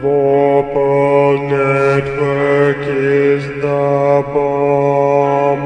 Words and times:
Vorpal 0.00 1.36
Network 1.50 2.78
is 2.86 3.42
the 3.60 4.22
bomb, 4.32 5.62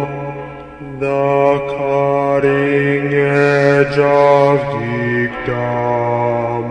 the 0.98 1.60
cutting 1.76 3.12
edge 3.12 3.98
of 3.98 4.58
geekdom. 4.80 6.64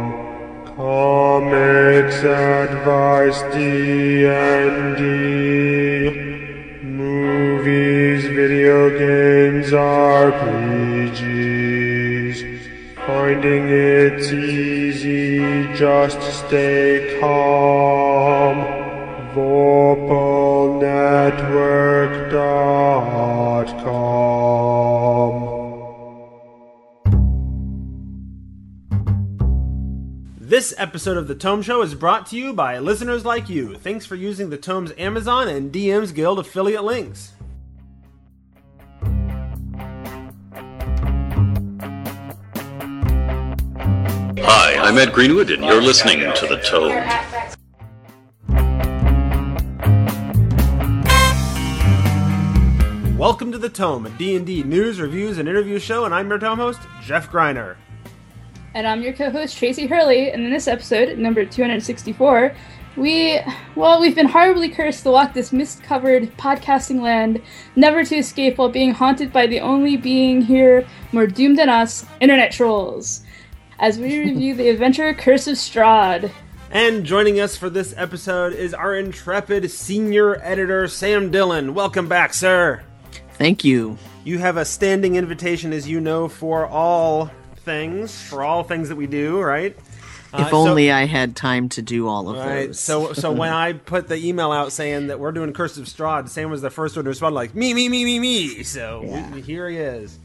Comics, 0.76 2.20
advice, 2.24 3.40
D&D, 3.54 5.06
movies, 6.82 8.22
video 8.26 8.90
games, 8.98 9.72
RPGs. 9.72 11.12
Finding 13.06 13.64
it's 13.70 14.32
easy 14.32 14.72
just 15.76 16.22
stay 16.46 17.18
calm. 17.20 17.41
Episode 30.82 31.16
of 31.16 31.28
The 31.28 31.36
Tome 31.36 31.62
Show 31.62 31.84
is 31.84 31.94
brought 31.94 32.26
to 32.28 32.36
you 32.36 32.54
by 32.54 32.80
listeners 32.80 33.24
like 33.24 33.48
you. 33.48 33.76
Thanks 33.76 34.04
for 34.04 34.16
using 34.16 34.50
the 34.50 34.58
Tome's 34.58 34.92
Amazon 34.98 35.48
and 35.48 35.72
DM's 35.72 36.12
Guild 36.12 36.40
affiliate 36.40 36.84
links. 36.84 37.34
Hi, 44.40 44.76
I'm 44.80 44.98
Ed 44.98 45.14
Greenwood, 45.14 45.52
and 45.52 45.64
you're 45.64 45.84
listening 45.84 46.22
to 46.34 46.48
The 46.48 46.58
Tome. 46.66 46.90
Welcome 53.20 53.52
to 53.52 53.60
The 53.60 53.70
Tome, 53.70 54.08
a 54.08 54.10
D&D 54.10 54.64
news, 54.64 55.00
reviews, 55.00 55.38
and 55.38 55.48
interview 55.48 55.78
show, 55.78 56.06
and 56.06 56.16
I'm 56.16 56.28
your 56.28 56.40
Tome 56.40 56.58
host, 56.58 56.80
Jeff 57.04 57.32
Greiner. 57.32 57.76
And 58.74 58.88
I'm 58.88 59.02
your 59.02 59.12
co-host 59.12 59.58
Tracy 59.58 59.86
Hurley, 59.86 60.32
and 60.32 60.46
in 60.46 60.50
this 60.50 60.66
episode, 60.66 61.18
number 61.18 61.44
264, 61.44 62.56
we, 62.96 63.38
well, 63.76 64.00
we've 64.00 64.16
been 64.16 64.30
horribly 64.30 64.70
cursed 64.70 65.04
to 65.04 65.12
walk 65.12 65.34
this 65.34 65.52
mist-covered 65.52 66.38
podcasting 66.38 67.02
land, 67.02 67.42
never 67.76 68.06
to 68.06 68.16
escape 68.16 68.58
while 68.58 68.70
being 68.70 68.94
haunted 68.94 69.34
by 69.34 69.46
the 69.46 69.60
only 69.60 69.98
being 69.98 70.42
here 70.42 70.88
more 71.12 71.28
doomed 71.28 71.60
than 71.60 71.68
us, 71.68 72.06
internet 72.22 72.54
trolls, 72.54 73.24
as 73.80 74.00
we 74.00 74.20
review 74.24 74.56
the 74.56 74.70
adventure 74.70 75.14
Curse 75.14 75.48
of 75.48 75.58
Strahd. 75.58 76.32
And 76.70 77.04
joining 77.06 77.42
us 77.42 77.58
for 77.58 77.70
this 77.70 77.94
episode 77.98 78.54
is 78.54 78.74
our 78.74 78.96
intrepid 78.96 79.70
senior 79.70 80.42
editor, 80.42 80.88
Sam 80.88 81.30
Dillon. 81.30 81.74
Welcome 81.74 82.08
back, 82.08 82.34
sir. 82.34 82.84
Thank 83.34 83.66
you. 83.66 83.98
You 84.24 84.38
have 84.38 84.56
a 84.56 84.64
standing 84.64 85.16
invitation, 85.16 85.74
as 85.74 85.90
you 85.90 86.00
know, 86.00 86.30
for 86.30 86.66
all 86.68 87.32
things, 87.62 88.22
for 88.22 88.44
all 88.44 88.64
things 88.64 88.90
that 88.90 88.96
we 88.96 89.08
do, 89.08 89.40
right? 89.40 89.76
If 90.34 90.54
uh, 90.54 90.58
only 90.58 90.88
so, 90.88 90.96
I 90.96 91.06
had 91.06 91.36
time 91.36 91.68
to 91.70 91.82
do 91.82 92.08
all 92.08 92.30
of 92.30 92.38
right, 92.38 92.68
those. 92.68 92.80
So, 92.80 93.12
so 93.14 93.32
when 93.34 93.52
I 93.52 93.74
put 93.74 94.08
the 94.08 94.16
email 94.16 94.52
out 94.52 94.72
saying 94.72 95.08
that 95.08 95.20
we're 95.20 95.34
doing 95.34 95.52
Curse 95.52 95.78
of 95.78 95.86
Strahd, 95.86 96.30
Sam 96.30 96.50
was 96.50 96.62
the 96.62 96.70
first 96.70 96.96
one 96.96 97.04
to 97.04 97.10
respond, 97.10 97.36
like 97.36 97.54
me, 97.54 97.74
me, 97.74 97.90
me, 97.90 98.06
me, 98.06 98.20
me. 98.20 98.64
So 98.64 99.02
yeah. 99.04 99.34
we, 99.34 99.42
here 99.42 99.70
he 99.70 99.78
is. 99.78 100.18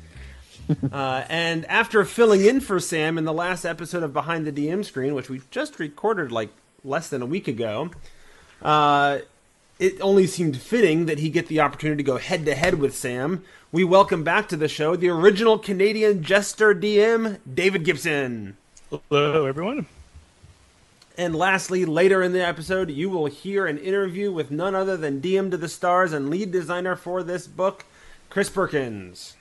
uh, 0.93 1.25
and 1.28 1.65
after 1.67 2.05
filling 2.05 2.45
in 2.45 2.61
for 2.61 2.78
Sam 2.78 3.19
in 3.19 3.25
the 3.25 3.33
last 3.33 3.65
episode 3.65 4.03
of 4.03 4.12
Behind 4.12 4.47
the 4.47 4.53
DM 4.53 4.84
Screen, 4.84 5.15
which 5.15 5.28
we 5.28 5.43
just 5.50 5.78
recorded 5.81 6.31
like 6.31 6.50
less 6.84 7.09
than 7.09 7.21
a 7.21 7.27
week 7.27 7.48
ago, 7.48 7.91
uh, 8.62 9.19
it 9.79 10.01
only 10.01 10.27
seemed 10.27 10.57
fitting 10.57 11.07
that 11.07 11.19
he 11.19 11.29
get 11.29 11.49
the 11.49 11.61
opportunity 11.61 12.03
to 12.03 12.07
go 12.07 12.17
head 12.17 12.45
to 12.47 12.55
head 12.55 12.79
with 12.79 12.97
Sam. 12.97 13.45
We 13.73 13.85
welcome 13.85 14.25
back 14.25 14.49
to 14.49 14.56
the 14.56 14.69
show 14.69 14.97
the 14.97 15.11
original 15.11 15.59
Canadian 15.59 16.23
jester 16.23 16.75
DM, 16.75 17.39
David 17.53 17.84
Gibson. 17.84 18.56
Hello, 18.91 19.45
everyone. 19.45 19.87
And 21.19 21.34
lastly, 21.34 21.84
later 21.84 22.23
in 22.23 22.33
the 22.33 22.47
episode, 22.47 22.91
you 22.91 23.11
will 23.11 23.27
hear 23.27 23.67
an 23.67 23.78
interview 23.78 24.31
with 24.33 24.50
none 24.50 24.75
other 24.75 24.97
than 24.97 25.21
DM 25.21 25.50
to 25.50 25.56
the 25.56 25.69
Stars 25.69 26.12
and 26.12 26.31
lead 26.31 26.53
designer 26.53 26.95
for 26.95 27.23
this 27.23 27.47
book, 27.47 27.84
Chris 28.29 28.50
Perkins. 28.50 29.34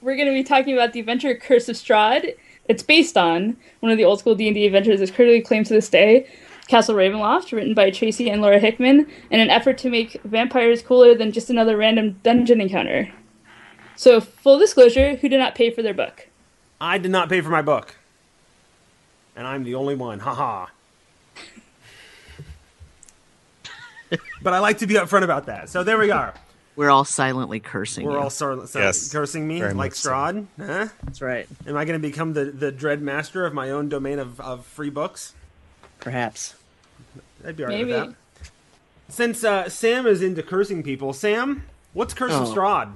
We're 0.00 0.16
going 0.16 0.28
to 0.28 0.34
be 0.34 0.44
talking 0.44 0.74
about 0.74 0.92
the 0.92 1.00
adventure 1.00 1.34
Curse 1.34 1.68
of 1.68 1.76
Strahd. 1.76 2.36
It's 2.66 2.82
based 2.82 3.16
on 3.16 3.56
one 3.80 3.90
of 3.90 3.98
the 3.98 4.04
old 4.04 4.20
school 4.20 4.34
D&D 4.34 4.66
adventures 4.66 5.00
that's 5.00 5.10
critically 5.10 5.38
acclaimed 5.38 5.66
to 5.66 5.74
this 5.74 5.88
day, 5.88 6.28
Castle 6.68 6.94
Ravenloft, 6.94 7.52
written 7.52 7.74
by 7.74 7.90
Tracy 7.90 8.30
and 8.30 8.40
Laura 8.40 8.58
Hickman, 8.58 9.06
in 9.30 9.40
an 9.40 9.50
effort 9.50 9.76
to 9.78 9.90
make 9.90 10.20
vampires 10.22 10.82
cooler 10.82 11.14
than 11.14 11.32
just 11.32 11.50
another 11.50 11.76
random 11.76 12.18
dungeon 12.22 12.60
encounter. 12.60 13.12
So, 13.96 14.20
full 14.20 14.58
disclosure, 14.58 15.16
who 15.16 15.28
did 15.28 15.38
not 15.38 15.54
pay 15.54 15.70
for 15.70 15.82
their 15.82 15.94
book? 15.94 16.28
I 16.80 16.98
did 16.98 17.10
not 17.10 17.28
pay 17.28 17.40
for 17.40 17.50
my 17.50 17.62
book. 17.62 17.96
And 19.36 19.46
I'm 19.46 19.64
the 19.64 19.74
only 19.74 19.94
one. 19.94 20.20
Haha. 20.20 20.66
but 24.42 24.52
I 24.52 24.58
like 24.58 24.78
to 24.78 24.86
be 24.86 24.94
upfront 24.94 25.24
about 25.24 25.46
that. 25.46 25.68
So 25.68 25.82
there 25.82 25.98
we 25.98 26.10
are. 26.10 26.34
We're 26.76 26.90
all 26.90 27.04
silently 27.04 27.60
cursing. 27.60 28.06
We're 28.06 28.12
you. 28.12 28.18
all 28.18 28.30
so, 28.30 28.66
so 28.66 28.80
Yes, 28.80 29.12
cursing 29.12 29.46
me 29.46 29.62
like 29.62 29.74
much 29.74 29.94
so. 29.94 30.46
Huh? 30.58 30.88
That's 31.04 31.22
right. 31.22 31.46
Am 31.66 31.76
I 31.76 31.84
going 31.84 32.00
to 32.00 32.06
become 32.06 32.32
the, 32.32 32.46
the 32.46 32.72
dread 32.72 33.00
master 33.00 33.46
of 33.46 33.54
my 33.54 33.70
own 33.70 33.88
domain 33.88 34.18
of, 34.18 34.40
of 34.40 34.66
free 34.66 34.90
books? 34.90 35.34
Perhaps. 36.04 36.54
I'd 37.44 37.56
be 37.56 37.64
alright 37.64 37.78
Maybe. 37.78 37.92
with 37.92 38.10
that. 38.10 38.14
Since 39.08 39.42
uh, 39.42 39.68
Sam 39.68 40.06
is 40.06 40.22
into 40.22 40.42
cursing 40.42 40.82
people, 40.84 41.12
Sam, 41.12 41.64
what's 41.92 42.14
Curse 42.14 42.32
of 42.32 42.48
Oh. 42.48 42.54
Strahd? 42.54 42.92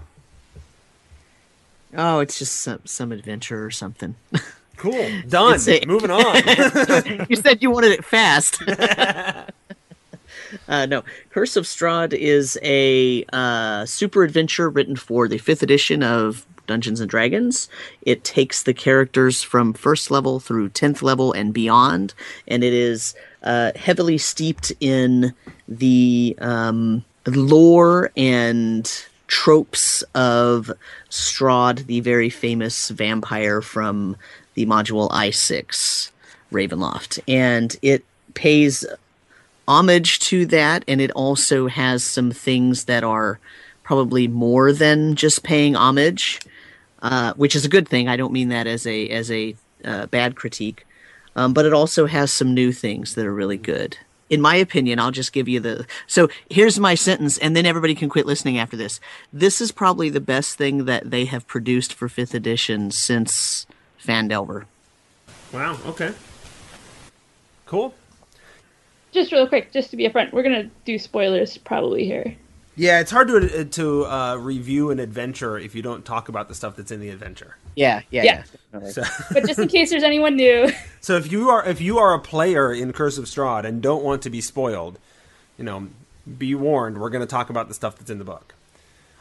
Oh, 1.96 2.20
it's 2.20 2.38
just 2.38 2.56
some 2.56 2.80
some 2.84 3.10
adventure 3.12 3.64
or 3.64 3.70
something. 3.70 4.14
Cool. 4.76 4.92
Done. 5.28 5.54
It's 5.56 5.66
a- 5.66 5.84
Moving 5.86 6.12
on. 6.12 7.26
you 7.28 7.34
said 7.34 7.60
you 7.64 7.68
wanted 7.68 7.90
it 7.90 8.04
fast. 8.04 8.62
uh, 10.68 10.86
no, 10.86 11.02
Curse 11.30 11.56
of 11.56 11.64
Strahd 11.64 12.12
is 12.12 12.56
a 12.62 13.24
uh, 13.32 13.84
super 13.86 14.22
adventure 14.22 14.70
written 14.70 14.94
for 14.94 15.26
the 15.26 15.38
fifth 15.38 15.64
edition 15.64 16.04
of 16.04 16.46
Dungeons 16.68 17.00
and 17.00 17.10
Dragons. 17.10 17.68
It 18.02 18.22
takes 18.22 18.62
the 18.62 18.74
characters 18.74 19.42
from 19.42 19.72
first 19.72 20.10
level 20.10 20.38
through 20.38 20.68
tenth 20.68 21.02
level 21.02 21.32
and 21.32 21.52
beyond, 21.52 22.14
and 22.46 22.62
it 22.62 22.72
is 22.72 23.16
uh, 23.42 23.72
heavily 23.74 24.18
steeped 24.18 24.72
in 24.78 25.34
the 25.66 26.36
um, 26.40 27.04
lore 27.26 28.12
and 28.16 29.06
tropes 29.26 30.02
of 30.14 30.70
Strahd, 31.10 31.86
the 31.86 32.00
very 32.00 32.30
famous 32.30 32.88
vampire 32.88 33.60
from 33.60 34.16
the 34.54 34.66
module 34.66 35.10
I6 35.10 36.10
Ravenloft. 36.52 37.18
And 37.28 37.76
it 37.82 38.04
pays 38.34 38.86
homage 39.68 40.18
to 40.20 40.46
that, 40.46 40.84
and 40.88 41.00
it 41.00 41.10
also 41.12 41.68
has 41.68 42.02
some 42.02 42.30
things 42.30 42.84
that 42.84 43.04
are 43.04 43.38
probably 43.82 44.26
more 44.26 44.72
than 44.72 45.14
just 45.14 45.42
paying 45.42 45.76
homage, 45.76 46.40
uh, 47.02 47.34
which 47.34 47.54
is 47.54 47.64
a 47.64 47.68
good 47.68 47.88
thing. 47.88 48.08
I 48.08 48.16
don't 48.16 48.32
mean 48.32 48.48
that 48.48 48.66
as 48.66 48.86
a 48.86 49.08
as 49.08 49.30
a 49.30 49.54
uh, 49.84 50.06
bad 50.06 50.36
critique, 50.36 50.86
um, 51.36 51.52
but 51.52 51.66
it 51.66 51.72
also 51.72 52.06
has 52.06 52.32
some 52.32 52.54
new 52.54 52.72
things 52.72 53.14
that 53.14 53.26
are 53.26 53.34
really 53.34 53.56
good. 53.56 53.98
In 54.30 54.42
my 54.42 54.56
opinion, 54.56 54.98
I'll 54.98 55.10
just 55.10 55.32
give 55.32 55.48
you 55.48 55.60
the. 55.60 55.86
So 56.06 56.28
here's 56.50 56.78
my 56.78 56.94
sentence, 56.94 57.38
and 57.38 57.56
then 57.56 57.64
everybody 57.64 57.94
can 57.94 58.08
quit 58.08 58.26
listening 58.26 58.58
after 58.58 58.76
this. 58.76 59.00
This 59.32 59.60
is 59.60 59.72
probably 59.72 60.10
the 60.10 60.20
best 60.20 60.58
thing 60.58 60.84
that 60.84 61.10
they 61.10 61.24
have 61.26 61.46
produced 61.46 61.94
for 61.94 62.08
fifth 62.08 62.34
edition 62.34 62.90
since 62.90 63.66
Phandelver. 64.02 64.64
wow. 65.52 65.78
Okay. 65.86 66.12
Cool. 67.66 67.94
Just 69.12 69.32
real 69.32 69.46
quick, 69.46 69.72
just 69.72 69.90
to 69.90 69.96
be 69.96 70.06
upfront, 70.08 70.32
we're 70.32 70.42
going 70.42 70.62
to 70.62 70.70
do 70.84 70.98
spoilers 70.98 71.56
probably 71.56 72.04
here. 72.04 72.34
Yeah, 72.78 73.00
it's 73.00 73.10
hard 73.10 73.26
to 73.28 73.64
to 73.64 74.06
uh, 74.06 74.36
review 74.36 74.90
an 74.90 75.00
adventure 75.00 75.58
if 75.58 75.74
you 75.74 75.82
don't 75.82 76.04
talk 76.04 76.28
about 76.28 76.46
the 76.48 76.54
stuff 76.54 76.76
that's 76.76 76.92
in 76.92 77.00
the 77.00 77.10
adventure. 77.10 77.56
Yeah, 77.74 78.02
yeah, 78.10 78.22
Yeah. 78.22 78.44
yeah. 78.72 78.88
So, 78.90 79.02
But 79.32 79.46
just 79.46 79.58
in 79.58 79.66
case 79.68 79.90
there's 79.90 80.04
anyone 80.04 80.36
new, 80.36 80.70
so 81.00 81.16
if 81.16 81.30
you 81.30 81.50
are 81.50 81.68
if 81.68 81.80
you 81.80 81.98
are 81.98 82.14
a 82.14 82.20
player 82.20 82.72
in 82.72 82.92
Curse 82.92 83.18
of 83.18 83.24
Strahd 83.24 83.64
and 83.64 83.82
don't 83.82 84.04
want 84.04 84.22
to 84.22 84.30
be 84.30 84.40
spoiled, 84.40 84.98
you 85.58 85.64
know, 85.64 85.88
be 86.38 86.54
warned. 86.54 86.98
We're 86.98 87.10
going 87.10 87.20
to 87.20 87.26
talk 87.26 87.50
about 87.50 87.66
the 87.66 87.74
stuff 87.74 87.96
that's 87.98 88.10
in 88.10 88.18
the 88.18 88.24
book. 88.24 88.54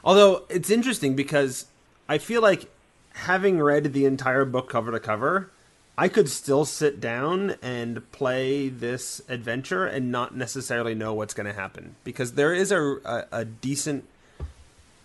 Although 0.04 0.44
it's 0.50 0.70
interesting 0.70 1.16
because 1.16 1.66
I 2.08 2.20
feel 2.20 2.42
like 2.44 2.70
having 3.14 3.60
read 3.60 3.92
the 3.94 4.06
entire 4.06 4.46
book 4.46 4.70
cover 4.70 4.92
to 4.92 5.00
cover, 5.00 5.50
I 5.98 6.10
could 6.10 6.30
still 6.30 6.64
sit 6.64 7.02
down 7.02 7.56
and 7.62 8.10
play 8.12 8.70
this 8.70 9.22
adventure 9.28 9.86
and 9.86 10.12
not 10.12 10.36
necessarily 10.36 10.94
know 10.94 11.14
what's 11.14 11.34
going 11.34 11.48
to 11.48 11.54
happen 11.54 11.96
because 12.04 12.34
there 12.34 12.54
is 12.54 12.72
a, 12.72 12.98
a, 13.04 13.26
a 13.32 13.46
decent 13.46 14.06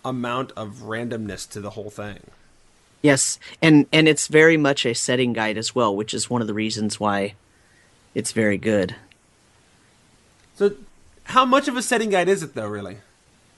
amount 0.05 0.51
of 0.51 0.83
randomness 0.83 1.49
to 1.49 1.61
the 1.61 1.71
whole 1.71 1.89
thing. 1.89 2.19
Yes, 3.01 3.37
and 3.61 3.85
and 3.91 4.07
it's 4.07 4.27
very 4.27 4.55
much 4.55 4.85
a 4.85 4.93
setting 4.93 5.33
guide 5.33 5.57
as 5.57 5.75
well, 5.75 5.93
which 5.93 6.13
is 6.13 6.29
one 6.29 6.41
of 6.41 6.47
the 6.47 6.53
reasons 6.53 6.99
why 6.99 7.33
it's 8.15 8.31
very 8.31 8.57
good. 8.57 8.95
So, 10.55 10.75
how 11.25 11.43
much 11.43 11.67
of 11.67 11.75
a 11.75 11.81
setting 11.81 12.11
guide 12.11 12.29
is 12.29 12.43
it, 12.43 12.53
though? 12.53 12.67
Really, 12.67 12.97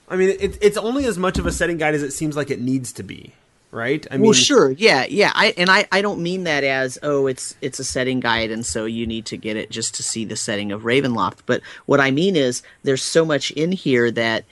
I 0.08 0.16
mean, 0.16 0.30
it, 0.40 0.58
it's 0.60 0.76
only 0.76 1.04
as 1.04 1.16
much 1.16 1.38
of 1.38 1.46
a 1.46 1.52
setting 1.52 1.76
guide 1.76 1.94
as 1.94 2.02
it 2.02 2.10
seems 2.10 2.36
like 2.36 2.50
it 2.50 2.60
needs 2.60 2.92
to 2.94 3.04
be, 3.04 3.34
right? 3.70 4.06
I 4.10 4.16
mean, 4.16 4.24
well, 4.24 4.32
sure, 4.32 4.70
yeah, 4.72 5.04
yeah. 5.08 5.32
I 5.34 5.54
and 5.56 5.70
I, 5.70 5.86
I 5.92 6.02
don't 6.02 6.22
mean 6.22 6.44
that 6.44 6.64
as 6.64 6.98
oh, 7.02 7.26
it's 7.26 7.56
it's 7.60 7.78
a 7.78 7.84
setting 7.84 8.20
guide, 8.20 8.50
and 8.50 8.64
so 8.64 8.84
you 8.84 9.06
need 9.06 9.26
to 9.26 9.36
get 9.36 9.56
it 9.56 9.70
just 9.70 9.94
to 9.96 10.02
see 10.02 10.24
the 10.24 10.36
setting 10.36 10.72
of 10.72 10.82
Ravenloft. 10.82 11.40
But 11.46 11.62
what 11.86 12.00
I 12.00 12.10
mean 12.10 12.36
is, 12.36 12.62
there's 12.82 13.02
so 13.02 13.24
much 13.24 13.50
in 13.52 13.72
here 13.72 14.10
that 14.12 14.44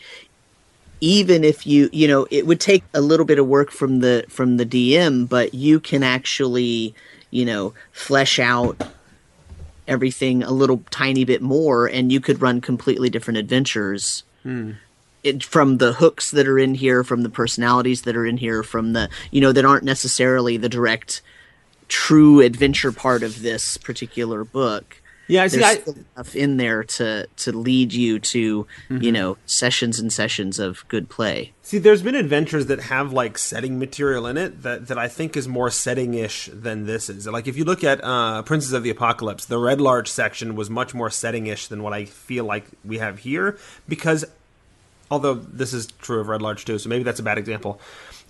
even 1.00 1.44
if 1.44 1.66
you 1.66 1.90
you 1.92 2.08
know 2.08 2.26
it 2.30 2.46
would 2.46 2.60
take 2.60 2.84
a 2.94 3.00
little 3.00 3.26
bit 3.26 3.38
of 3.38 3.46
work 3.46 3.70
from 3.70 4.00
the 4.00 4.24
from 4.28 4.56
the 4.56 4.66
DM, 4.66 5.28
but 5.28 5.54
you 5.54 5.80
can 5.80 6.02
actually 6.02 6.94
you 7.30 7.44
know 7.44 7.74
flesh 7.92 8.38
out 8.38 8.80
everything 9.86 10.42
a 10.42 10.50
little 10.50 10.82
tiny 10.90 11.24
bit 11.24 11.42
more, 11.42 11.86
and 11.86 12.12
you 12.12 12.20
could 12.20 12.40
run 12.40 12.60
completely 12.60 13.10
different 13.10 13.38
adventures. 13.38 14.24
Hmm. 14.42 14.72
It, 15.24 15.42
from 15.42 15.78
the 15.78 15.94
hooks 15.94 16.30
that 16.30 16.46
are 16.46 16.58
in 16.58 16.74
here, 16.74 17.02
from 17.02 17.22
the 17.22 17.30
personalities 17.30 18.02
that 18.02 18.14
are 18.14 18.26
in 18.26 18.36
here, 18.36 18.62
from 18.62 18.92
the 18.92 19.08
you 19.30 19.40
know 19.40 19.52
that 19.52 19.64
aren't 19.64 19.84
necessarily 19.84 20.56
the 20.56 20.68
direct 20.68 21.22
true 21.88 22.40
adventure 22.40 22.92
part 22.92 23.22
of 23.22 23.42
this 23.42 23.76
particular 23.78 24.44
book. 24.44 25.00
Yeah, 25.26 25.44
I 25.44 25.46
see. 25.46 25.60
There's 25.60 25.88
I, 25.88 25.92
enough 26.16 26.36
in 26.36 26.58
there 26.58 26.84
to 26.84 27.26
to 27.36 27.52
lead 27.52 27.94
you 27.94 28.18
to 28.18 28.66
you 28.90 29.12
know 29.12 29.38
sessions 29.46 29.98
and 29.98 30.12
sessions 30.12 30.58
of 30.58 30.84
good 30.88 31.08
play. 31.08 31.54
See, 31.62 31.78
there's 31.78 32.02
been 32.02 32.14
adventures 32.14 32.66
that 32.66 32.78
have 32.78 33.14
like 33.14 33.38
setting 33.38 33.78
material 33.78 34.26
in 34.26 34.36
it 34.36 34.60
that, 34.64 34.88
that 34.88 34.98
I 34.98 35.08
think 35.08 35.34
is 35.34 35.48
more 35.48 35.70
setting-ish 35.70 36.50
than 36.52 36.84
this 36.84 37.08
is. 37.08 37.26
Like 37.26 37.48
if 37.48 37.56
you 37.56 37.64
look 37.64 37.82
at 37.82 38.04
uh, 38.04 38.42
Princes 38.42 38.74
of 38.74 38.82
the 38.82 38.90
Apocalypse, 38.90 39.46
the 39.46 39.56
Red 39.56 39.80
Larch 39.80 40.10
section 40.10 40.56
was 40.56 40.68
much 40.68 40.92
more 40.92 41.08
setting-ish 41.08 41.68
than 41.68 41.82
what 41.82 41.94
I 41.94 42.04
feel 42.04 42.44
like 42.44 42.66
we 42.84 42.98
have 42.98 43.20
here. 43.20 43.56
Because, 43.88 44.26
although 45.10 45.34
this 45.34 45.72
is 45.72 45.86
true 46.00 46.20
of 46.20 46.28
Red 46.28 46.42
Larch 46.42 46.64
too, 46.64 46.78
so 46.78 46.88
maybe 46.88 47.04
that's 47.04 47.20
a 47.20 47.24
bad 47.24 47.38
example. 47.38 47.80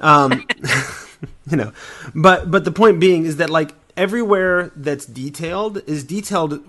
Um, 0.01 0.47
you 1.51 1.57
know, 1.57 1.73
but 2.15 2.51
but 2.51 2.65
the 2.65 2.73
point 2.73 3.01
being 3.01 3.25
is 3.25 3.37
that 3.37 3.51
like 3.51 3.73
everywhere 3.97 4.71
that's 4.77 5.07
detailed 5.07 5.83
is 5.89 6.05
detailed 6.05 6.65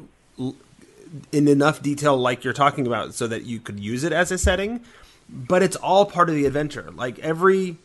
in 1.32 1.48
enough 1.48 1.82
detail, 1.82 2.18
like 2.18 2.44
you're 2.44 2.54
talking 2.54 2.86
about, 2.86 3.14
so 3.14 3.28
that 3.28 3.44
you 3.44 3.60
could 3.60 3.80
use 3.80 4.04
it 4.04 4.12
as 4.12 4.32
a 4.32 4.38
setting 4.38 4.82
but 5.30 5.64
it's 5.64 5.76
all 5.76 6.06
part 6.06 6.30
of 6.30 6.36
the 6.36 6.46
adventure. 6.46 6.92
Like 6.92 7.20
every 7.20 7.78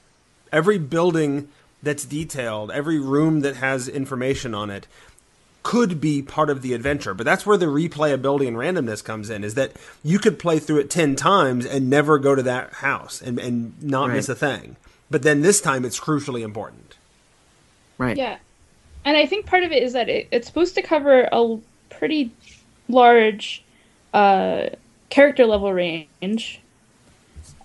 every 0.52 0.78
building 0.78 1.48
that's 1.82 2.04
detailed, 2.04 2.70
every 2.70 2.98
room 2.98 3.40
that 3.40 3.56
has 3.56 3.88
information 3.88 4.54
on 4.54 4.70
it 4.70 4.86
could 5.62 6.00
be 6.00 6.22
part 6.22 6.48
of 6.50 6.62
the 6.62 6.72
adventure. 6.72 7.12
But 7.14 7.24
that's 7.26 7.44
where 7.44 7.56
the 7.56 7.66
replayability 7.66 8.48
and 8.48 8.56
randomness 8.56 9.04
comes 9.04 9.28
in 9.30 9.44
is 9.44 9.54
that 9.54 9.72
you 10.02 10.18
could 10.18 10.38
play 10.38 10.58
through 10.58 10.78
it 10.78 10.90
10 10.90 11.16
times 11.16 11.66
and 11.66 11.90
never 11.90 12.18
go 12.18 12.34
to 12.34 12.42
that 12.42 12.72
house 12.74 13.20
and, 13.20 13.38
and 13.38 13.82
not 13.82 14.08
Right. 14.08 14.16
miss 14.16 14.28
a 14.28 14.34
thing. 14.34 14.76
But 15.10 15.22
then 15.22 15.42
this 15.42 15.60
time 15.60 15.84
it's 15.84 16.00
crucially 16.00 16.42
important. 16.42 16.96
Right. 17.98 18.16
Yeah. 18.16 18.38
And 19.04 19.16
I 19.16 19.26
think 19.26 19.46
part 19.46 19.62
of 19.64 19.72
it 19.72 19.82
is 19.82 19.92
that 19.92 20.08
it, 20.08 20.28
it's 20.30 20.46
supposed 20.46 20.74
to 20.76 20.82
cover 20.82 21.28
a 21.30 21.58
pretty 21.90 22.30
large 22.88 23.62
uh, 24.14 24.70
character 25.10 25.46
level 25.46 25.72
range 25.72 26.60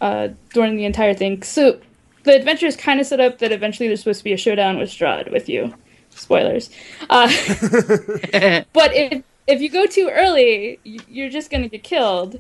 uh, 0.02 0.30
during 0.54 0.76
the 0.76 0.86
entire 0.86 1.14
thing. 1.14 1.44
So 1.44 1.80
the 2.24 2.36
adventure 2.36 2.66
is 2.66 2.76
kind 2.76 3.00
of 3.00 3.06
set 3.08 3.20
up 3.20 3.40
that 3.40 3.52
eventually 3.52 3.88
there's 3.88 4.00
supposed 4.02 4.20
to 4.20 4.24
be 4.24 4.34
a 4.34 4.38
showdown 4.38 4.78
with 4.78 4.90
Strahd 4.90 5.32
with 5.32 5.48
you. 5.48 5.74
Spoilers. 6.16 6.70
Uh, 7.10 7.28
but 8.74 8.94
if 8.94 9.24
if 9.48 9.62
you 9.62 9.70
go 9.70 9.86
too 9.86 10.10
early, 10.12 10.80
you're 10.84 11.30
just 11.30 11.52
gonna 11.52 11.68
get 11.68 11.84
killed. 11.84 12.40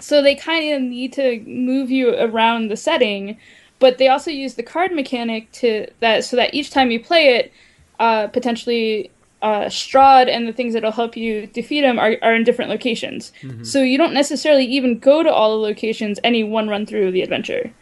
So 0.00 0.22
they 0.22 0.34
kind 0.34 0.74
of 0.74 0.82
need 0.82 1.12
to 1.14 1.40
move 1.40 1.90
you 1.90 2.14
around 2.16 2.68
the 2.68 2.76
setting, 2.76 3.36
but 3.78 3.98
they 3.98 4.08
also 4.08 4.30
use 4.30 4.54
the 4.54 4.62
card 4.62 4.92
mechanic 4.92 5.50
to 5.52 5.88
that 6.00 6.24
so 6.24 6.36
that 6.36 6.54
each 6.54 6.70
time 6.70 6.90
you 6.90 7.00
play 7.00 7.36
it, 7.36 7.52
uh, 7.98 8.28
potentially 8.28 9.10
uh, 9.42 9.64
Strahd 9.66 10.28
and 10.28 10.46
the 10.46 10.52
things 10.52 10.74
that'll 10.74 10.92
help 10.92 11.16
you 11.16 11.46
defeat 11.48 11.84
him 11.84 11.98
are, 11.98 12.16
are 12.22 12.34
in 12.34 12.44
different 12.44 12.70
locations. 12.70 13.32
So 13.64 13.82
you 13.82 13.98
don't 13.98 14.14
necessarily 14.14 14.64
even 14.66 14.98
go 14.98 15.22
to 15.22 15.32
all 15.32 15.50
the 15.50 15.62
locations 15.62 16.18
any 16.24 16.44
one 16.44 16.68
run 16.68 16.86
through 16.86 17.08
of 17.08 17.12
the 17.12 17.22
adventure. 17.22 17.72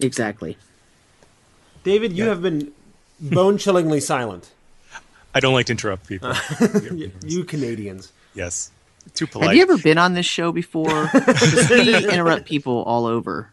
Exactly. 0.00 0.56
David, 1.84 2.12
you 2.12 2.24
have 2.28 2.42
been 2.42 2.72
bone 3.20 3.58
chillingly 3.58 4.00
silent. 4.00 4.50
I 5.34 5.40
don't 5.40 5.54
like 5.54 5.66
to 5.66 5.72
interrupt 5.72 6.06
people. 6.06 6.32
You 7.24 7.44
Canadians. 7.44 8.12
yes, 8.34 8.70
too 9.14 9.26
polite. 9.26 9.48
Have 9.48 9.56
you 9.56 9.62
ever 9.62 9.78
been 9.78 9.98
on 9.98 10.14
this 10.14 10.26
show 10.26 10.52
before? 10.52 11.10
we 11.70 11.96
interrupt 12.08 12.44
people 12.44 12.82
all 12.82 13.06
over. 13.06 13.52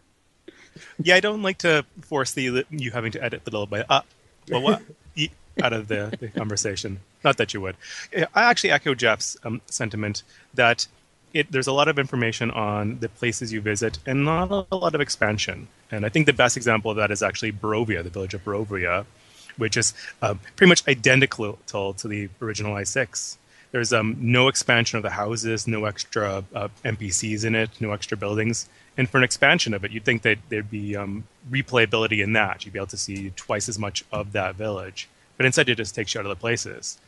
Yeah, 1.02 1.16
I 1.16 1.20
don't 1.20 1.42
like 1.42 1.58
to 1.58 1.84
force 2.02 2.32
the 2.32 2.64
you 2.70 2.90
having 2.90 3.12
to 3.12 3.22
edit 3.22 3.44
the 3.44 3.50
little 3.50 3.66
bit. 3.66 3.86
Uh, 3.88 4.02
well, 4.50 4.62
what? 4.62 4.82
E- 5.16 5.30
out 5.62 5.72
of 5.72 5.88
the, 5.88 6.16
the 6.20 6.28
conversation. 6.28 7.00
Not 7.24 7.36
that 7.38 7.52
you 7.52 7.60
would. 7.60 7.76
I 8.14 8.44
actually 8.44 8.70
echo 8.70 8.94
Jeff's 8.94 9.36
um, 9.44 9.60
sentiment 9.66 10.22
that 10.54 10.86
it, 11.34 11.50
there's 11.52 11.66
a 11.66 11.72
lot 11.72 11.88
of 11.88 11.98
information 11.98 12.50
on 12.50 12.98
the 13.00 13.08
places 13.08 13.52
you 13.52 13.60
visit 13.60 13.98
and 14.06 14.24
not 14.24 14.50
a 14.70 14.74
lot 14.74 14.94
of 14.94 15.00
expansion. 15.00 15.68
And 15.90 16.06
I 16.06 16.08
think 16.08 16.26
the 16.26 16.32
best 16.32 16.56
example 16.56 16.90
of 16.90 16.96
that 16.98 17.10
is 17.10 17.22
actually 17.22 17.52
Barovia, 17.52 18.02
the 18.02 18.10
village 18.10 18.34
of 18.34 18.44
Barovia, 18.44 19.06
which 19.56 19.76
is 19.76 19.94
um, 20.22 20.40
pretty 20.56 20.68
much 20.68 20.86
identical 20.86 21.58
to 21.66 22.08
the 22.08 22.28
original 22.40 22.74
i6. 22.74 23.36
There's 23.72 23.92
um, 23.92 24.16
no 24.18 24.48
expansion 24.48 24.96
of 24.96 25.02
the 25.02 25.10
houses, 25.10 25.68
no 25.68 25.84
extra 25.84 26.44
uh, 26.54 26.68
NPCs 26.84 27.44
in 27.44 27.54
it, 27.54 27.70
no 27.80 27.92
extra 27.92 28.16
buildings. 28.16 28.68
And 28.96 29.08
for 29.08 29.18
an 29.18 29.24
expansion 29.24 29.74
of 29.74 29.84
it, 29.84 29.92
you'd 29.92 30.04
think 30.04 30.22
that 30.22 30.38
there'd 30.48 30.70
be 30.70 30.96
um, 30.96 31.24
replayability 31.50 32.22
in 32.22 32.32
that. 32.32 32.64
You'd 32.64 32.72
be 32.72 32.78
able 32.78 32.88
to 32.88 32.96
see 32.96 33.30
twice 33.36 33.68
as 33.68 33.78
much 33.78 34.04
of 34.12 34.32
that 34.32 34.56
village. 34.56 35.08
But 35.36 35.46
instead, 35.46 35.68
it 35.68 35.76
just 35.76 35.94
takes 35.94 36.14
you 36.14 36.20
out 36.20 36.26
of 36.26 36.30
the 36.30 36.36
places. 36.36 36.98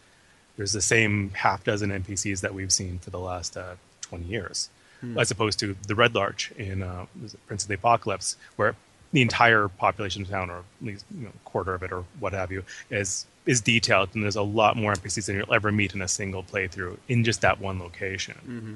There's 0.56 0.72
the 0.72 0.80
same 0.80 1.30
half 1.30 1.64
dozen 1.64 1.90
NPCs 1.90 2.40
that 2.40 2.54
we've 2.54 2.72
seen 2.72 2.98
for 2.98 3.10
the 3.10 3.18
last 3.18 3.56
uh, 3.56 3.74
20 4.02 4.24
years, 4.24 4.70
Hmm. 5.02 5.18
as 5.18 5.32
opposed 5.32 5.58
to 5.58 5.76
the 5.88 5.96
Red 5.96 6.14
Larch 6.14 6.52
in 6.52 6.82
uh, 6.82 7.06
was 7.20 7.34
it 7.34 7.46
Prince 7.48 7.64
of 7.64 7.68
the 7.68 7.74
Apocalypse, 7.74 8.36
where 8.56 8.76
the 9.12 9.20
entire 9.20 9.66
population 9.66 10.22
of 10.22 10.28
town, 10.28 10.48
or 10.48 10.58
at 10.58 10.64
least 10.80 11.04
you 11.14 11.24
know, 11.24 11.30
a 11.30 11.48
quarter 11.48 11.74
of 11.74 11.82
it, 11.82 11.90
or 11.90 12.04
what 12.20 12.32
have 12.32 12.52
you, 12.52 12.64
is 12.88 13.26
is 13.44 13.60
detailed, 13.60 14.10
and 14.14 14.22
there's 14.22 14.36
a 14.36 14.42
lot 14.42 14.76
more 14.76 14.94
NPCs 14.94 15.26
than 15.26 15.36
you'll 15.36 15.52
ever 15.52 15.72
meet 15.72 15.92
in 15.92 16.00
a 16.00 16.06
single 16.06 16.44
playthrough 16.44 16.96
in 17.08 17.24
just 17.24 17.40
that 17.40 17.60
one 17.60 17.80
location. 17.80 18.36
Mm-hmm. 18.46 18.74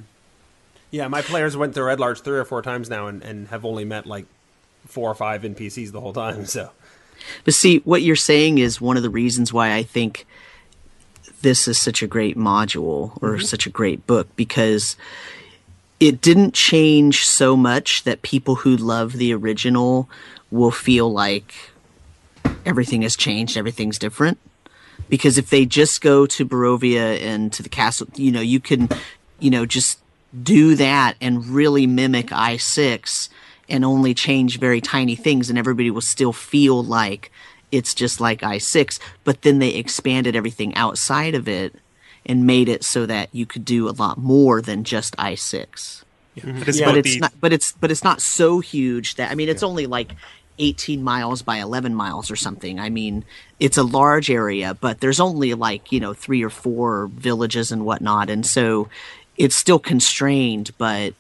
Yeah, 0.90 1.06
my 1.06 1.22
players 1.22 1.56
went 1.56 1.74
to 1.74 1.84
Red 1.84 2.00
Larch 2.00 2.20
three 2.22 2.38
or 2.38 2.44
four 2.44 2.62
times 2.62 2.90
now 2.90 3.06
and, 3.06 3.22
and 3.22 3.46
have 3.48 3.64
only 3.64 3.84
met 3.84 4.06
like 4.06 4.26
four 4.86 5.10
or 5.10 5.14
five 5.14 5.42
NPCs 5.42 5.92
the 5.92 6.00
whole 6.00 6.12
time. 6.12 6.46
So 6.46 6.70
But 7.44 7.54
see, 7.54 7.78
what 7.78 8.02
you're 8.02 8.16
saying 8.16 8.58
is 8.58 8.80
one 8.80 8.96
of 8.96 9.02
the 9.02 9.10
reasons 9.10 9.52
why 9.52 9.74
I 9.74 9.82
think 9.82 10.26
this 11.42 11.68
is 11.68 11.78
such 11.78 12.02
a 12.02 12.06
great 12.06 12.36
module 12.36 13.16
or 13.22 13.34
mm-hmm. 13.34 13.44
such 13.44 13.66
a 13.66 13.70
great 13.70 14.06
book 14.06 14.28
because 14.36 14.96
it 15.98 16.20
didn't 16.20 16.54
change 16.54 17.26
so 17.26 17.56
much 17.56 18.04
that 18.04 18.22
people 18.22 18.56
who 18.56 18.76
love 18.76 19.14
the 19.14 19.32
original 19.32 20.08
will 20.50 20.70
feel 20.70 21.10
like 21.10 21.54
everything 22.64 23.02
has 23.02 23.16
changed, 23.16 23.56
everything's 23.56 23.98
different. 23.98 24.38
Because 25.08 25.38
if 25.38 25.50
they 25.50 25.64
just 25.64 26.00
go 26.00 26.26
to 26.26 26.44
Barovia 26.44 27.20
and 27.20 27.52
to 27.52 27.62
the 27.62 27.68
castle, 27.68 28.08
you 28.16 28.32
know, 28.32 28.40
you 28.40 28.60
can, 28.60 28.88
you 29.38 29.50
know, 29.50 29.64
just 29.64 30.00
do 30.42 30.74
that 30.74 31.16
and 31.20 31.46
really 31.46 31.86
mimic 31.86 32.26
I6 32.26 33.28
and 33.68 33.84
only 33.84 34.14
change 34.14 34.58
very 34.58 34.80
tiny 34.80 35.16
things, 35.16 35.48
and 35.48 35.58
everybody 35.58 35.90
will 35.90 36.00
still 36.00 36.32
feel 36.32 36.82
like 36.82 37.32
it's 37.72 37.94
just 37.94 38.20
like 38.20 38.40
I6. 38.40 38.98
But 39.24 39.42
then 39.42 39.58
they 39.58 39.70
expanded 39.70 40.36
everything 40.36 40.74
outside 40.74 41.34
of 41.34 41.48
it 41.48 41.74
and 42.26 42.46
made 42.46 42.68
it 42.68 42.84
so 42.84 43.06
that 43.06 43.28
you 43.32 43.46
could 43.46 43.64
do 43.64 43.88
a 43.88 43.92
lot 43.92 44.18
more 44.18 44.60
than 44.60 44.84
just 44.84 45.16
I6 45.16 46.02
But 46.42 46.68
it's 46.68 46.78
Yeah. 46.78 46.86
but 46.86 46.96
it's 46.98 47.16
not 47.20 47.32
but 47.40 47.52
it's 47.52 47.72
but 47.72 47.90
it's 47.90 48.04
not 48.04 48.20
so 48.20 48.60
huge 48.60 49.14
that 49.14 49.30
I 49.30 49.34
mean 49.34 49.48
it's 49.48 49.62
only 49.62 49.86
like 49.86 50.14
18 50.58 51.02
miles 51.02 51.42
by 51.42 51.58
11 51.58 51.94
miles 51.94 52.30
or 52.30 52.36
something. 52.36 52.80
I 52.80 52.88
mean, 52.88 53.24
it's 53.60 53.76
a 53.76 53.82
large 53.82 54.30
area, 54.30 54.72
but 54.72 55.00
there's 55.00 55.20
only 55.20 55.52
like, 55.52 55.92
you 55.92 56.00
know, 56.00 56.14
three 56.14 56.42
or 56.42 56.48
four 56.48 57.08
villages 57.08 57.70
and 57.72 57.84
whatnot. 57.84 58.30
And 58.30 58.46
so 58.46 58.88
it's 59.36 59.54
still 59.54 59.78
constrained, 59.78 60.70
but 60.78 61.12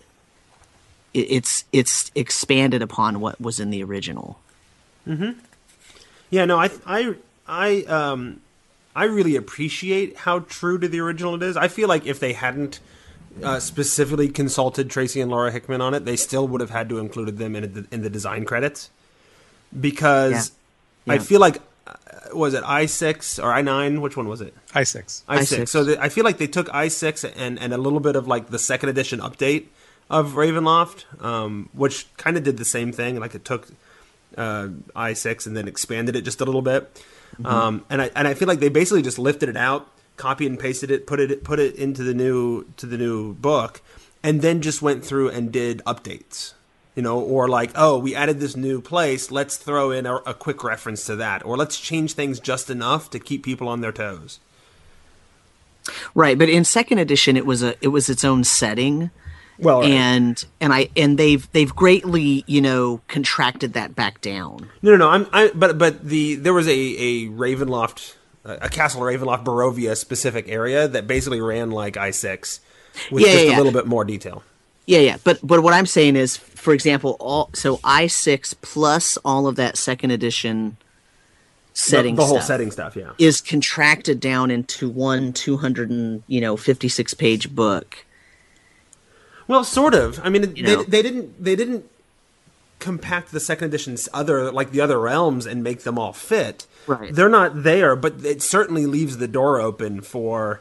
it, 1.12 1.26
it's, 1.30 1.64
it's 1.70 2.10
expanded 2.14 2.80
upon 2.80 3.20
what 3.20 3.38
was 3.38 3.60
in 3.60 3.68
the 3.68 3.84
original. 3.84 4.38
yeah, 6.30 6.46
no, 6.46 6.58
I 6.58 6.70
I 6.86 7.14
I 7.46 7.82
um 7.82 8.40
I 8.96 9.04
really 9.04 9.36
appreciate 9.36 10.16
how 10.16 10.40
true 10.40 10.78
to 10.78 10.88
the 10.88 11.00
original 11.00 11.34
it 11.34 11.42
is. 11.42 11.56
I 11.56 11.68
feel 11.68 11.86
like 11.86 12.06
if 12.06 12.18
they 12.18 12.32
hadn't 12.32 12.80
uh, 13.44 13.60
specifically 13.60 14.30
consulted 14.30 14.88
Tracy 14.88 15.20
and 15.20 15.30
Laura 15.30 15.52
Hickman 15.52 15.82
on 15.82 15.92
it, 15.92 16.06
they 16.06 16.16
still 16.16 16.48
would 16.48 16.62
have 16.62 16.70
had 16.70 16.88
to 16.88 16.98
included 16.98 17.36
them 17.36 17.54
in 17.54 17.72
the, 17.74 17.86
in 17.90 18.00
the 18.00 18.08
design 18.08 18.46
credits 18.46 18.88
because 19.78 20.50
Yeah. 21.04 21.14
I 21.14 21.18
feel 21.18 21.40
like 21.40 21.60
was 22.32 22.54
it 22.54 22.64
I 22.64 22.86
six 22.86 23.38
or 23.38 23.52
I 23.52 23.62
nine? 23.62 24.00
Which 24.00 24.16
one 24.16 24.28
was 24.28 24.40
it? 24.40 24.54
I 24.74 24.82
six. 24.82 25.22
I 25.28 25.44
six. 25.44 25.64
i6. 25.64 25.68
So 25.68 25.84
the, 25.84 26.02
I 26.02 26.08
feel 26.08 26.24
like 26.24 26.38
they 26.38 26.46
took 26.46 26.72
I 26.74 26.88
six 26.88 27.22
and 27.22 27.58
and 27.58 27.72
a 27.72 27.78
little 27.78 28.00
bit 28.00 28.16
of 28.16 28.26
like 28.26 28.48
the 28.48 28.58
second 28.58 28.88
edition 28.88 29.20
update 29.20 29.66
of 30.08 30.32
Ravenloft, 30.32 31.22
um, 31.22 31.68
which 31.72 32.06
kind 32.16 32.36
of 32.36 32.42
did 32.44 32.56
the 32.56 32.64
same 32.64 32.92
thing. 32.92 33.20
Like 33.20 33.34
it 33.34 33.44
took 33.44 33.68
uh, 34.36 34.68
I 34.94 35.12
six 35.12 35.46
and 35.46 35.56
then 35.56 35.68
expanded 35.68 36.16
it 36.16 36.22
just 36.22 36.40
a 36.40 36.44
little 36.44 36.62
bit. 36.62 37.04
Mm-hmm. 37.38 37.46
Um, 37.46 37.84
and 37.90 38.02
I 38.02 38.10
and 38.16 38.26
I 38.26 38.34
feel 38.34 38.48
like 38.48 38.60
they 38.60 38.68
basically 38.68 39.02
just 39.02 39.18
lifted 39.18 39.48
it 39.48 39.56
out, 39.56 39.88
copied 40.16 40.46
and 40.46 40.58
pasted 40.58 40.90
it, 40.90 41.06
put 41.06 41.20
it 41.20 41.44
put 41.44 41.58
it 41.58 41.74
into 41.76 42.02
the 42.02 42.14
new 42.14 42.64
to 42.76 42.86
the 42.86 42.96
new 42.96 43.34
book, 43.34 43.82
and 44.22 44.42
then 44.42 44.62
just 44.62 44.82
went 44.82 45.04
through 45.04 45.28
and 45.30 45.52
did 45.52 45.82
updates. 45.86 46.54
You 46.94 47.02
know, 47.02 47.20
or 47.20 47.46
like, 47.46 47.72
oh, 47.74 47.98
we 47.98 48.14
added 48.14 48.40
this 48.40 48.56
new 48.56 48.80
place. 48.80 49.30
Let's 49.30 49.58
throw 49.58 49.90
in 49.90 50.06
a, 50.06 50.16
a 50.24 50.32
quick 50.32 50.64
reference 50.64 51.04
to 51.06 51.16
that, 51.16 51.44
or 51.44 51.58
let's 51.58 51.78
change 51.78 52.14
things 52.14 52.40
just 52.40 52.70
enough 52.70 53.10
to 53.10 53.18
keep 53.18 53.44
people 53.44 53.68
on 53.68 53.82
their 53.82 53.92
toes. 53.92 54.40
Right, 56.14 56.38
but 56.38 56.48
in 56.48 56.64
second 56.64 56.98
edition, 56.98 57.36
it 57.36 57.44
was 57.44 57.62
a 57.62 57.74
it 57.82 57.88
was 57.88 58.08
its 58.08 58.24
own 58.24 58.44
setting. 58.44 59.10
Well, 59.58 59.80
right. 59.80 59.90
and 59.90 60.44
and 60.60 60.72
I 60.72 60.88
and 60.96 61.18
they've 61.18 61.50
they've 61.52 61.74
greatly 61.74 62.44
you 62.46 62.60
know 62.60 63.00
contracted 63.08 63.72
that 63.72 63.94
back 63.94 64.20
down. 64.20 64.68
No, 64.82 64.92
no, 64.92 64.96
no. 64.96 65.08
I'm, 65.08 65.26
I, 65.32 65.50
but 65.54 65.78
but 65.78 66.04
the 66.06 66.34
there 66.36 66.52
was 66.52 66.68
a 66.68 66.72
a 66.72 67.26
Ravenloft, 67.28 68.14
a 68.44 68.68
Castle 68.68 69.00
Ravenloft 69.00 69.44
Barovia 69.44 69.96
specific 69.96 70.48
area 70.48 70.88
that 70.88 71.06
basically 71.06 71.40
ran 71.40 71.70
like 71.70 71.96
I 71.96 72.10
six, 72.10 72.60
with 73.10 73.24
Yeah, 73.24 73.32
just 73.32 73.44
yeah, 73.44 73.48
a 73.48 73.52
yeah. 73.52 73.56
little 73.56 73.72
bit 73.72 73.86
more 73.86 74.04
detail. 74.04 74.42
Yeah, 74.86 75.00
yeah, 75.00 75.16
but 75.24 75.40
but 75.42 75.62
what 75.62 75.74
I'm 75.74 75.86
saying 75.86 76.16
is, 76.16 76.36
for 76.36 76.72
example, 76.72 77.16
all 77.18 77.50
so 77.54 77.80
I 77.82 78.06
six 78.06 78.54
plus 78.54 79.16
all 79.24 79.48
of 79.48 79.56
that 79.56 79.76
second 79.76 80.12
edition 80.12 80.76
setting 81.76 82.14
the 82.14 82.24
whole 82.24 82.36
stuff 82.36 82.46
setting 82.46 82.70
stuff, 82.70 82.96
yeah. 82.96 83.10
is 83.18 83.40
contracted 83.40 84.18
down 84.20 84.50
into 84.50 84.88
one 84.88 85.32
200 85.32 85.90
and 85.90 86.22
you 86.26 86.40
know 86.40 86.56
56 86.56 87.14
page 87.14 87.54
book. 87.54 88.05
Well, 89.48 89.64
sort 89.64 89.94
of. 89.94 90.20
I 90.24 90.28
mean, 90.28 90.54
You 90.56 90.66
they, 90.66 90.76
know? 90.76 90.82
they 90.82 91.02
didn't 91.02 91.42
they 91.42 91.56
didn't 91.56 91.84
compact 92.78 93.32
the 93.32 93.40
second 93.40 93.68
edition's 93.68 94.08
other 94.12 94.52
like 94.52 94.70
the 94.70 94.80
other 94.80 95.00
realms 95.00 95.46
and 95.46 95.62
make 95.64 95.82
them 95.82 95.98
all 95.98 96.12
fit. 96.12 96.66
Right. 96.86 97.12
They're 97.14 97.28
not 97.28 97.62
there, 97.62 97.96
but 97.96 98.24
it 98.24 98.42
certainly 98.42 98.86
leaves 98.86 99.16
the 99.16 99.26
door 99.28 99.60
open 99.60 100.02
for, 100.02 100.60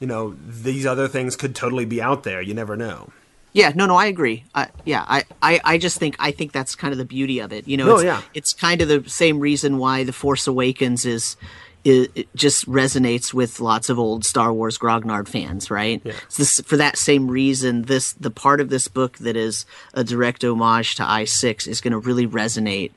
you 0.00 0.06
know, 0.06 0.36
these 0.46 0.86
other 0.86 1.06
things 1.06 1.36
could 1.36 1.54
totally 1.54 1.84
be 1.84 2.00
out 2.00 2.24
there. 2.24 2.40
You 2.40 2.54
never 2.54 2.76
know. 2.76 3.10
Yeah, 3.52 3.72
no, 3.74 3.84
no, 3.86 3.96
I 3.96 4.06
agree. 4.06 4.44
I, 4.54 4.68
yeah, 4.84 5.04
I, 5.08 5.24
I, 5.42 5.60
I 5.64 5.78
just 5.78 5.98
think 5.98 6.14
I 6.20 6.30
think 6.30 6.52
that's 6.52 6.76
kind 6.76 6.92
of 6.92 6.98
the 6.98 7.04
beauty 7.04 7.40
of 7.40 7.52
it. 7.52 7.66
You 7.66 7.76
know, 7.76 7.86
No, 7.86 7.94
it's, 7.96 8.04
yeah. 8.04 8.22
it's 8.32 8.52
kind 8.52 8.80
of 8.80 8.86
the 8.88 9.08
same 9.10 9.40
reason 9.40 9.78
why 9.78 10.04
the 10.04 10.12
Force 10.12 10.46
Awakens 10.46 11.04
is, 11.04 11.36
is 11.84 12.08
it 12.14 12.34
just 12.34 12.66
resonates 12.66 13.32
with 13.32 13.60
lots 13.60 13.88
of 13.88 13.98
old 13.98 14.24
Star 14.24 14.52
Wars 14.52 14.78
grognard 14.78 15.28
fans, 15.28 15.70
right? 15.70 16.00
Yeah. 16.04 16.12
It's 16.24 16.36
this, 16.36 16.60
for 16.60 16.76
that 16.76 16.98
same 16.98 17.28
reason, 17.28 17.82
this 17.82 18.12
the 18.14 18.30
part 18.30 18.60
of 18.60 18.68
this 18.68 18.88
book 18.88 19.18
that 19.18 19.36
is 19.36 19.66
a 19.94 20.04
direct 20.04 20.44
homage 20.44 20.96
to 20.96 21.08
I 21.08 21.24
six 21.24 21.66
is 21.66 21.80
going 21.80 21.92
to 21.92 21.98
really 21.98 22.26
resonate. 22.26 22.92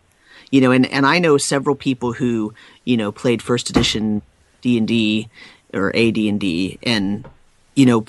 You 0.51 0.61
know, 0.61 0.71
and 0.71 0.85
and 0.87 1.05
I 1.05 1.19
know 1.19 1.37
several 1.37 1.75
people 1.75 2.13
who 2.13 2.53
you 2.83 2.97
know 2.97 3.11
played 3.11 3.41
first 3.41 3.69
edition 3.69 4.21
D 4.61 4.77
and 4.77 4.87
D 4.87 5.29
or 5.73 5.95
AD 5.95 6.17
and 6.17 6.39
D 6.39 6.77
and 6.83 7.27
you 7.75 7.87
know, 7.87 8.05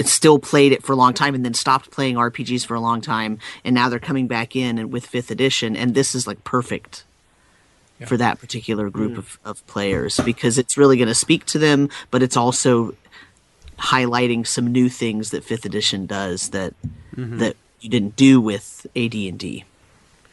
still 0.00 0.38
played 0.38 0.72
it 0.72 0.82
for 0.82 0.92
a 0.92 0.96
long 0.96 1.14
time 1.14 1.34
and 1.34 1.42
then 1.42 1.54
stopped 1.54 1.90
playing 1.90 2.16
RPGs 2.16 2.66
for 2.66 2.74
a 2.74 2.80
long 2.80 3.00
time, 3.00 3.38
and 3.64 3.74
now 3.74 3.88
they're 3.88 3.98
coming 3.98 4.26
back 4.26 4.54
in 4.54 4.76
and 4.76 4.92
with 4.92 5.06
fifth 5.06 5.30
edition, 5.30 5.74
and 5.74 5.94
this 5.94 6.14
is 6.14 6.26
like 6.26 6.44
perfect 6.44 7.04
for 8.06 8.16
that 8.16 8.38
particular 8.38 8.90
group 8.90 9.12
mm. 9.12 9.18
of, 9.18 9.38
of 9.44 9.66
players 9.66 10.18
because 10.24 10.58
it's 10.58 10.76
really 10.76 10.96
going 10.96 11.08
to 11.08 11.14
speak 11.14 11.44
to 11.46 11.58
them, 11.58 11.88
but 12.10 12.22
it's 12.22 12.36
also 12.36 12.94
highlighting 13.78 14.46
some 14.46 14.66
new 14.66 14.88
things 14.88 15.30
that 15.30 15.44
fifth 15.44 15.64
edition 15.64 16.06
does 16.06 16.50
that 16.50 16.74
mm-hmm. 17.16 17.38
that 17.38 17.56
you 17.80 17.88
didn't 17.88 18.16
do 18.16 18.40
with 18.40 18.86
AD 18.94 19.14
and 19.14 19.38
D. 19.38 19.64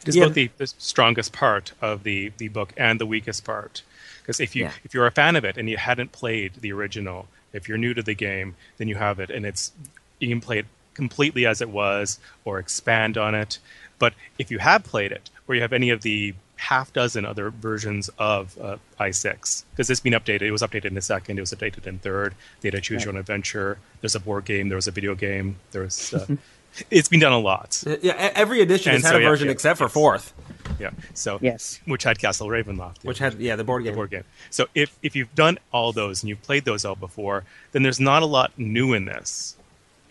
It's 0.06 0.16
Yeah. 0.16 0.26
both 0.26 0.34
the, 0.34 0.50
the 0.58 0.66
strongest 0.66 1.32
part 1.32 1.72
of 1.80 2.02
the, 2.02 2.32
the 2.38 2.48
book 2.48 2.72
and 2.76 3.00
the 3.00 3.06
weakest 3.06 3.44
part. 3.44 3.82
Because 4.22 4.40
if 4.40 4.54
you 4.54 4.64
Yeah. 4.64 4.72
if 4.84 4.94
you're 4.94 5.06
a 5.06 5.10
fan 5.10 5.36
of 5.36 5.44
it 5.44 5.56
and 5.56 5.68
you 5.68 5.76
hadn't 5.76 6.12
played 6.12 6.54
the 6.60 6.72
original, 6.72 7.28
if 7.52 7.68
you're 7.68 7.78
new 7.78 7.94
to 7.94 8.02
the 8.02 8.14
game, 8.14 8.56
then 8.76 8.88
you 8.88 8.96
have 8.96 9.18
it, 9.18 9.30
and 9.30 9.46
it's 9.46 9.72
you 10.18 10.28
can 10.28 10.40
play 10.40 10.58
it 10.58 10.66
completely 10.94 11.46
as 11.46 11.60
it 11.62 11.70
was 11.70 12.18
or 12.44 12.58
expand 12.58 13.16
on 13.16 13.34
it. 13.34 13.58
But 13.98 14.14
if 14.38 14.50
you 14.50 14.58
have 14.58 14.84
played 14.84 15.12
it, 15.12 15.30
or 15.46 15.54
you 15.54 15.62
have 15.62 15.72
any 15.72 15.90
of 15.90 16.02
the 16.02 16.34
half 16.58 16.92
dozen 16.92 17.24
other 17.24 17.50
versions 17.50 18.10
of 18.18 18.56
uh, 18.60 18.76
i6, 19.00 19.64
because 19.70 19.88
it's 19.90 20.00
been 20.00 20.12
updated. 20.12 20.42
It 20.42 20.52
was 20.52 20.62
updated 20.62 20.86
in 20.86 20.94
the 20.94 21.00
second. 21.02 21.38
It 21.38 21.40
was 21.42 21.52
updated 21.52 21.86
in 21.86 21.98
third. 21.98 22.34
They 22.60 22.68
had 22.68 22.74
a 22.74 22.80
choose 22.80 23.04
your 23.04 23.14
own 23.14 23.18
adventure. 23.18 23.78
There's 24.00 24.14
a 24.14 24.20
board 24.20 24.44
game. 24.44 24.68
There 24.68 24.76
was 24.76 24.86
a 24.86 24.90
video 24.90 25.14
game. 25.14 25.56
There's 25.70 26.12
uh, 26.12 26.26
it's 26.90 27.08
been 27.08 27.20
done 27.20 27.32
a 27.32 27.38
lot. 27.38 27.82
Yeah, 27.86 27.94
e- 28.28 28.32
every 28.34 28.60
edition 28.60 28.92
And 28.94 29.02
has 29.02 29.10
had 29.12 29.20
a 29.20 29.22
yeah, 29.24 29.28
version 29.30 29.46
yeah, 29.46 29.52
except 29.52 29.78
for 29.78 29.84
yes. 29.84 29.92
fourth, 29.92 30.34
Yeah. 30.78 30.90
So 31.14 31.38
Yes. 31.40 31.80
which 31.86 32.02
had 32.04 32.18
Castle 32.18 32.48
Ravenloft, 32.48 33.04
which 33.04 33.18
had 33.18 33.34
yeah 33.40 33.56
the 33.56 33.64
board 33.64 33.84
game. 33.84 33.92
the 33.92 33.96
board 33.96 34.10
game. 34.10 34.24
So 34.50 34.66
if 34.74 34.96
if 35.02 35.14
you've 35.16 35.34
done 35.34 35.58
all 35.72 35.92
those 35.92 36.22
and 36.22 36.28
you've 36.28 36.42
played 36.42 36.64
those 36.64 36.84
all 36.84 36.96
before, 36.96 37.44
then 37.72 37.82
there's 37.84 38.00
not 38.00 38.22
a 38.22 38.26
lot 38.26 38.52
new 38.58 38.92
in 38.94 39.04
this, 39.06 39.56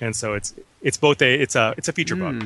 and 0.01 0.15
so 0.15 0.33
it's 0.33 0.53
it's 0.81 0.97
both 0.97 1.21
a 1.21 1.33
it's 1.35 1.55
a 1.55 1.73
it's 1.77 1.87
a 1.89 1.93
feature 1.93 2.15
book. 2.15 2.41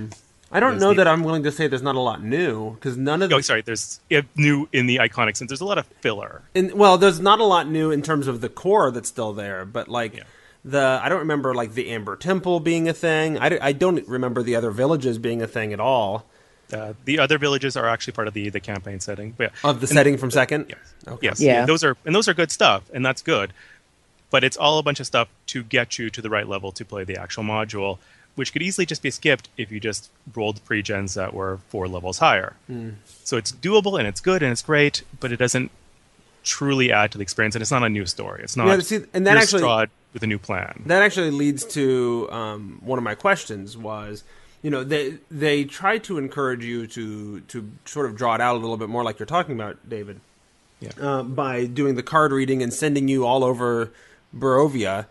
I 0.52 0.60
don't 0.60 0.80
know 0.80 0.90
the- 0.90 0.96
that 0.96 1.08
I'm 1.08 1.24
willing 1.24 1.44
to 1.44 1.52
say 1.52 1.68
there's 1.68 1.82
not 1.82 1.96
a 1.96 2.00
lot 2.00 2.22
new 2.24 2.74
because 2.76 2.98
none 2.98 3.22
of 3.22 3.30
the 3.30 3.36
Oh, 3.38 3.42
sorry. 3.42 3.62
There's 3.62 4.00
new 4.36 4.68
in 4.74 4.86
the 4.88 4.98
iconic 4.98 5.38
sense. 5.38 5.50
There's 5.50 5.62
a 5.62 5.66
lot 5.66 5.78
of 5.78 5.86
filler. 6.02 6.42
in, 6.54 6.78
well, 6.78 6.98
there's 6.98 7.20
not 7.20 7.40
a 7.40 7.46
lot 7.46 7.68
new 7.70 7.92
in 7.92 8.02
terms 8.02 8.28
of 8.28 8.42
the 8.42 8.50
core 8.50 8.92
that's 8.92 9.08
still 9.10 9.32
there, 9.34 9.64
but 9.66 9.88
like 9.88 10.18
Yeah. 10.18 10.24
the 10.66 11.00
I 11.04 11.10
don't 11.10 11.20
remember 11.20 11.54
like 11.54 11.74
the 11.74 11.90
Amber 11.90 12.16
Temple 12.16 12.60
being 12.60 12.88
a 12.90 12.94
thing. 12.94 13.38
I, 13.40 13.50
don't- 13.50 13.62
I 13.64 13.72
don't 13.72 14.08
remember 14.08 14.44
the 14.44 14.56
other 14.56 14.72
villages 14.72 15.18
being 15.18 15.42
a 15.42 15.48
thing 15.48 15.72
at 15.74 15.80
all 15.80 16.26
Uh, 16.74 16.94
the 17.04 17.20
other 17.20 17.38
villages 17.38 17.76
are 17.76 17.86
actually 17.86 18.14
part 18.14 18.30
of 18.30 18.34
the 18.34 18.50
the 18.50 18.60
campaign 18.62 19.00
setting. 19.02 19.34
But 19.38 19.52
yeah. 19.52 19.70
of 19.70 19.82
the 19.82 19.88
And- 19.88 19.96
setting 19.98 20.18
from 20.18 20.32
second. 20.32 20.68
Yes. 20.70 20.80
Okay. 21.08 21.28
Yes. 21.28 21.42
Yeah. 21.42 21.66
Those 21.66 21.84
are 21.84 21.98
and 22.06 22.16
those 22.16 22.28
are 22.30 22.34
good 22.34 22.50
stuff, 22.52 22.84
and 22.94 23.06
that's 23.06 23.22
good. 23.22 23.52
But 24.30 24.46
it's 24.46 24.56
all 24.56 24.80
a 24.80 24.84
bunch 24.84 25.02
of 25.02 25.06
stuff 25.06 25.28
to 25.48 25.64
get 25.64 26.00
you 26.00 26.10
to 26.10 26.22
the 26.22 26.30
right 26.30 26.48
level 26.48 26.72
to 26.72 26.86
play 26.86 27.04
the 27.04 27.18
actual 27.18 27.44
module, 27.44 27.98
which 28.36 28.54
could 28.54 28.62
easily 28.62 28.86
just 28.86 29.02
be 29.02 29.12
skipped 29.12 29.50
if 29.58 29.72
you 29.72 29.80
just 29.80 30.10
rolled 30.36 30.64
pre-gens 30.66 31.14
that 31.16 31.34
were 31.34 31.60
four 31.70 31.88
levels 31.88 32.20
higher. 32.20 32.54
Hmm. 32.68 32.92
So 33.24 33.38
it's 33.38 33.52
doable 33.52 33.98
and 34.00 34.08
it's 34.08 34.22
good 34.22 34.42
and 34.42 34.52
it's 34.52 34.62
great, 34.62 35.04
but 35.20 35.32
it 35.32 35.38
doesn't 35.38 35.72
truly 36.44 36.92
add 36.92 37.12
to 37.12 37.18
the 37.18 37.22
experience, 37.22 37.56
and 37.56 37.62
it's 37.62 37.70
not 37.72 37.84
a 37.84 37.90
new 37.90 38.06
story. 38.06 38.42
It's 38.44 38.58
not. 38.58 38.68
Yeah, 38.68 38.80
see, 38.80 39.00
and 39.14 39.28
that 39.28 39.38
actually- 39.38 39.88
with 40.14 40.24
a 40.24 40.28
new 40.28 40.40
plan. 40.40 40.84
That 40.88 41.02
actually 41.04 41.32
leads 41.32 41.64
to 41.68 42.28
um, 42.32 42.82
one 42.84 42.98
of 42.98 43.04
my 43.04 43.16
questions 43.16 43.78
was, 43.78 44.24
you 44.62 44.70
know, 44.70 44.84
they 44.84 45.18
they 45.30 45.64
try 45.64 46.00
to 46.00 46.18
encourage 46.18 46.66
you 46.66 46.86
to 46.88 47.40
to 47.42 47.72
sort 47.86 48.08
of 48.08 48.16
draw 48.18 48.36
it 48.36 48.42
out 48.42 48.56
a 48.56 48.60
little 48.60 48.76
bit 48.78 48.90
more, 48.90 49.04
like 49.04 49.20
you're 49.20 49.26
talking 49.26 49.56
about, 49.56 49.78
David, 49.88 50.20
Yeah. 50.82 50.90
uh, 51.00 51.24
by 51.24 51.66
doing 51.66 51.96
the 51.96 52.04
card 52.04 52.32
reading 52.34 52.62
and 52.62 52.74
sending 52.74 53.08
you 53.08 53.26
all 53.26 53.44
over 53.44 53.92
Barovia 54.38 55.06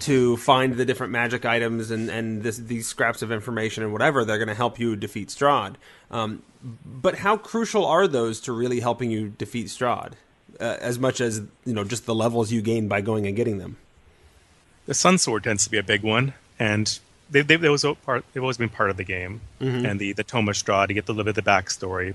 to 0.00 0.36
find 0.36 0.74
the 0.74 0.84
different 0.84 1.12
magic 1.12 1.44
items 1.44 1.90
and 1.90 2.08
and 2.10 2.42
this, 2.42 2.56
these 2.58 2.86
scraps 2.88 3.22
of 3.22 3.30
information 3.32 3.82
and 3.82 3.92
whatever 3.92 4.24
they're 4.24 4.38
going 4.38 4.48
to 4.48 4.54
help 4.54 4.78
you 4.78 4.96
defeat 4.96 5.28
Strahd. 5.28 5.74
Um, 6.10 6.42
but 6.84 7.16
how 7.18 7.36
crucial 7.36 7.84
are 7.86 8.06
those 8.08 8.40
to 8.42 8.52
really 8.52 8.80
helping 8.80 9.10
you 9.10 9.28
defeat 9.28 9.66
Strahd? 9.66 10.12
Uh, 10.60 10.76
as 10.80 10.98
much 10.98 11.20
as 11.20 11.40
you 11.64 11.72
know, 11.72 11.82
just 11.84 12.04
the 12.06 12.14
levels 12.14 12.52
you 12.52 12.60
gain 12.62 12.86
by 12.86 13.00
going 13.00 13.26
and 13.26 13.34
getting 13.34 13.58
them. 13.58 13.76
the 14.86 14.94
Sun 14.94 15.18
Sword 15.18 15.44
tends 15.44 15.64
to 15.64 15.70
be 15.70 15.78
a 15.78 15.82
big 15.82 16.02
one, 16.02 16.34
and 16.58 16.98
they, 17.30 17.40
they, 17.40 17.56
they 17.56 17.68
was 17.68 17.84
a 17.84 17.94
part, 17.94 18.24
they've 18.32 18.42
always 18.42 18.58
been 18.58 18.68
part 18.68 18.90
of 18.90 18.96
the 18.96 19.04
game. 19.04 19.40
And 19.86 19.98
the 19.98 20.12
the 20.12 20.22
Tome 20.24 20.48
of 20.48 20.54
Strahd, 20.56 20.88
you 20.90 20.94
get 20.94 21.06
to 21.06 21.12
live 21.12 21.26
with 21.26 21.36
the 21.36 21.42
backstory. 21.42 22.14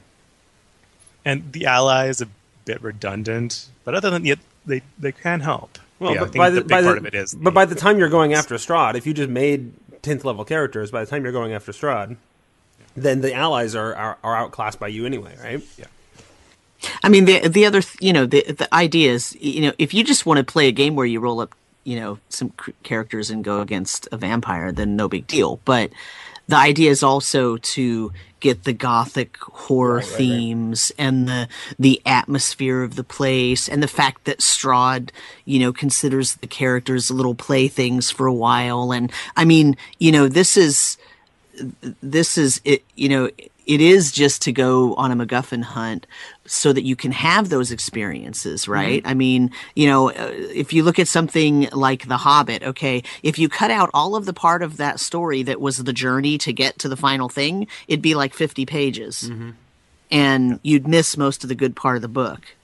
And 1.25 1.51
the 1.51 1.65
ally 1.65 2.07
is 2.07 2.21
a 2.21 2.27
bit 2.65 2.81
redundant, 2.81 3.67
but 3.83 3.95
other 3.95 4.09
than 4.09 4.23
that, 4.23 4.39
they 4.65 4.81
they 4.99 5.11
can 5.11 5.39
help. 5.41 5.79
Well, 5.99 6.13
yeah, 6.13 6.21
I 6.21 6.23
but 6.23 6.31
think 6.31 6.37
by 6.37 6.49
the, 6.49 6.55
the, 6.55 6.61
big 6.61 6.69
by 6.69 6.81
part 6.83 6.93
the, 6.95 6.97
of 6.99 7.05
it 7.05 7.15
is. 7.15 7.33
but 7.33 7.53
by 7.53 7.65
the 7.65 7.75
time 7.75 7.97
you're 7.99 8.09
going 8.09 8.33
after 8.33 8.55
Strahd, 8.55 8.95
if 8.95 9.07
you 9.07 9.13
just 9.13 9.29
made 9.29 9.73
tenth 10.01 10.23
level 10.23 10.45
characters, 10.45 10.91
by 10.91 11.03
the 11.03 11.09
time 11.09 11.23
you're 11.23 11.33
going 11.33 11.53
after 11.53 11.71
Strahd, 11.71 12.17
then 12.95 13.21
the 13.21 13.33
allies 13.33 13.75
are, 13.75 13.95
are 13.95 14.17
are 14.23 14.35
outclassed 14.35 14.79
by 14.79 14.87
you 14.87 15.05
anyway, 15.05 15.35
right? 15.41 15.61
yeah. 15.77 15.85
I 17.03 17.09
mean, 17.09 17.25
the 17.25 17.47
the 17.47 17.65
other, 17.65 17.81
you 17.99 18.13
know, 18.13 18.25
the 18.25 18.43
the 18.43 18.73
idea 18.73 19.11
is, 19.11 19.35
you 19.39 19.61
know, 19.61 19.73
if 19.77 19.93
you 19.93 20.03
just 20.03 20.25
want 20.25 20.37
to 20.37 20.43
play 20.43 20.67
a 20.67 20.71
game 20.71 20.95
where 20.95 21.05
you 21.05 21.19
roll 21.19 21.39
up, 21.39 21.55
you 21.83 21.99
know, 21.99 22.19
some 22.29 22.53
c- 22.63 22.73
characters 22.83 23.29
and 23.31 23.43
go 23.43 23.61
against 23.61 24.07
a 24.11 24.17
vampire, 24.17 24.71
then 24.71 24.95
no 24.95 25.07
big 25.07 25.25
deal. 25.25 25.59
But 25.65 25.91
the 26.47 26.55
idea 26.57 26.91
is 26.91 27.01
also 27.01 27.57
to 27.57 28.11
get 28.39 28.63
the 28.63 28.73
gothic 28.73 29.37
horror 29.37 30.01
themes 30.01 30.91
and 30.97 31.27
the 31.27 31.47
the 31.79 32.01
atmosphere 32.05 32.83
of 32.83 32.95
the 32.95 33.03
place 33.03 33.67
and 33.67 33.81
the 33.81 33.87
fact 33.87 34.25
that 34.25 34.39
Strahd, 34.39 35.09
you 35.45 35.59
know, 35.59 35.73
considers 35.73 36.35
the 36.35 36.47
characters 36.47 37.11
little 37.11 37.35
playthings 37.35 38.11
for 38.11 38.27
a 38.27 38.33
while. 38.33 38.91
And 38.91 39.11
I 39.35 39.45
mean, 39.45 39.77
you 39.99 40.11
know, 40.11 40.27
this 40.27 40.57
is 40.57 40.97
this 42.01 42.37
is 42.37 42.61
it. 42.63 42.83
You 42.95 43.09
know, 43.09 43.29
it 43.65 43.81
is 43.81 44.11
just 44.13 44.41
to 44.43 44.51
go 44.53 44.95
on 44.95 45.11
a 45.11 45.15
MacGuffin 45.15 45.61
hunt 45.61 46.07
so 46.45 46.71
that 46.71 46.83
you 46.83 46.95
can 46.95 47.11
have 47.11 47.49
those 47.49 47.71
experiences, 47.71 48.63
Mm-hmm. 48.63 48.71
right? 48.71 49.01
I 49.05 49.13
mean, 49.13 49.51
you 49.75 49.87
know, 49.87 50.09
uh, 50.09 50.31
if 50.33 50.71
you 50.71 50.83
look 50.83 50.99
at 50.99 51.07
something 51.09 51.67
like 51.73 52.07
The 52.07 52.17
Hobbit, 52.17 52.63
okay, 52.63 53.03
if 53.23 53.37
you 53.37 53.49
cut 53.49 53.69
out 53.71 53.89
all 53.93 54.15
of 54.15 54.25
the 54.25 54.33
part 54.33 54.63
of 54.63 54.77
that 54.77 54.99
story 55.01 55.43
that 55.43 55.59
was 55.59 55.83
the 55.83 55.91
journey 55.93 56.37
to 56.39 56.53
get 56.53 56.79
to 56.79 56.87
the 56.87 56.95
final 56.95 57.27
thing, 57.27 57.67
it'd 57.89 58.01
be 58.01 58.15
like 58.15 58.33
50 58.33 58.65
pages. 58.65 59.23
Mm-hmm. 59.29 59.49
And 60.09 60.59
you'd 60.63 60.87
miss 60.87 61.17
most 61.17 61.43
of 61.43 61.49
the 61.49 61.55
good 61.55 61.75
part 61.75 61.97
of 61.97 62.01
the 62.01 62.07
book. 62.07 62.55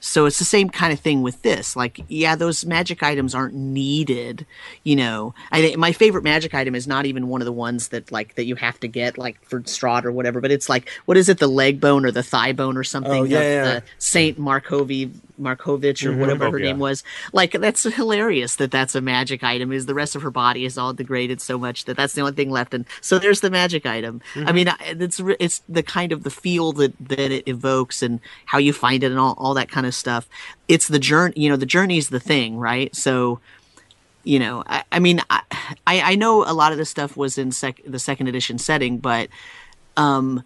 So 0.00 0.26
it's 0.26 0.38
the 0.38 0.44
same 0.44 0.70
kind 0.70 0.92
of 0.92 1.00
thing 1.00 1.22
with 1.22 1.42
this. 1.42 1.74
Like, 1.74 2.00
yeah, 2.08 2.36
those 2.36 2.64
magic 2.64 3.02
items 3.02 3.34
aren't 3.34 3.54
needed. 3.54 4.46
You 4.84 4.96
know, 4.96 5.34
I 5.50 5.74
my 5.76 5.92
favorite 5.92 6.22
magic 6.22 6.54
item 6.54 6.74
is 6.74 6.86
not 6.86 7.06
even 7.06 7.28
one 7.28 7.40
of 7.40 7.46
the 7.46 7.52
ones 7.52 7.88
that 7.88 8.12
like 8.12 8.36
that 8.36 8.44
you 8.44 8.54
have 8.56 8.78
to 8.80 8.88
get 8.88 9.18
like 9.18 9.42
for 9.44 9.60
Strahd 9.60 10.04
or 10.04 10.12
whatever. 10.12 10.40
But 10.40 10.52
it's 10.52 10.68
like, 10.68 10.88
what 11.06 11.16
is 11.16 11.28
it, 11.28 11.38
the 11.38 11.48
leg 11.48 11.80
bone 11.80 12.04
or 12.04 12.12
the 12.12 12.22
thigh 12.22 12.52
bone 12.52 12.76
or 12.76 12.84
something? 12.84 13.12
Oh, 13.12 13.24
yeah, 13.24 13.40
yeah. 13.40 13.64
The 13.64 13.82
Saint 13.98 14.38
Markovi 14.38 15.10
Markovich 15.40 16.04
or 16.04 16.10
mm-hmm. 16.10 16.20
whatever 16.20 16.46
oh, 16.46 16.52
her 16.52 16.58
Yeah. 16.58 16.66
name 16.66 16.78
was. 16.78 17.02
Like, 17.32 17.52
that's 17.52 17.82
hilarious 17.82 18.56
that 18.56 18.70
that's 18.70 18.94
a 18.94 19.00
magic 19.00 19.42
item. 19.42 19.72
Is 19.72 19.86
the 19.86 19.94
rest 19.94 20.14
of 20.14 20.22
her 20.22 20.30
body 20.30 20.64
is 20.64 20.78
all 20.78 20.92
degraded 20.92 21.40
so 21.40 21.58
much 21.58 21.86
that 21.86 21.96
that's 21.96 22.14
the 22.14 22.20
only 22.20 22.34
thing 22.34 22.50
left. 22.50 22.72
And 22.72 22.84
so 23.00 23.18
there's 23.18 23.40
the 23.40 23.50
magic 23.50 23.84
item. 23.84 24.20
I 24.34 24.38
mm-hmm. 24.38 24.54
mean, 24.54 24.72
it's 24.80 25.20
it's 25.40 25.62
the 25.68 25.82
kind 25.82 26.12
of 26.12 26.22
the 26.22 26.30
feel 26.30 26.72
that 26.74 26.92
that 27.00 27.32
it 27.32 27.48
evokes 27.48 28.02
and 28.02 28.20
how 28.46 28.58
you 28.58 28.72
find 28.72 29.02
it 29.02 29.10
and 29.10 29.18
all 29.18 29.34
all 29.38 29.54
that 29.54 29.68
kind 29.68 29.86
of 29.86 29.87
stuff. 29.96 30.28
It's 30.68 30.88
the 30.88 30.98
journey. 30.98 31.34
You 31.36 31.50
know, 31.50 31.56
the 31.56 31.66
journey's 31.66 32.08
the 32.08 32.20
thing, 32.20 32.56
right? 32.56 32.94
So 32.94 33.40
you 34.24 34.38
know 34.38 34.62
i, 34.66 34.84
I 34.92 34.98
mean 34.98 35.20
I, 35.30 35.42
I 35.86 36.00
I 36.12 36.14
know 36.16 36.44
a 36.44 36.52
lot 36.52 36.72
of 36.72 36.78
this 36.78 36.90
stuff 36.90 37.16
was 37.16 37.38
in 37.38 37.50
sec- 37.50 37.82
the 37.86 37.98
second 37.98 38.26
edition 38.26 38.58
setting 38.58 38.98
but 38.98 39.28
um 39.96 40.42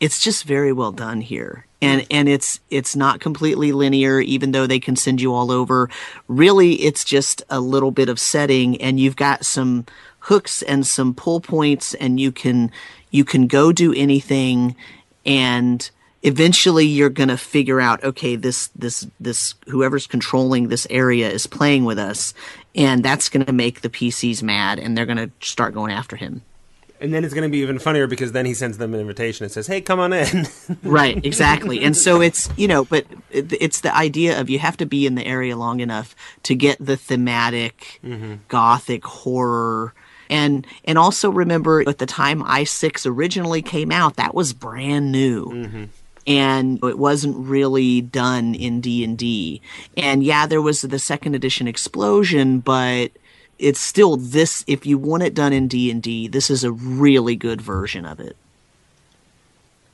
it's 0.00 0.20
just 0.20 0.44
very 0.44 0.72
well 0.72 0.92
done 0.92 1.20
here 1.20 1.66
and 1.82 2.06
and 2.10 2.28
it's 2.28 2.60
it's 2.70 2.96
not 2.96 3.20
completely 3.20 3.72
linear 3.72 4.20
even 4.20 4.52
though 4.52 4.66
they 4.66 4.80
can 4.80 4.96
send 4.96 5.20
you 5.20 5.34
all 5.34 5.50
over 5.50 5.90
really 6.28 6.74
it's 6.82 7.04
just 7.04 7.42
a 7.50 7.60
little 7.60 7.90
bit 7.90 8.08
of 8.08 8.18
setting 8.18 8.80
and 8.80 8.98
you've 8.98 9.16
got 9.16 9.44
some 9.44 9.84
hooks 10.20 10.62
and 10.62 10.86
some 10.86 11.14
pull 11.14 11.40
points 11.40 11.94
and 11.94 12.18
you 12.18 12.32
can 12.32 12.70
you 13.10 13.24
can 13.24 13.46
go 13.46 13.72
do 13.72 13.92
anything 13.94 14.74
and 15.24 15.90
eventually 16.22 16.86
you're 16.86 17.10
going 17.10 17.28
to 17.28 17.36
figure 17.36 17.80
out 17.80 18.02
okay 18.02 18.36
this 18.36 18.68
this 18.68 19.06
this 19.20 19.54
whoever's 19.68 20.06
controlling 20.06 20.68
this 20.68 20.86
area 20.90 21.30
is 21.30 21.46
playing 21.46 21.84
with 21.84 21.98
us 21.98 22.34
and 22.74 23.02
that's 23.02 23.28
going 23.28 23.46
to 23.46 23.52
make 23.52 23.80
the 23.80 23.88
PCs 23.88 24.42
mad 24.42 24.78
and 24.78 24.96
they're 24.96 25.06
going 25.06 25.16
to 25.16 25.30
start 25.40 25.72
going 25.74 25.92
after 25.92 26.14
him. 26.14 26.42
And 26.98 27.12
then 27.12 27.24
it's 27.24 27.34
going 27.34 27.42
to 27.42 27.50
be 27.50 27.58
even 27.58 27.78
funnier 27.78 28.06
because 28.06 28.32
then 28.32 28.46
he 28.46 28.54
sends 28.54 28.78
them 28.78 28.94
an 28.94 29.00
invitation 29.00 29.44
and 29.44 29.52
says, 29.52 29.66
"Hey, 29.66 29.82
come 29.82 30.00
on 30.00 30.14
in." 30.14 30.46
right 30.82 31.22
exactly. 31.24 31.82
And 31.82 31.94
so 31.94 32.22
it's 32.22 32.48
you 32.56 32.66
know 32.66 32.84
but 32.86 33.04
it's 33.30 33.82
the 33.82 33.94
idea 33.94 34.40
of 34.40 34.48
you 34.48 34.58
have 34.58 34.78
to 34.78 34.86
be 34.86 35.06
in 35.06 35.14
the 35.14 35.26
area 35.26 35.56
long 35.56 35.80
enough 35.80 36.16
to 36.44 36.54
get 36.54 36.78
the 36.80 36.96
thematic 36.96 38.00
mm-hmm. 38.02 38.36
gothic 38.48 39.04
horror. 39.04 39.92
And 40.30 40.66
and 40.86 40.96
also 40.96 41.30
remember 41.30 41.86
at 41.86 41.98
the 41.98 42.06
time 42.06 42.42
i6 42.42 43.06
originally 43.06 43.62
came 43.62 43.92
out 43.92 44.16
that 44.16 44.34
was 44.34 44.52
brand 44.52 45.12
new 45.12 45.46
mm-hmm. 45.46 45.84
And 46.26 46.82
it 46.82 46.98
wasn't 46.98 47.36
really 47.36 48.00
done 48.00 48.54
in 48.54 48.80
d&d 48.80 49.60
and 49.96 50.24
yeah 50.24 50.46
there 50.46 50.62
was 50.62 50.82
the 50.82 50.98
second 50.98 51.34
edition 51.34 51.68
explosion 51.68 52.60
but 52.60 53.10
it's 53.58 53.80
still 53.80 54.16
this 54.16 54.64
if 54.66 54.84
you 54.84 54.98
want 54.98 55.22
it 55.22 55.34
done 55.34 55.52
in 55.52 55.68
d&d 55.68 56.28
this 56.28 56.50
is 56.50 56.64
a 56.64 56.72
really 56.72 57.36
good 57.36 57.60
version 57.60 58.04
of 58.04 58.20
it 58.20 58.36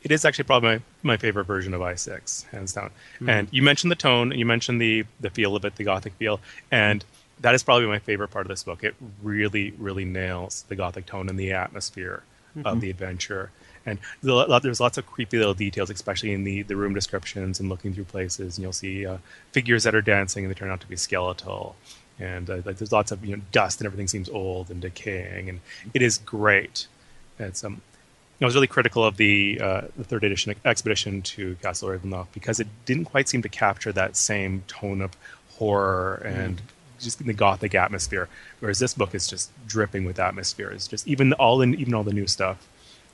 It 0.03 0.11
is 0.11 0.25
actually 0.25 0.45
probably 0.45 0.69
my, 0.69 0.81
my 1.03 1.17
favorite 1.17 1.45
version 1.45 1.75
of 1.75 1.81
i6, 1.81 2.49
hands 2.51 2.73
down. 2.73 2.91
Mm-hmm. 3.17 3.31
And 3.31 3.49
you 3.53 3.63
mentioned 3.63 3.93
the 3.93 3.97
tone, 3.97 4.33
you 4.33 4.45
mentioned 4.45 4.81
the 4.81 5.05
the 5.21 5.31
feel 5.31 5.55
of 5.55 5.65
it, 5.65 5.77
the 5.77 5.85
gothic 5.85 6.15
feel, 6.15 6.41
and 6.73 7.05
that 7.43 7.55
is 7.55 7.63
probably 7.63 7.87
my 7.87 7.99
favorite 7.99 8.29
part 8.29 8.47
of 8.47 8.51
this 8.51 8.63
book. 8.63 8.83
It 8.83 8.95
really, 9.23 9.73
really 9.79 10.05
nails 10.05 10.65
the 10.69 10.77
gothic 10.77 11.07
tone 11.07 11.29
and 11.29 11.39
the 11.39 11.53
atmosphere 11.53 12.23
of 12.57 12.63
mm-hmm. 12.65 12.81
the 12.81 12.91
adventure. 12.91 13.51
And 13.85 13.99
there's 14.21 14.33
a 14.33 14.35
lot- 14.35 14.63
there's 14.63 14.81
lots 14.81 14.99
of 14.99 15.07
creepy 15.07 15.39
little 15.39 15.55
details, 15.55 15.91
especially 15.91 16.33
in 16.33 16.45
the, 16.45 16.63
the 16.63 16.77
room 16.77 16.95
descriptions 16.95 17.61
and 17.61 17.69
looking 17.69 17.93
through 17.93 18.05
places. 18.05 18.57
And 18.57 18.63
you'll 18.63 18.73
see 18.73 19.07
uh, 19.07 19.19
figures 19.53 19.85
that 19.85 19.95
are 19.95 20.03
dancing 20.03 20.45
and 20.45 20.51
they 20.51 20.59
turn 20.59 20.71
out 20.71 20.81
to 20.81 20.87
be 20.87 20.97
skeletal. 20.97 21.77
And 22.19 22.49
uh, 22.49 22.59
like 22.65 22.77
there's 22.77 22.93
lots 22.93 23.11
of 23.11 23.25
you 23.25 23.37
know 23.37 23.43
dust 23.51 23.81
and 23.81 23.87
everything 23.87 24.09
seems 24.09 24.29
old 24.29 24.71
and 24.71 24.81
decaying. 24.81 25.49
And 25.49 25.61
it 25.95 26.03
is 26.03 26.19
great. 26.19 26.87
It's 27.39 27.65
um, 27.65 27.81
I 28.41 28.45
was 28.45 28.55
really 28.55 28.67
critical 28.67 29.05
of 29.05 29.17
the 29.17 29.61
uh, 29.61 29.83
the 29.97 30.05
third 30.05 30.25
edition 30.25 30.55
expedition 30.65 31.23
to 31.23 31.57
Castle 31.63 31.89
Ravenloft 31.89 32.29
because 32.33 32.59
it 32.61 32.67
didn't 32.85 33.05
quite 33.05 33.29
seem 33.29 33.43
to 33.43 33.49
capture 33.49 33.93
that 33.93 34.17
same 34.17 34.65
tone 34.67 35.01
of 35.01 35.13
horror 35.59 36.23
and 36.25 36.61
just 36.99 37.25
the 37.25 37.33
gothic 37.33 37.75
atmosphere. 37.75 38.29
Whereas 38.61 38.79
this 38.79 38.95
book 38.95 39.15
is 39.15 39.29
just 39.29 39.51
dripping 39.67 40.05
with 40.05 40.19
atmosphere. 40.19 40.71
It's 40.71 40.89
just 40.89 41.07
even 41.07 41.33
all 41.35 41.63
in 41.63 41.75
even 41.75 41.95
all 41.95 42.03
the 42.03 42.13
new 42.13 42.27
stuff, 42.27 42.69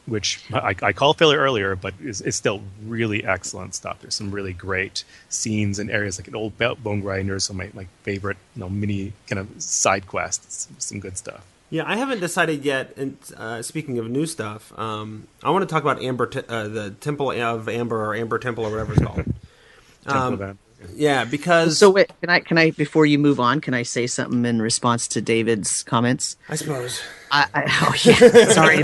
which 0.09 0.45
I, 0.53 0.75
I 0.83 0.93
called 0.93 1.19
failure 1.19 1.39
earlier, 1.39 1.77
but 1.77 1.95
is, 2.01 2.21
is 2.21 2.37
still 2.37 2.63
really 2.85 3.25
excellent 3.25 3.75
stuff. 3.75 4.01
There's 4.01 4.15
some 4.15 4.31
really 4.31 4.53
great 4.53 5.05
scenes 5.29 5.79
and 5.79 5.91
areas 5.91 6.19
like 6.19 6.29
an 6.29 6.35
old 6.37 6.57
Bo- 6.59 6.77
bone 6.77 7.01
grinders, 7.01 7.45
some 7.45 7.61
of 7.61 7.75
my, 7.75 7.83
my 7.83 7.89
favorite 8.03 8.37
you 8.57 8.61
know 8.61 8.69
mini 8.69 9.13
kind 9.27 9.39
of 9.39 9.63
side 9.63 10.07
quests. 10.07 10.69
Some 10.79 11.01
good 11.01 11.17
stuff. 11.17 11.45
Yeah, 11.71 11.85
I 11.87 11.97
haven't 11.97 12.21
decided 12.21 12.65
yet. 12.65 12.97
And 12.97 13.19
uh, 13.37 13.61
speaking 13.63 13.99
of 13.99 14.09
new 14.09 14.25
stuff, 14.25 14.77
um, 14.79 15.29
I 15.43 15.51
want 15.51 15.69
to 15.69 15.73
talk 15.73 15.83
about 15.83 16.03
Amber, 16.03 16.27
T- 16.27 16.41
uh, 16.49 16.69
the 16.69 16.91
Temple 16.93 17.31
of 17.33 17.69
Amber 17.69 18.07
or 18.07 18.15
Amber 18.15 18.39
Temple 18.39 18.65
or 18.65 18.71
whatever 18.71 18.95
it's 18.95 19.03
called. 19.03 19.25
Temple 20.07 20.43
Um, 20.43 20.59
yeah, 20.95 21.25
because 21.25 21.79
So 21.79 21.91
wait, 21.91 22.11
can 22.21 22.31
I 22.31 22.41
can 22.41 22.59
I 22.59 22.71
before 22.71 23.07
you 23.07 23.19
move 23.19 23.41
on, 23.41 23.61
can 23.61 23.75
I 23.75 23.83
say 23.83 24.07
something 24.07 24.45
in 24.45 24.63
response 24.63 25.09
to 25.09 25.21
David's 25.21 25.83
comments? 25.83 26.37
I 26.49 26.57
suppose 26.57 27.03
I, 27.31 27.47
I 27.55 27.65
oh 27.83 27.95
yeah, 28.05 28.49
sorry, 28.51 28.83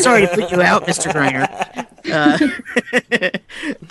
sorry 0.00 0.22
to 0.22 0.28
put 0.34 0.50
you 0.50 0.62
out, 0.62 0.86
Mister 0.86 1.10
Greiner. 1.10 1.86
Uh, 2.10 3.30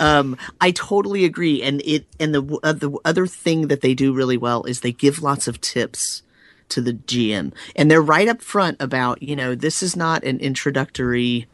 um, 0.00 0.36
I 0.60 0.70
totally 0.70 1.24
agree, 1.24 1.62
and 1.62 1.82
it 1.84 2.06
and 2.18 2.34
the 2.34 2.58
uh, 2.62 2.72
the 2.72 2.96
other 3.04 3.26
thing 3.26 3.68
that 3.68 3.80
they 3.80 3.94
do 3.94 4.12
really 4.12 4.36
well 4.36 4.64
is 4.64 4.80
they 4.80 4.92
give 4.92 5.22
lots 5.22 5.48
of 5.48 5.60
tips 5.60 6.22
to 6.70 6.80
the 6.80 6.92
GM, 6.92 7.52
and 7.76 7.90
they're 7.90 8.02
right 8.02 8.28
up 8.28 8.42
front 8.42 8.76
about 8.80 9.22
you 9.22 9.36
know 9.36 9.54
this 9.54 9.82
is 9.82 9.96
not 9.96 10.24
an 10.24 10.38
introductory 10.38 11.46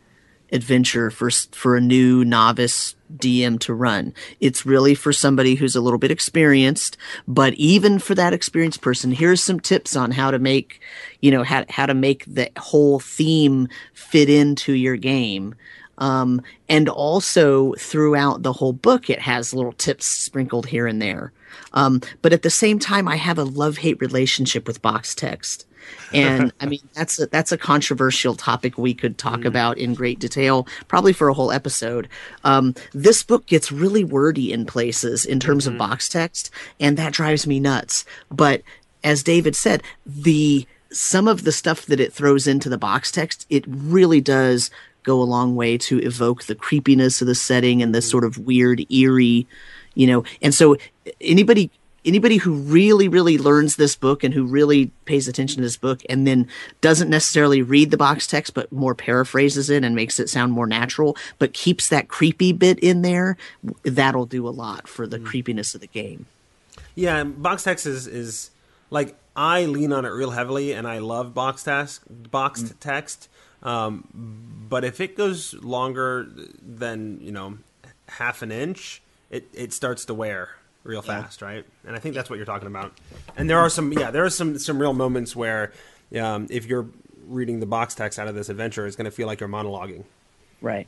adventure 0.53 1.11
for 1.11 1.31
for 1.31 1.77
a 1.77 1.81
new 1.81 2.25
novice 2.25 2.95
DM 3.17 3.59
to 3.61 3.75
run. 3.75 4.13
It's 4.41 4.67
really 4.67 4.95
for 4.95 5.13
somebody 5.13 5.55
who's 5.55 5.77
a 5.77 5.81
little 5.81 5.99
bit 5.99 6.11
experienced, 6.11 6.97
but 7.27 7.55
even 7.55 7.99
for 7.99 8.15
that 8.15 8.33
experienced 8.33 8.81
person, 8.81 9.13
here's 9.13 9.43
some 9.43 9.61
tips 9.61 9.97
on 9.97 10.11
how 10.11 10.31
to 10.31 10.39
make, 10.39 10.81
you 11.21 11.31
know, 11.31 11.43
how 11.43 11.65
how 11.69 11.87
to 11.87 11.95
make 11.95 12.25
the 12.27 12.51
whole 12.59 13.01
theme 13.01 13.69
fit 13.95 14.29
into 14.29 14.73
your 14.73 14.97
game. 14.97 15.55
Um, 15.99 16.43
and 16.69 16.89
also 16.89 17.73
throughout 17.75 18.43
the 18.43 18.53
whole 18.53 18.75
book, 18.75 19.09
it 19.09 19.21
has 19.21 19.55
little 19.55 19.73
tips 19.73 20.07
sprinkled 20.07 20.67
here 20.67 20.87
and 20.87 21.01
there. 21.01 21.33
Um, 21.73 22.03
but 22.23 22.33
at 22.33 22.43
the 22.43 22.51
same 22.51 22.79
time, 22.79 23.09
I 23.09 23.17
have 23.17 23.39
a 23.39 23.45
love 23.45 23.79
hate 23.79 24.01
relationship 24.01 24.67
with 24.67 24.83
box 24.83 25.15
text. 25.15 25.66
And 26.13 26.53
I 26.61 26.67
mean, 26.67 26.81
that's 26.95 27.21
a, 27.21 27.27
that's 27.27 27.53
a 27.53 27.59
controversial 27.59 28.35
topic 28.35 28.79
we 28.79 28.95
could 28.95 29.19
talk 29.19 29.41
mm. 29.41 29.47
about 29.47 29.79
in 29.79 29.95
great 29.95 30.19
detail, 30.19 30.67
probably 30.89 31.13
for 31.13 31.29
a 31.29 31.35
whole 31.35 31.53
episode. 31.53 32.09
Um, 32.45 32.75
this 32.93 33.23
book 33.23 33.47
gets 33.47 33.73
really 33.73 34.05
wordy 34.05 34.53
in 34.53 34.67
places 34.67 35.25
in 35.25 35.41
terms 35.41 35.67
of 35.67 35.73
mm-hmm. 35.73 35.79
box 35.79 36.09
text, 36.09 36.51
and 36.81 36.97
that 36.97 37.13
drives 37.13 37.47
me 37.47 37.61
nuts. 37.61 38.05
But 38.31 38.63
as 39.05 39.23
David 39.23 39.57
said, 39.57 39.83
the 40.05 40.67
some 40.91 41.29
of 41.29 41.45
the 41.45 41.53
stuff 41.53 41.87
that 41.87 42.01
it 42.01 42.13
throws 42.13 42.47
into 42.47 42.69
the 42.69 42.79
box 42.79 43.11
text, 43.11 43.47
it 43.51 43.65
really 43.67 44.21
does 44.21 44.71
go 45.03 45.21
a 45.21 45.25
long 45.25 45.55
way 45.55 45.79
to 45.79 45.99
evoke 46.01 46.45
the 46.45 46.55
creepiness 46.55 47.21
of 47.21 47.27
the 47.27 47.35
setting 47.35 47.83
and 47.83 47.95
the 47.95 48.01
mm. 48.01 48.11
sort 48.11 48.25
of 48.25 48.39
weird, 48.39 48.85
eerie, 48.91 49.47
you 49.95 50.07
know. 50.07 50.25
And 50.43 50.55
so, 50.55 50.77
anybody 51.21 51.71
anybody 52.07 52.37
who 52.37 52.55
really 52.55 53.09
really 53.09 53.37
learns 53.37 53.77
this 53.77 53.97
book 53.97 54.25
and 54.25 54.33
who 54.33 54.45
really 54.45 54.87
pays 55.05 55.29
attention 55.29 55.57
to 55.57 55.63
this 55.63 55.77
book 55.77 56.03
and 56.09 56.27
then 56.27 56.49
doesn't 56.81 57.11
necessarily 57.11 57.63
read 57.63 57.91
the 57.91 57.97
box 57.97 58.27
text 58.27 58.55
but 58.55 58.71
more 58.73 58.95
paraphrases 58.95 59.69
it 59.69 59.85
and 59.85 59.95
makes 59.95 60.19
it 60.19 60.29
sound 60.29 60.53
more 60.53 60.67
natural 60.67 61.17
but 61.39 61.53
keeps 61.53 61.89
that 61.89 62.09
creepy 62.09 62.53
bit 62.53 62.79
in 62.79 63.03
there 63.03 63.37
that'll 63.83 64.27
do 64.27 64.47
a 64.47 64.51
lot 64.51 64.89
for 64.89 65.07
the 65.07 65.19
creepiness 65.19 65.75
of 65.75 65.81
the 65.81 65.87
game. 65.87 66.27
Yeah, 66.95 67.25
box 67.25 67.65
text 67.65 67.87
is 67.87 68.07
is 68.07 68.51
like 68.91 69.17
I 69.35 69.67
lean 69.67 69.93
on 69.93 70.05
it 70.05 70.11
real 70.11 70.31
heavily, 70.31 70.73
and 70.73 70.87
I 70.87 70.99
love 70.99 71.35
box 71.35 71.63
text. 71.63 72.03
Boxed 72.31 72.81
text, 72.81 73.29
um, 73.63 74.09
but 74.69 74.85
if 74.85 75.01
it 75.01 75.17
goes 75.17 75.55
longer 75.55 76.27
than 76.27 77.21
you 77.21 77.33
know 77.33 77.59
half 78.09 78.43
an 78.43 78.51
inch, 78.51 79.03
it 79.31 79.49
it 79.53 79.73
starts 79.73 80.05
to 80.07 80.15
wear 80.15 80.57
real 80.87 81.03
fast, 81.03 81.43
right? 81.43 81.65
And 81.87 81.95
I 81.97 81.99
think 81.99 82.15
that's 82.15 82.31
what 82.31 82.37
you're 82.37 82.47
talking 82.47 82.69
about. 82.69 82.93
And 83.37 83.49
there 83.51 83.59
are 83.59 83.69
some, 83.69 83.93
yeah, 83.93 84.11
there 84.11 84.25
are 84.25 84.31
some 84.31 84.59
some 84.59 84.79
real 84.81 84.93
moments 84.93 85.35
where 85.37 85.73
um, 86.21 86.47
if 86.51 86.67
you're 86.67 86.87
reading 87.27 87.61
the 87.61 87.67
box 87.67 87.95
text 87.95 88.19
out 88.19 88.29
of 88.29 88.35
this 88.37 88.49
adventure 88.49 88.87
it's 88.87 88.95
going 88.97 89.05
to 89.07 89.11
feel 89.11 89.27
like 89.27 89.41
you're 89.41 89.49
monologuing. 89.49 90.05
Right. 90.63 90.87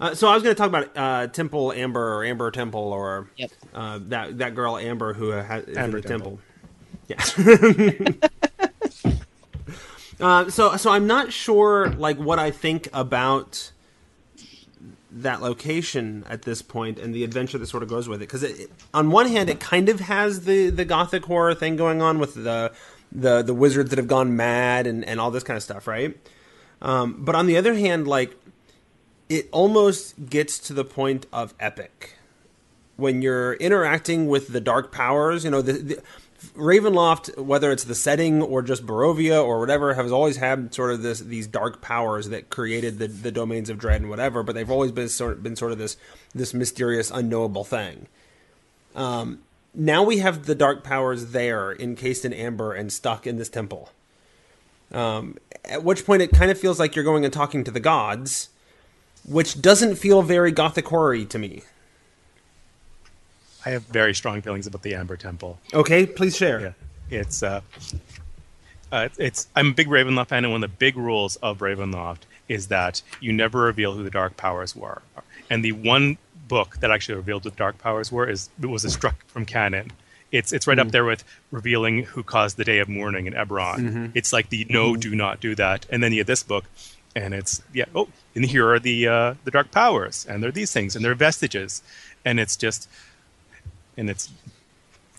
Uh, 0.00 0.14
so 0.14 0.28
I 0.28 0.34
was 0.34 0.42
going 0.44 0.54
to 0.54 0.58
talk 0.58 0.68
about 0.68 0.96
uh, 0.96 1.26
Temple 1.26 1.72
Amber 1.72 2.14
or 2.14 2.24
Amber 2.24 2.50
Temple 2.52 2.80
or 2.92 3.28
Yep. 3.36 3.50
uh, 3.74 3.98
that 4.04 4.38
that 4.38 4.54
girl 4.54 4.78
Amber 4.78 5.12
who 5.12 5.32
ha- 5.32 5.56
is 5.56 5.76
Amber 5.76 5.98
in 5.98 6.02
the 6.02 6.08
Temple. 6.08 6.38
temple. 7.08 8.14
Yeah. 8.20 8.28
uh, 10.20 10.50
so 10.50 10.76
so 10.76 10.90
I'm 10.90 11.06
not 11.06 11.32
sure 11.32 11.90
like 11.92 12.16
what 12.16 12.38
I 12.38 12.50
think 12.50 12.88
about 12.92 13.72
that 15.22 15.42
location 15.42 16.24
at 16.28 16.42
this 16.42 16.62
point 16.62 16.98
and 16.98 17.14
the 17.14 17.24
adventure 17.24 17.58
that 17.58 17.66
sort 17.66 17.82
of 17.82 17.88
goes 17.88 18.08
with 18.08 18.22
it 18.22 18.30
because 18.30 18.44
on 18.92 19.10
one 19.10 19.26
hand 19.26 19.48
it 19.48 19.60
kind 19.60 19.88
of 19.88 20.00
has 20.00 20.44
the 20.44 20.70
the 20.70 20.84
gothic 20.84 21.24
horror 21.24 21.54
thing 21.54 21.76
going 21.76 22.02
on 22.02 22.18
with 22.18 22.34
the 22.34 22.72
the 23.10 23.42
the 23.42 23.54
wizards 23.54 23.90
that 23.90 23.98
have 23.98 24.08
gone 24.08 24.36
mad 24.36 24.86
and 24.86 25.04
and 25.04 25.20
all 25.20 25.30
this 25.30 25.42
kind 25.42 25.56
of 25.56 25.62
stuff 25.62 25.86
right 25.86 26.16
um, 26.80 27.24
but 27.24 27.34
on 27.34 27.46
the 27.46 27.56
other 27.56 27.74
hand 27.74 28.06
like 28.06 28.36
it 29.28 29.48
almost 29.52 30.28
gets 30.30 30.58
to 30.58 30.72
the 30.72 30.84
point 30.84 31.26
of 31.32 31.54
epic 31.60 32.18
when 32.98 33.22
you're 33.22 33.54
interacting 33.54 34.26
with 34.26 34.48
the 34.48 34.60
dark 34.60 34.92
powers. 34.92 35.44
You 35.44 35.50
know, 35.50 35.62
the, 35.62 35.72
the 35.72 36.02
Ravenloft, 36.54 37.36
whether 37.38 37.72
it's 37.72 37.84
the 37.84 37.94
setting 37.94 38.42
or 38.42 38.62
just 38.62 38.86
Barovia 38.86 39.44
or 39.44 39.58
whatever, 39.58 39.94
has 39.94 40.12
always 40.12 40.36
had 40.36 40.72
sort 40.72 40.92
of 40.92 41.02
this 41.02 41.18
these 41.20 41.46
dark 41.46 41.80
powers 41.80 42.28
that 42.28 42.48
created 42.48 42.98
the, 42.98 43.08
the 43.08 43.32
domains 43.32 43.68
of 43.70 43.78
dread 43.78 44.00
and 44.00 44.10
whatever. 44.10 44.42
But 44.42 44.54
they've 44.54 44.70
always 44.70 44.92
been 44.92 45.08
sort 45.08 45.42
been 45.42 45.56
sort 45.56 45.72
of 45.72 45.78
this 45.78 45.96
this 46.34 46.54
mysterious, 46.54 47.10
unknowable 47.10 47.64
thing. 47.64 48.06
Um, 48.94 49.40
now 49.74 50.02
we 50.02 50.18
have 50.18 50.46
the 50.46 50.54
dark 50.54 50.84
powers 50.84 51.32
there, 51.32 51.72
encased 51.72 52.24
in 52.24 52.32
amber 52.32 52.72
and 52.72 52.92
stuck 52.92 53.26
in 53.26 53.36
this 53.36 53.48
temple. 53.48 53.90
Um, 54.92 55.36
at 55.64 55.84
which 55.84 56.06
point, 56.06 56.22
it 56.22 56.30
kind 56.30 56.50
of 56.50 56.58
feels 56.58 56.78
like 56.78 56.94
you're 56.94 57.04
going 57.04 57.24
and 57.24 57.32
talking 57.32 57.64
to 57.64 57.70
the 57.70 57.80
gods, 57.80 58.48
which 59.26 59.60
doesn't 59.60 59.96
feel 59.96 60.22
very 60.22 60.52
gothic 60.52 60.88
horror 60.88 61.24
to 61.24 61.38
me. 61.38 61.62
I 63.68 63.72
have 63.72 63.82
very 63.82 64.14
strong 64.14 64.40
feelings 64.40 64.66
about 64.66 64.80
the 64.80 64.94
Amber 64.94 65.18
Temple. 65.18 65.58
Okay, 65.74 66.06
please 66.06 66.34
share. 66.34 66.74
Yeah, 67.10 67.18
it's 67.20 67.42
uh, 67.42 67.60
uh, 68.90 69.10
it's. 69.18 69.46
I'm 69.54 69.68
a 69.68 69.74
big 69.74 69.88
Ravenloft 69.88 70.28
fan, 70.28 70.44
and 70.44 70.52
one 70.52 70.64
of 70.64 70.70
the 70.70 70.76
big 70.78 70.96
rules 70.96 71.36
of 71.36 71.58
Ravenloft 71.58 72.20
is 72.48 72.68
that 72.68 73.02
you 73.20 73.30
never 73.30 73.60
reveal 73.60 73.92
who 73.92 74.02
the 74.02 74.10
Dark 74.10 74.38
Powers 74.38 74.74
were. 74.74 75.02
And 75.50 75.62
the 75.62 75.72
one 75.72 76.16
book 76.48 76.78
that 76.80 76.90
actually 76.90 77.16
revealed 77.16 77.44
who 77.44 77.50
the 77.50 77.56
Dark 77.56 77.76
Powers 77.76 78.10
were 78.10 78.26
is 78.26 78.48
it 78.58 78.64
was 78.64 78.86
a 78.86 78.90
struck 78.90 79.22
from 79.26 79.44
canon. 79.44 79.92
It's 80.32 80.50
it's 80.50 80.66
right 80.66 80.78
up 80.78 80.90
there 80.90 81.04
with 81.04 81.22
revealing 81.50 82.04
who 82.04 82.22
caused 82.22 82.56
the 82.56 82.64
Day 82.64 82.78
of 82.78 82.88
Mourning 82.88 83.26
in 83.26 83.34
Eberron. 83.34 84.12
It's 84.14 84.32
like 84.32 84.48
the 84.48 84.66
no, 84.70 84.96
do 84.96 85.14
not 85.14 85.40
do 85.40 85.54
that. 85.56 85.84
And 85.90 86.02
then 86.02 86.12
you 86.12 86.20
have 86.20 86.26
this 86.26 86.42
book, 86.42 86.64
and 87.14 87.34
it's 87.34 87.60
yeah. 87.74 87.84
Oh, 87.94 88.08
and 88.34 88.46
here 88.46 88.66
are 88.72 88.78
the 88.78 89.08
uh, 89.08 89.34
the 89.44 89.50
Dark 89.50 89.70
Powers, 89.70 90.24
and 90.26 90.42
they're 90.42 90.52
these 90.52 90.72
things, 90.72 90.96
and 90.96 91.04
they're 91.04 91.14
vestiges, 91.14 91.82
and 92.24 92.40
it's 92.40 92.56
just, 92.56 92.88
and 93.98 94.08
it's. 94.08 94.30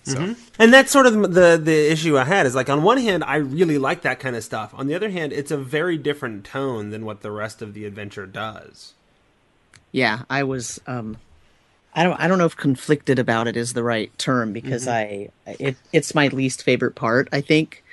So, 0.03 0.33
And 0.57 0.73
that's 0.73 0.91
sort 0.91 1.05
of 1.05 1.33
the 1.33 1.59
the 1.61 1.91
issue 1.91 2.17
I 2.17 2.23
had 2.23 2.47
is 2.47 2.55
like 2.55 2.69
on 2.69 2.81
one 2.81 2.97
hand 2.97 3.23
I 3.23 3.35
really 3.35 3.77
like 3.77 4.01
that 4.03 4.19
kind 4.19 4.35
of 4.35 4.43
stuff. 4.43 4.73
On 4.73 4.87
the 4.87 4.95
other 4.95 5.09
hand, 5.09 5.33
it's 5.33 5.51
a 5.51 5.57
very 5.57 5.97
different 5.97 6.45
tone 6.45 6.89
than 6.89 7.05
what 7.05 7.21
the 7.21 7.29
rest 7.29 7.61
of 7.61 7.75
the 7.75 7.85
adventure 7.85 8.25
does. 8.25 8.93
Yeah, 9.91 10.23
I 10.29 10.43
was. 10.43 10.79
Um, 10.87 11.17
I 11.93 12.03
don't. 12.03 12.19
I 12.19 12.27
don't 12.27 12.39
know 12.39 12.45
if 12.45 12.55
conflicted 12.55 13.19
about 13.19 13.47
it 13.47 13.57
is 13.57 13.73
the 13.73 13.83
right 13.83 14.15
term 14.17 14.53
because 14.53 14.87
I. 14.87 15.29
It, 15.45 15.75
it's 15.93 16.15
my 16.15 16.29
least 16.29 16.63
favorite 16.63 16.95
part. 16.95 17.27
I 17.31 17.41
think. 17.41 17.83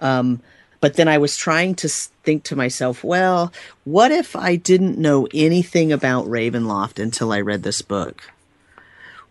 Um, 0.00 0.40
but 0.80 0.94
then 0.94 1.08
I 1.08 1.18
was 1.18 1.36
trying 1.36 1.74
to 1.76 1.88
think 1.88 2.44
to 2.44 2.56
myself, 2.56 3.02
well, 3.02 3.52
what 3.84 4.12
if 4.12 4.36
I 4.36 4.56
didn't 4.56 4.98
know 4.98 5.26
anything 5.34 5.90
about 5.90 6.26
Ravenloft 6.26 7.02
until 7.02 7.32
I 7.32 7.40
read 7.40 7.62
this 7.62 7.82
book? 7.82 8.22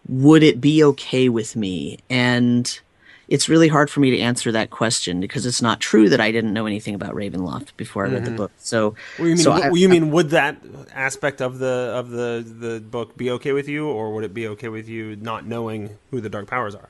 Would 0.07 0.43
it 0.43 0.61
be 0.61 0.83
okay 0.83 1.29
with 1.29 1.55
me? 1.55 1.97
And 2.09 2.79
it's 3.27 3.49
really 3.49 3.67
hard 3.67 3.89
for 3.89 3.99
me 4.01 4.11
to 4.11 4.19
answer 4.19 4.51
that 4.51 4.69
question 4.69 5.19
because 5.19 5.45
it's 5.45 5.61
not 5.61 5.79
true 5.79 6.09
that 6.09 6.21
I 6.21 6.31
didn't 6.31 6.53
know 6.53 6.67
anything 6.67 6.93
about 6.93 7.15
Ravenloft 7.15 7.75
before 7.75 8.05
I 8.05 8.09
read 8.09 8.25
the 8.25 8.31
book. 8.31 8.51
So, 8.57 8.95
Well, 9.17 9.27
you 9.27 9.35
mean 9.35 9.43
so 9.43 9.51
I- 9.51 9.69
you 9.71 9.89
mean 9.89 10.11
would 10.11 10.29
that 10.29 10.57
aspect 10.93 11.41
of 11.41 11.57
the 11.57 11.91
of 11.95 12.11
the 12.11 12.45
the 12.47 12.79
book 12.79 13.17
be 13.17 13.31
okay 13.31 13.51
with 13.51 13.67
you, 13.67 13.87
or 13.87 14.13
would 14.13 14.23
it 14.23 14.33
be 14.33 14.47
okay 14.49 14.69
with 14.69 14.87
you 14.87 15.15
not 15.15 15.45
knowing 15.45 15.97
who 16.11 16.21
the 16.21 16.29
dark 16.29 16.47
powers 16.47 16.75
are? 16.75 16.89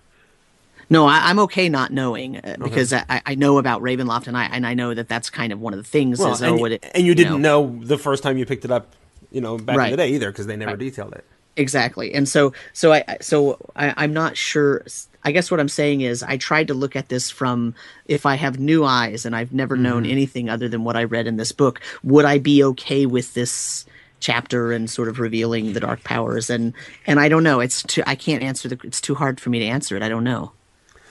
No, 0.90 1.08
I, 1.08 1.30
I'm 1.30 1.40
okay 1.40 1.68
not 1.70 1.92
knowing 1.92 2.38
uh, 2.38 2.58
because 2.62 2.94
I, 2.94 3.22
I 3.26 3.36
know 3.36 3.58
about 3.58 3.82
Ravenloft 3.82 4.28
and 4.28 4.38
I 4.38 4.46
and 4.46 4.68
I 4.68 4.74
know 4.74 4.94
that 4.94 5.08
that's 5.08 5.30
kind 5.30 5.54
of 5.54 5.60
one 5.62 5.74
of 5.74 5.78
the 5.82 5.90
things. 5.90 6.20
Well, 6.20 6.34
and, 6.36 6.60
oh, 6.60 6.66
it, 6.66 6.86
and 6.94 7.06
you 7.06 7.16
didn't 7.16 7.42
know. 7.42 7.80
the 7.82 7.98
first 7.98 8.22
time 8.24 8.38
you 8.38 8.46
picked 8.46 8.66
it 8.66 8.72
up, 8.72 8.94
you 9.32 9.42
know, 9.42 9.58
back 9.58 9.78
in 9.86 9.92
the 9.92 9.98
day 9.98 10.10
either, 10.10 10.32
because 10.32 10.48
they 10.48 10.58
never 10.58 10.76
detailed 10.76 11.14
it. 11.14 11.26
Exactly. 11.56 12.14
And 12.14 12.28
so, 12.28 12.54
so 12.74 12.94
I, 12.94 13.18
so 13.22 13.58
I, 13.76 13.94
I'm 13.98 14.14
not 14.14 14.38
sure. 14.38 14.86
I 15.24 15.32
guess 15.32 15.50
what 15.50 15.60
I'm 15.60 15.70
saying 15.70 16.02
is 16.02 16.22
I 16.22 16.38
tried 16.38 16.68
to 16.68 16.74
look 16.74 16.96
at 16.96 17.10
this 17.10 17.32
from 17.32 17.74
if 18.06 18.26
I 18.26 18.36
have 18.36 18.60
new 18.60 18.86
eyes 18.86 19.26
and 19.26 19.36
I've 19.36 19.54
never 19.54 19.76
known 19.76 20.04
mm-hmm. 20.04 20.12
anything 20.12 20.50
other 20.50 20.70
than 20.70 20.84
what 20.84 20.96
I 20.96 21.04
read 21.04 21.28
in 21.28 21.38
this 21.38 21.52
book, 21.52 21.82
would 22.04 22.26
I 22.26 22.38
be 22.38 22.64
okay 22.64 23.06
with 23.06 23.34
this? 23.34 23.86
chapter 24.22 24.72
and 24.72 24.90
sort 24.90 25.08
of 25.10 25.20
revealing 25.20 25.74
the 25.74 25.80
dark 25.80 26.04
powers 26.04 26.50
and 26.50 26.74
and 27.06 27.20
I 27.20 27.28
don't 27.28 27.44
know 27.44 27.60
it's 27.60 27.84
too 27.84 28.02
I 28.08 28.16
can't 28.16 28.42
answer 28.42 28.70
the 28.70 28.80
it's 28.84 29.02
too 29.02 29.14
hard 29.14 29.42
for 29.42 29.50
me 29.50 29.60
to 29.60 29.66
answer 29.66 29.96
it 29.98 30.02
I 30.02 30.10
don't 30.10 30.24
know 30.24 30.54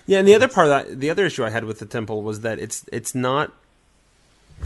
Yeah, 0.07 0.19
and 0.19 0.27
the 0.27 0.35
other 0.35 0.49
part 0.49 0.67
of 0.67 0.71
that, 0.71 1.01
the 1.01 1.11
other 1.11 1.27
issue 1.27 1.45
I 1.45 1.51
had 1.51 1.65
with 1.65 1.79
the 1.79 1.87
temple 1.87 2.23
was 2.23 2.41
that 2.41 2.59
it's 2.59 2.85
it's 2.91 3.15
not 3.15 3.53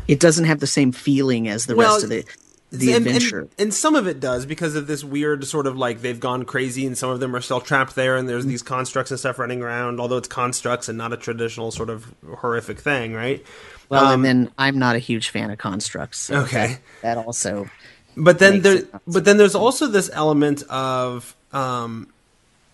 it 0.07 0.21
doesn't 0.21 0.45
have 0.45 0.61
the 0.61 0.67
same 0.67 0.93
feeling 0.93 1.49
as 1.49 1.67
the 1.67 1.77
Well, 1.77 1.95
rest 1.95 2.05
of 2.05 2.11
the 2.11 2.25
the 2.71 2.93
and, 2.93 3.07
adventure 3.07 3.41
And, 3.41 3.51
and 3.59 3.75
some 3.75 3.95
of 3.95 4.07
it 4.07 4.21
does 4.21 4.45
because 4.47 4.75
of 4.75 4.87
this 4.87 5.03
weird 5.03 5.47
sort 5.47 5.67
of 5.67 5.77
like 5.77 6.03
they've 6.03 6.21
gone 6.21 6.45
crazy, 6.45 6.87
and 6.87 6.97
some 6.99 7.11
of 7.11 7.21
them 7.21 7.35
are 7.35 7.41
still 7.41 7.61
trapped 7.61 7.95
there, 7.95 8.17
and 8.17 8.29
there's 8.29 8.45
these 8.47 8.63
constructs 8.63 9.11
and 9.11 9.19
stuff 9.19 9.39
running 9.39 9.63
around. 9.63 10.01
Although 10.01 10.19
it's 10.19 10.29
constructs 10.29 10.89
and 10.89 10.99
not 10.99 11.13
a 11.13 11.17
traditional 11.17 11.71
sort 11.71 11.89
of 11.91 12.13
horrific 12.37 12.79
thing, 12.81 13.15
right? 13.15 13.45
Well, 13.89 14.07
Um, 14.07 14.15
and 14.15 14.25
then 14.25 14.51
I'm 14.59 14.79
not 14.79 14.97
a 14.97 14.99
huge 14.99 15.31
fan 15.31 15.51
of 15.51 15.57
constructs. 15.59 16.19
so 16.19 16.41
Okay. 16.43 16.79
That, 17.03 17.15
that 17.17 17.19
also. 17.27 17.71
But 18.17 18.39
then 18.39 18.61
there, 18.63 18.75
it 18.77 18.93
not 18.93 19.03
so 19.07 19.13
but 19.13 19.25
then 19.25 19.37
there's 19.39 19.55
also 19.55 19.87
this 19.87 20.11
element 20.13 20.63
of 20.65 21.35
um, 21.53 22.09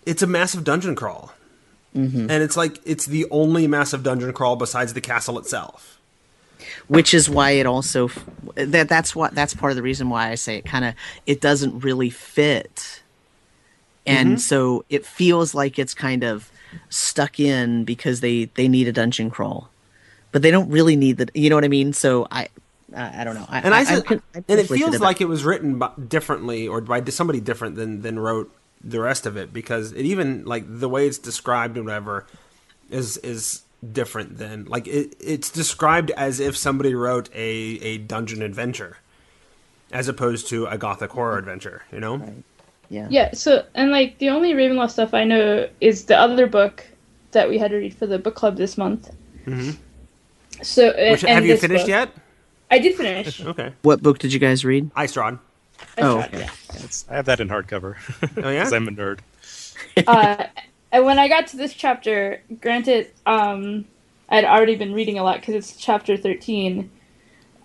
it's 0.06 0.22
a 0.22 0.26
massive 0.26 0.64
dungeon 0.64 0.94
crawl, 0.96 1.32
Mm-hmm. 1.94 2.28
and 2.28 2.42
it's 2.42 2.56
like 2.56 2.80
it's 2.84 3.06
the 3.06 3.26
only 3.30 3.68
massive 3.68 4.02
dungeon 4.02 4.32
crawl 4.32 4.56
besides 4.56 4.94
the 4.94 5.00
castle 5.00 5.38
itself. 5.38 6.00
Which 6.88 7.14
is 7.14 7.28
why 7.28 7.52
it 7.52 7.66
also 7.66 8.08
that 8.54 8.88
that's 8.88 9.14
what 9.14 9.34
that's 9.34 9.54
part 9.54 9.72
of 9.72 9.76
the 9.76 9.82
reason 9.82 10.10
why 10.10 10.30
I 10.30 10.34
say 10.36 10.56
it 10.56 10.64
kind 10.64 10.84
of 10.84 10.94
it 11.26 11.40
doesn't 11.40 11.80
really 11.80 12.10
fit, 12.10 13.02
and 14.06 14.30
Mm-hmm. 14.30 14.38
so 14.38 14.84
it 14.90 15.06
feels 15.06 15.54
like 15.54 15.78
it's 15.78 15.94
kind 15.94 16.24
of 16.24 16.50
stuck 16.88 17.40
in 17.40 17.84
because 17.84 18.20
they 18.20 18.46
they 18.54 18.68
need 18.68 18.88
a 18.88 18.92
dungeon 18.92 19.30
crawl, 19.30 19.68
but 20.32 20.42
they 20.42 20.50
don't 20.50 20.70
really 20.70 20.96
need 20.96 21.16
the 21.16 21.28
you 21.34 21.50
know 21.50 21.56
what 21.56 21.64
I 21.64 21.68
mean. 21.68 21.92
So 21.92 22.26
I 22.30 22.48
I, 22.94 23.22
I 23.22 23.24
don't 23.24 23.34
know. 23.34 23.46
I, 23.48 23.60
and 23.60 23.74
I, 23.74 23.80
I'm 23.80 23.86
said, 23.86 24.04
I'm 24.08 24.22
and 24.48 24.60
it 24.60 24.68
feels 24.68 25.00
like 25.00 25.20
it 25.20 25.26
was 25.26 25.44
written 25.44 25.78
by, 25.78 25.90
differently 26.08 26.68
or 26.68 26.80
by 26.80 27.02
somebody 27.04 27.40
different 27.40 27.76
than 27.76 28.02
than 28.02 28.18
wrote 28.18 28.54
the 28.82 29.00
rest 29.00 29.26
of 29.26 29.36
it 29.36 29.52
because 29.52 29.92
it 29.92 30.02
even 30.02 30.44
like 30.44 30.64
the 30.66 30.88
way 30.88 31.06
it's 31.06 31.18
described 31.18 31.76
and 31.76 31.86
whatever 31.86 32.26
is 32.90 33.16
is 33.18 33.62
different 33.92 34.38
than 34.38 34.64
like 34.66 34.86
it, 34.86 35.14
it's 35.20 35.50
described 35.50 36.10
as 36.12 36.40
if 36.40 36.56
somebody 36.56 36.94
wrote 36.94 37.28
a 37.34 37.78
a 37.82 37.98
dungeon 37.98 38.42
adventure 38.42 38.98
as 39.92 40.08
opposed 40.08 40.48
to 40.48 40.66
a 40.66 40.78
gothic 40.78 41.10
horror 41.10 41.38
adventure 41.38 41.82
you 41.92 42.00
know 42.00 42.22
yeah 42.90 43.06
Yeah, 43.10 43.32
so 43.32 43.64
and 43.74 43.90
like 43.90 44.18
the 44.18 44.28
only 44.28 44.52
Ravenloft 44.52 44.90
stuff 44.90 45.14
I 45.14 45.24
know 45.24 45.68
is 45.80 46.04
the 46.04 46.16
other 46.18 46.46
book 46.46 46.84
that 47.32 47.48
we 47.48 47.58
had 47.58 47.70
to 47.70 47.76
read 47.78 47.94
for 47.94 48.06
the 48.06 48.18
book 48.18 48.34
club 48.36 48.56
this 48.56 48.76
month. 48.78 49.10
Mm-hmm. 49.46 49.70
So 50.62 50.88
Which, 51.10 51.24
and 51.24 51.30
have 51.34 51.44
you 51.46 51.56
finished 51.56 51.84
book. 51.84 51.88
yet 51.88 52.10
I 52.70 52.78
did 52.78 52.94
finish. 52.96 53.40
okay 53.52 53.72
What 53.82 54.02
book 54.02 54.18
did 54.18 54.32
you 54.32 54.38
guys 54.38 54.64
read? 54.64 54.90
I, 54.94 55.06
Strahd 55.06 55.38
Oh, 55.98 56.20
okay. 56.22 56.38
yeah. 56.40 56.50
it's, 56.74 57.04
I 57.10 57.14
have 57.16 57.26
that 57.26 57.40
in 57.40 57.48
hardcover. 57.48 57.96
Oh, 58.42 58.50
yeah? 58.50 58.58
Because 58.64 58.72
I'm 58.72 58.88
a 58.88 58.90
nerd. 58.92 59.18
uh, 60.06 60.44
and 60.94 61.04
when 61.04 61.18
I 61.18 61.28
got 61.28 61.48
to 61.48 61.56
this 61.56 61.74
chapter, 61.74 62.40
granted, 62.60 63.10
um, 63.26 63.84
I'd 64.28 64.44
already 64.44 64.76
been 64.76 64.94
reading 64.94 65.18
a 65.18 65.22
lot 65.24 65.40
because 65.40 65.54
it's 65.54 65.76
chapter 65.76 66.16
thirteen. 66.16 66.90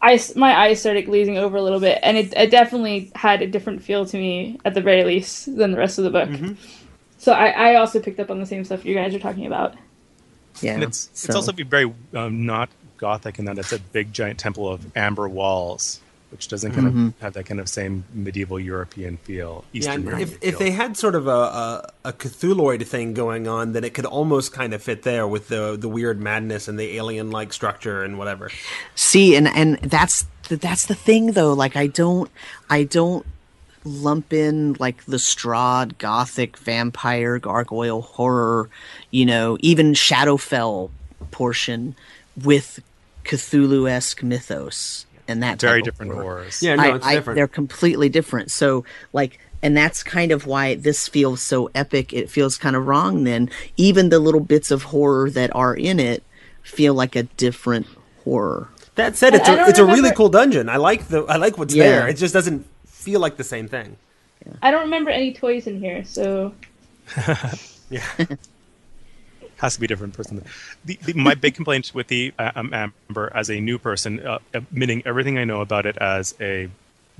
I 0.01 0.13
s- 0.13 0.35
my 0.35 0.55
eyes 0.57 0.79
started 0.79 1.03
glazing 1.03 1.37
over 1.37 1.57
a 1.57 1.61
little 1.61 1.79
bit, 1.79 1.99
and 2.03 2.17
it, 2.17 2.33
it 2.35 2.51
definitely 2.51 3.11
had 3.15 3.41
a 3.41 3.47
different 3.47 3.83
feel 3.83 4.05
to 4.05 4.17
me 4.17 4.59
at 4.65 4.73
the 4.73 4.81
very 4.81 5.03
least 5.03 5.55
than 5.57 5.71
the 5.71 5.77
rest 5.77 5.97
of 5.97 6.03
the 6.05 6.09
book. 6.09 6.29
Mm-hmm. 6.29 6.53
So 7.17 7.33
I, 7.33 7.47
I 7.71 7.75
also 7.75 7.99
picked 7.99 8.19
up 8.19 8.31
on 8.31 8.39
the 8.39 8.45
same 8.45 8.63
stuff 8.63 8.85
you 8.85 8.95
guys 8.95 9.13
are 9.13 9.19
talking 9.19 9.45
about. 9.45 9.75
Yeah, 10.61 10.73
And 10.75 10.83
it's 10.83 11.09
so- 11.13 11.25
it's 11.27 11.35
also 11.35 11.51
be 11.51 11.63
very 11.63 11.93
um, 12.13 12.45
not 12.45 12.69
gothic 12.97 13.39
in 13.39 13.45
that 13.45 13.57
it's 13.57 13.71
a 13.73 13.79
big 13.79 14.11
giant 14.13 14.39
temple 14.39 14.67
of 14.69 14.85
amber 14.97 15.27
walls. 15.29 15.99
Which 16.31 16.47
doesn't 16.47 16.71
kind 16.73 16.87
Mm-hmm. 16.87 17.07
of 17.07 17.19
have 17.19 17.33
that 17.33 17.45
kind 17.45 17.59
of 17.59 17.67
same 17.69 18.03
medieval 18.13 18.59
European 18.59 19.17
feel. 19.17 19.63
Yeah, 19.71 19.79
Eastern 19.79 19.93
and 19.95 20.03
European 20.05 20.29
if, 20.29 20.43
if 20.43 20.59
they 20.59 20.71
had 20.71 20.95
sort 20.97 21.15
of 21.15 21.27
a, 21.27 21.29
a, 21.31 21.89
a 22.05 22.13
Cthulhuoid 22.13 22.85
thing 22.85 23.13
going 23.13 23.47
on, 23.47 23.73
then 23.73 23.83
it 23.83 23.93
could 23.93 24.05
almost 24.05 24.53
kind 24.53 24.73
of 24.73 24.81
fit 24.81 25.03
there 25.03 25.27
with 25.27 25.47
the 25.47 25.75
the 25.77 25.89
weird 25.89 26.19
madness 26.21 26.67
and 26.67 26.79
the 26.79 26.95
alien 26.97 27.31
like 27.31 27.51
structure 27.53 28.03
and 28.03 28.17
whatever. 28.17 28.49
See, 28.95 29.35
and 29.35 29.47
and 29.47 29.77
that's 29.79 30.25
the, 30.49 30.55
that's 30.55 30.85
the 30.85 30.95
thing 30.95 31.33
though. 31.33 31.53
Like 31.53 31.75
I 31.75 31.87
don't 31.87 32.29
I 32.69 32.83
don't 32.83 33.25
lump 33.85 34.33
in 34.33 34.75
like 34.79 35.03
the 35.05 35.17
Strahd 35.17 35.97
gothic 35.97 36.57
vampire 36.57 37.39
gargoyle 37.39 38.01
horror, 38.01 38.69
you 39.09 39.25
know, 39.25 39.57
even 39.61 39.93
Shadowfell 39.93 40.89
portion 41.31 41.95
with 42.43 42.79
Cthulhu 43.23 43.89
esque 43.89 44.23
mythos 44.23 45.05
and 45.29 45.41
that 45.43 45.61
very 45.61 45.79
type 45.81 45.87
of 45.87 45.93
different 45.93 46.11
horror. 46.13 46.23
horrors. 46.23 46.61
Yeah, 46.63 46.75
no, 46.75 46.83
I- 46.83 46.95
it's 46.97 47.05
I- 47.05 47.15
different. 47.15 47.35
they're 47.35 47.47
completely 47.47 48.09
different. 48.09 48.51
So 48.51 48.83
like 49.13 49.39
and 49.61 49.75
that's 49.75 50.03
kind 50.03 50.31
of 50.31 50.45
why 50.47 50.75
this 50.75 51.07
feels 51.09 51.41
so 51.41 51.69
epic. 51.75 52.13
It 52.13 52.29
feels 52.29 52.57
kind 52.57 52.75
of 52.77 52.87
wrong 52.87 53.25
then. 53.25 53.49
Even 53.75 54.07
the 54.09 54.19
little 54.19 54.39
bits 54.39 54.71
of 54.71 54.83
horror 54.83 55.29
that 55.31 55.53
are 55.53 55.75
in 55.75 55.99
it 55.99 56.23
feel 56.63 56.93
like 56.93 57.15
a 57.15 57.23
different 57.23 57.85
horror. 58.23 58.69
That 58.95 59.15
said, 59.17 59.33
it's 59.35 59.47
I 59.49 59.53
a 59.53 59.55
don't 59.57 59.69
it's 59.69 59.79
a 59.79 59.85
really 59.85 60.11
cool 60.13 60.29
dungeon. 60.29 60.69
I 60.69 60.77
like 60.77 61.07
the 61.09 61.23
I 61.25 61.35
like 61.37 61.57
what's 61.57 61.75
Yeah. 61.75 61.83
there. 61.83 62.07
It 62.07 62.15
just 62.17 62.33
doesn't 62.33 62.65
feel 62.87 63.19
like 63.19 63.35
the 63.37 63.43
same 63.43 63.67
thing. 63.67 63.97
I 64.61 64.71
don't 64.71 64.81
remember 64.83 65.09
any 65.11 65.33
toys 65.33 65.67
in 65.67 65.79
here, 65.79 66.03
so 66.05 66.53
Yeah. 67.89 68.03
has 69.59 69.75
to 69.75 69.79
be 69.79 69.85
a 69.85 69.87
different 69.87 70.13
person. 70.13 70.43
The, 70.85 70.99
the, 71.05 71.13
my 71.13 71.35
big 71.35 71.55
complaint 71.55 71.91
with 71.93 72.07
the 72.07 72.33
uh, 72.39 72.51
um, 72.55 72.73
Amber 72.73 73.31
as 73.35 73.49
a 73.49 73.59
new 73.59 73.77
person, 73.77 74.25
uh, 74.25 74.39
admitting 74.53 75.03
everything 75.05 75.37
I 75.37 75.43
know 75.43 75.61
about 75.61 75.85
it 75.85 75.97
as 75.97 76.33
a 76.39 76.69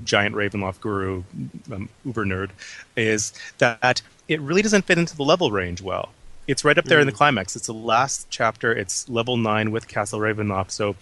giant 0.02 0.34
Ravenloft 0.34 0.80
guru, 0.80 1.22
um, 1.70 1.88
uber 2.04 2.24
nerd, 2.24 2.50
is 2.96 3.32
that 3.58 4.02
it 4.28 4.40
really 4.40 4.62
doesn't 4.62 4.86
fit 4.86 4.98
into 4.98 5.16
the 5.16 5.22
level 5.22 5.50
range 5.50 5.82
well. 5.82 6.10
It's 6.46 6.64
right 6.64 6.76
up 6.76 6.86
there 6.86 6.98
in 6.98 7.06
the 7.06 7.12
climax. 7.12 7.54
It's 7.54 7.66
the 7.66 7.74
last 7.74 8.26
chapter. 8.30 8.72
It's 8.72 9.08
level 9.08 9.36
nine 9.36 9.70
with 9.70 9.86
Castle 9.86 10.18
Ravenloft. 10.18 10.70
So 10.70 10.96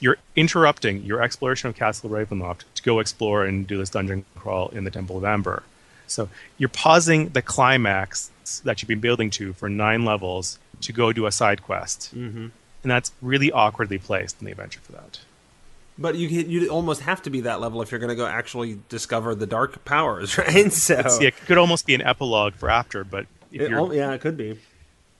you're 0.00 0.16
interrupting 0.34 1.04
your 1.04 1.22
exploration 1.22 1.70
of 1.70 1.76
Castle 1.76 2.10
Ravenloft 2.10 2.64
to 2.74 2.82
go 2.82 2.98
explore 2.98 3.44
and 3.44 3.66
do 3.66 3.78
this 3.78 3.90
dungeon 3.90 4.24
crawl 4.34 4.68
in 4.70 4.84
the 4.84 4.90
Temple 4.90 5.16
of 5.16 5.24
Amber. 5.24 5.62
So 6.06 6.28
you're 6.58 6.68
pausing 6.68 7.28
the 7.30 7.40
climax 7.40 8.30
that 8.64 8.82
you've 8.82 8.88
been 8.88 9.00
building 9.00 9.30
to 9.30 9.52
for 9.52 9.68
nine 9.68 10.04
levels 10.04 10.58
to 10.82 10.92
go 10.92 11.12
do 11.12 11.26
a 11.26 11.32
side 11.32 11.62
quest, 11.62 12.14
mm-hmm. 12.14 12.38
and 12.82 12.90
that's 12.90 13.12
really 13.22 13.50
awkwardly 13.52 13.98
placed 13.98 14.36
in 14.40 14.46
the 14.46 14.52
adventure 14.52 14.80
for 14.80 14.92
that. 14.92 15.20
But 15.98 16.16
you 16.16 16.28
you 16.28 16.68
almost 16.68 17.02
have 17.02 17.20
to 17.22 17.30
be 17.30 17.40
that 17.42 17.60
level 17.60 17.82
if 17.82 17.90
you're 17.90 18.00
going 18.00 18.08
to 18.10 18.14
go 18.16 18.26
actually 18.26 18.78
discover 18.88 19.34
the 19.34 19.46
dark 19.46 19.84
powers, 19.84 20.38
right? 20.46 20.72
So 20.72 21.02
See, 21.08 21.26
it 21.26 21.36
could 21.36 21.58
almost 21.58 21.86
be 21.86 21.94
an 21.94 22.00
epilogue 22.02 22.54
for 22.54 22.70
after, 22.70 23.04
but 23.04 23.26
if 23.52 23.60
Oh. 23.60 23.64
it, 23.64 23.70
you're, 23.70 23.94
yeah, 23.94 24.12
it 24.12 24.20
could 24.22 24.36
be. 24.36 24.58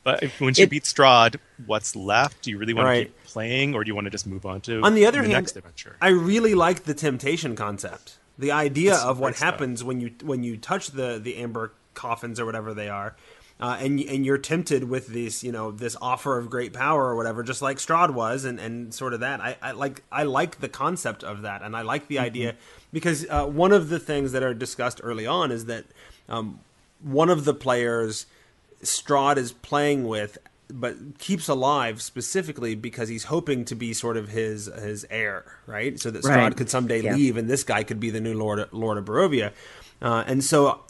but 0.04 0.22
if, 0.22 0.40
once 0.40 0.58
you 0.58 0.64
It- 0.64 0.70
beat 0.70 0.84
Strahd, 0.84 1.36
what's 1.66 1.94
left? 1.94 2.42
Do 2.42 2.50
you 2.50 2.56
really 2.58 2.72
want 2.72 2.86
Right. 2.86 2.98
to 3.00 3.04
keep 3.12 3.24
playing, 3.24 3.74
or 3.74 3.84
do 3.84 3.88
you 3.88 3.94
want 3.94 4.06
to 4.06 4.10
just 4.10 4.26
move 4.26 4.46
on 4.46 4.60
to 4.62 4.80
On 4.82 4.94
the 4.94 5.04
other 5.04 5.18
the 5.18 5.28
hand, 5.28 5.44
next 5.44 5.56
adventure? 5.56 5.96
I 6.00 6.08
really 6.08 6.54
like 6.54 6.84
the 6.84 6.94
temptation 6.94 7.54
concept. 7.56 8.16
The 8.38 8.50
idea 8.52 8.94
It's 8.94 9.02
of 9.04 9.18
what 9.18 9.28
great 9.34 9.36
stuff. 9.36 9.50
happens 9.52 9.84
when 9.84 10.00
you 10.00 10.12
when 10.22 10.42
you 10.42 10.56
touch 10.56 10.92
the 10.92 11.18
the 11.22 11.36
amber 11.36 11.72
coffins 11.92 12.40
or 12.40 12.46
whatever 12.46 12.72
they 12.72 12.88
are, 12.88 13.14
uh, 13.60 13.76
and 13.80 14.00
and 14.00 14.24
you're 14.24 14.38
tempted 14.38 14.84
with 14.84 15.08
this 15.08 15.44
you 15.44 15.52
know 15.52 15.70
this 15.70 15.96
offer 16.00 16.38
of 16.38 16.48
great 16.50 16.72
power 16.72 17.04
or 17.06 17.16
whatever, 17.16 17.42
just 17.42 17.60
like 17.62 17.76
Strahd 17.78 18.14
was, 18.14 18.44
and, 18.44 18.58
and 18.58 18.92
sort 18.94 19.12
of 19.14 19.20
that. 19.20 19.40
I, 19.40 19.56
I 19.62 19.72
like 19.72 20.02
I 20.10 20.22
like 20.24 20.60
the 20.60 20.68
concept 20.68 21.22
of 21.22 21.42
that, 21.42 21.62
and 21.62 21.76
I 21.76 21.82
like 21.82 22.08
the 22.08 22.18
idea 22.18 22.54
because 22.92 23.26
uh, 23.28 23.46
one 23.46 23.72
of 23.72 23.88
the 23.88 23.98
things 23.98 24.32
that 24.32 24.42
are 24.42 24.54
discussed 24.54 25.00
early 25.04 25.26
on 25.26 25.50
is 25.52 25.66
that 25.66 25.84
um, 26.28 26.60
one 27.02 27.28
of 27.30 27.44
the 27.44 27.54
players 27.54 28.26
Strahd 28.82 29.36
is 29.36 29.52
playing 29.52 30.06
with, 30.08 30.38
but 30.72 30.96
keeps 31.18 31.48
alive 31.48 32.00
specifically 32.00 32.74
because 32.74 33.08
he's 33.10 33.24
hoping 33.24 33.64
to 33.66 33.74
be 33.74 33.92
sort 33.92 34.16
of 34.16 34.28
his 34.30 34.66
his 34.66 35.04
heir, 35.10 35.44
right? 35.66 36.00
So 36.00 36.10
that 36.10 36.22
Strahd 36.22 36.36
Right. 36.36 36.56
could 36.56 36.70
someday 36.70 37.02
Yeah. 37.02 37.14
leave, 37.14 37.36
and 37.36 37.48
this 37.50 37.62
guy 37.62 37.82
could 37.82 38.00
be 38.00 38.08
the 38.10 38.20
new 38.20 38.34
Lord 38.34 38.66
Lord 38.72 38.96
of 38.96 39.04
Barovia. 39.04 39.52
Uh, 40.00 40.24
and 40.26 40.42
so, 40.42 40.80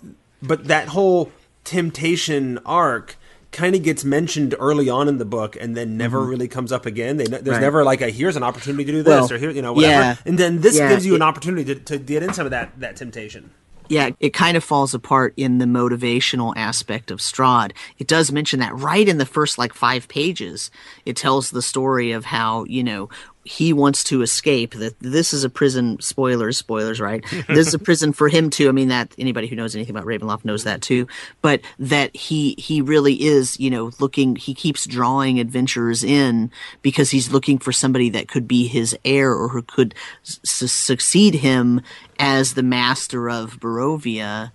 but 0.41 0.69
that 0.69 0.89
whole 0.89 1.33
temptation 1.71 2.59
arc 2.67 3.17
kind 3.53 3.75
of 3.77 3.83
gets 3.83 4.05
mentioned 4.05 4.55
early 4.59 4.89
on 4.89 5.07
in 5.09 5.19
the 5.19 5.25
book 5.25 5.57
and 5.61 5.77
then 5.77 5.97
never 5.97 6.19
mm-hmm. 6.19 6.31
really 6.31 6.49
comes 6.49 6.73
up 6.73 6.85
again. 6.85 7.17
They, 7.17 7.27
there's 7.27 7.47
Right. 7.47 7.61
never 7.61 7.85
like 7.85 8.01
a 8.01 8.11
here's 8.11 8.37
an 8.37 8.43
opportunity 8.43 8.85
to 8.85 8.93
do 8.93 9.03
this 9.05 9.31
Well, 9.31 9.33
or 9.33 9.39
here 9.39 9.51
you 9.51 9.63
know 9.63 9.73
whatever. 9.73 9.93
yeah. 10.03 10.17
And 10.27 10.37
then 10.39 10.61
this 10.61 10.77
Yeah, 10.77 10.89
gives 10.89 11.07
you 11.07 11.13
it- 11.13 11.17
an 11.17 11.23
opportunity 11.23 11.65
to, 11.75 11.81
to 11.81 11.99
get 11.99 12.23
in 12.25 12.33
some 12.33 12.45
of 12.47 12.51
that 12.51 12.79
that 12.81 12.97
temptation. 12.97 13.51
yeah, 13.89 14.11
it 14.21 14.31
kind 14.33 14.57
of 14.57 14.63
falls 14.63 14.95
apart 14.95 15.33
in 15.37 15.59
the 15.59 15.65
motivational 15.65 16.53
aspect 16.57 17.11
of 17.11 17.19
Strahd. 17.19 17.73
It 17.99 18.07
does 18.07 18.31
mention 18.31 18.61
that 18.61 18.77
right 18.77 19.09
in 19.09 19.19
the 19.19 19.27
first 19.27 19.59
like 19.59 19.75
five 19.75 20.07
pages. 20.09 20.71
It 21.05 21.17
tells 21.17 21.51
the 21.51 21.63
story 21.63 22.13
of 22.13 22.25
how, 22.27 22.65
you 22.65 22.85
know, 22.85 23.09
he 23.45 23.73
wants 23.73 24.05
to 24.05 24.21
escape 24.21 24.75
that 24.75 24.99
this 25.01 25.33
is 25.33 25.45
a 25.45 25.51
prison 25.51 25.99
spoilers 26.01 26.59
spoilers 26.59 27.01
right? 27.01 27.25
This 27.49 27.69
is 27.69 27.75
a 27.75 27.79
prison 27.79 28.13
for 28.13 28.29
him 28.29 28.51
too. 28.51 28.69
I 28.69 28.73
mean 28.73 28.89
that 28.89 29.15
anybody 29.19 29.47
who 29.47 29.57
knows 29.57 29.75
anything 29.75 29.97
about 29.97 30.07
ravenloft 30.07 30.45
knows 30.45 30.65
that 30.65 30.83
too. 30.83 31.07
But 31.41 31.63
that 31.79 32.15
he 32.15 32.55
he 32.59 32.81
really 32.83 33.15
is 33.15 33.59
you 33.59 33.71
know 33.71 33.91
looking 33.99 34.37
he 34.37 34.55
keeps 34.55 34.87
drawing 34.87 35.41
adventurers 35.41 36.05
in 36.05 36.51
because 36.83 37.11
he's 37.11 37.33
looking 37.33 37.59
for 37.59 37.73
somebody 37.73 38.11
that 38.11 38.29
could 38.29 38.47
be 38.47 38.67
his 38.67 38.97
heir 39.05 39.33
or 39.33 39.49
who 39.49 39.63
could 39.63 39.95
s- 40.23 40.71
succeed 40.71 41.35
him 41.35 41.81
as 42.19 42.55
the 42.55 42.63
master 42.63 43.31
of 43.31 43.59
barovia. 43.59 44.53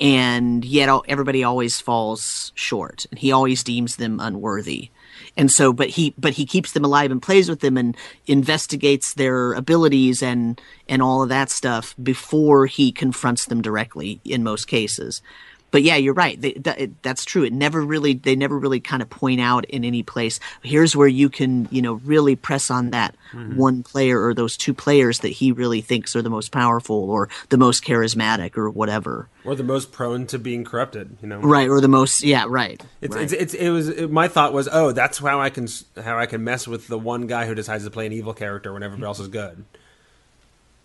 And 0.00 0.64
yet 0.64 0.88
everybody 1.08 1.42
always 1.42 1.80
falls 1.80 2.52
short 2.54 3.06
and 3.10 3.18
he 3.18 3.32
always 3.32 3.64
deems 3.64 3.96
them 3.96 4.20
unworthy 4.20 4.90
and 5.38 5.50
so 5.50 5.72
but 5.72 5.88
he 5.90 6.12
but 6.18 6.34
he 6.34 6.44
keeps 6.44 6.72
them 6.72 6.84
alive 6.84 7.10
and 7.10 7.22
plays 7.22 7.48
with 7.48 7.60
them 7.60 7.78
and 7.78 7.96
investigates 8.26 9.14
their 9.14 9.54
abilities 9.54 10.22
and 10.22 10.60
and 10.88 11.00
all 11.00 11.22
of 11.22 11.30
that 11.30 11.48
stuff 11.48 11.94
before 12.02 12.66
he 12.66 12.92
confronts 12.92 13.46
them 13.46 13.62
directly 13.62 14.20
in 14.24 14.42
most 14.42 14.66
cases 14.66 15.22
but 15.70 15.82
yeah 15.82 15.96
you're 15.96 16.14
right 16.14 16.40
they, 16.40 16.52
that, 16.54 16.80
it, 16.80 17.02
that's 17.02 17.24
true 17.24 17.42
it 17.44 17.52
never 17.52 17.80
really 17.84 18.14
they 18.14 18.34
never 18.36 18.58
really 18.58 18.80
kind 18.80 19.02
of 19.02 19.10
point 19.10 19.40
out 19.40 19.64
in 19.66 19.84
any 19.84 20.02
place 20.02 20.40
here's 20.62 20.94
where 20.96 21.08
you 21.08 21.28
can 21.28 21.68
you 21.70 21.82
know 21.82 21.94
really 22.04 22.34
press 22.36 22.70
on 22.70 22.90
that 22.90 23.14
one 23.56 23.82
player 23.82 24.24
or 24.24 24.32
those 24.32 24.56
two 24.56 24.72
players 24.72 25.18
that 25.20 25.28
he 25.28 25.52
really 25.52 25.82
thinks 25.82 26.16
are 26.16 26.22
the 26.22 26.30
most 26.30 26.50
powerful 26.50 27.10
or 27.10 27.28
the 27.50 27.58
most 27.58 27.84
charismatic 27.84 28.56
or 28.56 28.70
whatever 28.70 29.28
Or 29.44 29.54
the 29.54 29.62
most 29.62 29.92
prone 29.92 30.26
to 30.28 30.38
being 30.38 30.64
corrupted, 30.64 31.18
you 31.20 31.28
know. 31.28 31.38
right 31.40 31.68
or 31.68 31.80
the 31.82 31.88
most 31.88 32.22
yeah 32.22 32.46
right 32.48 32.82
It's, 33.02 33.14
right. 33.14 33.24
it's, 33.24 33.32
it's 33.34 33.54
it 33.54 33.68
was 33.70 33.88
it, 33.90 34.10
my 34.10 34.28
thought 34.28 34.54
was 34.54 34.66
oh 34.72 34.92
that's 34.92 35.18
how 35.18 35.40
I 35.40 35.50
can 35.50 35.68
how 36.02 36.18
I 36.18 36.24
can 36.26 36.42
mess 36.42 36.66
with 36.66 36.88
the 36.88 36.98
one 36.98 37.26
guy 37.26 37.46
who 37.46 37.54
decides 37.54 37.84
to 37.84 37.90
play 37.90 38.06
an 38.06 38.12
evil 38.12 38.32
character 38.32 38.72
when 38.72 38.82
everybody 38.82 39.04
else 39.06 39.20
is 39.20 39.28
good. 39.28 39.64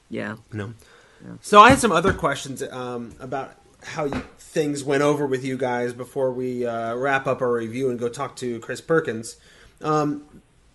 yeah 0.10 0.36
You 0.52 0.58
know. 0.58 0.74
So 1.42 1.62
I 1.62 1.70
had 1.70 1.80
some 1.80 1.94
other 1.94 2.12
questions 2.14 2.62
um, 2.62 3.14
about 3.22 3.54
how 3.86 4.06
you, 4.06 4.24
things 4.38 4.84
went 4.84 5.04
over 5.04 5.26
with 5.26 5.44
you 5.44 5.58
guys 5.58 5.94
before 5.94 6.32
we 6.32 6.66
uh, 6.66 6.96
wrap 6.96 7.28
up 7.28 7.42
our 7.42 7.52
review 7.52 7.90
and 7.90 8.00
go 8.00 8.10
talk 8.10 8.36
to 8.38 8.60
Chris 8.60 8.82
Perkins. 8.82 9.38
Um, 9.82 10.26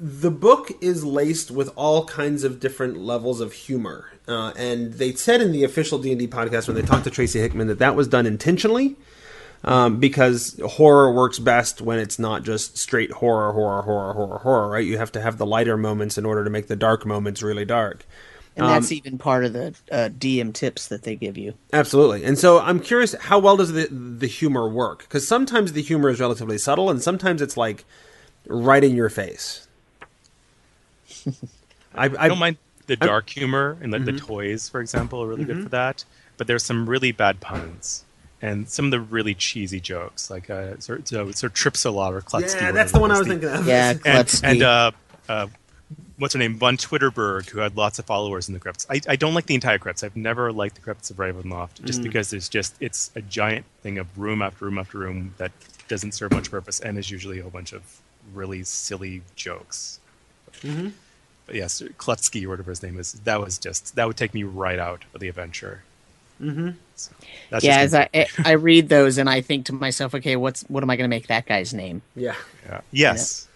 the 0.01 0.31
book 0.31 0.71
is 0.81 1.05
laced 1.05 1.51
with 1.51 1.71
all 1.75 2.05
kinds 2.05 2.45
of 2.45 2.61
different 2.61 2.99
levels 2.99 3.41
of 3.41 3.53
humor, 3.53 4.13
uh, 4.29 4.53
and 4.57 4.95
they 4.95 5.13
said 5.13 5.41
in 5.41 5.51
the 5.51 5.65
official 5.65 5.99
D 5.99 6.11
and 6.13 6.19
D 6.19 6.29
podcast 6.29 6.69
when 6.69 6.77
they 6.77 6.83
talked 6.83 7.05
to 7.05 7.11
Tracy 7.11 7.41
Hickman 7.41 7.67
that 7.67 7.81
that 7.81 7.97
was 7.97 8.07
done 8.07 8.27
intentionally 8.27 8.97
um, 9.65 9.99
because 9.99 10.61
horror 10.65 11.13
works 11.13 11.39
best 11.39 11.81
when 11.81 11.99
it's 11.99 12.19
not 12.19 12.43
just 12.43 12.79
straight 12.79 13.11
horror, 13.11 13.53
horror, 13.53 13.83
horror, 13.83 14.13
horror, 14.13 14.39
horror. 14.39 14.69
Right? 14.69 14.87
You 14.87 14.99
have 14.99 15.13
to 15.13 15.21
have 15.21 15.39
the 15.39 15.47
lighter 15.47 15.77
moments 15.77 16.19
in 16.19 16.25
order 16.25 16.45
to 16.45 16.51
make 16.51 16.69
the 16.69 16.77
dark 16.77 17.05
moments 17.05 17.43
really 17.43 17.65
dark. 17.65 18.07
And 18.59 18.69
that's 18.69 18.93
even 18.93 19.19
part 19.19 19.45
of 19.45 19.53
the 19.53 19.75
uh, 19.91 20.09
dm 20.19 20.53
tips 20.53 20.89
that 20.89 21.03
they 21.03 21.17
give 21.17 21.39
you 21.39 21.55
Absolutely. 21.73 22.25
And 22.25 22.39
so 22.39 22.61
I'm 22.61 22.81
curious, 22.81 23.15
how 23.15 23.39
well 23.39 23.57
does 23.57 23.73
the 23.73 23.87
the 23.89 24.27
humor 24.27 24.69
work? 24.69 25.01
Because 25.01 25.27
sometimes 25.27 25.73
the 25.73 25.83
humor 25.83 26.09
is 26.09 26.21
relatively 26.21 26.59
subtle, 26.59 26.91
and 26.91 27.03
sometimes 27.03 27.43
it's 27.43 27.57
like 27.57 27.85
right 28.47 28.83
in 28.83 28.95
your 28.95 29.09
face. 29.09 29.69
I, 31.95 32.07
I, 32.07 32.11
I 32.19 32.29
don't 32.29 32.39
mind 32.39 32.57
the 32.87 32.97
dark 32.97 33.29
humor 33.29 33.77
and 33.81 33.93
the, 33.93 33.99
the 33.99 34.13
toys, 34.13 34.69
for 34.69 34.81
example, 34.81 35.23
are 35.23 35.27
really 35.27 35.45
good 35.45 35.63
for 35.63 35.69
that. 35.69 36.05
But 36.37 36.47
there's 36.47 36.63
some 36.65 36.89
really 36.89 37.13
bad 37.13 37.41
puns 37.41 38.05
and 38.41 38.69
some 38.69 38.87
of 38.87 38.91
the 38.91 39.01
really 39.01 39.35
cheesy 39.35 39.81
jokes, 39.81 40.31
like 40.31 40.49
uh, 40.49 40.79
sort, 40.79 41.09
so, 41.09 41.31
sort 41.33 41.53
of 41.53 41.55
Tripsala 41.55 42.11
or 42.11 42.21
Klutsky. 42.23 42.61
Yeah, 42.61 42.73
that's 42.73 42.93
the 42.93 43.01
one 43.01 43.11
I 43.11 43.19
was 43.19 43.29
whatever 43.29 43.49
thinking 43.49 43.61
of. 43.61 43.67
yeah 43.67 43.95
And, 44.05 44.41
and 44.45 44.63
uh, 44.63 44.91
uh, 45.29 45.47
what's 46.19 46.35
her 46.35 46.39
name? 46.39 46.57
Von 46.57 46.77
Twitterberg, 46.77 47.49
who 47.51 47.61
had 47.61 47.77
lots 47.77 47.99
of 47.99 48.05
followers 48.05 48.49
in 48.49 48.55
the 48.55 48.61
crypts. 48.61 48.87
I, 48.91 49.01
I 49.09 49.17
don't 49.17 49.35
like 49.35 49.47
the 49.47 49.55
entire 49.55 49.79
crypts. 49.79 50.03
I've 50.03 50.17
never 50.17 50.53
liked 50.53 50.75
the 50.75 50.81
crypts 50.81 51.11
of 51.11 51.17
Ravenloft, 51.17 51.85
just 51.85 52.03
because 52.03 52.31
there's 52.31 52.49
just 52.49 52.75
it's 52.81 53.11
a 53.15 53.23
giant 53.23 53.65
thing 53.83 53.99
of 53.99 54.19
room 54.19 54.43
after 54.43 54.65
room 54.65 54.79
after 54.79 54.99
room 54.99 55.35
that 55.39 55.53
doesn't 55.89 56.13
serve 56.13 56.33
much 56.33 56.51
purpose 56.51 56.81
and 56.81 56.99
is 56.99 57.11
usually 57.11 57.39
a 57.39 57.43
whole 57.43 57.51
bunch 57.51 57.73
of 57.73 58.01
really 58.35 58.63
silly 58.63 59.23
jokes. 59.37 60.01
But 61.47 61.55
yes, 61.55 61.83
Klutsky 61.97 62.45
or 62.45 62.51
whatever 62.51 62.71
his 62.71 62.83
name 62.83 62.99
is. 62.99 63.13
That 63.13 63.41
was 63.41 63.59
just 63.59 63.97
that 63.97 64.07
would 64.07 64.17
take 64.17 64.35
me 64.35 64.43
right 64.43 64.79
out 64.79 65.05
of 65.15 65.21
the 65.21 65.29
adventure. 65.29 65.83
Mm-hmm. 66.41 66.71
So, 66.95 67.13
that's 67.51 67.65
yeah, 67.65 67.79
as 67.79 67.95
I 67.95 68.09
I 68.45 68.53
read 68.53 68.89
those 68.89 69.19
and 69.19 69.29
I 69.29 69.41
think 69.41 69.67
to 69.67 69.73
myself, 69.73 70.15
okay, 70.15 70.37
what's 70.37 70.63
what 70.65 70.83
am 70.83 70.91
I 70.91 70.97
going 70.97 71.09
to 71.11 71.15
make 71.15 71.29
that 71.29 71.47
guy's 71.47 71.75
name? 71.75 72.03
Yeah. 72.15 72.35
yeah. 72.67 72.81
yes. 72.93 73.48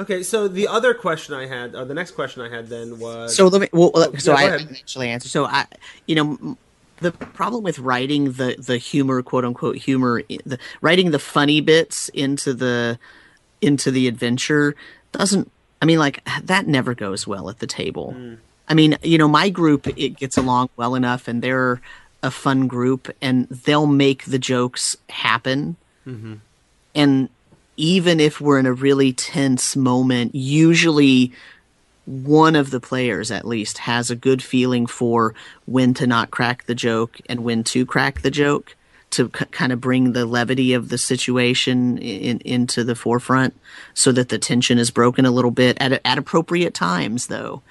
Okay, 0.00 0.22
so 0.22 0.48
the 0.48 0.66
other 0.66 0.94
question 0.94 1.34
I 1.34 1.46
had, 1.46 1.74
or 1.74 1.84
the 1.84 1.92
next 1.92 2.12
question 2.12 2.40
I 2.40 2.48
had 2.48 2.68
then 2.68 2.98
was 2.98 3.36
So 3.36 3.48
let 3.48 3.60
me. 3.60 3.68
Well, 3.70 3.92
Oh, 3.94 4.14
so 4.16 4.32
yeah, 4.32 4.38
I 4.38 4.54
actually 4.54 5.10
answer. 5.10 5.28
So 5.28 5.44
I, 5.44 5.66
you 6.06 6.14
know, 6.14 6.56
the 7.00 7.12
problem 7.12 7.62
with 7.62 7.78
writing 7.78 8.32
the 8.32 8.56
the 8.58 8.78
humor, 8.78 9.22
quote 9.22 9.44
unquote 9.44 9.76
humor, 9.76 10.22
the 10.46 10.58
writing 10.80 11.10
the 11.10 11.18
funny 11.18 11.60
bits 11.60 12.08
into 12.10 12.54
the 12.54 12.98
into 13.60 13.90
the 13.90 14.08
adventure 14.08 14.74
doesn't. 15.12 15.50
I 15.82 15.84
mean, 15.84 15.98
like 15.98 16.26
that 16.44 16.66
never 16.66 16.94
goes 16.94 17.26
well 17.26 17.50
at 17.50 17.58
the 17.58 17.66
table. 17.66 18.12
Hmm. 18.12 18.34
I 18.68 18.74
mean, 18.74 18.96
you 19.02 19.18
know, 19.18 19.28
my 19.28 19.50
group 19.50 19.86
it 19.98 20.16
gets 20.16 20.38
along 20.38 20.70
well 20.76 20.94
enough, 20.94 21.28
and 21.28 21.42
they're 21.42 21.82
a 22.22 22.30
fun 22.30 22.68
group, 22.68 23.14
and 23.20 23.48
they'll 23.48 23.86
make 23.86 24.24
the 24.24 24.38
jokes 24.38 24.96
happen. 25.10 25.76
Mm-hmm. 26.06 26.34
And 26.94 27.28
even 27.80 28.20
if 28.20 28.42
we're 28.42 28.58
in 28.58 28.66
a 28.66 28.72
really 28.72 29.12
tense 29.12 29.74
moment, 29.74 30.34
usually 30.34 31.32
one 32.04 32.54
of 32.54 32.70
the 32.70 32.80
players 32.80 33.30
at 33.30 33.46
least 33.46 33.78
has 33.78 34.10
a 34.10 34.16
good 34.16 34.42
feeling 34.42 34.86
for 34.86 35.34
when 35.64 35.94
to 35.94 36.06
not 36.06 36.30
crack 36.30 36.64
the 36.66 36.74
joke 36.74 37.18
and 37.26 37.40
when 37.42 37.64
to 37.64 37.86
crack 37.86 38.20
the 38.20 38.30
joke 38.30 38.76
to 39.08 39.30
k- 39.30 39.46
kind 39.46 39.72
of 39.72 39.80
bring 39.80 40.12
the 40.12 40.26
levity 40.26 40.74
of 40.74 40.90
the 40.90 40.98
situation 40.98 41.96
in, 41.98 42.38
into 42.40 42.84
the 42.84 42.94
forefront 42.94 43.54
so 43.94 44.12
that 44.12 44.28
the 44.28 44.38
tension 44.38 44.78
is 44.78 44.90
broken 44.90 45.24
a 45.24 45.30
little 45.30 45.50
bit 45.50 45.76
at, 45.80 46.00
at 46.04 46.18
appropriate 46.18 46.74
times 46.74 47.28
though. 47.28 47.62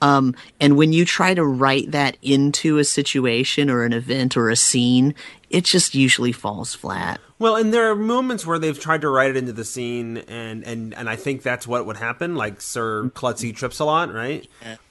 Um, 0.00 0.36
and 0.60 0.76
when 0.76 0.92
you 0.92 1.04
try 1.04 1.34
to 1.34 1.44
write 1.44 1.90
that 1.90 2.16
into 2.22 2.78
a 2.78 2.84
situation 2.84 3.68
or 3.68 3.82
an 3.82 3.92
event 3.92 4.36
or 4.36 4.48
a 4.48 4.56
scene 4.56 5.14
it 5.50 5.64
just 5.64 5.94
usually 5.94 6.32
falls 6.32 6.74
flat 6.74 7.20
Well, 7.38 7.54
and 7.54 7.72
there 7.72 7.88
are 7.90 7.94
moments 7.94 8.44
where 8.44 8.58
they've 8.58 8.78
tried 8.78 9.02
to 9.02 9.08
write 9.08 9.30
it 9.30 9.36
into 9.36 9.52
the 9.52 9.64
scene, 9.64 10.18
and 10.28 10.64
and 10.64 10.92
and 10.94 11.08
I 11.08 11.16
think 11.16 11.42
that's 11.42 11.68
what 11.68 11.86
would 11.86 11.96
happen. 11.96 12.34
Like 12.34 12.60
Sir 12.60 13.10
Klutzy 13.14 13.54
trips 13.54 13.78
a 13.78 13.84
lot, 13.84 14.12
right? 14.12 14.48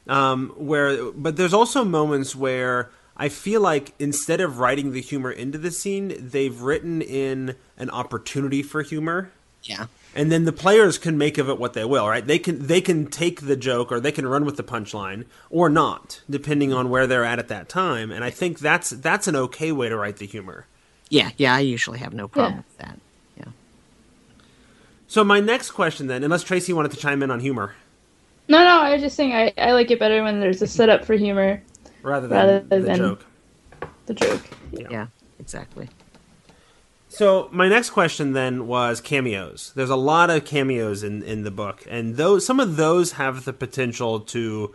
Um, 0.08 0.54
where, 0.56 1.12
but 1.12 1.36
there's 1.36 1.54
also 1.54 1.84
moments 1.84 2.36
where 2.36 2.90
I 3.18 3.28
feel 3.28 3.60
like 3.60 3.94
instead 4.00 4.40
of 4.40 4.60
writing 4.60 4.94
the 4.94 5.02
humor 5.02 5.32
into 5.32 5.58
the 5.58 5.72
scene, 5.72 6.16
they've 6.18 6.62
written 6.62 7.02
in 7.02 7.56
an 7.78 7.90
opportunity 7.90 8.64
for 8.64 8.82
humor. 8.82 9.32
yeah 9.64 9.88
and 10.16 10.32
then 10.32 10.46
the 10.46 10.52
players 10.54 10.98
can 10.98 11.18
make 11.18 11.38
of 11.38 11.48
it 11.50 11.60
what 11.60 11.74
they 11.74 11.86
will 11.86 12.08
right? 12.08 12.26
They 12.26 12.40
can 12.40 12.66
they 12.68 12.82
can 12.82 13.08
take 13.08 13.42
the 13.42 13.56
joke 13.56 13.92
or 13.92 14.00
they 14.00 14.12
can 14.12 14.28
run 14.28 14.46
with 14.46 14.58
the 14.58 14.64
punchline 14.64 15.26
or 15.50 15.70
not 15.70 16.22
depending 16.30 16.74
on 16.74 16.90
where 16.90 17.06
they're 17.08 17.24
at 17.26 17.40
at 17.40 17.48
that 17.50 17.70
time. 17.70 18.12
And 18.12 18.24
i 18.24 18.30
think 18.30 18.60
that's 18.60 18.90
that's 18.92 19.28
an 19.28 19.36
okay 19.36 19.72
way 19.72 19.90
to 19.90 19.98
write 19.98 20.18
the 20.18 20.26
humor. 20.26 20.66
Yeah 21.10 21.32
yeah 21.38 21.56
i 21.56 21.60
usually 21.60 22.00
have 22.00 22.14
no 22.14 22.28
problem 22.28 22.54
Yeah. 22.54 22.58
with 22.58 22.78
that. 22.80 23.00
Yeah. 23.38 23.52
So 25.08 25.24
my 25.24 25.40
next 25.40 25.72
question 25.72 26.08
then 26.08 26.24
unless 26.24 26.44
tracy 26.44 26.74
wanted 26.74 26.92
to 26.92 26.98
chime 26.98 27.22
in 27.24 27.32
on 27.32 27.40
humor. 27.40 27.76
No, 28.50 28.60
no, 28.60 28.80
I 28.82 28.94
was 28.94 29.02
just 29.02 29.16
saying 29.18 29.34
I, 29.34 29.54
I 29.58 29.74
like 29.74 29.92
it 29.92 30.00
better 30.00 30.24
when 30.24 30.40
there's 30.40 30.62
a 30.62 30.68
setup 30.68 31.04
for 31.04 31.16
humor, 31.16 31.62
rather 32.02 32.30
than 32.30 32.38
Rather 32.38 32.80
the 32.80 32.96
joke. 32.96 33.26
the 34.06 34.14
joke. 34.14 34.42
yeah, 34.72 34.88
yeah. 34.90 35.08
exactly 35.38 35.90
So 37.18 37.50
my 37.52 37.68
next 37.68 37.90
question 37.92 38.34
then 38.34 38.68
was 38.68 39.02
cameos. 39.02 39.72
There's 39.76 39.90
a 39.90 39.96
lot 39.96 40.30
of 40.30 40.46
cameos 40.46 41.02
in, 41.04 41.24
in 41.24 41.44
the 41.44 41.50
book, 41.52 41.84
and 41.90 42.16
those 42.16 42.46
some 42.46 42.60
of 42.60 42.76
those 42.76 43.14
have 43.14 43.44
the 43.46 43.54
potential 43.54 44.20
to 44.36 44.74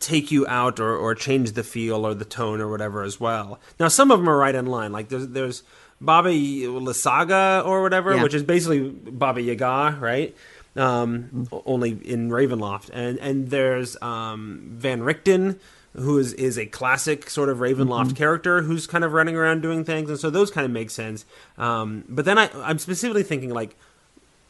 take 0.00 0.30
you 0.30 0.46
out 0.46 0.78
or, 0.78 0.94
or 0.96 1.14
change 1.14 1.52
the 1.52 1.64
feel 1.64 2.06
or 2.06 2.14
the 2.14 2.24
tone 2.24 2.60
or 2.60 2.68
whatever 2.70 3.02
as 3.02 3.18
well. 3.18 3.58
Now 3.80 3.88
some 3.88 4.10
of 4.10 4.18
them 4.20 4.28
are 4.28 4.36
right 4.36 4.54
in 4.54 4.66
line. 4.66 4.92
Like 4.92 5.08
there's 5.08 5.28
there's 5.28 5.62
Baba 6.00 6.30
Lysaga 6.30 7.64
or 7.66 7.82
whatever, 7.82 8.14
Yeah. 8.14 8.22
which 8.22 8.34
is 8.34 8.42
basically 8.44 8.90
Baba 8.90 9.40
Yaga, 9.42 9.98
right? 10.00 10.36
Um, 10.76 11.48
o- 11.50 11.62
only 11.66 11.90
in 11.90 12.30
Ravenloft, 12.30 12.90
and 12.92 13.18
and 13.18 13.50
there's 13.50 14.00
um, 14.00 14.60
Van 14.74 15.00
Richten, 15.00 15.58
who 15.94 16.18
is 16.18 16.32
is 16.34 16.58
a 16.58 16.66
classic 16.66 17.30
sort 17.30 17.48
of 17.48 17.58
Ravenloft 17.58 18.14
character 18.16 18.62
who's 18.62 18.86
kind 18.86 19.04
of 19.04 19.12
running 19.12 19.36
around 19.36 19.62
doing 19.62 19.84
things, 19.84 20.10
and 20.10 20.18
so 20.18 20.30
those 20.30 20.50
kind 20.50 20.64
of 20.64 20.70
make 20.70 20.90
sense. 20.90 21.24
Um, 21.56 22.04
but 22.08 22.24
then 22.24 22.38
I, 22.38 22.50
I'm 22.62 22.78
specifically 22.78 23.22
thinking 23.22 23.50
like 23.50 23.76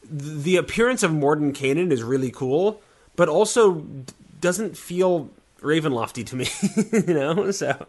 th- 0.02 0.42
the 0.42 0.56
appearance 0.56 1.02
of 1.02 1.10
Mordenkainen 1.10 1.90
is 1.92 2.02
really 2.02 2.30
cool, 2.30 2.80
but 3.16 3.28
also 3.28 3.74
d- 3.74 4.12
doesn't 4.40 4.76
feel 4.76 5.30
Ravenlofty 5.60 6.26
to 6.26 6.36
me, 6.36 6.46
you 7.06 7.14
know. 7.14 7.50
So 7.50 7.86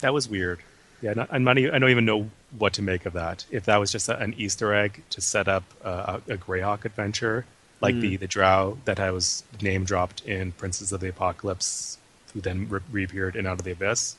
That 0.00 0.12
was 0.12 0.28
weird. 0.28 0.60
Yeah, 1.02 1.12
not, 1.12 1.28
I'm 1.30 1.44
not 1.44 1.58
even, 1.58 1.74
I 1.74 1.78
don't 1.78 1.90
even 1.90 2.06
know 2.06 2.30
what 2.58 2.72
to 2.74 2.82
make 2.82 3.04
of 3.04 3.12
that. 3.12 3.44
If 3.50 3.66
that 3.66 3.78
was 3.78 3.92
just 3.92 4.08
a, 4.08 4.18
an 4.18 4.34
Easter 4.38 4.72
egg 4.72 5.02
to 5.10 5.20
set 5.20 5.46
up 5.46 5.62
uh, 5.84 6.20
a, 6.28 6.32
a 6.32 6.36
Greyhawk 6.38 6.86
adventure, 6.86 7.44
like 7.82 7.94
the 7.96 8.16
the 8.16 8.26
Drow 8.26 8.78
that 8.86 8.98
I 8.98 9.10
was 9.10 9.44
name 9.60 9.84
dropped 9.84 10.22
in 10.26 10.52
Princes 10.52 10.92
of 10.92 11.00
the 11.00 11.08
Apocalypse, 11.08 11.98
who 12.36 12.42
then 12.42 12.68
re- 12.68 12.80
reappeared 12.92 13.34
in 13.34 13.46
Out 13.46 13.58
of 13.58 13.64
the 13.64 13.70
Abyss. 13.72 14.16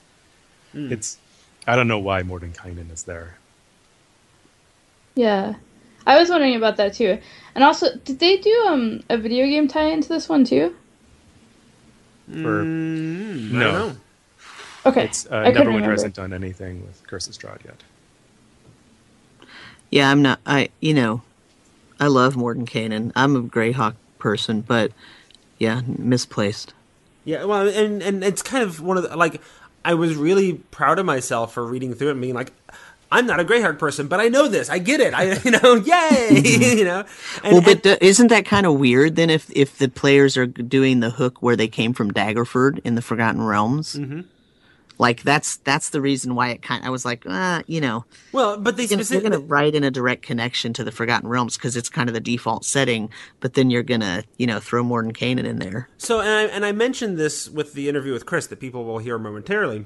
It's 0.73 1.19
I 1.67 1.75
don't 1.75 1.87
know 1.87 1.99
why 1.99 2.23
Mordenkainen 2.23 2.91
is 2.91 3.03
there. 3.03 3.37
Yeah. 5.13 5.55
I 6.07 6.17
was 6.17 6.29
wondering 6.29 6.55
about 6.55 6.77
that 6.77 6.95
too. 6.95 7.19
And 7.53 7.63
also, 7.63 7.95
did 8.03 8.19
they 8.19 8.37
do 8.37 8.65
um 8.67 9.03
a 9.09 9.17
video 9.17 9.45
game 9.45 9.67
tie 9.67 9.89
into 9.89 10.09
this 10.09 10.27
one 10.27 10.45
too? 10.45 10.75
For 12.31 12.61
I 12.61 12.65
no. 12.65 13.95
Okay. 14.85 15.03
it's 15.05 15.27
uh, 15.27 15.43
I 15.45 15.51
couldn't 15.51 15.73
Neverwinter 15.73 15.91
hasn't 15.91 16.15
done 16.15 16.33
anything 16.33 16.81
with 16.85 17.05
Curse 17.05 17.27
of 17.27 17.33
Strahd 17.33 17.63
yet. 17.65 17.83
Yeah, 19.91 20.09
I'm 20.09 20.23
not. 20.23 20.39
I 20.45 20.69
you 20.79 20.95
know, 20.95 21.21
I 21.99 22.07
love 22.07 22.33
Mordenkainen. 22.35 23.11
I'm 23.15 23.35
a 23.35 23.43
Greyhawk 23.43 23.95
person, 24.17 24.61
but 24.61 24.91
yeah, 25.59 25.81
misplaced. 25.85 26.73
Yeah, 27.27 27.43
well, 27.43 27.67
and 27.67 28.01
and 28.01 28.23
it's 28.23 28.41
kind 28.41 28.63
of 28.63 28.79
one 28.79 28.95
of 28.95 29.03
the 29.03 29.17
like 29.17 29.41
I 29.83 29.95
was 29.95 30.15
really 30.15 30.53
proud 30.53 30.97
of 30.97 31.05
myself 31.05 31.53
for 31.53 31.65
reading 31.67 31.93
through 31.93 32.07
it 32.07 32.11
and 32.11 32.21
being 32.21 32.33
like, 32.33 32.53
I'm 33.11 33.25
not 33.25 33.41
a 33.41 33.43
Greyhawk 33.43 33.77
person, 33.77 34.07
but 34.07 34.21
I 34.21 34.29
know 34.29 34.47
this. 34.47 34.69
I 34.69 34.79
get 34.79 35.01
it. 35.01 35.13
I 35.13 35.33
you 35.43 35.51
know, 35.51 35.75
yay, 35.75 36.41
you 36.77 36.85
know. 36.85 37.03
And, 37.43 37.51
well, 37.51 37.61
but 37.61 37.85
and- 37.85 38.01
isn't 38.01 38.27
that 38.29 38.45
kind 38.45 38.65
of 38.65 38.79
weird 38.79 39.17
then? 39.17 39.29
If 39.29 39.51
if 39.53 39.77
the 39.77 39.89
players 39.89 40.37
are 40.37 40.45
doing 40.45 41.01
the 41.01 41.09
hook 41.09 41.41
where 41.41 41.57
they 41.57 41.67
came 41.67 41.91
from 41.91 42.13
Daggerford 42.13 42.79
in 42.85 42.95
the 42.95 43.01
Forgotten 43.01 43.41
Realms, 43.41 43.95
mm-hmm. 43.95 44.21
Like 44.99 45.21
that's 45.23 45.57
that's 45.57 45.89
the 45.89 46.01
reason 46.01 46.35
why 46.35 46.49
it 46.49 46.61
kind. 46.61 46.83
I 46.83 46.89
was 46.89 47.05
like, 47.05 47.23
ah, 47.27 47.61
you 47.67 47.79
know, 47.79 48.05
well, 48.31 48.57
but 48.57 48.77
they 48.77 48.83
you're 48.83 48.89
gonna, 48.89 48.97
you're 48.99 49.05
specifically 49.05 49.29
gonna 49.29 49.47
write 49.47 49.75
in 49.75 49.83
a 49.83 49.91
direct 49.91 50.23
connection 50.23 50.73
to 50.73 50.83
the 50.83 50.91
Forgotten 50.91 51.29
Realms 51.29 51.55
because 51.55 51.77
it's 51.77 51.89
kind 51.89 52.09
of 52.09 52.13
the 52.13 52.19
default 52.19 52.65
setting, 52.65 53.09
but 53.39 53.53
then 53.53 53.69
you're 53.69 53.83
gonna 53.83 54.23
you 54.37 54.47
know 54.47 54.59
throw 54.59 54.83
Mordenkainen 54.83 55.45
in 55.45 55.59
there. 55.59 55.89
So, 55.97 56.19
and 56.19 56.29
I, 56.29 56.43
and 56.43 56.65
I 56.65 56.71
mentioned 56.71 57.17
this 57.17 57.49
with 57.49 57.73
the 57.73 57.89
interview 57.89 58.13
with 58.13 58.25
Chris 58.25 58.47
that 58.47 58.59
people 58.59 58.85
will 58.85 58.99
hear 58.99 59.19
momentarily. 59.19 59.85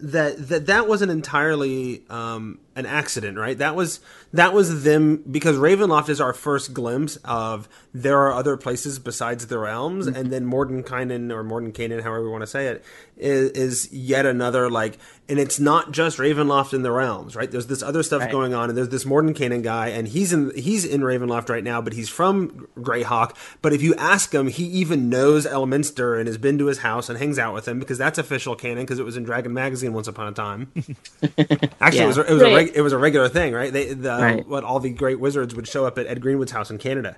That 0.00 0.48
that 0.48 0.66
that 0.66 0.88
wasn't 0.88 1.12
entirely 1.12 2.02
um, 2.10 2.58
an 2.76 2.84
accident, 2.86 3.38
right? 3.38 3.56
That 3.56 3.74
was 3.74 4.00
that 4.32 4.52
was 4.52 4.84
them 4.84 5.24
because 5.28 5.56
Ravenloft 5.56 6.10
is 6.10 6.20
our 6.20 6.34
first 6.34 6.74
glimpse 6.74 7.16
of 7.24 7.68
there 7.94 8.18
are 8.18 8.32
other 8.34 8.58
places 8.58 8.98
besides 8.98 9.46
the 9.46 9.58
realms, 9.58 10.06
mm-hmm. 10.06 10.14
and 10.14 10.30
then 10.30 10.44
Mordenkainen 10.44 11.32
or 11.32 11.42
Mordenkainen, 11.42 12.02
however 12.02 12.24
we 12.24 12.30
want 12.30 12.42
to 12.42 12.46
say 12.46 12.66
it, 12.66 12.84
is, 13.16 13.50
is 13.52 13.92
yet 13.92 14.26
another 14.26 14.68
like, 14.70 14.98
and 15.28 15.38
it's 15.38 15.58
not 15.58 15.90
just 15.92 16.18
Ravenloft 16.18 16.74
in 16.74 16.82
the 16.82 16.92
realms, 16.92 17.34
right? 17.34 17.50
There's 17.50 17.66
this 17.66 17.82
other 17.82 18.02
stuff 18.02 18.20
Right. 18.20 18.30
going 18.30 18.54
on, 18.54 18.68
and 18.68 18.76
there's 18.76 18.90
this 18.90 19.04
Mordenkainen 19.04 19.62
guy, 19.62 19.88
and 19.88 20.06
he's 20.08 20.32
in 20.32 20.52
he's 20.54 20.84
in 20.84 21.00
Ravenloft 21.00 21.48
right 21.48 21.64
now, 21.64 21.80
but 21.80 21.94
he's 21.94 22.10
from 22.10 22.68
Greyhawk. 22.78 23.34
But 23.62 23.72
if 23.72 23.80
you 23.82 23.94
ask 23.94 24.34
him, 24.34 24.48
he 24.48 24.64
even 24.64 25.08
knows 25.08 25.46
Elminster 25.46 26.18
and 26.18 26.26
has 26.26 26.36
been 26.36 26.58
to 26.58 26.66
his 26.66 26.78
house 26.78 27.08
and 27.08 27.18
hangs 27.18 27.38
out 27.38 27.54
with 27.54 27.66
him 27.66 27.78
because 27.78 27.96
that's 27.96 28.18
official 28.18 28.54
canon 28.54 28.84
because 28.84 28.98
it 28.98 29.04
was 29.04 29.16
in 29.16 29.24
Dragon 29.24 29.54
Magazine 29.54 29.94
once 29.94 30.08
upon 30.08 30.28
a 30.28 30.32
time. 30.32 30.72
Actually, 31.80 32.00
it 32.00 32.06
was, 32.06 32.18
it 32.18 32.30
was 32.30 32.42
a 32.42 32.56
Right. 32.56 32.65
Reg, 32.66 32.76
it 32.76 32.82
was 32.82 32.92
a 32.92 32.98
regular 32.98 33.28
thing, 33.28 33.52
right? 33.52 33.72
They 33.72 33.92
the 33.94 34.10
Right. 34.10 34.48
what 34.48 34.64
all 34.64 34.80
the 34.80 34.90
great 34.90 35.20
wizards 35.20 35.54
would 35.54 35.66
show 35.68 35.86
up 35.86 35.98
at 35.98 36.06
Ed 36.06 36.20
Greenwood's 36.20 36.52
house 36.52 36.70
in 36.70 36.78
Canada. 36.78 37.16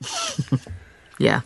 Yeah, 1.18 1.42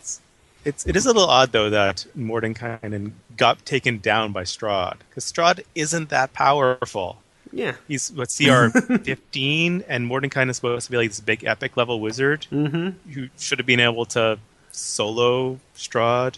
It's 0.65 0.85
it 0.87 0.95
is 0.95 1.05
a 1.05 1.09
little 1.09 1.29
odd 1.29 1.51
though 1.51 1.69
that 1.69 2.05
Mordenkainen 2.17 3.11
got 3.37 3.63
taken 3.65 3.99
down 3.99 4.31
by 4.31 4.43
Strahd 4.43 4.97
because 5.09 5.31
Strahd 5.31 5.63
isn't 5.75 6.09
that 6.09 6.33
powerful. 6.33 7.21
Yeah, 7.51 7.75
He's 7.87 8.11
what 8.11 8.29
CR 8.35 8.67
fifteen, 8.97 9.83
and 9.87 10.09
Mordenkainen 10.09 10.49
is 10.49 10.55
supposed 10.55 10.85
to 10.85 10.91
be 10.91 10.97
like 10.97 11.09
this 11.09 11.19
big 11.19 11.43
epic 11.43 11.77
level 11.77 11.99
wizard 11.99 12.47
Mm-hmm. 12.51 13.11
who 13.11 13.29
should 13.37 13.59
have 13.59 13.65
been 13.67 13.79
able 13.79 14.05
to 14.07 14.39
solo 14.71 15.59
Strahd, 15.77 16.37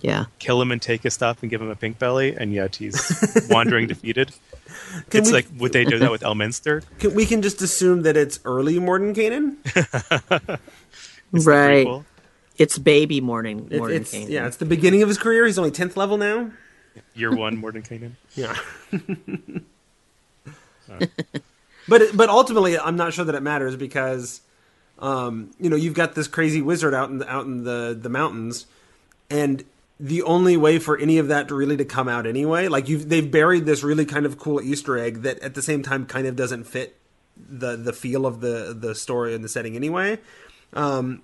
yeah. 0.00 0.26
kill 0.38 0.62
him 0.62 0.70
and 0.70 0.80
take 0.80 1.02
his 1.02 1.14
stuff 1.14 1.42
and 1.42 1.50
give 1.50 1.60
him 1.60 1.70
a 1.70 1.76
pink 1.76 1.98
belly, 1.98 2.36
and 2.36 2.52
yet 2.52 2.76
he's 2.76 2.96
wandering 3.50 3.86
defeated. 3.94 4.30
Can 5.10 5.20
it's 5.20 5.28
we- 5.28 5.32
like 5.34 5.46
would 5.58 5.72
they 5.72 5.84
do 5.84 5.98
that 5.98 6.10
with 6.10 6.22
Elminster? 6.22 6.82
can, 6.98 7.14
we 7.14 7.26
can 7.26 7.42
just 7.42 7.60
assume 7.62 8.02
that 8.02 8.16
it's 8.16 8.40
early 8.44 8.76
Mordenkainen. 8.78 9.56
It's 11.32 11.46
Right. 11.46 11.86
It's 12.56 12.78
baby 12.78 13.20
Morning 13.20 13.68
It- 13.70 13.78
Morning 13.78 13.96
it's 14.00 14.12
Kanan. 14.14 14.28
yeah, 14.28 14.46
it's 14.46 14.56
the 14.56 14.64
beginning 14.64 15.02
of 15.02 15.08
his 15.08 15.18
career. 15.18 15.46
He's 15.46 15.58
only 15.58 15.70
tenth 15.70 15.96
level 15.96 16.16
now. 16.16 16.50
Year 17.14 17.34
one, 17.34 17.60
Mordenkainen. 17.62 18.12
Yeah. 18.34 18.56
but 21.88 22.02
but 22.16 22.28
ultimately, 22.28 22.78
I'm 22.78 22.96
not 22.96 23.12
sure 23.12 23.24
that 23.24 23.34
it 23.34 23.42
matters 23.42 23.76
because, 23.76 24.40
um, 24.98 25.50
you 25.60 25.68
know, 25.70 25.76
you've 25.76 25.94
got 25.94 26.14
this 26.14 26.26
crazy 26.28 26.62
wizard 26.62 26.94
out 26.94 27.10
in 27.10 27.18
the, 27.18 27.28
out 27.30 27.44
in 27.46 27.64
the 27.64 27.96
the 28.00 28.08
mountains, 28.08 28.66
and 29.30 29.64
the 30.00 30.22
only 30.22 30.56
way 30.56 30.78
for 30.78 30.96
any 30.96 31.18
of 31.18 31.28
that 31.28 31.48
to 31.48 31.54
really 31.54 31.76
to 31.76 31.84
come 31.84 32.08
out 32.08 32.26
anyway, 32.26 32.68
like 32.68 32.88
you've 32.88 33.08
they've 33.08 33.30
buried 33.30 33.66
this 33.66 33.82
really 33.82 34.06
kind 34.06 34.26
of 34.26 34.38
cool 34.38 34.60
Easter 34.60 34.98
egg 34.98 35.22
that 35.22 35.38
at 35.40 35.54
the 35.54 35.62
same 35.62 35.82
time 35.82 36.06
kind 36.06 36.26
of 36.26 36.36
doesn't 36.36 36.64
fit 36.64 36.96
the 37.36 37.76
the 37.76 37.92
feel 37.92 38.26
of 38.26 38.40
the 38.40 38.76
the 38.78 38.94
story 38.94 39.34
and 39.34 39.42
the 39.42 39.48
setting 39.48 39.76
anyway. 39.76 40.18
Um, 40.72 41.22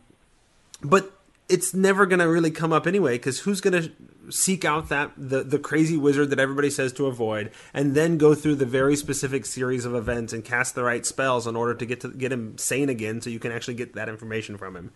but 0.82 1.12
it's 1.48 1.74
never 1.74 2.06
going 2.06 2.20
to 2.20 2.28
really 2.28 2.50
come 2.50 2.72
up 2.72 2.86
anyway 2.86 3.16
because 3.16 3.40
who's 3.40 3.60
going 3.60 3.82
to 3.82 3.92
seek 4.30 4.64
out 4.64 4.88
that 4.88 5.12
the 5.16 5.42
the 5.44 5.58
crazy 5.58 5.96
wizard 5.96 6.30
that 6.30 6.38
everybody 6.38 6.70
says 6.70 6.92
to 6.94 7.06
avoid 7.06 7.50
and 7.74 7.94
then 7.94 8.16
go 8.16 8.34
through 8.34 8.54
the 8.54 8.66
very 8.66 8.96
specific 8.96 9.44
series 9.44 9.84
of 9.84 9.94
events 9.94 10.32
and 10.32 10.44
cast 10.44 10.74
the 10.74 10.82
right 10.82 11.04
spells 11.04 11.46
in 11.46 11.54
order 11.54 11.74
to 11.74 11.84
get 11.84 12.00
to 12.00 12.08
get 12.08 12.32
him 12.32 12.56
sane 12.56 12.88
again 12.88 13.20
so 13.20 13.28
you 13.28 13.38
can 13.38 13.52
actually 13.52 13.74
get 13.74 13.92
that 13.94 14.08
information 14.08 14.56
from 14.56 14.74
him 14.74 14.90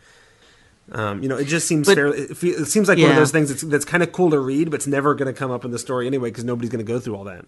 um, 0.93 1.22
you 1.22 1.28
know 1.28 1.36
it 1.36 1.45
just 1.47 1.66
seems 1.66 1.86
But- 1.86 1.97
fairly 1.97 2.18
it, 2.20 2.66
seems 2.66 2.89
like 2.89 2.99
one 2.99 3.11
of 3.11 3.16
those 3.16 3.32
things 3.32 3.49
that's, 3.51 3.62
that's 3.62 3.84
kind 3.84 4.03
of 4.03 4.12
cool 4.12 4.30
to 4.30 4.41
read 4.41 4.70
but 4.70 4.76
it's 4.76 4.86
never 4.86 5.14
going 5.14 5.32
to 5.32 5.39
come 5.39 5.51
up 5.51 5.64
in 5.64 5.70
the 5.70 5.78
story 5.78 6.07
anyway 6.07 6.30
because 6.30 6.45
nobody's 6.45 6.70
going 6.70 6.84
to 6.84 6.93
go 6.93 6.99
through 6.99 7.16
all 7.16 7.24
that 7.24 7.45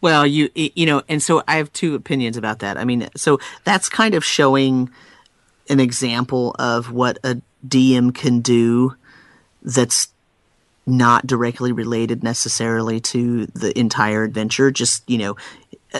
Well, 0.00 0.26
you 0.26 0.50
you 0.54 0.84
know, 0.84 1.02
and 1.08 1.22
so 1.22 1.42
I 1.48 1.56
have 1.56 1.72
two 1.72 1.94
opinions 1.94 2.36
about 2.36 2.58
that. 2.58 2.76
I 2.76 2.84
mean, 2.84 3.08
so 3.16 3.38
that's 3.64 3.88
kind 3.88 4.14
of 4.14 4.22
showing 4.22 4.90
an 5.70 5.80
example 5.80 6.54
of 6.58 6.92
what 6.92 7.18
a 7.24 7.40
DM 7.66 8.14
can 8.14 8.40
do 8.40 8.96
that's 9.62 10.08
not 10.86 11.26
directly 11.26 11.72
related 11.72 12.22
necessarily 12.22 13.00
to 13.00 13.46
the 13.46 13.76
entire 13.78 14.24
adventure. 14.24 14.70
Just, 14.70 15.08
you 15.08 15.16
know, 15.16 15.36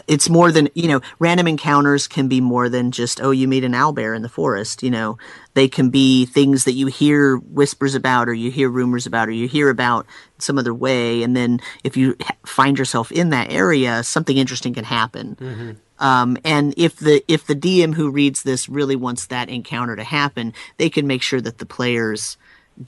it's 0.08 0.28
more 0.28 0.50
than, 0.50 0.68
you 0.74 0.88
know, 0.88 1.00
random 1.18 1.46
encounters 1.46 2.06
can 2.06 2.28
be 2.28 2.40
more 2.40 2.68
than 2.68 2.90
just, 2.90 3.20
oh, 3.20 3.30
you 3.30 3.46
meet 3.46 3.64
an 3.64 3.72
owlbear 3.72 4.14
in 4.14 4.22
the 4.22 4.28
forest, 4.28 4.82
you 4.82 4.90
know. 4.90 5.18
They 5.54 5.68
can 5.68 5.90
be 5.90 6.26
things 6.26 6.64
that 6.64 6.72
you 6.72 6.88
hear 6.88 7.36
whispers 7.36 7.94
about 7.94 8.28
or 8.28 8.34
you 8.34 8.50
hear 8.50 8.68
rumors 8.68 9.06
about 9.06 9.28
or 9.28 9.32
you 9.32 9.46
hear 9.46 9.70
about 9.70 10.06
some 10.38 10.58
other 10.58 10.74
way. 10.74 11.22
And 11.22 11.36
then 11.36 11.60
if 11.84 11.96
you 11.96 12.16
find 12.44 12.76
yourself 12.76 13.12
in 13.12 13.30
that 13.30 13.52
area, 13.52 14.02
something 14.02 14.36
interesting 14.36 14.74
can 14.74 14.84
happen. 14.84 15.36
Um, 16.00 16.36
and 16.44 16.74
if 16.76 16.96
the 16.96 17.22
if 17.28 17.46
the 17.46 17.54
DM 17.54 17.94
who 17.94 18.10
reads 18.10 18.42
this 18.42 18.68
really 18.68 18.96
wants 18.96 19.26
that 19.26 19.48
encounter 19.48 19.94
to 19.94 20.02
happen, 20.02 20.52
they 20.76 20.90
can 20.90 21.06
make 21.06 21.22
sure 21.22 21.40
that 21.40 21.58
the 21.58 21.66
players 21.66 22.36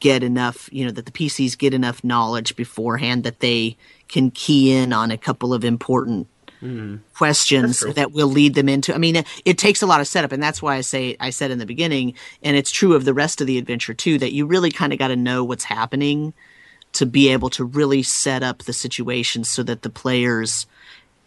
get 0.01 0.25
enough, 0.25 0.69
you 0.73 0.85
know, 0.85 0.91
that 0.91 1.07
the 1.07 1.13
PCs 1.13 1.57
get 1.57 1.73
enough 1.73 2.03
knowledge 2.03 2.57
beforehand 2.57 3.23
that 3.23 3.39
they 3.39 3.77
can 4.09 4.33
key 4.33 4.73
in 4.73 4.93
on 4.93 5.13
a 5.13 5.19
couple 5.19 5.55
of 5.55 5.65
important 5.65 6.27
Mm-hmm. 6.63 6.97
questions 7.15 7.81
that 7.81 8.13
will 8.13 8.29
lead 8.29 8.55
them 8.55 8.69
into. 8.69 8.95
I 8.95 8.99
mean, 8.99 9.17
it, 9.17 9.27
it 9.45 9.59
takes 9.59 9.83
a 9.83 9.87
lot 9.87 10.01
of 10.01 10.09
setup, 10.09 10.33
and 10.33 10.43
that's 10.43 10.63
why 10.63 10.77
I 10.77 10.81
say 10.81 11.17
I 11.21 11.31
said 11.31 11.51
in 11.51 11.59
the 11.59 11.67
beginning, 11.67 12.15
and 12.43 12.57
it's 12.57 12.71
true 12.71 12.95
of 12.95 13.05
the 13.05 13.13
rest 13.13 13.43
of 13.43 13.47
the 13.47 13.59
adventure 13.59 13.93
too, 13.93 14.19
that 14.19 14.33
you 14.33 14.47
really 14.47 14.71
kind 14.71 14.93
of 14.93 14.99
got 14.99 15.09
to 15.09 15.17
know 15.17 15.45
what's 15.45 15.65
happening 15.65 16.33
to 16.95 17.05
be 17.05 17.29
able 17.29 17.51
to 17.51 17.65
really 17.65 18.03
set 18.03 18.43
up 18.43 18.63
the 18.63 18.73
situation 18.73 19.45
so 19.45 19.63
that 19.63 19.83
the 19.83 19.91
players 19.91 20.67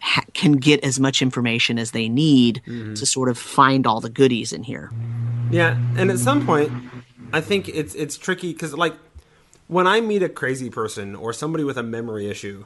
ha- 0.00 0.24
can 0.34 0.52
get 0.52 0.82
as 0.82 0.98
much 0.98 1.22
information 1.22 1.78
as 1.78 1.92
they 1.92 2.08
need 2.08 2.60
mm-hmm. 2.66 2.94
to 2.94 3.06
sort 3.06 3.28
of 3.28 3.38
find 3.38 3.86
all 3.86 4.00
the 4.00 4.10
goodies 4.10 4.52
in 4.52 4.64
here. 4.64 4.90
Yeah, 5.50 5.78
and 5.96 6.10
at 6.10 6.18
some 6.18 6.44
point, 6.44 6.72
I 7.32 7.40
think 7.40 7.68
it's 7.68 7.94
it's 7.94 8.16
tricky 8.16 8.52
because 8.52 8.74
like 8.74 8.94
when 9.68 9.86
I 9.86 10.00
meet 10.00 10.22
a 10.22 10.28
crazy 10.28 10.70
person 10.70 11.14
or 11.14 11.32
somebody 11.32 11.62
with 11.62 11.76
a 11.76 11.82
memory 11.82 12.28
issue, 12.28 12.64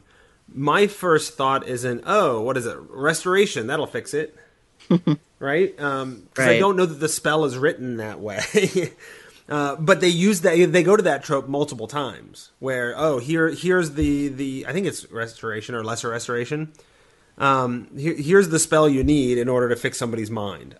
my 0.53 0.86
first 0.86 1.34
thought 1.36 1.66
isn't, 1.66 2.03
"Oh, 2.07 2.40
what 2.40 2.57
is 2.57 2.66
it? 2.66 2.76
Restoration? 2.88 3.66
That'll 3.66 3.86
fix 3.86 4.14
it." 4.14 4.36
right? 5.38 5.78
Um 5.80 6.24
'cause 6.34 6.47
I 6.47 6.51
Right. 6.53 6.59
don't 6.61 6.76
know 6.76 6.86
that 6.86 7.01
the 7.01 7.09
spell 7.09 7.45
is 7.45 7.57
written 7.57 7.97
that 7.99 8.20
way. 8.20 8.40
Uh, 9.47 9.76
but 9.76 10.01
they 10.01 10.09
use 10.09 10.40
that. 10.40 10.57
They 10.72 10.82
go 10.82 10.97
to 10.97 11.03
that 11.03 11.22
trope 11.22 11.47
multiple 11.49 11.86
times. 11.86 12.51
Where 12.61 12.95
oh, 12.97 13.18
here 13.18 13.51
here's 13.51 13.90
the 13.90 14.28
the 14.28 14.64
I 14.66 14.72
think 14.72 14.86
it's 14.86 15.11
restoration 15.12 15.74
or 15.74 15.84
lesser 15.84 16.09
restoration. 16.09 16.72
Um, 17.36 17.88
here, 17.95 18.14
here's 18.14 18.49
the 18.49 18.59
spell 18.59 18.88
you 18.88 19.05
need 19.05 19.36
in 19.36 19.51
order 19.51 19.68
to 19.68 19.76
fix 19.76 19.99
somebody's 19.99 20.30
mind 20.30 20.76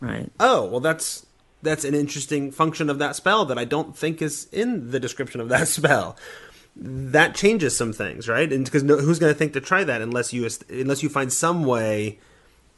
Right. 0.00 0.30
oh 0.40 0.64
well 0.64 0.80
that's 0.80 1.26
that's 1.62 1.84
an 1.84 1.94
interesting 1.94 2.50
function 2.50 2.88
of 2.88 2.98
that 3.00 3.14
spell 3.16 3.44
that 3.46 3.58
i 3.58 3.64
don't 3.64 3.94
think 3.96 4.22
is 4.22 4.46
in 4.52 4.90
the 4.92 5.00
description 5.00 5.40
of 5.42 5.48
that 5.50 5.66
spell 5.78 6.16
that 6.78 7.34
changes 7.34 7.76
some 7.76 7.92
things 7.92 8.28
right? 8.28 8.52
And 8.52 8.64
because 8.64 8.82
no, 8.82 8.98
who's 8.98 9.18
going 9.18 9.32
to 9.32 9.38
think 9.38 9.52
to 9.54 9.60
try 9.60 9.84
that 9.84 10.00
unless 10.00 10.32
you 10.32 10.48
unless 10.70 11.02
you 11.02 11.08
find 11.08 11.32
some 11.32 11.64
way 11.64 12.18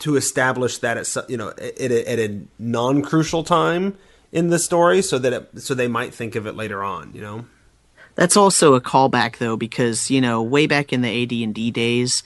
to 0.01 0.17
establish 0.17 0.79
that 0.79 0.97
at 0.97 1.31
you 1.31 1.37
know 1.37 1.51
at 1.51 1.93
a, 1.93 2.11
at 2.11 2.19
a 2.19 2.41
non-crucial 2.59 3.45
time 3.45 3.99
in 4.33 4.49
the 4.49 4.59
story 4.59 5.03
so 5.03 5.19
that 5.19 5.33
it, 5.33 5.61
so 5.61 5.75
they 5.75 5.89
might 5.89 6.15
think 6.15 6.35
of 6.35 6.47
it 6.47 6.57
later 6.57 6.83
on 6.83 7.13
you 7.13 7.21
know? 7.21 7.45
That's 8.15 8.37
also 8.37 8.75
a 8.75 8.81
callback 8.81 9.39
though, 9.39 9.57
because 9.57 10.11
you 10.11 10.21
know, 10.21 10.43
way 10.43 10.67
back 10.67 10.93
in 10.93 11.03
the 11.03 11.23
AD 11.23 11.33
and 11.33 11.55
D 11.55 11.71
days, 11.71 12.23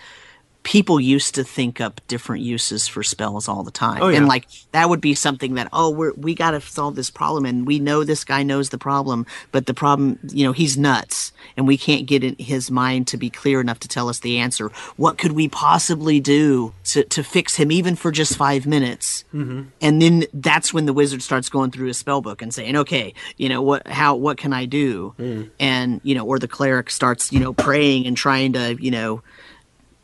people 0.64 0.98
used 0.98 1.34
to 1.36 1.44
think 1.44 1.80
up 1.80 2.00
different 2.08 2.42
uses 2.42 2.88
for 2.88 3.02
spells 3.04 3.46
all 3.48 3.62
the 3.62 3.70
time, 3.70 4.02
Oh, 4.02 4.08
yeah. 4.08 4.16
and 4.16 4.26
like 4.26 4.48
that 4.72 4.88
would 4.88 5.00
be 5.00 5.14
something 5.14 5.54
that 5.54 5.68
oh, 5.72 5.90
we're, 5.90 6.12
we 6.14 6.34
got 6.34 6.50
to 6.52 6.60
solve 6.60 6.96
this 6.96 7.10
problem, 7.10 7.44
and 7.44 7.66
we 7.66 7.78
know 7.78 8.02
this 8.02 8.24
guy 8.24 8.42
knows 8.42 8.70
the 8.70 8.78
problem, 8.78 9.26
but 9.52 9.66
the 9.66 9.74
problem, 9.74 10.18
you 10.32 10.44
know, 10.44 10.52
he's 10.52 10.76
nuts, 10.76 11.32
and 11.56 11.66
we 11.68 11.76
can't 11.76 12.06
get 12.06 12.24
in 12.24 12.34
his 12.38 12.70
mind 12.70 13.06
to 13.08 13.16
be 13.16 13.30
clear 13.30 13.60
enough 13.60 13.78
to 13.80 13.88
tell 13.88 14.08
us 14.08 14.18
the 14.20 14.38
answer. 14.38 14.70
What 14.96 15.18
could 15.18 15.32
we 15.32 15.48
possibly 15.48 16.18
do 16.18 16.72
to 16.86 17.04
to 17.04 17.22
fix 17.22 17.56
him, 17.56 17.70
even 17.70 17.94
for 17.94 18.10
just 18.10 18.36
five 18.36 18.66
minutes? 18.66 19.24
Mm-hmm. 19.34 19.62
and 19.80 20.00
then 20.02 20.24
that's 20.32 20.72
when 20.72 20.86
the 20.86 20.92
wizard 20.92 21.22
starts 21.22 21.48
going 21.48 21.70
through 21.70 21.88
his 21.88 21.98
spell 21.98 22.20
book 22.20 22.40
and 22.40 22.54
saying 22.54 22.76
okay 22.76 23.12
you 23.36 23.48
know 23.48 23.60
what 23.62 23.86
how 23.88 24.14
what 24.14 24.38
can 24.38 24.52
i 24.52 24.64
do 24.64 25.12
Mm. 25.18 25.50
and 25.60 26.00
you 26.04 26.14
know 26.14 26.24
or 26.24 26.38
the 26.38 26.48
cleric 26.48 26.88
starts 26.90 27.32
you 27.32 27.40
know 27.40 27.52
praying 27.52 28.06
and 28.06 28.16
trying 28.16 28.52
to 28.54 28.76
you 28.80 28.90
know 28.90 29.22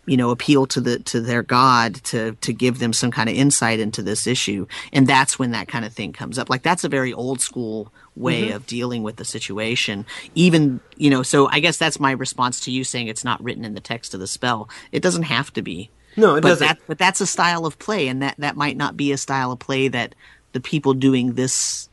you 0.06 0.16
know 0.16 0.30
appeal 0.30 0.66
to 0.66 0.80
the 0.80 0.98
to 1.00 1.20
their 1.20 1.42
god 1.42 1.94
to 2.04 2.32
to 2.40 2.52
give 2.52 2.78
them 2.78 2.92
some 2.92 3.10
kind 3.10 3.28
of 3.28 3.34
insight 3.36 3.80
into 3.80 4.02
this 4.02 4.26
issue. 4.26 4.66
And 4.92 5.06
that's 5.06 5.38
when 5.38 5.50
that 5.52 5.68
kind 5.68 5.84
of 5.84 5.92
thing 5.92 6.12
comes 6.12 6.38
up. 6.38 6.48
Like 6.50 6.62
that's 6.62 6.84
a 6.84 6.88
very 6.88 7.12
old 7.12 7.40
school 7.40 7.92
way 8.16 8.46
Mm-hmm. 8.48 8.56
of 8.56 8.66
dealing 8.66 9.02
with 9.02 9.16
the 9.16 9.24
situation. 9.24 10.06
Even 10.34 10.80
you 10.96 11.10
know 11.10 11.22
so 11.22 11.48
i 11.48 11.60
guess 11.60 11.76
that's 11.76 12.00
my 12.00 12.12
response 12.12 12.60
to 12.60 12.70
you 12.70 12.84
saying 12.84 13.08
it's 13.08 13.24
not 13.24 13.42
written 13.42 13.64
in 13.64 13.74
the 13.74 13.80
text 13.80 14.14
of 14.14 14.20
the 14.20 14.26
spell. 14.26 14.68
It 14.92 15.02
doesn't 15.02 15.24
have 15.24 15.52
to 15.52 15.62
be. 15.62 15.90
No, 16.16 16.34
it 16.36 16.40
but 16.40 16.48
doesn't. 16.48 16.66
That, 16.66 16.78
but 16.86 16.98
that's 16.98 17.20
a 17.20 17.26
style 17.26 17.66
of 17.66 17.78
play, 17.78 18.08
and 18.08 18.22
that 18.22 18.34
that 18.38 18.56
might 18.56 18.76
not 18.76 18.96
be 18.96 19.12
a 19.12 19.16
style 19.18 19.52
of 19.52 19.58
play 19.58 19.88
that 19.88 20.14
the 20.52 20.60
people 20.60 20.94
doing 20.94 21.34
this 21.34 21.88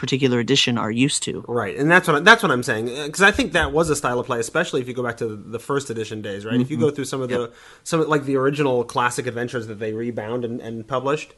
particular 0.00 0.38
edition 0.38 0.78
are 0.78 0.90
used 0.90 1.22
to. 1.24 1.44
Right, 1.46 1.76
and 1.76 1.90
that's 1.90 2.08
what 2.08 2.16
I, 2.16 2.20
that's 2.20 2.42
what 2.42 2.50
I'm 2.50 2.62
saying 2.62 2.86
because 2.86 3.20
I 3.20 3.30
think 3.30 3.52
that 3.52 3.70
was 3.70 3.90
a 3.90 3.96
style 3.96 4.18
of 4.18 4.24
play, 4.24 4.40
especially 4.40 4.80
if 4.80 4.88
you 4.88 4.94
go 4.94 5.02
back 5.02 5.18
to 5.18 5.36
the 5.36 5.58
first 5.58 5.90
edition 5.90 6.22
days, 6.22 6.46
right? 6.46 6.58
If 6.58 6.70
you 6.70 6.78
go 6.78 6.90
through 6.90 7.04
some 7.04 7.20
of 7.20 7.28
the 7.28 7.52
some 7.84 8.08
like 8.08 8.24
the 8.24 8.36
original 8.36 8.82
classic 8.82 9.26
adventures 9.26 9.66
that 9.66 9.78
they 9.78 9.92
rebound 9.92 10.46
and, 10.46 10.58
and 10.62 10.88
published, 10.88 11.34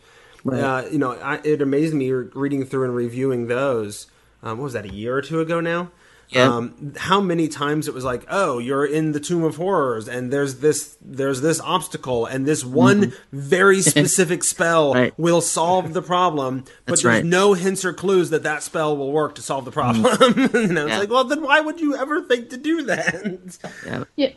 uh, 0.48 0.84
you 0.92 0.98
know, 0.98 1.10
I, 1.10 1.40
it 1.42 1.60
amazed 1.60 1.92
me 1.92 2.12
reading 2.12 2.64
through 2.64 2.84
and 2.84 2.94
reviewing 2.94 3.48
those. 3.48 4.06
Um, 4.44 4.58
what 4.58 4.64
was 4.64 4.72
that? 4.74 4.84
A 4.84 4.94
year 4.94 5.16
or 5.16 5.22
two 5.22 5.40
ago 5.40 5.60
now. 5.60 5.90
Yeah. 6.32 6.48
Um, 6.48 6.94
how 6.96 7.20
many 7.20 7.48
times 7.48 7.88
it 7.88 7.94
was 7.94 8.04
like, 8.04 8.24
oh, 8.28 8.58
you're 8.58 8.86
in 8.86 9.12
the 9.12 9.20
Tomb 9.20 9.44
of 9.44 9.56
Horrors, 9.56 10.08
and 10.08 10.32
there's 10.32 10.60
this 10.60 10.96
there's 11.02 11.40
this 11.40 11.60
obstacle, 11.60 12.24
and 12.26 12.46
this 12.46 12.64
one 12.64 13.02
mm-hmm. 13.02 13.38
very 13.38 13.80
specific 13.82 14.42
spell 14.42 14.94
Right. 14.94 15.18
will 15.18 15.40
solve 15.40 15.92
the 15.92 16.02
problem, 16.02 16.60
but 16.60 16.72
That's 16.86 17.02
there's 17.02 17.14
right. 17.16 17.24
no 17.24 17.52
hints 17.52 17.84
or 17.84 17.92
clues 17.92 18.30
that 18.30 18.42
that 18.44 18.62
spell 18.62 18.96
will 18.96 19.12
work 19.12 19.34
to 19.36 19.42
solve 19.42 19.64
the 19.64 19.70
mm-hmm. 19.70 20.02
problem. 20.02 20.50
you 20.54 20.72
know, 20.72 20.86
it's 20.86 20.92
Yeah. 20.92 20.98
like, 20.98 21.10
well, 21.10 21.24
then 21.24 21.42
why 21.42 21.60
would 21.60 21.80
you 21.80 21.96
ever 21.96 22.22
think 22.22 22.50
to 22.50 22.56
do 22.56 22.82
that? 22.82 23.58
Yeah. 23.86 24.04
Yeah. 24.16 24.30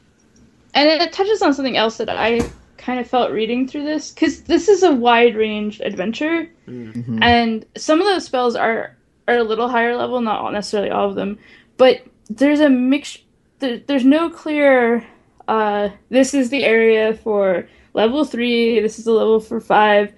And 0.73 1.01
it 1.01 1.13
touches 1.13 1.41
on 1.41 1.53
something 1.53 1.77
else 1.77 1.97
that 1.97 2.09
I 2.09 2.41
kind 2.77 2.99
of 2.99 3.07
felt 3.07 3.31
reading 3.31 3.67
through 3.67 3.85
this 3.85 4.11
because 4.11 4.41
this 4.41 4.67
is 4.67 4.83
a 4.83 4.91
wide 4.91 5.35
range 5.35 5.79
adventure, 5.79 6.49
mm-hmm. 6.67 7.23
and 7.23 7.65
some 7.77 7.99
of 8.01 8.05
those 8.05 8.25
spells 8.25 8.55
are 8.55 8.95
are 9.27 9.37
a 9.37 9.43
little 9.43 9.69
higher 9.69 9.95
level, 9.95 10.21
not 10.21 10.51
necessarily 10.51 10.91
all 10.91 11.09
of 11.09 11.15
them, 11.15 11.39
but 11.77 12.03
there's 12.29 12.59
a 12.59 12.69
mix. 12.69 13.17
There, 13.59 13.79
there's 13.79 14.05
no 14.05 14.29
clear. 14.29 15.05
Uh, 15.47 15.89
this 16.09 16.33
is 16.33 16.49
the 16.49 16.63
area 16.65 17.13
for 17.13 17.67
level 17.93 18.25
three. 18.25 18.79
This 18.79 18.97
is 18.99 19.05
the 19.05 19.11
level 19.11 19.39
for 19.39 19.59
five. 19.59 20.13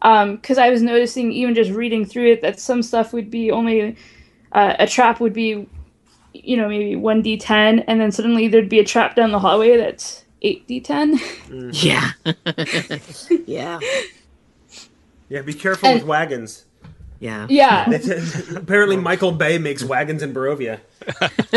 Because 0.00 0.58
I 0.58 0.70
was 0.70 0.80
noticing, 0.82 1.32
even 1.32 1.54
just 1.54 1.72
reading 1.72 2.04
through 2.04 2.32
it, 2.32 2.42
that 2.42 2.60
some 2.60 2.82
stuff 2.82 3.12
would 3.12 3.30
be 3.30 3.50
only 3.50 3.96
uh, 4.52 4.76
a 4.78 4.86
trap 4.86 5.20
would 5.20 5.32
be 5.32 5.68
you 6.32 6.56
know, 6.56 6.68
maybe 6.68 6.94
1d10, 6.94 7.84
and 7.86 8.00
then 8.00 8.12
suddenly 8.12 8.48
there'd 8.48 8.68
be 8.68 8.78
a 8.78 8.84
trap 8.84 9.16
down 9.16 9.32
the 9.32 9.38
hallway 9.38 9.76
that's 9.76 10.24
8d10. 10.44 11.82
Yeah. 11.82 12.12
yeah. 13.46 13.80
Yeah, 15.28 15.42
be 15.42 15.54
careful 15.54 15.88
And- 15.88 16.00
with 16.00 16.08
wagons. 16.08 16.64
Yeah. 17.20 17.46
Yeah. 17.50 17.90
Apparently, 18.56 18.96
Michael 18.96 19.32
Bay 19.32 19.58
makes 19.58 19.82
wagons 19.82 20.22
in 20.22 20.32
Barovia. 20.32 20.80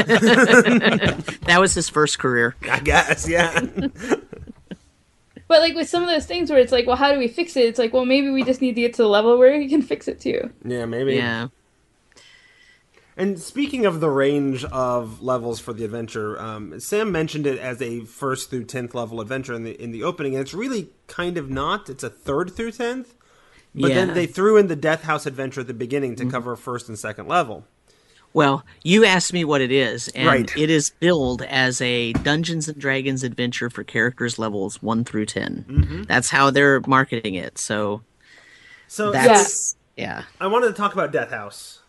That 1.46 1.60
was 1.60 1.74
his 1.74 1.90
first 1.90 2.20
career. 2.20 2.56
I 2.70 2.80
guess, 2.80 3.28
yeah. 3.28 3.60
But 5.48 5.60
like 5.60 5.76
with 5.76 5.90
some 5.90 6.02
of 6.02 6.10
those 6.10 6.26
things 6.26 6.50
where 6.50 6.60
it's 6.60 6.72
like, 6.72 6.88
well, 6.88 6.96
how 6.96 7.12
do 7.12 7.20
we 7.20 7.28
fix 7.28 7.58
it? 7.58 7.66
It's 7.66 7.78
like, 7.78 7.92
well, 7.92 8.06
maybe 8.06 8.30
we 8.30 8.44
just 8.44 8.62
need 8.62 8.76
to 8.76 8.82
get 8.82 8.94
to 8.94 9.02
the 9.04 9.10
level 9.10 9.38
where 9.38 9.58
we 9.58 9.68
can 9.68 9.82
fix 9.82 10.08
it 10.08 10.22
too. 10.22 10.50
yeah, 10.64 10.86
maybe. 10.86 11.16
Yeah. 11.16 11.50
And 13.18 13.38
speaking 13.38 13.86
of 13.86 14.00
the 14.00 14.10
range 14.10 14.64
of 14.64 15.22
levels 15.22 15.60
for 15.60 15.74
the 15.74 15.84
adventure, 15.84 16.40
um, 16.42 16.80
Sam 16.80 17.12
mentioned 17.12 17.46
it 17.46 17.60
as 17.60 17.82
a 17.82 18.06
first 18.06 18.50
through 18.50 18.64
tenth 18.64 18.96
level 18.96 19.20
adventure 19.20 19.54
in 19.54 19.64
the 19.66 19.80
in 19.80 19.92
the 19.92 20.04
opening, 20.04 20.34
and 20.36 20.42
it's 20.42 20.54
really 20.54 20.90
kind 21.08 21.38
of 21.38 21.50
not. 21.50 21.90
It's 21.90 22.04
a 22.04 22.10
third 22.10 22.52
through 22.52 22.72
tenth, 22.72 23.14
but 23.74 23.90
Yeah. 23.90 23.96
then 24.06 24.14
they 24.14 24.26
threw 24.26 24.58
in 24.58 24.68
the 24.68 24.76
Death 24.76 25.04
House 25.04 25.26
adventure 25.26 25.62
at 25.62 25.68
the 25.68 25.74
beginning 25.74 26.16
to 26.18 26.26
cover 26.26 26.56
first 26.56 26.88
and 26.90 26.98
second 26.98 27.28
level. 27.28 27.66
Well, 28.34 28.66
you 28.82 29.04
asked 29.04 29.34
me 29.34 29.44
what 29.44 29.60
it 29.60 29.72
is, 29.74 30.08
and 30.10 30.26
Right. 30.28 30.58
it 30.58 30.70
is 30.70 30.92
billed 31.02 31.42
as 31.42 31.82
a 31.82 32.14
Dungeons 32.14 32.70
and 32.70 32.80
Dragons 32.80 33.24
adventure 33.24 33.70
for 33.70 33.84
characters 33.84 34.40
levels 34.40 34.82
one 34.82 35.04
through 35.04 35.26
10 35.26 35.66
Mm-hmm. 35.68 36.04
That's 36.04 36.30
how 36.30 36.50
they're 36.50 36.80
marketing 36.88 37.36
it. 37.36 37.58
So 37.58 38.04
So 38.88 39.12
that's 39.12 39.76
yeah. 39.98 40.24
I 40.40 40.48
wanted 40.48 40.68
to 40.68 40.74
talk 40.74 40.94
about 40.94 41.12
Death 41.12 41.32
House. 41.32 41.80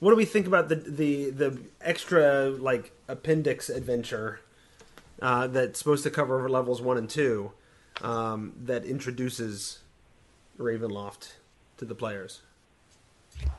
What 0.00 0.10
do 0.10 0.16
we 0.16 0.24
think 0.24 0.46
about 0.46 0.68
the 0.68 0.74
the 0.76 1.30
the 1.30 1.58
extra 1.80 2.50
like 2.50 2.90
appendix 3.08 3.68
adventure 3.70 4.40
uh, 5.22 5.46
that's 5.46 5.78
supposed 5.78 6.02
to 6.02 6.10
cover 6.10 6.48
levels 6.48 6.82
one 6.82 6.98
and 6.98 7.08
two 7.08 7.52
um, 8.02 8.52
that 8.64 8.84
introduces 8.84 9.78
Ravenloft 10.58 11.32
to 11.78 11.84
the 11.84 11.94
players? 11.94 12.40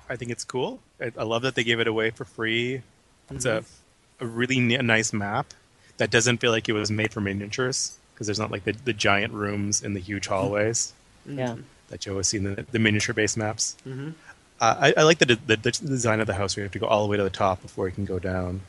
I 0.10 0.16
think 0.16 0.32
it's 0.32 0.44
cool. 0.44 0.80
I, 1.02 1.12
I 1.18 1.24
love 1.24 1.42
that 1.42 1.56
they 1.56 1.64
gave 1.64 1.80
it 1.80 1.88
away 1.88 2.10
for 2.12 2.26
free. 2.26 2.82
It's 3.30 3.46
a, 3.46 3.60
mm-hmm. 3.60 4.26
a 4.26 4.28
really 4.28 4.58
n- 4.58 4.86
nice 4.86 5.12
map 5.12 5.54
that 5.98 6.12
doesn't 6.12 6.38
feel 6.38 6.52
like 6.52 6.70
it 6.70 6.74
was 6.74 6.92
made 6.92 7.12
for 7.12 7.22
miniatures 7.22 7.98
because 8.14 8.28
there's 8.28 8.40
not 8.40 8.52
like 8.52 8.64
the, 8.64 8.74
the 8.74 8.94
giant 8.94 9.34
rooms 9.34 9.84
and 9.84 9.96
the 9.96 10.00
huge 10.00 10.26
mm-hmm. 10.26 10.34
hallways 10.34 10.94
mm-hmm. 11.28 11.40
Yeah. 11.40 11.56
that 11.90 12.02
Joe 12.02 12.18
has 12.18 12.28
seen 12.28 12.46
in 12.46 12.56
the, 12.56 12.66
the 12.72 12.80
miniature 12.80 13.14
based 13.14 13.38
maps. 13.38 13.76
Uh, 13.86 14.76
I, 14.80 14.94
I 14.98 15.04
like 15.04 15.18
the, 15.18 15.26
the, 15.26 15.58
the 15.58 15.72
design 15.72 16.22
of 16.22 16.28
the 16.28 16.34
house 16.34 16.56
where 16.56 16.62
you 16.62 16.66
have 16.66 16.74
to 16.74 16.80
go 16.80 16.88
all 16.88 17.04
the 17.04 17.10
way 17.10 17.18
to 17.18 17.24
the 17.24 17.30
top 17.30 17.62
before 17.62 17.88
you 17.88 17.94
can 17.94 18.06
go 18.06 18.20
down. 18.20 18.62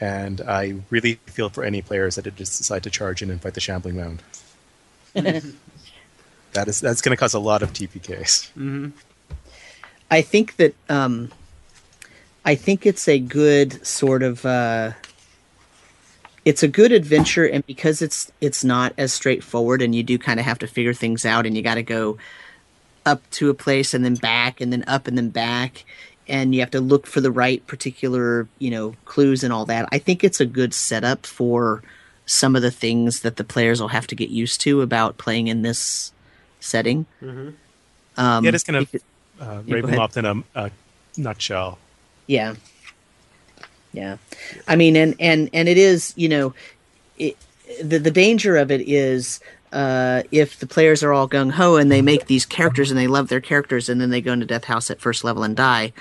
And 0.00 0.40
I 0.42 0.76
really 0.90 1.14
feel 1.26 1.48
for 1.48 1.64
any 1.64 1.82
players 1.82 2.16
that 2.16 2.24
just 2.36 2.58
decide 2.58 2.82
to 2.84 2.90
charge 2.90 3.22
in 3.22 3.30
and 3.30 3.40
fight 3.40 3.54
the 3.54 3.60
Shambling 3.60 3.96
Mound. 3.96 4.22
that 6.56 6.68
is 6.68 6.80
that's 6.80 7.00
going 7.00 7.14
to 7.14 7.16
cause 7.16 7.34
a 7.34 7.38
lot 7.38 7.62
of 7.62 7.72
TPKs. 7.72 8.50
I 10.10 10.22
think 10.22 10.56
that 10.56 10.74
um, 10.88 11.30
I 12.44 12.54
think 12.54 12.86
it's 12.86 13.08
a 13.08 13.18
good 13.18 13.84
sort 13.86 14.22
of 14.22 14.44
uh, 14.44 14.92
it's 16.44 16.62
a 16.62 16.68
good 16.68 16.92
adventure, 16.92 17.44
and 17.44 17.64
because 17.66 18.02
it's 18.02 18.32
it's 18.40 18.64
not 18.64 18.94
as 18.96 19.12
straightforward, 19.12 19.82
and 19.82 19.94
you 19.94 20.02
do 20.02 20.18
kind 20.18 20.40
of 20.40 20.46
have 20.46 20.58
to 20.60 20.66
figure 20.66 20.94
things 20.94 21.24
out, 21.24 21.46
and 21.46 21.56
you 21.56 21.62
got 21.62 21.74
to 21.74 21.82
go 21.82 22.18
up 23.04 23.28
to 23.30 23.50
a 23.50 23.54
place 23.54 23.94
and 23.94 24.04
then 24.04 24.14
back, 24.14 24.60
and 24.60 24.72
then 24.72 24.84
up 24.86 25.06
and 25.06 25.18
then 25.18 25.30
back, 25.30 25.84
and 26.28 26.54
you 26.54 26.60
have 26.60 26.70
to 26.70 26.80
look 26.80 27.06
for 27.06 27.20
the 27.20 27.30
right 27.30 27.66
particular 27.66 28.48
you 28.58 28.70
know 28.70 28.94
clues 29.04 29.44
and 29.44 29.52
all 29.52 29.66
that. 29.66 29.88
I 29.92 29.98
think 29.98 30.24
it's 30.24 30.40
a 30.40 30.46
good 30.46 30.72
setup 30.72 31.26
for 31.26 31.82
some 32.26 32.56
of 32.56 32.62
the 32.62 32.70
things 32.72 33.20
that 33.20 33.36
the 33.36 33.44
players 33.44 33.80
will 33.80 33.88
have 33.88 34.06
to 34.08 34.16
get 34.16 34.30
used 34.30 34.60
to 34.60 34.82
about 34.82 35.18
playing 35.18 35.46
in 35.46 35.62
this 35.62 36.12
setting. 36.66 37.06
Um, 37.22 38.44
yeah, 38.44 38.50
just 38.50 38.66
kind 38.66 38.76
of 38.76 38.94
uh. 39.40 39.62
Ravenloft 39.62 40.16
in 40.16 40.24
a, 40.24 40.66
a 40.66 40.70
nutshell. 41.16 41.78
Yeah. 42.26 42.54
Yeah. 43.92 44.16
I 44.68 44.76
mean 44.76 44.96
and 44.96 45.14
and 45.18 45.48
and 45.52 45.68
it 45.68 45.78
is, 45.78 46.12
you 46.16 46.28
know, 46.28 46.54
it, 47.18 47.36
the 47.82 47.98
the 47.98 48.10
danger 48.10 48.56
of 48.56 48.70
it 48.70 48.82
is 48.88 49.40
uh, 49.72 50.22
if 50.30 50.58
the 50.58 50.66
players 50.66 51.02
are 51.02 51.12
all 51.12 51.28
gung 51.28 51.50
ho 51.50 51.76
and 51.76 51.90
they 51.90 52.00
make 52.00 52.26
these 52.26 52.46
characters 52.46 52.90
and 52.90 52.98
they 52.98 53.06
love 53.06 53.28
their 53.28 53.40
characters 53.40 53.88
and 53.88 54.00
then 54.00 54.10
they 54.10 54.20
go 54.20 54.32
into 54.32 54.46
Death 54.46 54.64
House 54.64 54.90
at 54.90 55.00
first 55.00 55.24
level 55.24 55.42
and 55.42 55.56
die, 55.56 55.92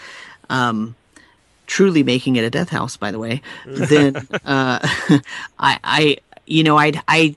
um, 0.50 0.96
truly 1.68 2.04
making 2.04 2.36
it 2.36 2.44
a 2.44 2.50
Death 2.50 2.70
House, 2.70 2.96
by 2.96 3.12
the 3.12 3.20
way, 3.20 3.42
then 3.66 4.16
uh, 4.46 4.80
I, 5.60 5.80
I, 5.84 6.18
you 6.46 6.64
know, 6.64 6.78
I, 6.78 6.94
I 7.08 7.36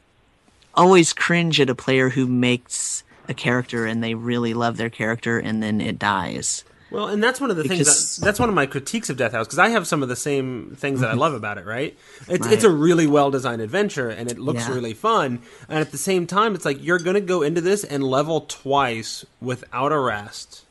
always 0.74 1.12
cringe 1.12 1.60
at 1.60 1.70
a 1.70 1.74
player 1.74 2.10
who 2.10 2.26
makes 2.26 3.02
a 3.28 3.34
character 3.34 3.86
and 3.86 4.02
they 4.02 4.14
really 4.14 4.54
love 4.54 4.76
their 4.76 4.90
character 4.90 5.38
and 5.38 5.62
then 5.62 5.80
it 5.80 5.98
dies. 5.98 6.64
Well, 6.90 7.08
and 7.08 7.22
that's 7.22 7.38
one 7.38 7.50
of 7.50 7.58
the 7.58 7.64
Because- 7.64 7.78
things 7.86 8.16
that, 8.16 8.24
that's 8.24 8.40
one 8.40 8.48
of 8.48 8.54
my 8.54 8.64
critiques 8.64 9.10
of 9.10 9.18
Death 9.18 9.32
House 9.32 9.46
because 9.46 9.58
I 9.58 9.68
have 9.68 9.86
some 9.86 10.02
of 10.02 10.08
the 10.08 10.16
same 10.16 10.74
things 10.74 11.00
that 11.00 11.10
I 11.10 11.14
love 11.14 11.34
about 11.34 11.58
it. 11.58 11.66
Right? 11.66 11.94
It's 12.28 12.46
Right. 12.46 12.54
it's 12.54 12.64
a 12.64 12.70
really 12.70 13.06
well 13.06 13.30
designed 13.30 13.60
adventure 13.60 14.08
and 14.08 14.30
it 14.30 14.38
looks 14.38 14.66
Yeah. 14.66 14.74
really 14.74 14.94
fun. 14.94 15.40
And 15.68 15.80
at 15.80 15.92
the 15.92 15.98
same 15.98 16.26
time, 16.26 16.54
it's 16.54 16.64
like 16.64 16.82
you're 16.82 16.98
going 16.98 17.14
to 17.14 17.20
go 17.20 17.42
into 17.42 17.60
this 17.60 17.84
and 17.84 18.02
level 18.02 18.40
twice 18.48 19.26
without 19.42 19.92
a 19.92 19.98
rest. 19.98 20.62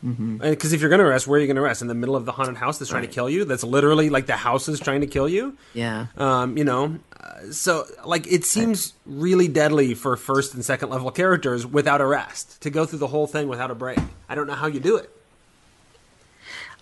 Because 0.00 0.72
if 0.72 0.80
you're 0.80 0.90
going 0.90 1.00
to 1.00 1.04
rest, 1.06 1.26
where 1.26 1.38
are 1.38 1.40
you 1.40 1.48
going 1.48 1.56
to 1.56 1.60
rest? 1.60 1.82
In 1.82 1.88
the 1.88 1.94
middle 1.94 2.14
of 2.14 2.24
the 2.24 2.30
haunted 2.30 2.56
house 2.56 2.78
that's 2.78 2.90
trying 2.90 3.02
to 3.02 3.08
kill 3.08 3.28
you? 3.28 3.44
That's 3.44 3.64
literally 3.64 4.10
like 4.10 4.26
the 4.26 4.36
house 4.36 4.68
is 4.68 4.78
trying 4.78 5.00
to 5.00 5.08
kill 5.08 5.28
you. 5.28 5.56
Yeah. 5.74 6.06
Um, 6.16 6.56
you 6.56 6.62
know, 6.62 6.98
so 7.50 7.86
like 8.04 8.26
it 8.30 8.44
seems 8.44 8.94
really 9.06 9.48
deadly 9.48 9.94
for 9.94 10.16
first 10.16 10.54
and 10.54 10.64
second 10.64 10.90
level 10.90 11.10
characters 11.10 11.66
without 11.66 12.00
a 12.00 12.06
rest 12.06 12.60
to 12.62 12.70
go 12.70 12.86
through 12.86 12.98
the 12.98 13.08
whole 13.08 13.26
thing 13.26 13.48
without 13.48 13.70
a 13.70 13.74
break. 13.74 13.98
I 14.28 14.34
don't 14.34 14.46
know 14.46 14.54
how 14.54 14.66
you 14.66 14.80
do 14.80 14.96
it. 14.96 15.10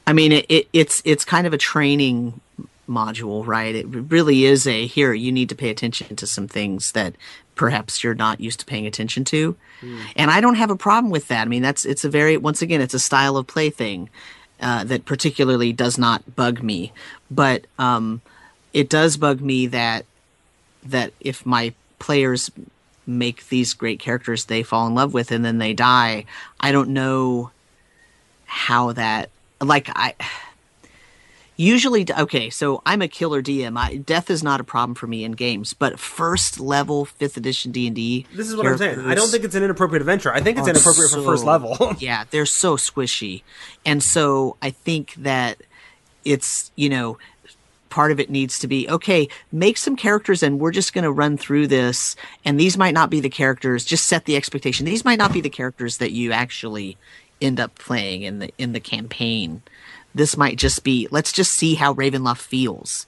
I 0.07 0.12
mean, 0.12 0.32
it, 0.32 0.47
it, 0.49 0.68
it's 0.72 1.03
it's 1.05 1.24
kind 1.24 1.47
of 1.47 1.53
a 1.53 1.59
training 1.59 2.41
module, 2.89 3.47
right? 3.47 3.74
It 3.74 3.87
really 3.87 4.45
is 4.45 4.66
a 4.66 4.87
here. 4.87 5.12
You 5.12 5.32
need 5.32 5.49
to 5.49 5.55
pay 5.55 5.70
attention 5.70 6.16
to 6.16 6.26
some 6.26 6.47
things 6.47 6.93
that 6.93 7.14
perhaps 7.55 8.05
you're 8.05 8.14
not 8.14 8.41
used 8.41 8.61
to 8.61 8.66
paying 8.66 8.87
attention 8.87 9.24
to, 9.24 9.57
and 10.14 10.30
I 10.30 10.41
don't 10.41 10.55
have 10.55 10.70
a 10.70 10.76
problem 10.76 11.11
with 11.11 11.28
that. 11.28 11.43
I 11.43 11.45
mean, 11.47 11.62
that's 11.62 11.84
it's 11.84 12.05
a 12.05 12.11
very 12.11 12.37
once 12.37 12.62
again, 12.62 12.80
it's 12.80 12.95
a 12.95 13.01
style 13.01 13.37
of 13.37 13.47
play 13.47 13.70
thing 13.70 14.11
uh, 14.61 14.84
that 14.84 15.05
particularly 15.05 15.72
does 15.72 15.99
not 15.99 16.37
bug 16.37 16.62
me, 16.62 16.93
but 17.30 17.66
um, 17.78 18.20
it 18.72 18.89
does 18.89 19.16
bug 19.16 19.41
me 19.41 19.66
that 19.68 20.07
that 20.91 21.12
if 21.20 21.45
my 21.47 21.74
players 21.99 22.51
make 23.07 23.49
these 23.49 23.72
great 23.72 24.01
characters 24.01 24.47
they 24.47 24.62
fall 24.62 24.87
in 24.87 24.95
love 24.95 25.14
with 25.14 25.30
and 25.30 25.45
then 25.45 25.59
they 25.59 25.72
die, 25.72 26.24
I 26.61 26.72
don't 26.72 26.91
know 26.91 27.51
how 28.47 28.93
that 28.93 29.30
like 29.61 29.89
I 29.91 30.14
usually 31.57 32.07
okay 32.18 32.51
so 32.51 32.82
i'm 32.84 33.01
a 33.01 33.09
killer 33.09 33.43
dm 33.43 33.78
I, 33.78 33.97
death 33.97 34.30
is 34.30 34.43
not 34.43 34.61
a 34.61 34.64
problem 34.64 34.95
for 34.95 35.07
me 35.07 35.24
in 35.24 35.32
games 35.32 35.72
but 35.72 35.99
first 35.99 36.61
level 36.61 37.07
fifth 37.07 37.37
edition 37.37 37.72
d&d 37.72 38.26
This 38.34 38.49
is 38.49 38.57
what 38.57 38.66
I'm 38.66 38.76
saying. 38.76 39.01
I 39.01 39.14
don't 39.14 39.28
think 39.28 39.45
it's 39.45 39.55
an 39.55 39.62
inappropriate 39.62 40.03
adventure. 40.03 40.32
I 40.32 40.41
think 40.41 40.59
it's 40.59 40.66
are 40.66 40.70
inappropriate 40.70 41.11
for 41.11 41.22
first 41.22 41.45
level. 41.45 41.76
yeah 41.99 42.24
they're 42.30 42.47
so 42.47 42.76
squishy 42.76 43.43
and 43.84 44.03
so 44.03 44.57
i 44.61 44.70
think 44.70 45.14
that 45.14 45.59
it's 46.24 46.70
you 46.76 46.89
know 46.91 47.16
part 47.97 48.12
of 48.12 48.20
it 48.20 48.28
needs 48.28 48.59
to 48.59 48.68
be 48.68 48.86
okay 48.90 49.26
make 49.53 49.78
some 49.78 49.97
characters 49.97 50.42
and 50.42 50.61
we're 50.61 50.70
just 50.80 50.92
going 50.92 51.03
to 51.03 51.11
run 51.22 51.38
through 51.38 51.66
this 51.66 52.14
and 52.44 52.61
these 52.61 52.76
might 52.76 52.92
not 52.92 53.09
be 53.09 53.20
the 53.20 53.30
characters 53.30 53.86
just 53.86 54.05
set 54.05 54.26
the 54.26 54.36
expectation 54.36 54.84
these 54.84 55.03
might 55.03 55.18
not 55.18 55.32
be 55.32 55.40
the 55.40 55.49
characters 55.61 55.97
that 55.97 56.12
you 56.12 56.30
actually 56.30 56.99
end 57.40 57.59
up 57.59 57.74
playing 57.76 58.20
in 58.20 58.38
the 58.40 58.51
in 58.59 58.72
the 58.74 58.80
campaign 58.80 59.62
this 60.14 60.36
might 60.36 60.59
just 60.59 60.84
be 60.84 61.09
let's 61.11 61.32
just 61.32 61.53
see 61.55 61.74
how 61.74 61.94
ravenloft 61.94 62.42
feels 62.42 63.07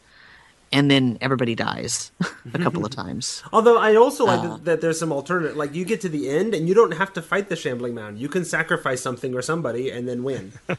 and 0.72 0.91
then 0.91 1.18
everybody 1.20 1.55
dies 1.55 2.11
a 2.55 2.59
couple 2.59 2.82
of 2.86 2.91
times 3.05 3.43
Although 3.53 3.76
I 3.76 3.95
also 3.95 4.24
like 4.24 4.41
Uh. 4.41 4.49
that, 4.57 4.64
that 4.64 4.80
there's 4.80 4.99
some 4.99 5.12
alternative. 5.12 5.55
Like 5.57 5.74
you 5.74 5.84
get 5.84 6.01
to 6.07 6.09
the 6.09 6.30
end 6.30 6.55
and 6.55 6.66
you 6.68 6.74
don't 6.74 6.93
have 7.03 7.12
to 7.12 7.22
fight 7.22 7.49
the 7.49 7.57
shambling 7.57 7.95
mound. 7.95 8.18
You 8.18 8.28
can 8.28 8.45
sacrifice 8.45 9.01
something 9.03 9.34
or 9.34 9.43
somebody 9.43 9.91
and 9.91 10.09
then 10.09 10.22
win. 10.24 10.53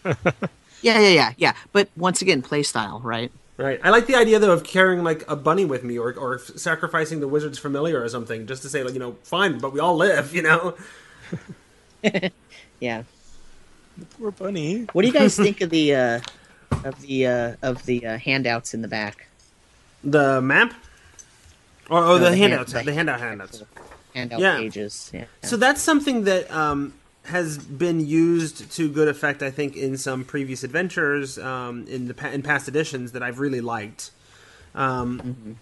yeah 0.87 0.97
yeah 1.05 1.13
yeah 1.21 1.31
yeah 1.37 1.53
but 1.73 1.85
once 1.95 2.21
again 2.23 2.41
play 2.41 2.63
style 2.63 3.01
right 3.03 3.31
right. 3.59 3.79
I 3.83 3.89
like 3.89 4.07
the 4.07 4.15
idea 4.15 4.39
though 4.39 4.51
of 4.53 4.63
carrying 4.63 5.03
like 5.03 5.23
a 5.29 5.35
bunny 5.35 5.65
with 5.65 5.83
me 5.83 5.97
or 5.99 6.13
or 6.13 6.39
sacrificing 6.39 7.19
the 7.19 7.27
wizard's 7.27 7.59
familiar 7.59 8.01
or 8.01 8.09
something 8.09 8.47
just 8.47 8.61
to 8.63 8.69
say 8.69 8.83
like 8.83 8.93
you 8.93 8.99
know 8.99 9.17
fine, 9.23 9.59
but 9.59 9.73
we 9.73 9.79
all 9.79 9.95
live. 9.95 10.33
You 10.39 10.41
know. 10.43 10.75
yeah 12.79 13.03
The 13.97 14.05
Poor 14.17 14.31
bunny. 14.31 14.87
What 14.93 15.01
do 15.01 15.07
you 15.07 15.13
guys 15.13 15.35
think 15.45 15.61
of 15.61 15.69
the 15.69 15.93
uh, 15.95 16.21
of 16.83 16.99
the 17.01 17.27
uh, 17.27 17.55
of 17.61 17.85
the 17.85 18.05
uh, 18.05 18.17
handouts 18.17 18.73
in 18.73 18.81
the 18.81 18.87
back? 18.87 19.27
The 20.03 20.41
map. 20.41 20.73
Or 21.89 21.97
oh, 22.03 22.07
No, 22.07 22.13
the, 22.17 22.19
the 22.29 22.37
hand- 22.37 22.51
handouts. 22.53 22.73
the- 22.73 22.83
the 22.83 22.93
handout 22.93 23.19
handouts. 23.19 23.63
Handout 24.15 24.39
Yeah. 24.39 24.57
pages. 24.57 25.11
Yeah. 25.13 25.25
So 25.43 25.57
that's 25.57 25.81
something 25.81 26.23
that 26.23 26.49
um, 26.51 26.93
has 27.29 27.57
been 27.57 28.05
used 28.05 28.71
to 28.73 28.89
good 28.89 29.07
effect, 29.07 29.41
I 29.41 29.51
think, 29.51 29.75
in 29.75 29.97
some 29.97 30.23
previous 30.23 30.63
adventures 30.63 31.37
um, 31.37 31.85
in 31.87 32.07
the 32.07 32.13
pa- 32.13 32.29
in 32.29 32.43
past 32.43 32.67
editions 32.67 33.13
that 33.13 33.23
I've 33.23 33.39
really 33.39 33.61
liked. 33.61 34.11
Um, 34.75 35.57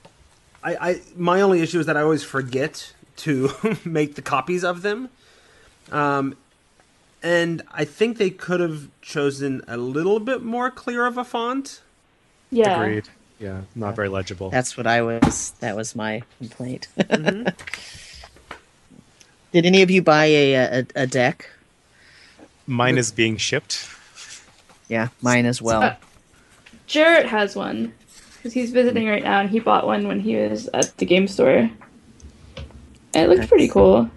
I, 0.64 0.90
I 0.90 1.02
my 1.16 1.42
only 1.42 1.62
issue 1.62 1.80
is 1.80 1.86
that 1.86 1.96
I 1.96 2.02
always 2.02 2.24
forget 2.24 2.94
to 3.18 3.52
make 3.86 4.16
the 4.16 4.22
copies 4.22 4.64
of 4.64 4.82
them. 4.82 5.10
Um, 5.92 6.36
and 7.24 7.62
I 7.72 7.86
think 7.86 8.18
they 8.18 8.30
could 8.30 8.60
have 8.60 8.90
chosen 9.02 9.64
a 9.68 9.78
little 9.78 10.20
bit 10.20 10.44
more 10.44 10.70
clear 10.70 11.06
of 11.06 11.18
a 11.18 11.24
font. 11.24 11.82
Yeah. 12.52 12.82
Agreed. 12.82 13.10
Yeah, 13.40 13.62
not 13.76 13.96
very 13.96 14.10
legible. 14.10 14.50
That's 14.50 14.78
what 14.78 14.88
I 14.88 15.02
was. 15.02 15.52
That 15.60 15.76
was 15.76 15.96
my 15.96 16.24
complaint. 16.40 16.88
Did 16.98 17.54
any 19.66 19.82
of 19.82 19.92
you 19.92 20.02
buy 20.02 20.26
a, 20.26 20.80
a 20.80 20.86
a 20.96 21.08
deck? 21.08 21.50
Mine 22.68 22.98
is 22.98 23.12
being 23.12 23.38
shipped. 23.38 23.88
Yeah, 24.90 25.08
mine 25.22 25.46
as 25.46 25.62
well. 25.62 25.82
Uh, 25.84 25.96
Jarrett 26.86 27.26
has 27.26 27.56
one 27.56 27.94
because 28.36 28.54
he's 28.54 28.72
visiting 28.72 29.08
right 29.08 29.24
now, 29.24 29.40
and 29.42 29.50
he 29.50 29.60
bought 29.60 29.86
one 29.86 30.08
when 30.08 30.20
he 30.20 30.36
was 30.36 30.68
at 30.74 30.96
the 30.98 31.06
game 31.06 31.28
store. 31.28 31.58
And 31.58 31.72
it 33.14 33.30
looked 33.30 33.48
pretty 33.50 33.68
cool. 33.68 34.10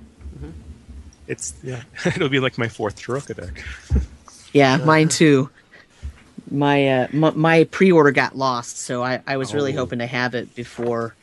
It's 1.27 1.55
yeah. 1.63 1.83
It'll 2.07 2.29
be 2.29 2.41
like 2.41 2.59
my 2.59 2.69
fourth 2.69 2.97
Tarokka 3.01 3.37
deck. 3.37 3.65
Yeah, 4.53 4.79
mine 4.79 5.09
too. 5.09 5.49
My 6.51 6.89
uh, 6.89 7.07
m- 7.13 7.39
my 7.39 7.63
pre-order 7.71 8.11
got 8.11 8.37
lost, 8.37 8.79
so 8.79 9.01
I, 9.05 9.23
I 9.29 9.37
was 9.37 9.55
really 9.55 9.73
Oh. 9.75 9.77
hoping 9.77 10.01
to 10.01 10.07
have 10.09 10.35
it 10.35 10.57
before, 10.57 11.15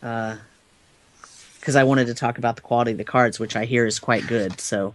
because 0.00 1.76
I 1.76 1.84
wanted 1.84 2.06
to 2.08 2.14
talk 2.14 2.38
about 2.38 2.56
the 2.56 2.62
quality 2.62 2.90
of 2.90 2.98
the 2.98 3.04
cards, 3.04 3.38
which 3.38 3.54
I 3.54 3.66
hear 3.66 3.86
is 3.86 4.00
quite 4.00 4.26
good. 4.26 4.60
So 4.60 4.94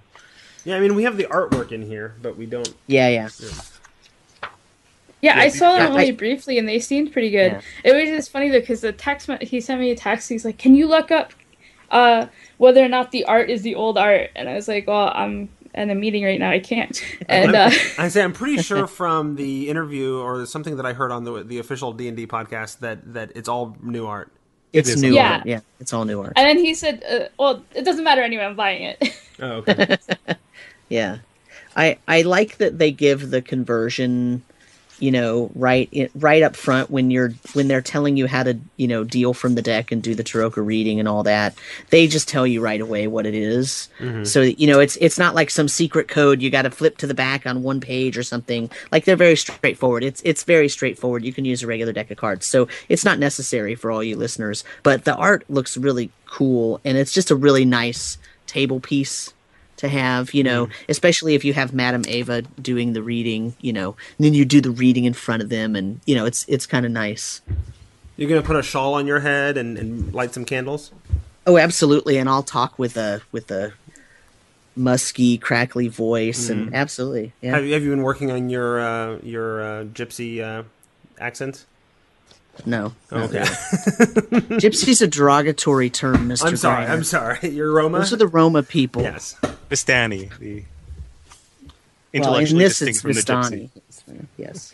Yeah, 0.66 0.76
I 0.78 0.80
mean 0.82 0.95
we 0.95 1.03
have 1.03 1.16
the 1.18 1.26
artwork 1.26 1.72
in 1.72 1.82
here, 1.84 2.16
but 2.22 2.36
we 2.38 2.45
don't. 2.45 2.74
yeah, 2.88 3.07
yeah, 3.07 3.30
Yeah, 5.22 5.39
I 5.39 5.47
saw 5.49 5.74
them 5.74 5.82
Yeah, 5.84 5.89
only 5.89 6.07
I- 6.09 6.11
briefly, 6.11 6.57
and 6.59 6.68
they 6.68 6.80
seemed 6.80 7.11
pretty 7.13 7.30
good. 7.32 7.53
Yeah. 7.53 7.61
It 7.84 7.93
was 7.93 8.09
just 8.09 8.32
funny 8.32 8.49
though, 8.49 8.59
because 8.59 8.82
the 8.82 8.91
text 8.91 9.30
he 9.41 9.59
sent 9.61 9.80
me 9.80 9.91
a 9.91 9.95
text. 9.95 10.30
He's 10.30 10.45
like, 10.45 10.57
"Can 10.57 10.76
you 10.76 10.88
look 10.88 11.09
up 11.11 11.32
uh, 11.91 12.28
whether 12.57 12.84
or 12.84 12.88
not 12.89 13.11
the 13.11 13.26
art 13.26 13.49
is 13.49 13.61
the 13.63 13.76
old 13.76 13.97
art?" 13.97 14.30
And 14.36 14.47
I 14.49 14.53
was 14.55 14.68
like, 14.68 14.86
"Well, 14.88 15.11
I'm 15.16 15.49
in 15.74 15.89
a 15.89 15.95
meeting 15.95 16.24
right 16.24 16.39
now. 16.39 16.49
I 16.51 16.59
can't." 16.59 16.99
And 17.30 17.55
uh, 17.55 17.70
I 17.97 18.07
say 18.09 18.22
I'm 18.24 18.34
pretty 18.34 18.61
sure 18.70 18.86
from 18.88 19.36
the 19.36 19.70
interview 19.70 20.18
or 20.20 20.45
something 20.45 20.76
that 20.78 20.86
I 20.86 20.93
heard 20.93 21.11
on 21.11 21.24
the 21.24 21.43
the 21.43 21.59
official 21.59 21.91
D 21.93 22.07
and 22.07 22.16
D 22.18 22.28
podcast 22.28 22.80
that 22.80 23.13
that 23.13 23.32
it's 23.36 23.49
all 23.49 23.76
new 23.82 24.05
art. 24.05 24.32
it's 24.74 24.89
is 24.89 25.01
new 25.01 25.13
Yeah. 25.13 25.38
art. 25.38 25.45
Yeah, 25.47 25.59
it's 25.80 25.93
all 25.93 26.05
new 26.05 26.22
art. 26.22 26.34
and 26.36 26.45
then 26.47 26.57
he 26.63 26.74
said, 26.76 27.03
uh, 27.09 27.30
"Well, 27.39 27.63
it 27.74 27.84
doesn't 27.84 28.03
matter 28.03 28.22
anyway. 28.22 28.43
I'm 28.43 28.55
buying 28.55 28.84
it." 28.84 29.13
Oh, 29.39 29.63
okay. 29.68 29.97
Yeah, 30.90 31.18
I 31.76 31.98
I 32.08 32.22
like 32.22 32.58
that 32.58 32.78
they 32.78 32.92
give 32.92 33.32
the 33.32 33.42
conversion, 33.42 34.44
you 35.00 35.12
know, 35.12 35.52
right 35.56 36.12
right 36.16 36.42
up 36.42 36.56
front 36.56 36.90
when 36.90 37.12
you're 37.12 37.32
when 37.54 37.68
they're 37.68 37.82
telling 37.82 38.16
you 38.18 38.28
how 38.28 38.44
to 38.44 38.58
you 38.78 38.88
know 38.88 39.04
deal 39.04 39.34
from 39.34 39.56
the 39.56 39.62
deck 39.62 39.92
and 39.92 40.02
do 40.02 40.16
the 40.16 40.24
Tarokka 40.24 40.66
reading 40.66 41.00
and 41.00 41.10
all 41.10 41.24
that. 41.24 41.56
They 41.90 42.08
just 42.08 42.30
tell 42.30 42.48
you 42.48 42.62
right 42.62 42.80
away 42.80 43.08
what 43.08 43.26
it 43.26 43.34
is. 43.34 43.90
Mm-hmm. 44.00 44.24
So 44.24 44.42
you 44.42 44.68
know 44.68 44.80
it's 44.80 44.96
it's 44.98 45.20
not 45.20 45.36
like 45.36 45.50
some 45.50 45.68
secret 45.68 46.08
code 46.08 46.42
you 46.42 46.50
got 46.50 46.64
to 46.64 46.72
flip 46.72 46.98
to 47.00 47.08
the 47.08 47.14
back 47.14 47.46
on 47.46 47.64
one 47.64 47.82
page 47.82 48.18
or 48.18 48.24
something. 48.24 48.70
Like 48.92 49.06
they're 49.06 49.16
very 49.16 49.36
straightforward. 49.36 50.04
It's 50.04 50.22
it's 50.24 50.44
very 50.44 50.70
straightforward. 50.70 51.26
You 51.26 51.34
can 51.34 51.46
use 51.46 51.64
a 51.64 51.68
regular 51.68 51.94
deck 51.94 52.10
of 52.12 52.18
cards, 52.18 52.46
so 52.46 52.68
it's 52.88 53.04
not 53.04 53.20
necessary 53.20 53.76
for 53.76 53.92
all 53.92 54.04
you 54.04 54.16
listeners. 54.16 54.64
But 54.84 55.04
the 55.04 55.16
art 55.16 55.44
looks 55.50 55.78
really 55.78 56.12
cool, 56.26 56.80
and 56.86 56.98
it's 56.98 57.12
just 57.12 57.32
a 57.32 57.36
really 57.36 57.66
nice 57.66 58.18
table 58.48 58.80
piece 58.80 59.34
to 59.78 59.90
have, 59.90 60.34
you 60.34 60.44
know, 60.44 60.70
especially 60.90 61.36
if 61.36 61.44
you 61.44 61.54
have 61.54 61.74
Madame 61.74 62.04
Ava 62.08 62.44
doing 62.62 62.94
the 62.94 63.02
reading, 63.02 63.56
you 63.62 63.74
know, 63.74 63.96
and 64.18 64.26
then 64.26 64.34
you 64.34 64.46
do 64.46 64.62
the 64.62 64.72
reading 64.72 65.06
in 65.06 65.14
front 65.14 65.42
of 65.42 65.50
them 65.50 65.76
and 65.76 66.00
you 66.06 66.16
know, 66.16 66.26
it's 66.26 66.46
it's 66.48 66.66
kind 66.66 66.86
of 66.86 66.92
nice. 66.92 67.42
You're 68.18 68.30
gonna 68.30 68.42
put 68.42 68.56
a 68.56 68.64
shawl 68.64 68.94
on 68.94 69.08
your 69.08 69.20
head 69.20 69.58
and, 69.58 69.78
and 69.78 70.14
light 70.14 70.34
some 70.34 70.46
candles. 70.46 70.92
Oh, 71.48 71.58
absolutely, 71.58 72.18
and 72.18 72.28
I'll 72.28 72.44
talk 72.44 72.80
with 72.80 72.98
a 72.98 73.22
with 73.32 73.52
a 73.52 73.74
musky, 74.76 75.38
crackly 75.38 75.88
voice 75.88 76.50
and 76.50 76.74
absolutely. 76.76 77.34
Yeah. 77.42 77.52
Have 77.56 77.66
you 77.66 77.74
have 77.74 77.84
you 77.84 77.90
been 77.90 78.04
working 78.04 78.32
on 78.32 78.50
your 78.50 78.80
uh, 78.80 79.18
your 79.24 79.62
uh, 79.62 79.84
gypsy 79.86 80.42
uh, 80.42 80.64
accent? 81.20 81.66
No. 82.66 82.93
not 83.12 83.24
Okay. 83.30 83.39
really. 83.39 83.45
Gypsy's 84.62 85.01
a 85.01 85.08
derogatory 85.08 85.89
term, 85.89 86.30
Mr. 86.30 86.45
I'm 86.45 86.56
sorry. 86.58 86.86
Greiner. 86.86 86.89
I'm 86.89 87.03
sorry. 87.03 87.39
You're 87.49 87.72
Roma. 87.72 87.99
Those 87.99 88.14
are 88.14 88.18
the 88.18 88.28
Roma 88.28 88.64
people. 88.64 89.01
yes. 89.01 89.36
Vistani, 89.70 90.30
the 90.39 90.64
Well, 92.14 92.36
in 92.38 92.58
this 92.58 92.80
distinct 92.80 92.89
it's 92.95 93.01
from 93.01 93.14
the 93.14 93.20
Vistani. 93.22 93.70
gypsy. 93.70 94.26
Yes. 94.38 94.74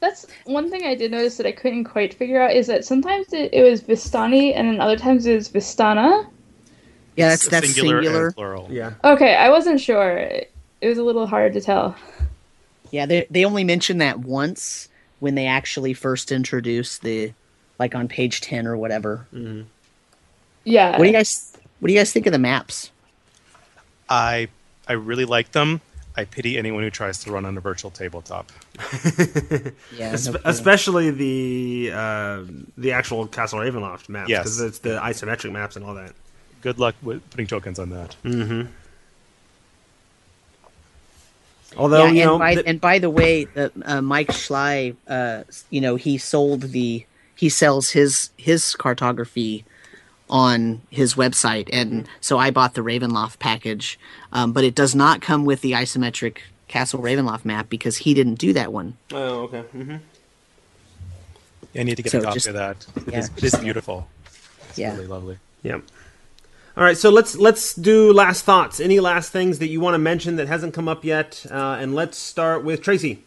That's 0.00 0.26
one 0.44 0.68
thing 0.70 0.84
I 0.84 0.94
did 0.96 1.10
notice 1.12 1.36
that 1.36 1.46
I 1.46 1.52
couldn't 1.52 1.84
quite 1.84 2.12
figure 2.14 2.42
out 2.42 2.52
is 2.54 2.66
that 2.66 2.84
sometimes 2.84 3.32
it, 3.32 3.50
it 3.54 3.62
was 3.62 3.80
Vistani, 3.82 4.52
and 4.54 4.68
then 4.68 4.80
other 4.80 4.96
times 4.96 5.26
it 5.26 5.34
was 5.36 5.48
Vistana. 5.48 6.26
Yeah, 7.16 7.28
that's 7.28 7.48
that's 7.48 7.72
singular, 7.74 8.02
singular. 8.02 8.26
and 8.26 8.34
plural. 8.34 8.68
Yeah. 8.70 8.94
Okay, 9.04 9.34
I 9.36 9.48
wasn't 9.50 9.80
sure. 9.80 10.16
It, 10.18 10.52
it 10.80 10.88
was 10.88 10.98
a 10.98 11.02
little 11.04 11.26
hard 11.26 11.52
to 11.52 11.60
tell. 11.60 11.94
Yeah, 12.90 13.06
they 13.06 13.26
they 13.30 13.44
only 13.44 13.64
mention 13.64 13.98
that 13.98 14.20
once 14.20 14.88
when 15.22 15.36
they 15.36 15.46
actually 15.46 15.94
first 15.94 16.32
introduce 16.32 16.98
the 16.98 17.32
like 17.78 17.94
on 17.94 18.08
page 18.08 18.40
10 18.40 18.66
or 18.66 18.76
whatever. 18.76 19.24
Yeah. 20.64 20.90
What 20.90 20.98
do 20.98 21.06
you 21.06 21.12
guys 21.12 21.56
what 21.78 21.86
do 21.86 21.94
you 21.94 22.00
guys 22.00 22.12
think 22.12 22.26
of 22.26 22.32
the 22.32 22.40
maps? 22.40 22.90
I 24.08 24.48
I 24.88 24.94
really 24.94 25.24
like 25.24 25.52
them. 25.52 25.80
I 26.16 26.24
pity 26.24 26.58
anyone 26.58 26.82
who 26.82 26.90
tries 26.90 27.22
to 27.24 27.30
run 27.32 27.44
on 27.46 27.56
a 27.56 27.60
virtual 27.60 27.90
tabletop. 27.92 28.50
Yeah. 29.96 30.12
Espe- 30.14 30.34
no 30.34 30.40
especially 30.44 31.10
the 31.12 31.92
uh, 31.94 32.42
the 32.76 32.90
actual 32.92 33.26
Castle 33.28 33.60
Ravenloft 33.60 34.08
maps 34.08 34.28
Yes. 34.28 34.40
because 34.42 34.60
it's 34.60 34.78
the 34.80 34.98
isometric 34.98 35.52
maps 35.52 35.76
and 35.76 35.84
all 35.84 35.94
that. 35.94 36.14
Good 36.62 36.78
luck 36.80 36.96
with 37.02 37.22
putting 37.30 37.46
tokens 37.46 37.78
on 37.78 37.90
that. 37.90 38.16
Although 41.76 42.04
yeah, 42.06 42.10
you 42.12 42.20
and 42.22 42.30
know, 42.30 42.38
by 42.38 42.54
th- 42.54 42.66
and 42.66 42.80
by 42.80 42.98
the 42.98 43.10
way, 43.10 43.44
the, 43.44 43.72
uh, 43.84 44.02
Mike 44.02 44.32
Schley, 44.32 44.94
uh, 45.08 45.42
you 45.70 45.80
know, 45.80 45.96
he 45.96 46.18
sold 46.18 46.62
the 46.62 47.04
he 47.34 47.48
sells 47.48 47.90
his 47.90 48.30
his 48.36 48.74
cartography 48.74 49.64
on 50.30 50.80
his 50.90 51.14
website, 51.14 51.68
and 51.72 52.08
so 52.20 52.38
I 52.38 52.50
bought 52.50 52.74
the 52.74 52.80
Ravenloft 52.82 53.38
package, 53.38 53.98
um, 54.32 54.52
but 54.52 54.64
it 54.64 54.74
does 54.74 54.94
not 54.94 55.20
come 55.20 55.44
with 55.44 55.60
the 55.60 55.72
isometric 55.72 56.38
Castle 56.68 57.00
Ravenloft 57.00 57.44
map 57.44 57.68
because 57.68 57.98
he 57.98 58.14
didn't 58.14 58.36
do 58.36 58.52
that 58.54 58.72
one. 58.72 58.96
oh 59.12 59.40
okay. 59.42 59.60
hmm 59.62 59.96
I 61.78 61.82
need 61.84 61.96
to 61.96 62.02
get 62.02 62.12
So 62.12 62.18
a 62.18 62.22
copy 62.22 62.34
just- 62.34 62.46
of 62.48 62.54
that. 62.54 62.86
It 62.96 63.12
yeah, 63.12 63.18
is- 63.20 63.30
it 63.36 63.44
is 63.44 63.54
beautiful. 63.56 64.06
It's 64.68 64.78
Yeah. 64.78 64.94
really 64.94 65.06
lovely. 65.06 65.38
Yep. 65.62 65.82
All 66.74 66.82
right, 66.82 66.96
so 66.96 67.10
let's 67.10 67.36
let's 67.36 67.74
do 67.74 68.14
last 68.14 68.44
thoughts. 68.44 68.80
Any 68.80 68.98
last 68.98 69.30
things 69.30 69.58
that 69.58 69.68
you 69.68 69.78
want 69.78 69.92
to 69.92 69.98
mention 69.98 70.36
that 70.36 70.48
hasn't 70.48 70.72
come 70.72 70.88
up 70.88 71.04
yet? 71.04 71.44
Uh, 71.50 71.76
and 71.78 71.94
let's 71.94 72.16
start 72.16 72.64
with 72.64 72.80
Tracy. 72.80 73.22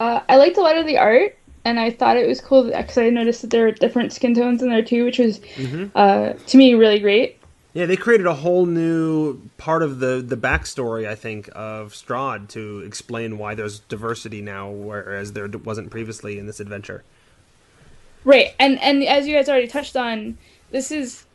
Uh, 0.00 0.20
I 0.26 0.36
liked 0.36 0.56
a 0.56 0.62
lot 0.62 0.78
of 0.78 0.86
the 0.86 0.96
art, 0.96 1.36
and 1.66 1.78
I 1.78 1.90
thought 1.90 2.16
it 2.16 2.26
was 2.26 2.40
cool 2.40 2.64
because 2.64 2.96
I 2.96 3.10
noticed 3.10 3.42
that 3.42 3.50
there 3.50 3.64
were 3.64 3.72
different 3.72 4.14
skin 4.14 4.34
tones 4.34 4.62
in 4.62 4.70
there 4.70 4.82
too, 4.82 5.04
which 5.04 5.18
was, 5.18 5.38
uh, 5.94 6.32
to 6.32 6.56
me, 6.56 6.72
really 6.72 6.98
great. 6.98 7.38
Yeah, 7.74 7.84
they 7.84 7.96
created 7.96 8.26
a 8.26 8.32
whole 8.32 8.64
new 8.64 9.38
part 9.58 9.82
of 9.82 9.98
the 9.98 10.24
the 10.26 10.36
backstory, 10.36 11.06
I 11.06 11.14
think, 11.14 11.50
of 11.54 11.92
Strahd 11.92 12.48
to 12.48 12.80
explain 12.80 13.36
why 13.36 13.54
there's 13.54 13.80
diversity 13.80 14.40
now, 14.40 14.70
whereas 14.70 15.34
there 15.34 15.46
wasn't 15.46 15.90
previously 15.90 16.38
in 16.38 16.46
this 16.46 16.58
adventure. 16.58 17.04
Right, 18.24 18.54
and 18.58 18.80
and 18.80 19.04
as 19.04 19.26
you 19.26 19.34
guys 19.34 19.50
already 19.50 19.68
touched 19.68 19.94
on, 19.94 20.38
this 20.70 20.90
is 20.90 21.25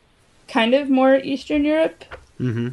kind 0.58 0.72
of 0.74 0.84
more 0.90 1.14
Eastern 1.32 1.64
Europe, 1.64 2.04
Mm-hmm. 2.40 2.68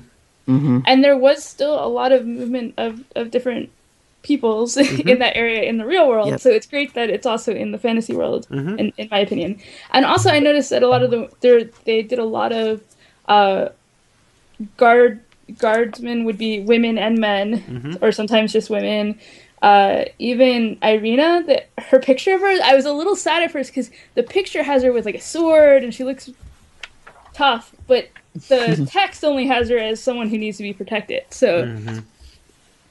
Mm-hmm. 0.53 0.80
and 0.89 1.03
there 1.05 1.17
was 1.27 1.38
still 1.43 1.75
a 1.77 1.89
lot 1.99 2.11
of 2.11 2.25
movement 2.25 2.73
of 2.86 2.91
of 3.15 3.30
different 3.36 3.69
peoples 4.30 4.75
in 5.11 5.19
that 5.23 5.34
area 5.43 5.61
in 5.69 5.77
the 5.82 5.86
real 5.93 6.05
world. 6.11 6.30
Yep. 6.32 6.39
So 6.41 6.49
it's 6.57 6.67
great 6.73 6.93
that 6.97 7.09
it's 7.15 7.25
also 7.25 7.51
in 7.63 7.71
the 7.71 7.77
fantasy 7.86 8.13
world, 8.21 8.47
Mhm. 8.49 8.73
in, 8.80 8.86
in 8.97 9.07
my 9.11 9.19
opinion. 9.27 9.51
And 9.95 10.03
also, 10.11 10.27
I 10.30 10.39
noticed 10.39 10.69
that 10.71 10.84
a 10.84 10.89
lot 10.93 11.03
of 11.03 11.09
the 11.11 11.21
they 11.86 12.01
did 12.11 12.19
a 12.19 12.30
lot 12.39 12.51
of 12.51 12.82
uh, 13.36 13.69
guard 14.77 15.19
guardsmen 15.57 16.25
would 16.25 16.38
be 16.38 16.59
women 16.73 16.97
and 16.97 17.17
men, 17.19 17.97
or 18.01 18.11
sometimes 18.11 18.53
just 18.53 18.69
women. 18.69 19.17
Uh, 19.61 20.05
even 20.19 20.77
Irina, 20.82 21.43
that 21.47 21.69
her 21.89 21.99
picture 21.99 22.34
of 22.36 22.41
her, 22.41 22.53
I 22.63 22.75
was 22.75 22.86
a 22.86 22.93
little 22.93 23.15
sad 23.15 23.43
at 23.43 23.51
first 23.51 23.71
because 23.71 23.91
the 24.15 24.23
picture 24.23 24.63
has 24.63 24.84
her 24.84 24.91
with 24.93 25.05
like 25.05 25.15
a 25.15 25.21
sword 25.21 25.84
and 25.84 25.93
she 25.93 26.03
looks 26.05 26.30
tough, 27.39 27.73
but 27.87 28.09
the 28.49 28.85
text 28.91 29.23
only 29.23 29.47
has 29.47 29.69
her 29.69 29.77
as 29.77 30.01
someone 30.01 30.29
who 30.29 30.37
needs 30.37 30.57
to 30.57 30.63
be 30.63 30.73
protected. 30.73 31.23
So, 31.29 31.77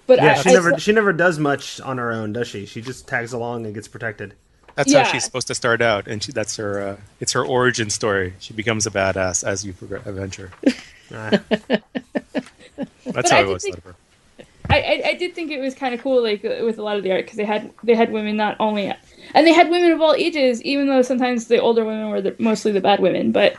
but 0.06 0.18
Yeah, 0.18 0.32
I, 0.32 0.34
she 0.42 0.50
I 0.50 0.52
never 0.54 0.70
saw- 0.70 0.76
she 0.78 0.92
never 0.92 1.12
does 1.12 1.38
much 1.38 1.80
on 1.82 1.98
her 1.98 2.10
own, 2.12 2.32
does 2.32 2.48
she? 2.48 2.64
She 2.66 2.80
just 2.80 3.06
tags 3.06 3.32
along 3.32 3.66
and 3.66 3.74
gets 3.74 3.88
protected. 3.88 4.34
That's 4.74 4.90
Yeah. 4.92 5.04
how 5.04 5.12
she's 5.12 5.24
supposed 5.24 5.48
to 5.48 5.54
start 5.54 5.82
out, 5.82 6.06
and 6.06 6.22
she, 6.22 6.32
that's 6.32 6.56
her. 6.56 6.80
Uh, 6.80 6.96
it's 7.20 7.32
her 7.32 7.44
origin 7.44 7.90
story. 7.90 8.34
She 8.38 8.54
becomes 8.54 8.86
a 8.86 8.90
badass 8.90 9.44
as 9.44 9.64
you 9.66 9.72
progress 9.74 10.06
adventure. 10.06 10.50
Ah. 11.10 11.30
That's 13.06 13.30
I 13.32 13.34
how 13.34 13.38
I 13.38 13.40
did 13.42 13.46
always 13.46 13.62
think- 13.62 13.74
thought 13.76 13.78
of 13.78 13.84
her. 13.84 13.94
I, 14.70 14.80
I, 14.82 15.02
I 15.06 15.14
did 15.14 15.34
think 15.34 15.50
it 15.50 15.60
was 15.60 15.74
kind 15.74 15.94
of 15.94 16.02
cool, 16.02 16.22
like 16.22 16.44
uh, 16.44 16.58
with 16.62 16.78
a 16.78 16.82
lot 16.82 16.98
of 16.98 17.02
the 17.02 17.10
art, 17.12 17.24
because 17.24 17.38
they 17.38 17.46
had 17.46 17.72
they 17.82 17.94
had 17.94 18.12
women 18.12 18.36
not 18.36 18.54
only, 18.60 18.92
and 19.34 19.46
they 19.46 19.52
had 19.54 19.70
women 19.70 19.92
of 19.92 20.02
all 20.02 20.12
ages, 20.12 20.62
even 20.62 20.86
though 20.88 21.00
sometimes 21.00 21.46
the 21.46 21.58
older 21.58 21.82
women 21.86 22.10
were 22.10 22.20
the, 22.20 22.36
mostly 22.38 22.70
the 22.72 22.82
bad 22.82 23.00
women. 23.00 23.32
But, 23.32 23.54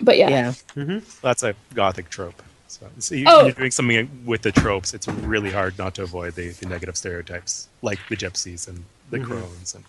but 0.00 0.16
yeah, 0.16 0.52
Yeah. 0.76 1.00
That's 1.22 1.42
a 1.42 1.54
gothic 1.74 2.08
trope. 2.10 2.42
So, 2.68 2.86
so 2.98 3.14
you, 3.14 3.24
Oh. 3.28 3.42
you're 3.44 3.52
doing 3.52 3.70
something 3.70 4.08
with 4.24 4.42
the 4.42 4.52
tropes. 4.52 4.94
It's 4.94 5.06
really 5.06 5.50
hard 5.50 5.76
not 5.78 5.94
to 5.96 6.02
avoid 6.04 6.34
the, 6.34 6.48
the 6.50 6.66
negative 6.66 6.96
stereotypes, 6.96 7.68
like 7.82 7.98
the 8.08 8.16
gypsies 8.16 8.66
and 8.68 8.84
the 9.10 9.18
Mm-hmm. 9.18 9.26
crones. 9.30 9.74
And 9.74 9.84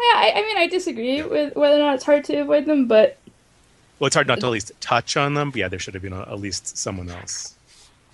Yeah, 0.00 0.16
I, 0.16 0.32
I 0.36 0.40
mean, 0.42 0.56
I 0.56 0.66
disagree 0.68 1.22
with 1.22 1.54
whether 1.54 1.76
or 1.76 1.80
not 1.80 1.96
it's 1.96 2.04
hard 2.04 2.24
to 2.24 2.36
avoid 2.38 2.64
them, 2.66 2.86
but 2.86 3.18
well, 3.98 4.06
it's 4.06 4.14
hard 4.14 4.26
not 4.28 4.40
to 4.40 4.46
at 4.46 4.52
least 4.52 4.72
touch 4.80 5.16
on 5.16 5.34
them. 5.34 5.50
But 5.50 5.58
yeah, 5.58 5.68
there 5.68 5.78
should 5.78 5.94
have 5.94 6.02
been 6.02 6.12
a, 6.12 6.20
at 6.22 6.38
least 6.40 6.78
someone 6.78 7.10
else. 7.10 7.54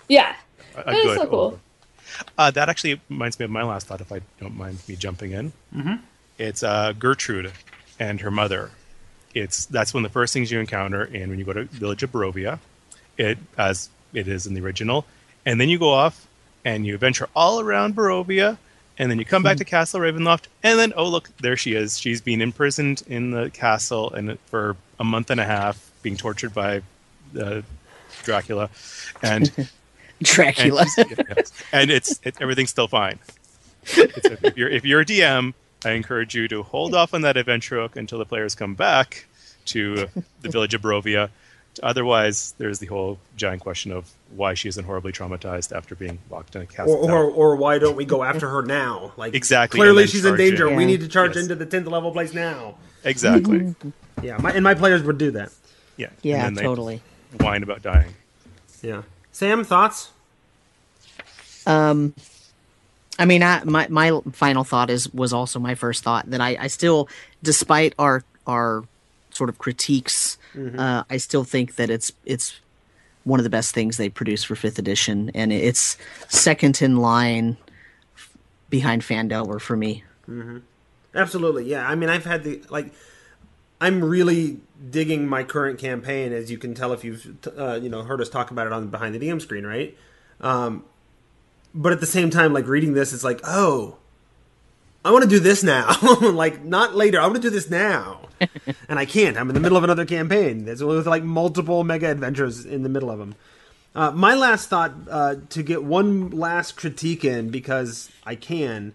yeah, 0.09 0.35
A, 0.75 0.81
a 0.81 0.83
That 0.85 0.95
is 0.95 1.03
good. 1.05 1.17
so 1.19 1.27
cool. 1.27 1.59
Uh, 2.37 2.49
that 2.51 2.69
actually 2.69 2.99
reminds 3.09 3.37
me 3.39 3.45
of 3.45 3.51
my 3.51 3.63
last 3.63 3.87
thought, 3.87 4.01
if 4.01 4.11
I 4.11 4.19
don't 4.41 4.57
mind 4.57 4.79
me 4.87 4.95
jumping 4.95 5.31
in. 5.31 5.53
Mm-hmm. 5.75 5.95
It's 6.37 6.63
uh, 6.63 6.93
Gertrude 6.97 7.51
and 7.99 8.19
her 8.21 8.31
mother. 8.31 8.71
It's 9.35 9.65
that's 9.65 9.93
one 9.93 10.03
of 10.05 10.09
the 10.11 10.13
first 10.13 10.33
things 10.33 10.49
you 10.49 10.59
encounter, 10.59 11.03
and 11.03 11.29
when 11.29 11.37
you 11.37 11.45
go 11.45 11.53
to 11.53 11.65
Village 11.65 12.01
of 12.03 12.11
Barovia, 12.11 12.57
it 13.17 13.37
as 13.57 13.89
it 14.13 14.27
is 14.27 14.47
in 14.47 14.53
the 14.53 14.61
original, 14.61 15.05
and 15.45 15.59
then 15.61 15.69
you 15.69 15.77
go 15.77 15.91
off 15.91 16.25
and 16.63 16.85
you 16.85 16.97
venture 16.97 17.27
all 17.35 17.59
around 17.59 17.95
Barovia, 17.95 18.57
and 18.97 19.11
then 19.11 19.19
you 19.19 19.25
come 19.25 19.43
back 19.43 19.57
to 19.57 19.65
Castle 19.65 19.99
Ravenloft, 19.99 20.45
and 20.63 20.79
then 20.79 20.93
oh 20.95 21.07
look, 21.07 21.29
there 21.41 21.57
she 21.57 21.73
is. 21.73 21.99
She's 21.99 22.21
been 22.21 22.41
imprisoned 22.41 23.03
in 23.07 23.31
the 23.31 23.49
castle 23.51 24.11
and 24.13 24.39
for 24.47 24.77
a 24.99 25.03
month 25.03 25.29
and 25.29 25.39
a 25.41 25.45
half, 25.45 25.91
being 26.01 26.15
tortured 26.15 26.53
by 26.53 26.81
uh, 27.39 27.61
Dracula, 28.23 28.69
and 29.21 29.51
and, 29.57 29.69
Dracula. 30.23 30.85
yes. 30.97 31.51
and 31.73 31.91
it's 31.91 32.19
it, 32.23 32.37
everything's 32.39 32.69
still 32.69 32.87
fine. 32.87 33.19
A- 33.97 34.47
if 34.47 34.57
you're 34.57 34.69
if 34.69 34.85
you're 34.85 35.01
a 35.01 35.05
DM, 35.05 35.53
I 35.85 35.91
encourage 35.91 36.33
you 36.35 36.47
to 36.49 36.63
hold 36.63 36.95
off 36.95 37.13
on 37.13 37.21
that 37.21 37.37
adventure 37.37 37.79
hook 37.79 37.95
until 37.95 38.17
the 38.19 38.25
players 38.25 38.55
come 38.55 38.73
back 38.75 39.25
to 39.67 40.07
the 40.41 40.49
village 40.49 40.73
of 40.73 40.81
Barovia. 40.81 41.29
Otherwise, 41.83 42.53
there's 42.57 42.79
the 42.79 42.85
whole 42.85 43.19
giant 43.35 43.61
question 43.61 43.91
of 43.91 44.09
why 44.33 44.53
she 44.53 44.69
isn't 44.69 44.85
horribly 44.85 45.11
traumatized 45.11 45.75
after 45.75 45.93
being 45.93 46.19
locked 46.29 46.55
in 46.55 46.61
a 46.61 46.65
castle. 46.65 46.93
Or, 46.95 47.11
or, 47.25 47.29
or 47.31 47.55
why 47.57 47.79
don't 47.79 47.97
we 47.97 48.05
go 48.05 48.23
after 48.23 48.49
her 48.49 48.61
now? 48.61 49.11
Like 49.17 49.33
Exactly, 49.35 49.79
Clearly, 49.79 50.03
then 50.03 50.07
she's 50.07 50.23
in 50.25 50.37
danger. 50.37 50.69
in. 50.69 50.75
We 50.77 50.85
need 50.85 51.01
to 51.01 51.07
charge 51.09 51.35
Yes. 51.35 51.43
into 51.43 51.55
the 51.55 51.65
tenth 51.65 51.85
level 51.87 52.11
place 52.11 52.33
now. 52.33 52.75
exactly. 53.03 53.75
Yeah, 54.23 54.37
my, 54.37 54.51
and 54.51 54.63
my 54.63 54.73
players 54.75 55.03
would 55.03 55.17
do 55.17 55.31
that. 55.31 55.51
Yeah. 55.97 56.07
and 56.07 56.15
yeah, 56.23 56.43
then 56.49 56.55
totally. 56.55 57.01
Whine 57.41 57.63
about 57.63 57.81
dying. 57.81 58.13
Yeah. 58.81 59.01
Sam, 59.33 59.65
thoughts? 59.65 60.09
Um, 61.67 62.13
I 63.17 63.25
mean, 63.25 63.43
I, 63.43 63.63
my 63.63 63.87
my 63.89 64.19
final 64.31 64.63
thought 64.63 64.89
is 64.89 65.13
was 65.13 65.33
also 65.33 65.59
my 65.59 65.75
first 65.75 66.03
thought 66.03 66.29
that 66.29 66.41
I, 66.41 66.57
I 66.59 66.67
still, 66.67 67.07
despite 67.43 67.93
our 67.97 68.23
our 68.45 68.83
sort 69.31 69.49
of 69.49 69.57
critiques, 69.57 70.37
uh, 70.79 71.03
I 71.09 71.17
still 71.17 71.43
think 71.43 71.75
that 71.75 71.89
it's 71.89 72.11
it's 72.25 72.59
one 73.23 73.39
of 73.39 73.43
the 73.43 73.49
best 73.49 73.73
things 73.73 73.97
they 73.97 74.09
produce 74.09 74.43
for 74.43 74.55
fifth 74.55 74.79
edition, 74.79 75.31
and 75.33 75.51
it's 75.51 75.97
second 76.27 76.81
in 76.81 76.97
line 76.97 77.57
behind 78.69 79.01
Phandelver 79.01 79.59
for 79.61 79.75
me. 79.77 80.03
Absolutely, 81.13 81.65
yeah. 81.65 81.87
I 81.87 81.95
mean, 81.95 82.09
I've 82.09 82.25
had 82.25 82.43
the 82.43 82.61
like. 82.69 82.93
I'm 83.81 84.03
really 84.03 84.61
digging 84.89 85.27
my 85.27 85.43
current 85.43 85.79
campaign, 85.79 86.31
as 86.31 86.49
you 86.49 86.57
can 86.57 86.73
tell 86.73 86.93
if 86.93 87.03
you've 87.03 87.37
uh, 87.57 87.79
you 87.81 87.89
know 87.89 88.03
heard 88.03 88.21
us 88.21 88.29
talk 88.29 88.51
about 88.51 88.67
it 88.67 88.73
on 88.73 88.87
behind 88.87 89.15
the 89.15 89.19
DM 89.19 89.41
screen, 89.41 89.65
right? 89.65 89.97
Um, 90.41 90.83
but 91.75 91.91
at 91.91 91.99
the 91.99 92.07
same 92.07 92.29
time, 92.29 92.53
like 92.53 92.67
reading 92.67 92.93
this, 92.93 93.13
it's 93.13 93.23
like, 93.23 93.41
oh, 93.43 93.97
I 95.03 95.11
want 95.11 95.23
to 95.23 95.29
do 95.29 95.39
this 95.39 95.61
now. 95.61 95.95
like 96.21 96.63
not 96.63 96.95
later. 96.95 97.19
I 97.19 97.23
want 97.23 97.35
to 97.35 97.41
do 97.41 97.51
this 97.51 97.69
now, 97.69 98.21
and 98.89 98.97
I 98.97 99.05
can't. 99.05 99.37
I'm 99.37 99.49
in 99.49 99.53
the 99.53 99.59
middle 99.59 99.77
of 99.77 99.83
another 99.83 100.05
campaign. 100.05 100.65
There's 100.65 100.83
with 100.83 101.05
like 101.05 101.23
multiple 101.23 101.83
mega 101.83 102.09
adventures 102.09 102.65
in 102.65 102.81
the 102.81 102.89
middle 102.89 103.11
of 103.11 103.19
them. 103.19 103.35
Uh, 103.93 104.11
my 104.11 104.33
last 104.33 104.69
thought 104.69 104.93
uh, 105.09 105.35
to 105.49 105.63
get 105.63 105.83
one 105.83 106.31
last 106.31 106.75
critique 106.75 107.23
in 107.23 107.49
because 107.49 108.09
I 108.25 108.35
can. 108.35 108.93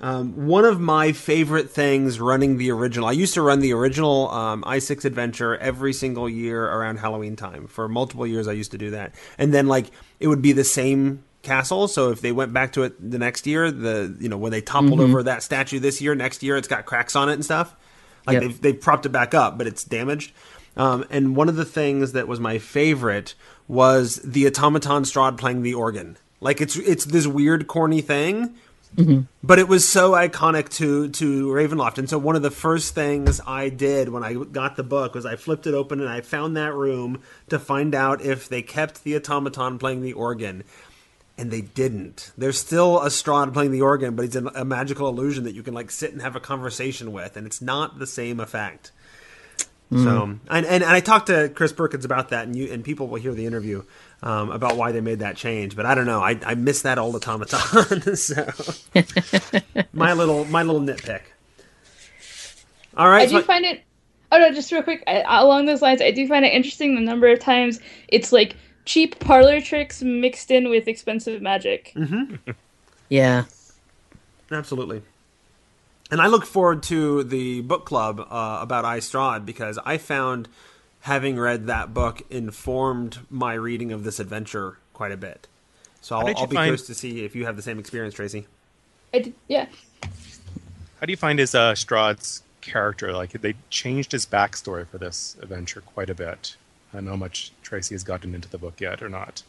Um, 0.00 0.48
one 0.48 0.64
of 0.64 0.80
my 0.80 1.12
favorite 1.12 1.70
things 1.70 2.18
running 2.18 2.58
the 2.58 2.70
original. 2.72 3.08
I 3.08 3.12
used 3.12 3.34
to 3.34 3.42
run 3.42 3.60
the 3.60 3.72
original 3.72 4.28
um, 4.30 4.62
i6 4.64 5.04
adventure 5.04 5.56
every 5.56 5.92
single 5.92 6.28
year 6.28 6.64
around 6.64 6.98
Halloween 6.98 7.36
time. 7.36 7.68
For 7.68 7.88
multiple 7.88 8.26
years, 8.26 8.48
I 8.48 8.52
used 8.52 8.72
to 8.72 8.78
do 8.78 8.90
that, 8.90 9.14
and 9.38 9.54
then 9.54 9.68
like 9.68 9.92
it 10.18 10.26
would 10.26 10.42
be 10.42 10.52
the 10.52 10.64
same 10.64 11.22
castle. 11.44 11.86
So 11.88 12.10
if 12.10 12.20
they 12.20 12.32
went 12.32 12.52
back 12.52 12.72
to 12.72 12.82
it 12.82 13.10
the 13.10 13.18
next 13.18 13.46
year, 13.46 13.70
the 13.70 14.16
you 14.18 14.28
know 14.28 14.36
when 14.38 14.50
they 14.52 14.60
toppled 14.60 15.00
over 15.00 15.22
that 15.24 15.42
statue 15.42 15.78
this 15.78 16.00
year, 16.00 16.14
next 16.14 16.42
year 16.42 16.56
it's 16.56 16.68
got 16.68 16.86
cracks 16.86 17.14
on 17.14 17.28
it 17.28 17.34
and 17.34 17.44
stuff. 17.44 17.74
Like 18.26 18.34
Yep. 18.34 18.42
they've 18.42 18.60
they've 18.62 18.80
propped 18.80 19.06
it 19.06 19.10
back 19.10 19.34
up, 19.34 19.58
but 19.58 19.66
it's 19.66 19.84
damaged. 19.84 20.32
Um, 20.76 21.04
and 21.10 21.36
one 21.36 21.48
of 21.48 21.56
the 21.56 21.64
things 21.64 22.12
that 22.12 22.26
was 22.26 22.40
my 22.40 22.58
favorite 22.58 23.34
was 23.68 24.16
the 24.24 24.46
automaton 24.46 25.04
Strahd 25.04 25.38
playing 25.38 25.62
the 25.62 25.74
organ. 25.74 26.16
Like 26.40 26.60
it's 26.60 26.76
it's 26.76 27.04
this 27.04 27.26
weird 27.26 27.66
corny 27.68 28.00
thing, 28.00 28.54
but 29.42 29.58
it 29.58 29.66
was 29.68 29.88
so 29.88 30.12
iconic 30.12 30.68
to 30.70 31.08
to 31.10 31.46
Ravenloft. 31.48 31.98
And 31.98 32.08
so 32.08 32.18
one 32.18 32.36
of 32.36 32.42
the 32.42 32.50
first 32.50 32.94
things 32.94 33.40
I 33.46 33.68
did 33.68 34.08
when 34.08 34.22
I 34.22 34.34
got 34.34 34.76
the 34.76 34.82
book 34.82 35.14
was 35.14 35.26
I 35.26 35.36
flipped 35.36 35.66
it 35.66 35.74
open 35.74 36.00
and 36.00 36.08
I 36.08 36.20
found 36.22 36.56
that 36.56 36.72
room 36.74 37.20
to 37.50 37.58
find 37.58 37.94
out 37.94 38.20
if 38.22 38.48
they 38.48 38.62
kept 38.62 39.02
the 39.04 39.16
automaton 39.16 39.78
playing 39.78 40.02
the 40.02 40.12
organ. 40.12 40.64
And 41.36 41.50
they 41.50 41.62
didn't. 41.62 42.30
There's 42.38 42.58
still 42.58 43.00
a 43.00 43.08
Strahd 43.08 43.52
playing 43.52 43.72
the 43.72 43.82
organ, 43.82 44.14
but 44.14 44.24
it's 44.24 44.36
a, 44.36 44.44
a 44.54 44.64
magical 44.64 45.08
illusion 45.08 45.44
that 45.44 45.54
you 45.54 45.64
can 45.64 45.74
like 45.74 45.90
sit 45.90 46.12
and 46.12 46.22
have 46.22 46.36
a 46.36 46.40
conversation 46.40 47.12
with, 47.12 47.36
and 47.36 47.44
it's 47.46 47.60
not 47.60 47.98
the 47.98 48.06
same 48.06 48.38
effect. 48.38 48.92
So, 49.90 50.22
and, 50.22 50.40
and 50.48 50.66
and 50.66 50.84
I 50.84 50.98
talked 50.98 51.26
to 51.26 51.48
Chris 51.54 51.72
Perkins 51.72 52.04
about 52.04 52.30
that, 52.30 52.46
and 52.46 52.56
you 52.56 52.72
and 52.72 52.82
people 52.82 53.06
will 53.06 53.20
hear 53.20 53.32
the 53.32 53.46
interview 53.46 53.84
um, 54.22 54.50
about 54.50 54.76
why 54.76 54.90
they 54.90 55.00
made 55.00 55.20
that 55.20 55.36
change. 55.36 55.76
But 55.76 55.86
I 55.86 55.94
don't 55.94 56.06
know. 56.06 56.20
I 56.20 56.38
I 56.44 56.54
miss 56.56 56.82
that 56.82 56.98
old 56.98 57.14
automaton. 57.16 58.16
so, 58.16 58.48
my 59.92 60.12
little 60.14 60.46
my 60.46 60.62
little 60.64 60.80
nitpick. 60.80 61.20
All 62.96 63.08
right. 63.08 63.22
I 63.22 63.26
so 63.26 63.32
do 63.32 63.38
I- 63.38 63.42
find 63.42 63.64
it. 63.64 63.82
Oh 64.32 64.38
no, 64.38 64.52
just 64.52 64.72
real 64.72 64.82
quick. 64.82 65.04
I, 65.06 65.22
along 65.40 65.66
those 65.66 65.82
lines, 65.82 66.00
I 66.00 66.10
do 66.10 66.26
find 66.26 66.44
it 66.44 66.52
interesting 66.52 66.96
the 66.96 67.00
number 67.00 67.28
of 67.28 67.38
times 67.38 67.78
it's 68.08 68.32
like 68.32 68.56
cheap 68.84 69.18
parlor 69.18 69.60
tricks 69.60 70.02
mixed 70.02 70.50
in 70.50 70.68
with 70.68 70.88
expensive 70.88 71.40
magic. 71.42 71.92
Mm-hmm. 71.94 72.52
Yeah, 73.10 73.44
Absolutely. 74.50 75.02
And 76.10 76.20
I 76.20 76.26
look 76.26 76.46
forward 76.46 76.82
to 76.84 77.22
the 77.24 77.60
book 77.62 77.84
club 77.84 78.20
uh, 78.20 78.58
about 78.60 78.84
I, 78.84 78.98
Strahd 78.98 79.44
because 79.44 79.78
I 79.84 79.98
found 79.98 80.48
having 81.00 81.38
read 81.38 81.66
that 81.66 81.92
book 81.92 82.22
informed 82.30 83.18
my 83.30 83.54
reading 83.54 83.92
of 83.92 84.04
this 84.04 84.20
adventure 84.20 84.78
quite 84.92 85.12
a 85.12 85.16
bit. 85.16 85.46
So 86.00 86.16
I'll, 86.16 86.26
I'll 86.26 86.46
be 86.46 86.56
find- 86.56 86.66
curious 86.66 86.86
to 86.86 86.94
see 86.94 87.24
if 87.24 87.34
you 87.34 87.46
have 87.46 87.56
the 87.56 87.62
same 87.62 87.78
experience, 87.78 88.14
Tracy. 88.14 88.46
I 89.12 89.20
did, 89.20 89.34
yeah. 89.48 89.66
How 91.00 91.06
do 91.06 91.12
you 91.12 91.16
find 91.16 91.38
his 91.38 91.54
uh, 91.54 91.72
Strahd's 91.72 92.42
character? 92.60 93.12
Like 93.12 93.32
they 93.32 93.54
changed 93.70 94.12
his 94.12 94.26
backstory 94.26 94.86
for 94.86 94.98
this 94.98 95.36
adventure 95.40 95.80
quite 95.80 96.10
a 96.10 96.14
bit. 96.14 96.56
I 96.94 96.98
don't 96.98 97.06
know 97.06 97.10
how 97.12 97.16
much 97.16 97.50
Tracy 97.62 97.94
has 97.94 98.04
gotten 98.04 98.34
into 98.34 98.48
the 98.48 98.56
book 98.56 98.80
yet 98.80 99.02
or 99.02 99.08
not. 99.08 99.42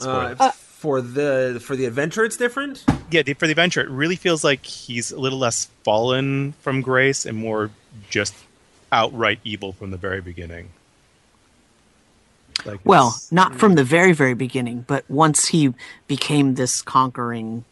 Uh, 0.00 0.34
Spoilers. 0.34 0.54
for 0.54 1.00
the 1.02 1.60
for 1.62 1.74
the 1.76 1.84
adventure, 1.84 2.24
it's 2.24 2.36
different. 2.36 2.84
yeah, 3.10 3.22
the, 3.22 3.34
for 3.34 3.46
the 3.46 3.50
adventure, 3.52 3.80
it 3.80 3.90
really 3.90 4.16
feels 4.16 4.42
like 4.44 4.64
he's 4.64 5.10
a 5.12 5.18
little 5.18 5.38
less 5.38 5.66
fallen 5.82 6.52
from 6.62 6.80
grace 6.80 7.26
and 7.26 7.36
more 7.36 7.70
just 8.08 8.34
outright 8.92 9.40
evil 9.44 9.72
from 9.72 9.90
the 9.90 9.96
very 9.96 10.20
beginning. 10.20 10.70
Like 12.64 12.80
well, 12.84 13.20
not 13.30 13.56
from 13.56 13.74
the 13.74 13.82
very 13.84 14.12
very 14.12 14.34
beginning, 14.34 14.84
but 14.86 15.04
once 15.10 15.48
he 15.48 15.74
became 16.06 16.54
this 16.54 16.80
conquering. 16.82 17.64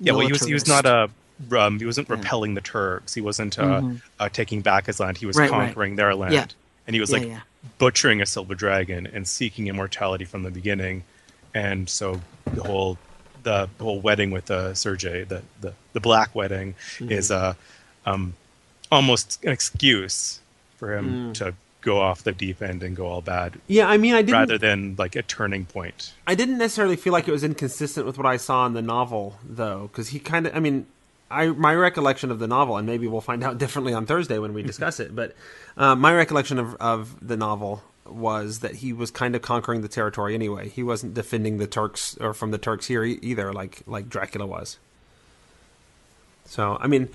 yeah, 0.00 0.12
well, 0.12 0.26
he 0.26 0.32
was 0.32 0.44
he 0.44 0.52
was 0.54 0.66
not 0.66 0.84
a 0.84 1.08
um, 1.56 1.78
he 1.78 1.84
wasn't 1.86 2.08
repelling 2.08 2.54
the 2.54 2.60
Turks. 2.60 3.14
He 3.14 3.20
wasn't 3.20 3.58
uh, 3.58 3.82
uh, 4.18 4.28
taking 4.28 4.60
back 4.60 4.86
his 4.86 4.98
land. 5.00 5.16
He 5.18 5.26
was 5.26 5.36
Mm-hmm. 5.36 5.42
Right, 5.52 5.58
right. 5.58 5.66
conquering 5.66 5.96
their 5.96 6.14
land, 6.14 6.34
Yeah. 6.34 6.46
and 6.86 6.94
he 6.94 7.00
was 7.00 7.10
Yeah, 7.10 7.18
like 7.18 7.28
yeah. 7.28 7.40
Butchering 7.78 8.20
a 8.20 8.26
silver 8.26 8.54
dragon 8.54 9.06
and 9.06 9.26
seeking 9.26 9.66
immortality 9.68 10.24
from 10.24 10.42
the 10.42 10.50
beginning. 10.50 11.04
And 11.54 11.88
so 11.88 12.20
the 12.54 12.62
whole 12.62 12.98
the, 13.42 13.68
whole 13.80 14.00
wedding 14.00 14.30
with 14.30 14.50
uh, 14.50 14.72
Sergei, 14.74 15.24
the, 15.24 15.42
the 15.60 15.74
the 15.92 16.00
black 16.00 16.34
wedding, 16.34 16.74
Mm-hmm. 16.98 17.10
is 17.12 17.30
uh, 17.30 17.54
um, 18.06 18.34
almost 18.90 19.42
an 19.44 19.50
excuse 19.52 20.40
for 20.76 20.88
Mm. 20.88 20.98
him 20.98 21.32
to 21.34 21.54
go 21.80 22.00
off 22.00 22.22
the 22.22 22.30
deep 22.32 22.62
end 22.62 22.82
and 22.84 22.94
go 22.94 23.06
all 23.08 23.20
bad, 23.20 23.58
Yeah, 23.66 23.88
I 23.88 23.96
mean, 23.96 24.14
I 24.14 24.22
didn't. 24.22 24.34
rather 24.38 24.56
than 24.58 24.94
like 24.96 25.16
a 25.16 25.22
turning 25.22 25.64
point. 25.64 26.12
I 26.28 26.36
didn't 26.36 26.58
necessarily 26.58 26.94
feel 26.94 27.12
like 27.12 27.26
it 27.26 27.32
was 27.32 27.42
inconsistent 27.42 28.06
with 28.06 28.16
what 28.16 28.26
I 28.26 28.36
saw 28.36 28.66
in 28.66 28.72
the 28.74 28.82
novel, 28.82 29.38
though, 29.44 29.88
because 29.90 30.10
he 30.10 30.20
kind 30.20 30.46
of. 30.46 30.54
I 30.54 30.60
mean, 30.60 30.86
I 31.32 31.46
my 31.48 31.74
recollection 31.74 32.30
of 32.30 32.38
the 32.38 32.46
novel, 32.46 32.76
and 32.76 32.86
maybe 32.86 33.06
we'll 33.06 33.20
find 33.20 33.42
out 33.42 33.58
differently 33.62 33.92
on 33.92 34.06
Thursday 34.06 34.38
when 34.38 34.52
we 34.52 34.62
discuss 34.62 35.00
it. 35.00 35.14
But 35.14 35.34
uh, 35.76 35.94
my 35.94 36.12
recollection 36.14 36.58
of 36.58 36.74
of 36.76 37.26
the 37.26 37.36
novel 37.36 37.82
was 38.06 38.58
that 38.60 38.76
he 38.76 38.92
was 38.92 39.10
kind 39.10 39.34
of 39.34 39.42
conquering 39.42 39.80
the 39.80 39.88
territory 39.88 40.34
anyway. 40.34 40.68
He 40.68 40.82
wasn't 40.82 41.14
defending 41.14 41.58
the 41.58 41.66
Turks 41.66 42.16
or 42.20 42.34
from 42.34 42.50
the 42.50 42.58
Turks 42.58 42.86
here 42.86 43.04
e- 43.04 43.18
either, 43.22 43.52
like 43.52 43.82
like 43.86 44.08
Dracula 44.08 44.46
was. 44.46 44.78
So 46.44 46.78
I 46.80 46.86
mean. 46.86 47.08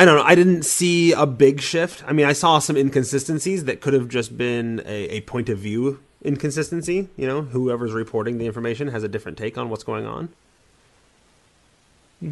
I 0.00 0.04
don't 0.04 0.14
know. 0.14 0.22
I 0.22 0.36
didn't 0.36 0.62
see 0.62 1.10
a 1.10 1.26
big 1.26 1.60
shift. 1.60 2.04
I 2.06 2.12
mean, 2.12 2.24
I 2.24 2.32
saw 2.32 2.60
some 2.60 2.76
inconsistencies 2.76 3.64
that 3.64 3.80
could 3.80 3.94
have 3.94 4.08
just 4.08 4.38
been 4.38 4.80
a, 4.86 5.16
a 5.16 5.20
point 5.22 5.48
of 5.48 5.58
view 5.58 5.98
inconsistency. 6.22 7.08
You 7.16 7.26
know, 7.26 7.42
whoever's 7.42 7.92
reporting 7.92 8.38
the 8.38 8.46
information 8.46 8.88
has 8.88 9.02
a 9.02 9.08
different 9.08 9.38
take 9.38 9.58
on 9.58 9.70
what's 9.70 9.84
going 9.84 10.06
on. 10.06 10.30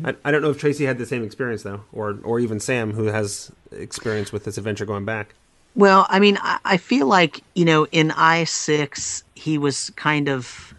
I, 0.04 0.14
I 0.24 0.30
don't 0.30 0.42
know 0.42 0.50
if 0.50 0.58
Tracy 0.58 0.84
had 0.84 0.98
the 0.98 1.06
same 1.06 1.22
experience 1.22 1.62
though, 1.62 1.82
or 1.92 2.18
or 2.24 2.40
even 2.40 2.58
Sam, 2.58 2.92
who 2.92 3.04
has 3.04 3.52
experience 3.70 4.32
with 4.32 4.44
this 4.44 4.58
adventure 4.58 4.84
going 4.84 5.04
back. 5.04 5.34
Well, 5.76 6.06
I 6.08 6.18
mean, 6.18 6.38
I, 6.40 6.58
I 6.64 6.76
feel 6.76 7.06
like 7.06 7.42
you 7.54 7.64
know, 7.64 7.86
in 7.92 8.10
I 8.10 8.44
six, 8.44 9.22
he 9.34 9.58
was 9.58 9.90
kind 9.90 10.28
of 10.28 10.74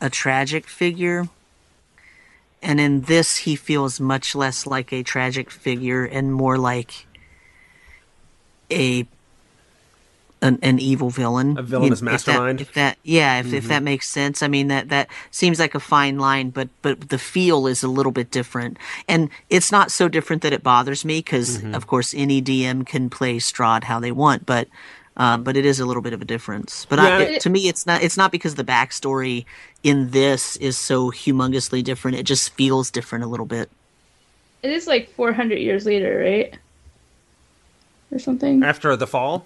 a 0.00 0.08
tragic 0.08 0.66
figure, 0.66 1.28
and 2.62 2.80
in 2.80 3.02
this, 3.02 3.36
he 3.38 3.56
feels 3.56 4.00
much 4.00 4.34
less 4.34 4.66
like 4.66 4.92
a 4.92 5.02
tragic 5.02 5.50
figure 5.50 6.04
and 6.04 6.32
more 6.32 6.56
like 6.56 7.06
a 8.70 9.06
an, 10.42 10.58
an 10.62 10.78
evil 10.78 11.08
villain, 11.10 11.56
A 11.58 11.62
villainous 11.62 12.00
You- 12.02 12.08
if 12.08 12.24
that- 12.24 12.32
mastermind. 12.32 12.60
If 12.60 12.72
that, 12.74 12.98
yeah, 13.02 13.40
if, 13.40 13.52
if 13.52 13.68
that 13.68 13.82
makes 13.82 14.08
sense. 14.08 14.42
I 14.42 14.48
mean, 14.48 14.68
that 14.68 14.88
that 14.90 15.08
seems 15.30 15.58
like 15.58 15.74
a 15.74 15.80
fine 15.80 16.18
line, 16.18 16.50
but 16.50 16.68
but 16.82 17.08
the 17.08 17.18
feel 17.18 17.66
is 17.66 17.82
a 17.82 17.88
little 17.88 18.12
bit 18.12 18.30
different, 18.30 18.76
and 19.08 19.30
it's 19.48 19.72
not 19.72 19.90
so 19.90 20.08
different 20.08 20.42
that 20.42 20.52
it 20.52 20.62
bothers 20.62 21.04
me 21.04 21.18
because, 21.18 21.62
of 21.72 21.86
course, 21.86 22.12
any 22.14 22.42
DM 22.42 22.86
can 22.86 23.08
play 23.10 23.38
Strahd 23.38 23.84
how 23.84 24.00
they 24.00 24.12
want, 24.12 24.46
but. 24.46 24.68
Um, 25.16 25.44
but 25.44 25.56
it 25.56 25.64
is 25.64 25.78
a 25.78 25.86
little 25.86 26.02
bit 26.02 26.12
of 26.12 26.20
a 26.22 26.24
difference. 26.24 26.86
But 26.86 26.98
I, 26.98 27.22
it, 27.22 27.40
to 27.42 27.48
me, 27.48 27.68
it's 27.68 27.86
not. 27.86 28.02
It's 28.02 28.16
not 28.16 28.32
because 28.32 28.56
the 28.56 28.64
backstory 28.64 29.44
in 29.84 30.10
this 30.10 30.56
is 30.56 30.76
so 30.76 31.12
humongously 31.12 31.84
different. 31.84 32.16
It 32.16 32.24
just 32.24 32.50
feels 32.54 32.90
different 32.90 33.24
a 33.24 33.28
little 33.28 33.46
bit. 33.46 33.70
It 34.64 34.72
is 34.72 34.88
like 34.88 35.08
400 35.10 35.60
years 35.60 35.86
later, 35.86 36.18
right? 36.18 36.58
Or 38.14 38.18
something. 38.20 38.62
After 38.62 38.94
the 38.94 39.08
fall, 39.08 39.44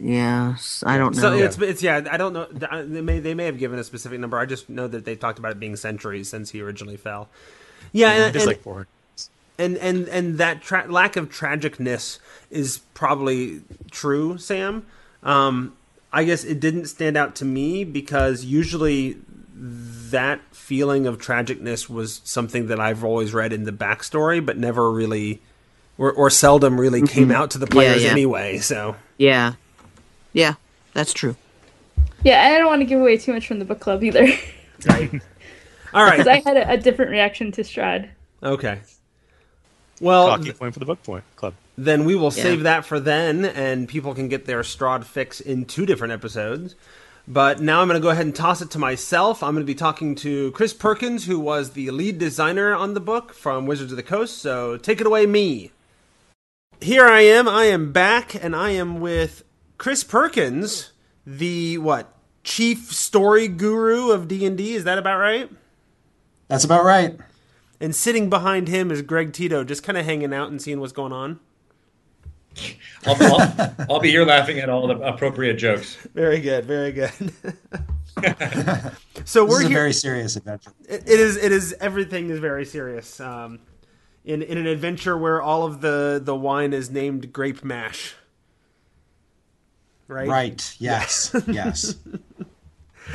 Yeah, 0.00 0.56
I 0.84 0.98
don't 0.98 1.14
know. 1.14 1.22
so 1.22 1.32
it's 1.34 1.56
it's 1.58 1.80
yeah. 1.82 2.02
I 2.10 2.16
don't 2.16 2.32
know. 2.32 2.46
They 2.46 3.00
may 3.00 3.20
they 3.20 3.34
may 3.34 3.44
have 3.46 3.56
given 3.58 3.78
a 3.78 3.84
specific 3.84 4.18
number. 4.18 4.36
I 4.36 4.46
just 4.46 4.68
know 4.68 4.88
that 4.88 5.04
they 5.04 5.14
talked 5.14 5.38
about 5.38 5.52
it 5.52 5.60
being 5.60 5.76
centuries 5.76 6.28
since 6.28 6.50
he 6.50 6.60
originally 6.60 6.96
fell. 6.96 7.28
Yeah, 7.92 8.10
and, 8.10 8.32
Just 8.32 8.46
and- 8.46 8.56
like 8.56 8.62
400. 8.62 8.88
and 9.58 9.76
and 9.78 10.08
and 10.08 10.38
that 10.38 10.60
tra- 10.60 10.86
lack 10.90 11.14
of 11.16 11.28
tragicness 11.30 12.18
is 12.50 12.78
probably 12.94 13.60
true 13.90 14.38
sam 14.38 14.84
um 15.22 15.74
i 16.12 16.24
guess 16.24 16.42
it 16.44 16.58
didn't 16.60 16.86
stand 16.86 17.16
out 17.16 17.34
to 17.36 17.44
me 17.44 17.84
because 17.84 18.42
usually 18.44 19.18
that 19.54 20.40
feeling 20.50 21.06
of 21.06 21.18
tragicness 21.18 21.88
was 21.90 22.20
something 22.24 22.66
that 22.68 22.80
i've 22.80 23.04
always 23.04 23.32
read 23.34 23.52
in 23.52 23.64
the 23.64 23.72
backstory 23.72 24.44
but 24.44 24.56
never 24.56 24.90
really 24.90 25.40
or, 26.00 26.10
or 26.12 26.30
seldom 26.30 26.80
really 26.80 27.02
came 27.02 27.28
mm-hmm. 27.28 27.32
out 27.32 27.50
to 27.52 27.58
the 27.58 27.66
players 27.66 28.02
yeah. 28.02 28.10
anyway 28.10 28.58
so 28.58 28.96
yeah, 29.18 29.52
yeah, 30.32 30.54
that's 30.94 31.12
true. 31.12 31.36
Yeah, 32.24 32.42
I 32.42 32.56
don't 32.58 32.66
want 32.68 32.80
to 32.80 32.86
give 32.86 33.00
away 33.00 33.18
too 33.18 33.34
much 33.34 33.46
from 33.46 33.58
the 33.58 33.66
book 33.66 33.80
club 33.80 34.02
either. 34.02 34.26
All 35.92 36.04
right, 36.04 36.18
Because 36.18 36.26
I 36.26 36.40
had 36.40 36.56
a, 36.56 36.72
a 36.72 36.76
different 36.78 37.10
reaction 37.10 37.52
to 37.52 37.62
Strahd. 37.62 38.08
okay 38.42 38.80
well 40.00 40.28
Cocky 40.28 40.52
point 40.52 40.72
for 40.72 40.80
the 40.80 40.86
book 40.86 41.02
point 41.02 41.24
club. 41.36 41.52
then 41.76 42.06
we 42.06 42.14
will 42.14 42.32
Yeah. 42.32 42.42
save 42.42 42.62
that 42.62 42.86
for 42.86 42.98
then, 42.98 43.44
and 43.44 43.86
people 43.86 44.14
can 44.14 44.28
get 44.28 44.46
their 44.46 44.62
Strahd 44.62 45.04
fix 45.04 45.38
in 45.38 45.66
two 45.66 45.84
different 45.84 46.14
episodes. 46.14 46.74
But 47.28 47.60
now 47.60 47.82
I'm 47.82 47.88
going 47.88 48.00
to 48.00 48.02
go 48.02 48.08
ahead 48.08 48.24
and 48.24 48.34
toss 48.34 48.62
it 48.62 48.70
to 48.70 48.78
myself. 48.78 49.42
I'm 49.42 49.52
going 49.52 49.64
to 49.64 49.70
be 49.70 49.74
talking 49.74 50.14
to 50.16 50.50
Chris 50.52 50.72
Perkins, 50.72 51.26
who 51.26 51.38
was 51.38 51.72
the 51.72 51.90
lead 51.90 52.18
designer 52.18 52.74
on 52.74 52.94
the 52.94 53.00
book 53.00 53.34
from 53.34 53.66
Wizards 53.66 53.92
of 53.92 53.96
the 53.96 54.02
Coast. 54.02 54.38
So 54.38 54.78
take 54.78 55.00
it 55.00 55.06
away, 55.06 55.26
me. 55.26 55.70
Here 56.80 57.06
I 57.06 57.20
am. 57.20 57.46
I 57.48 57.64
am 57.64 57.92
back, 57.92 58.34
and 58.42 58.56
I 58.56 58.70
am 58.70 59.00
with 59.00 59.44
Chris 59.78 60.02
Perkins, 60.02 60.92
the 61.26 61.76
what 61.78 62.14
chief 62.42 62.92
story 62.92 63.48
guru 63.48 64.10
of 64.10 64.28
D 64.28 64.46
and 64.46 64.56
D. 64.56 64.74
Is 64.74 64.84
that 64.84 64.98
about 64.98 65.18
right? 65.18 65.50
That's 66.48 66.64
about 66.64 66.84
right. 66.84 67.18
And 67.80 67.94
sitting 67.94 68.30
behind 68.30 68.68
him 68.68 68.90
is 68.90 69.02
Greg 69.02 69.32
Tito, 69.32 69.62
just 69.64 69.82
kind 69.82 69.96
of 69.98 70.04
hanging 70.04 70.32
out 70.34 70.50
and 70.50 70.60
seeing 70.60 70.80
what's 70.80 70.92
going 70.92 71.12
on. 71.12 71.38
I'll, 73.06 73.16
I'll, 73.20 73.74
I'll 73.90 74.00
be 74.00 74.10
here 74.10 74.24
laughing 74.24 74.58
at 74.58 74.68
all 74.68 74.86
the 74.88 74.96
appropriate 75.00 75.54
jokes. 75.54 75.96
Very 76.14 76.40
good, 76.40 76.64
very 76.64 76.92
good. 76.92 77.12
so 79.24 79.46
This 79.46 79.50
we're 79.50 79.60
is 79.60 79.66
a 79.66 79.68
here. 79.68 79.78
very 79.78 79.92
serious 79.92 80.36
adventure. 80.36 80.72
it 80.88 81.02
it 81.08 81.20
is. 81.20 81.36
It 81.36 81.52
is. 81.52 81.74
Everything 81.80 82.28
is 82.30 82.38
very 82.40 82.64
serious. 82.66 83.20
Um, 83.20 83.60
in 84.24 84.42
in 84.42 84.58
an 84.58 84.66
adventure 84.66 85.16
where 85.16 85.40
all 85.40 85.64
of 85.64 85.80
the 85.80 86.20
the 86.22 86.34
wine 86.34 86.72
is 86.72 86.90
named 86.90 87.32
grape 87.32 87.64
mash. 87.64 88.14
Right. 90.08 90.28
Right. 90.28 90.76
Yes. 90.78 91.34
yes. 91.46 91.94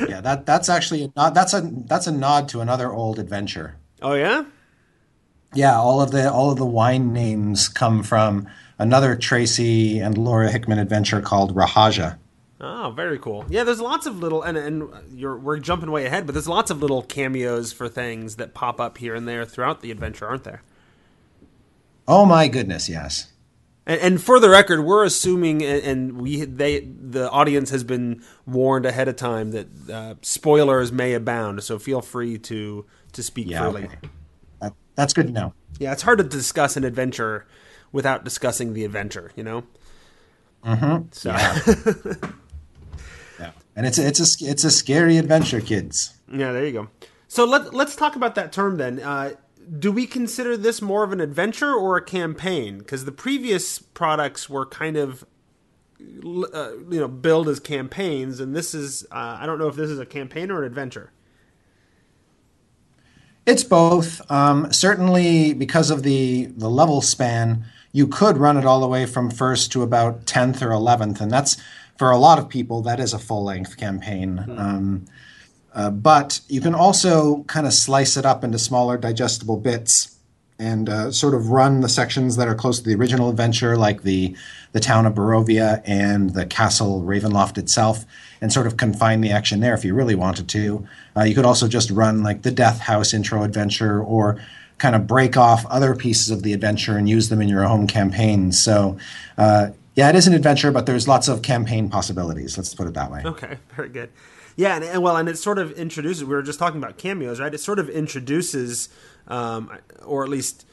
Yeah. 0.08 0.20
That 0.20 0.46
that's 0.46 0.68
actually 0.68 1.04
a 1.04 1.12
nod, 1.16 1.34
that's 1.34 1.54
a 1.54 1.60
that's 1.60 2.06
a 2.06 2.12
nod 2.12 2.48
to 2.50 2.60
another 2.60 2.92
old 2.92 3.18
adventure. 3.18 3.76
Oh 4.02 4.14
yeah. 4.14 4.44
Yeah. 5.54 5.78
All 5.78 6.00
of 6.00 6.10
the 6.10 6.30
all 6.30 6.50
of 6.50 6.58
the 6.58 6.66
wine 6.66 7.12
names 7.12 7.68
come 7.68 8.02
from 8.02 8.48
another 8.78 9.16
Tracy 9.16 9.98
and 9.98 10.16
Laura 10.16 10.50
Hickman 10.50 10.78
adventure 10.78 11.20
called 11.20 11.54
Rahasia. 11.54 12.18
Oh, 12.58 12.90
very 12.96 13.18
cool. 13.18 13.44
Yeah, 13.50 13.64
there's 13.64 13.80
lots 13.80 14.06
of 14.06 14.18
little, 14.18 14.42
and 14.42 14.56
and 14.56 14.88
you're 15.12 15.36
we're 15.36 15.58
jumping 15.58 15.90
way 15.90 16.06
ahead, 16.06 16.24
but 16.24 16.32
there's 16.32 16.48
lots 16.48 16.70
of 16.70 16.80
little 16.80 17.02
cameos 17.02 17.72
for 17.72 17.86
things 17.86 18.36
that 18.36 18.54
pop 18.54 18.80
up 18.80 18.96
here 18.96 19.14
and 19.14 19.28
there 19.28 19.44
throughout 19.44 19.82
the 19.82 19.90
adventure, 19.90 20.26
aren't 20.26 20.44
there? 20.44 20.62
Oh 22.08 22.24
my 22.24 22.48
goodness. 22.48 22.88
Yes. 22.88 23.32
And, 23.86 24.00
and 24.00 24.22
for 24.22 24.38
the 24.40 24.48
record, 24.50 24.84
we're 24.84 25.04
assuming, 25.04 25.62
and- 25.62 26.20
we 26.20 26.44
they 26.44 26.80
the 26.80 27.30
audience 27.30 27.70
has 27.70 27.84
been 27.84 28.22
warned 28.46 28.86
ahead 28.86 29.08
of 29.08 29.16
time 29.16 29.50
that 29.52 29.66
uh, 29.92 30.14
spoilers 30.22 30.90
may 30.92 31.12
abound. 31.14 31.62
So 31.64 31.78
feel 31.78 32.02
free 32.02 32.38
to 32.38 32.84
to 33.12 33.22
speak 33.22 33.48
Yeah. 33.48 33.62
freely. 33.70 33.84
okay. 33.86 33.98
That, 34.60 34.72
that's 34.94 35.12
good 35.12 35.26
to 35.28 35.32
know. 35.32 35.52
Yeah, 35.78 35.92
it's 35.92 36.02
hard 36.02 36.18
to 36.18 36.24
discuss 36.24 36.76
an 36.76 36.84
adventure 36.84 37.46
without 37.92 38.24
discussing 38.24 38.72
the 38.72 38.84
adventure. 38.84 39.30
You 39.36 39.44
know. 39.44 39.64
Mm-hmm. 40.64 41.08
So 41.12 41.30
Yeah. 41.30 42.22
And 43.78 43.86
it's 43.86 43.98
a, 43.98 44.06
it's 44.06 44.20
a 44.42 44.50
it's 44.50 44.64
a 44.64 44.70
scary 44.70 45.18
adventure, 45.18 45.60
kids. 45.60 46.14
yeah, 46.32 46.50
there 46.50 46.64
you 46.64 46.72
go. 46.72 46.88
So 47.28 47.44
let 47.44 47.74
let's 47.74 47.94
talk 47.94 48.16
about 48.16 48.34
that 48.36 48.50
term 48.50 48.78
then. 48.78 49.00
Uh, 49.00 49.32
do 49.78 49.90
we 49.90 50.06
consider 50.06 50.56
this 50.56 50.80
more 50.80 51.04
of 51.04 51.12
an 51.12 51.20
adventure 51.20 51.72
or 51.72 51.96
a 51.96 52.02
campaign? 52.02 52.78
Because 52.78 53.04
the 53.04 53.12
previous 53.12 53.78
products 53.78 54.48
were 54.48 54.66
kind 54.66 54.96
of 54.96 55.24
uh, 56.00 56.72
you 56.90 57.00
know 57.00 57.08
billed 57.08 57.48
as 57.48 57.60
campaigns, 57.60 58.40
and 58.40 58.54
this 58.54 58.74
is 58.74 59.04
uh, 59.10 59.38
I 59.40 59.46
don't 59.46 59.58
know 59.58 59.68
if 59.68 59.76
this 59.76 59.90
is 59.90 59.98
a 59.98 60.06
campaign 60.06 60.50
or 60.50 60.62
an 60.62 60.66
adventure. 60.66 61.12
It's 63.46 63.64
both. 63.64 64.28
Um, 64.30 64.72
certainly, 64.72 65.52
because 65.54 65.90
of 65.90 66.02
the 66.02 66.46
the 66.46 66.70
level 66.70 67.00
span, 67.00 67.64
you 67.92 68.06
could 68.06 68.38
run 68.38 68.56
it 68.56 68.64
all 68.64 68.80
the 68.80 68.88
way 68.88 69.06
from 69.06 69.30
first 69.30 69.72
to 69.72 69.82
about 69.82 70.26
tenth 70.26 70.62
or 70.62 70.70
eleventh, 70.70 71.20
and 71.20 71.30
that's 71.30 71.56
for 71.98 72.10
a 72.10 72.18
lot 72.18 72.38
of 72.38 72.48
people 72.48 72.82
that 72.82 73.00
is 73.00 73.14
a 73.14 73.18
full 73.18 73.44
length 73.44 73.76
campaign. 73.76 74.44
Um, 74.56 75.06
uh, 75.76 75.90
but 75.90 76.40
you 76.48 76.60
can 76.60 76.74
also 76.74 77.42
kind 77.44 77.66
of 77.66 77.72
slice 77.74 78.16
it 78.16 78.24
up 78.24 78.42
into 78.42 78.58
smaller, 78.58 78.96
digestible 78.96 79.58
bits 79.58 80.16
and 80.58 80.88
uh, 80.88 81.12
sort 81.12 81.34
of 81.34 81.50
run 81.50 81.82
the 81.82 81.88
sections 81.88 82.36
that 82.36 82.48
are 82.48 82.54
close 82.54 82.80
to 82.80 82.88
the 82.88 82.94
original 82.94 83.28
adventure, 83.28 83.76
like 83.76 84.02
the 84.02 84.34
the 84.72 84.80
town 84.80 85.04
of 85.04 85.14
Barovia 85.14 85.82
and 85.84 86.30
the 86.30 86.46
castle 86.46 87.02
Ravenloft 87.02 87.58
itself, 87.58 88.06
and 88.40 88.50
sort 88.50 88.66
of 88.66 88.78
confine 88.78 89.20
the 89.20 89.30
action 89.30 89.60
there 89.60 89.74
if 89.74 89.84
you 89.84 89.94
really 89.94 90.14
wanted 90.14 90.48
to. 90.48 90.86
Uh, 91.14 91.24
you 91.24 91.34
could 91.34 91.44
also 91.44 91.68
just 91.68 91.90
run 91.90 92.22
like 92.22 92.40
the 92.40 92.50
Death 92.50 92.80
House 92.80 93.12
intro 93.12 93.42
adventure, 93.42 94.02
or 94.02 94.40
kind 94.78 94.96
of 94.96 95.06
break 95.06 95.36
off 95.36 95.66
other 95.66 95.94
pieces 95.94 96.30
of 96.30 96.42
the 96.42 96.54
adventure 96.54 96.96
and 96.96 97.06
use 97.06 97.28
them 97.28 97.42
in 97.42 97.48
your 97.48 97.64
home 97.64 97.86
campaign. 97.86 98.50
So. 98.50 98.96
Uh, 99.36 99.70
yeah, 99.94 100.10
it 100.10 100.14
is 100.14 100.26
an 100.26 100.34
adventure, 100.34 100.70
but 100.70 100.84
there's 100.84 101.08
lots 101.08 101.26
of 101.26 101.40
campaign 101.40 101.88
possibilities. 101.88 102.58
Let's 102.58 102.74
put 102.74 102.86
it 102.86 102.92
that 102.92 103.10
way. 103.10 103.22
Okay, 103.24 103.56
very 103.74 103.88
good. 103.88 104.10
Yeah, 104.56 104.76
and, 104.76 104.84
and 104.84 105.02
well, 105.02 105.16
and 105.16 105.28
it 105.28 105.36
sort 105.38 105.58
of 105.58 105.72
introduces. 105.72 106.24
We 106.24 106.34
were 106.34 106.42
just 106.42 106.58
talking 106.58 106.82
about 106.82 106.96
cameos, 106.96 107.38
right? 107.38 107.52
It 107.52 107.58
sort 107.58 107.78
of 107.78 107.90
introduces, 107.90 108.88
um, 109.28 109.70
or 110.04 110.24
at 110.24 110.30
least 110.30 110.66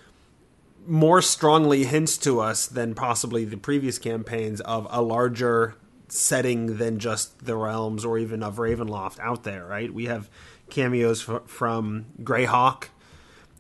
more 0.88 1.22
strongly 1.22 1.84
hints 1.84 2.18
to 2.20 2.40
us 2.40 2.66
than 2.66 2.96
possibly 2.96 3.46
the 3.46 3.58
previous 3.58 4.00
campaigns 4.00 4.62
of 4.62 4.88
a 4.90 5.02
larger 5.02 5.76
setting 6.08 6.78
than 6.78 7.00
just 7.00 7.46
the 7.46 7.56
realms 7.56 8.06
or 8.06 8.18
even 8.18 8.44
of 8.44 8.56
Ravenloft 8.56 9.20
out 9.20 9.44
there, 9.44 9.66
right? 9.66 9.94
We 9.94 10.06
have 10.06 10.30
cameos 10.70 11.28
f- 11.28 11.44
from 11.48 12.06
Greyhawk, 12.22 12.86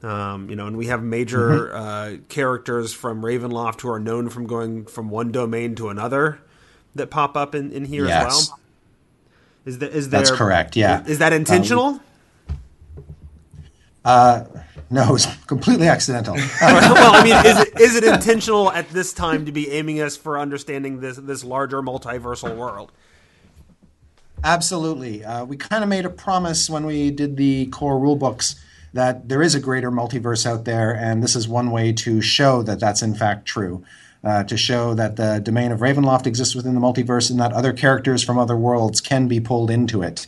um, 0.04 0.50
you 0.50 0.56
know, 0.56 0.68
and 0.68 0.78
we 0.78 0.88
have 0.88 1.02
major 1.02 1.74
uh, 1.76 2.18
characters 2.30 2.94
from 2.94 3.22
Ravenloft 3.22 3.82
who 3.82 3.90
are 3.90 4.00
known 4.00 4.30
from 4.30 4.46
going 4.46 4.86
from 4.86 5.10
one 5.10 5.32
domain 5.32 5.76
to 5.76 5.90
another 5.90 6.40
that 6.96 7.10
pop 7.10 7.36
up 7.36 7.56
in, 7.56 7.72
in 7.72 7.86
here 7.86 8.06
as 8.06 8.48
well. 8.50 8.60
Is 9.66 9.80
that 9.80 9.92
is 9.92 10.10
there? 10.10 10.20
That's 10.22 10.32
correct, 10.32 10.76
yeah. 10.76 10.98
Um, 10.98 11.06
Is, 11.08 11.20
that 11.20 11.32
intentional? 11.34 12.02
No, 14.94 15.16
it's 15.16 15.26
completely 15.48 15.88
accidental. 15.88 16.36
well, 16.62 17.16
I 17.16 17.24
mean, 17.24 17.36
is 17.46 17.60
it 17.60 17.82
is 17.82 17.96
it 17.96 18.04
intentional 18.04 18.72
at 18.72 18.88
this 18.90 19.12
time 19.12 19.48
to 19.48 19.52
be 19.52 19.72
aiming 19.72 20.00
us 20.02 20.16
for 20.16 20.38
understanding 20.38 21.00
this 21.00 21.18
this 21.18 21.44
larger 21.44 21.82
multiversal 21.82 22.56
world? 22.56 22.92
Absolutely. 24.44 25.26
Uh, 25.26 25.46
we 25.46 25.58
kind 25.58 25.84
of 25.84 25.90
made 25.90 26.06
a 26.06 26.12
promise 26.12 26.70
when 26.70 26.86
we 26.86 27.10
did 27.10 27.38
the 27.38 27.66
core 27.68 28.00
rulebooks 28.00 28.60
that 28.94 29.30
there 29.30 29.42
is 29.42 29.56
a 29.56 29.60
greater 29.60 29.90
multiverse 29.90 30.46
out 30.46 30.66
there, 30.66 30.96
and 30.96 31.24
this 31.24 31.36
is 31.36 31.48
one 31.48 31.72
way 31.72 31.92
to 31.94 32.22
show 32.22 32.62
that 32.62 32.80
that's 32.80 33.02
in 33.02 33.16
fact 33.16 33.48
true. 33.48 33.84
Uh, 34.24 34.42
to 34.42 34.56
show 34.56 34.94
that 34.94 35.18
the 35.18 35.42
domain 35.44 35.70
of 35.70 35.82
Ravenloft 35.82 36.26
exists 36.26 36.56
within 36.56 36.76
the 36.76 36.80
multiverse 36.80 37.30
and 37.30 37.38
that 37.42 37.52
other 37.52 37.74
characters 37.74 38.24
from 38.24 38.40
other 38.40 38.56
worlds 38.56 39.02
can 39.02 39.28
be 39.28 39.42
pulled 39.42 39.70
into 39.70 40.02
it. 40.02 40.28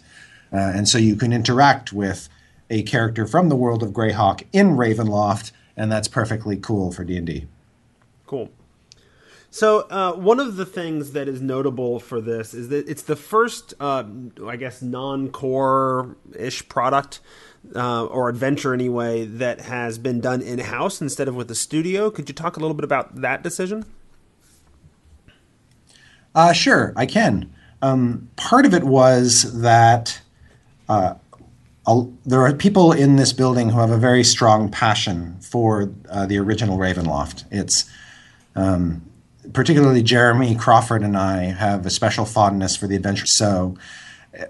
Uh, 0.52 0.58
and 0.58 0.90
so 0.90 0.98
you 0.98 1.16
can 1.16 1.32
interact 1.32 1.94
with 1.94 2.28
a 2.70 2.84
character 2.84 3.26
from 3.26 3.48
the 3.48 3.56
world 3.56 3.84
of 3.84 3.92
Greyhawk 3.92 4.46
in 4.52 4.72
Ravenloft, 4.72 5.52
and 5.78 5.90
that's 5.92 6.10
perfectly 6.10 6.58
cool 6.58 6.92
for 6.92 7.06
D&D. 7.06 7.48
Cool. 8.28 8.50
So 9.50 9.88
uh, 9.90 10.14
one 10.14 10.42
of 10.42 10.58
the 10.58 10.66
things 10.66 11.14
that 11.14 11.30
is 11.30 11.42
notable 11.42 12.00
for 12.02 12.20
this 12.20 12.54
is 12.54 12.68
that 12.70 12.90
it's 12.90 13.04
the 13.04 13.16
first, 13.16 13.74
uh, 13.80 14.04
I 14.46 14.58
guess, 14.58 14.82
non-core-ish 14.82 16.68
product 16.68 17.22
uh, 17.76 18.06
or 18.06 18.30
adventure 18.30 18.74
anyway 18.74 19.26
that 19.26 19.62
has 19.62 19.98
been 19.98 20.20
done 20.20 20.42
in-house 20.42 21.02
instead 21.02 21.28
of 21.28 21.36
with 21.36 21.48
the 21.48 21.56
studio. 21.56 22.10
Could 22.10 22.30
you 22.30 22.36
talk 22.36 22.58
a 22.58 22.60
little 22.60 22.76
bit 22.76 22.84
about 22.84 23.22
that 23.22 23.44
decision? 23.44 23.86
Uh, 26.34 26.52
sure, 26.52 26.94
I 26.96 27.06
can. 27.06 27.54
Um, 27.82 28.30
part 28.36 28.66
of 28.66 28.74
it 28.74 28.84
was 28.84 29.62
that 29.62 30.22
uh, 30.90 31.16
there 32.26 32.42
are 32.42 32.54
people 32.54 32.92
in 32.92 33.16
this 33.16 33.32
building 33.32 33.70
who 33.70 33.80
have 33.80 33.92
a 33.92 33.98
very 33.98 34.24
strong 34.24 34.70
passion 34.70 35.38
for 35.40 35.92
uh, 36.10 36.26
the 36.26 36.38
original 36.38 36.78
Ravenloft. 36.78 37.46
It's 37.52 37.90
um, 38.56 39.04
particularly 39.54 40.02
Jeremy 40.02 40.56
Crawford 40.56 41.04
and 41.04 41.18
I 41.18 41.44
have 41.44 41.86
a 41.86 41.90
special 41.90 42.26
fondness 42.26 42.76
for 42.76 42.88
the 42.88 42.96
adventure. 42.96 43.26
So, 43.28 43.78
uh, 44.38 44.46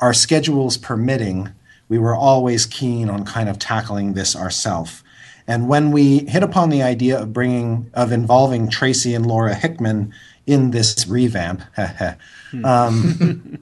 our 0.00 0.14
schedules 0.14 0.76
permitting, 0.76 1.50
we 1.88 1.98
were 1.98 2.14
always 2.14 2.66
keen 2.66 3.08
on 3.08 3.24
kind 3.24 3.48
of 3.48 3.58
tackling 3.58 4.12
this 4.12 4.36
ourselves. 4.36 5.02
And 5.46 5.68
when 5.68 5.92
we 5.92 6.26
hit 6.26 6.42
upon 6.42 6.68
the 6.68 6.82
idea 6.82 7.18
of 7.18 7.32
bringing, 7.32 7.90
of 7.94 8.12
involving 8.12 8.68
Tracy 8.68 9.14
and 9.14 9.24
Laura 9.24 9.54
Hickman 9.54 10.12
in 10.46 10.70
this 10.72 11.06
revamp, 11.08 11.62
um, 12.64 13.58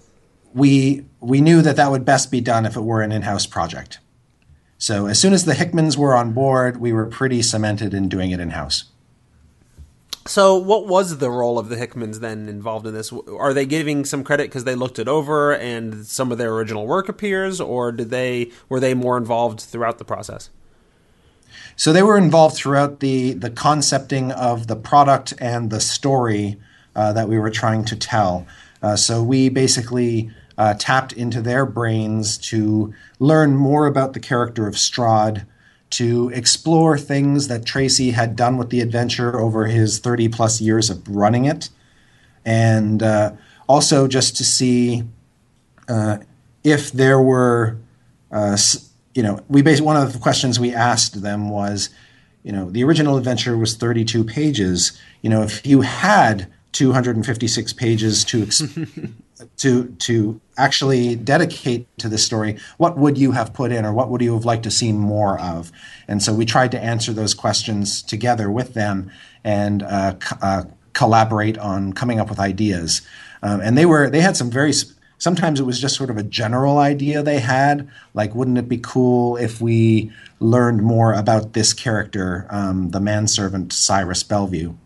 we 0.54 1.04
we 1.20 1.40
knew 1.40 1.62
that 1.62 1.76
that 1.76 1.90
would 1.90 2.04
best 2.04 2.30
be 2.30 2.40
done 2.40 2.66
if 2.66 2.76
it 2.76 2.80
were 2.80 3.02
an 3.02 3.12
in-house 3.12 3.46
project. 3.46 3.98
So 4.78 5.06
as 5.06 5.20
soon 5.20 5.34
as 5.34 5.44
the 5.44 5.52
Hickmans 5.52 5.96
were 5.96 6.14
on 6.14 6.32
board, 6.32 6.78
we 6.78 6.92
were 6.92 7.06
pretty 7.06 7.42
cemented 7.42 7.92
in 7.92 8.08
doing 8.08 8.30
it 8.30 8.40
in-house. 8.40 8.84
So, 10.26 10.56
what 10.56 10.86
was 10.86 11.18
the 11.18 11.30
role 11.30 11.58
of 11.58 11.70
the 11.70 11.76
Hickmans 11.76 12.20
then 12.20 12.48
involved 12.48 12.86
in 12.86 12.94
this? 12.94 13.12
Are 13.12 13.54
they 13.54 13.64
giving 13.64 14.04
some 14.04 14.22
credit 14.22 14.44
because 14.44 14.64
they 14.64 14.74
looked 14.74 14.98
it 14.98 15.08
over 15.08 15.52
and 15.52 16.06
some 16.06 16.30
of 16.30 16.38
their 16.38 16.52
original 16.52 16.86
work 16.86 17.08
appears, 17.08 17.60
or 17.60 17.90
did 17.90 18.10
they 18.10 18.50
were 18.68 18.80
they 18.80 18.94
more 18.94 19.16
involved 19.16 19.60
throughout 19.60 19.98
the 19.98 20.04
process? 20.04 20.50
So 21.74 21.92
they 21.92 22.02
were 22.02 22.18
involved 22.18 22.54
throughout 22.54 23.00
the 23.00 23.32
the 23.32 23.50
concepting 23.50 24.30
of 24.32 24.66
the 24.66 24.76
product 24.76 25.32
and 25.38 25.70
the 25.70 25.80
story 25.80 26.58
uh, 26.94 27.12
that 27.14 27.28
we 27.28 27.38
were 27.38 27.50
trying 27.50 27.84
to 27.86 27.96
tell. 27.96 28.46
Uh, 28.82 28.96
so 28.96 29.22
we 29.22 29.48
basically 29.48 30.30
uh, 30.58 30.74
tapped 30.78 31.12
into 31.14 31.40
their 31.40 31.64
brains 31.64 32.36
to 32.36 32.92
learn 33.18 33.56
more 33.56 33.86
about 33.86 34.12
the 34.12 34.20
character 34.20 34.66
of 34.66 34.74
Strahd 34.74 35.46
to 35.90 36.30
explore 36.30 36.96
things 36.96 37.48
that 37.48 37.64
Tracy 37.64 38.12
had 38.12 38.36
done 38.36 38.56
with 38.56 38.70
the 38.70 38.80
adventure 38.80 39.38
over 39.38 39.66
his 39.66 39.98
30 39.98 40.28
plus 40.28 40.60
years 40.60 40.88
of 40.88 41.06
running 41.08 41.44
it, 41.44 41.68
and 42.44 43.02
uh, 43.02 43.32
also 43.68 44.06
just 44.06 44.36
to 44.36 44.44
see 44.44 45.04
uh, 45.88 46.18
if 46.62 46.92
there 46.92 47.20
were, 47.20 47.76
uh, 48.30 48.56
you 49.14 49.22
know, 49.22 49.40
we 49.48 49.62
based 49.62 49.82
one 49.82 49.96
of 49.96 50.12
the 50.12 50.18
questions 50.18 50.60
we 50.60 50.72
asked 50.72 51.22
them 51.22 51.50
was, 51.50 51.90
you 52.42 52.52
know, 52.52 52.70
the 52.70 52.84
original 52.84 53.16
adventure 53.16 53.56
was 53.56 53.76
32 53.76 54.24
pages. 54.24 54.98
You 55.22 55.30
know, 55.30 55.42
if 55.42 55.66
you 55.66 55.80
had 55.80 56.46
256 56.72 57.72
pages 57.74 58.24
to 58.24 58.46
to 59.56 59.88
to 59.98 60.40
actually 60.56 61.16
dedicate 61.16 61.86
to 61.98 62.08
this 62.08 62.24
story, 62.24 62.58
what 62.76 62.98
would 62.98 63.16
you 63.16 63.32
have 63.32 63.52
put 63.52 63.72
in, 63.72 63.84
or 63.84 63.92
what 63.92 64.10
would 64.10 64.20
you 64.20 64.34
have 64.34 64.44
liked 64.44 64.62
to 64.64 64.70
see 64.70 64.92
more 64.92 65.40
of? 65.40 65.72
And 66.08 66.22
so 66.22 66.34
we 66.34 66.44
tried 66.44 66.70
to 66.72 66.80
answer 66.80 67.12
those 67.12 67.34
questions 67.34 68.02
together 68.02 68.50
with 68.50 68.74
them 68.74 69.10
and 69.44 69.82
uh, 69.82 70.14
co- 70.14 70.36
uh, 70.42 70.64
collaborate 70.92 71.58
on 71.58 71.92
coming 71.92 72.20
up 72.20 72.28
with 72.28 72.38
ideas. 72.38 73.02
Um, 73.42 73.60
and 73.60 73.76
they 73.76 73.86
were 73.86 74.10
they 74.10 74.20
had 74.20 74.36
some 74.36 74.50
very 74.50 74.72
sometimes 75.18 75.60
it 75.60 75.64
was 75.64 75.80
just 75.80 75.96
sort 75.96 76.10
of 76.10 76.16
a 76.16 76.22
general 76.22 76.78
idea 76.78 77.22
they 77.22 77.40
had, 77.40 77.88
like 78.14 78.34
wouldn't 78.34 78.58
it 78.58 78.68
be 78.68 78.78
cool 78.78 79.36
if 79.36 79.60
we 79.60 80.12
learned 80.40 80.82
more 80.82 81.12
about 81.12 81.52
this 81.52 81.72
character, 81.72 82.46
um, 82.50 82.90
the 82.90 83.00
manservant 83.00 83.72
Cyrus 83.72 84.22
Belview. 84.24 84.76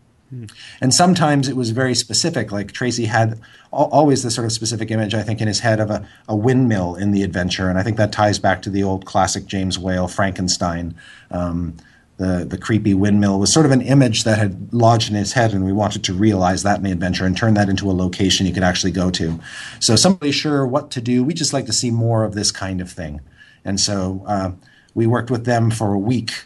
And 0.81 0.93
sometimes 0.93 1.47
it 1.47 1.55
was 1.55 1.71
very 1.71 1.95
specific. 1.95 2.51
Like 2.51 2.71
Tracy 2.71 3.05
had 3.05 3.39
always 3.71 4.23
this 4.23 4.35
sort 4.35 4.45
of 4.45 4.51
specific 4.51 4.91
image, 4.91 5.13
I 5.13 5.23
think, 5.23 5.41
in 5.41 5.47
his 5.47 5.59
head 5.59 5.79
of 5.79 5.89
a, 5.89 6.07
a, 6.27 6.35
windmill 6.35 6.95
in 6.95 7.11
the 7.11 7.23
adventure. 7.23 7.69
And 7.69 7.77
I 7.77 7.83
think 7.83 7.97
that 7.97 8.11
ties 8.11 8.39
back 8.39 8.61
to 8.63 8.69
the 8.69 8.83
old 8.83 9.05
classic 9.05 9.45
James 9.45 9.77
Whale 9.77 10.07
Frankenstein. 10.07 10.95
Um, 11.31 11.75
the, 12.17 12.45
the 12.47 12.57
creepy 12.57 12.93
windmill 12.93 13.39
was 13.39 13.51
sort 13.51 13.65
of 13.65 13.73
an 13.73 13.81
image 13.81 14.23
that 14.23 14.37
had 14.37 14.73
lodged 14.73 15.09
in 15.09 15.15
his 15.15 15.33
head, 15.33 15.53
and 15.53 15.65
we 15.65 15.73
wanted 15.73 16.01
to 16.05 16.13
realize 16.13 16.63
that 16.63 16.77
in 16.77 16.83
the 16.83 16.91
adventure 16.91 17.25
and 17.25 17.35
turn 17.35 17.55
that 17.55 17.67
into 17.67 17.91
a 17.91 17.93
location 17.93 18.45
you 18.45 18.53
could 18.53 18.63
actually 18.63 18.91
go 18.91 19.11
to. 19.11 19.37
So, 19.81 19.97
somebody 19.97 20.31
sure 20.31 20.65
what 20.65 20.91
to 20.91 21.01
do, 21.01 21.25
we 21.25 21.33
just 21.33 21.51
like 21.51 21.65
to 21.65 21.73
see 21.73 21.91
more 21.91 22.23
of 22.23 22.33
this 22.33 22.53
kind 22.53 22.79
of 22.79 22.89
thing. 22.89 23.19
And 23.65 23.81
so, 23.81 24.23
uh, 24.27 24.51
we 24.93 25.05
worked 25.05 25.29
with 25.29 25.43
them 25.43 25.69
for 25.69 25.93
a 25.93 25.99
week 25.99 26.45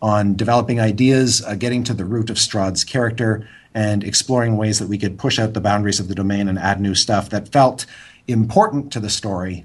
on 0.00 0.36
developing 0.36 0.80
ideas, 0.80 1.42
uh, 1.44 1.54
getting 1.54 1.84
to 1.84 1.94
the 1.94 2.04
root 2.04 2.30
of 2.30 2.36
Strahd's 2.36 2.84
character, 2.84 3.48
and 3.74 4.02
exploring 4.02 4.56
ways 4.56 4.78
that 4.78 4.88
we 4.88 4.98
could 4.98 5.18
push 5.18 5.38
out 5.38 5.52
the 5.52 5.60
boundaries 5.60 6.00
of 6.00 6.08
the 6.08 6.14
domain 6.14 6.48
and 6.48 6.58
add 6.58 6.80
new 6.80 6.94
stuff 6.94 7.30
that 7.30 7.48
felt 7.48 7.86
important 8.26 8.92
to 8.92 9.00
the 9.00 9.10
story, 9.10 9.64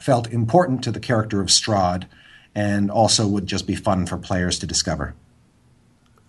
felt 0.00 0.30
important 0.32 0.82
to 0.84 0.90
the 0.90 1.00
character 1.00 1.40
of 1.40 1.48
Strahd, 1.48 2.04
and 2.54 2.90
also 2.90 3.26
would 3.26 3.46
just 3.46 3.66
be 3.66 3.74
fun 3.74 4.06
for 4.06 4.16
players 4.16 4.58
to 4.58 4.66
discover. 4.66 5.14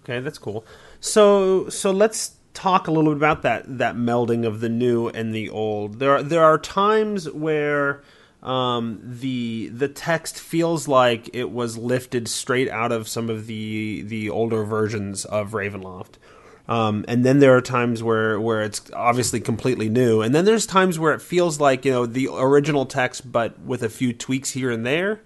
Okay, 0.03 0.19
that's 0.19 0.37
cool. 0.37 0.65
So, 0.99 1.69
so 1.69 1.91
let's 1.91 2.35
talk 2.53 2.87
a 2.87 2.91
little 2.91 3.13
bit 3.13 3.17
about 3.17 3.41
that 3.43 3.77
that 3.77 3.95
melding 3.95 4.45
of 4.45 4.59
the 4.59 4.69
new 4.69 5.07
and 5.09 5.33
the 5.33 5.49
old. 5.49 5.99
There 5.99 6.15
are 6.15 6.23
there 6.23 6.43
are 6.43 6.57
times 6.57 7.29
where 7.29 8.01
um, 8.41 9.01
the 9.03 9.67
the 9.69 9.89
text 9.89 10.39
feels 10.39 10.87
like 10.87 11.29
it 11.33 11.51
was 11.51 11.77
lifted 11.77 12.27
straight 12.27 12.69
out 12.69 12.91
of 12.91 13.07
some 13.07 13.29
of 13.29 13.47
the 13.47 14.01
the 14.03 14.29
older 14.29 14.63
versions 14.63 15.25
of 15.25 15.51
Ravenloft. 15.51 16.13
Um, 16.69 17.03
and 17.07 17.25
then 17.25 17.39
there 17.39 17.57
are 17.57 17.61
times 17.61 18.03
where, 18.03 18.39
where 18.39 18.61
it's 18.61 18.91
obviously 18.93 19.39
completely 19.39 19.89
new, 19.89 20.21
and 20.21 20.35
then 20.35 20.45
there's 20.45 20.67
times 20.67 20.99
where 20.99 21.13
it 21.13 21.21
feels 21.21 21.59
like 21.59 21.83
you 21.83 21.91
know 21.91 22.05
the 22.05 22.29
original 22.31 22.85
text, 22.85 23.29
but 23.31 23.59
with 23.59 23.81
a 23.81 23.89
few 23.89 24.13
tweaks 24.13 24.51
here 24.51 24.69
and 24.69 24.85
there. 24.85 25.21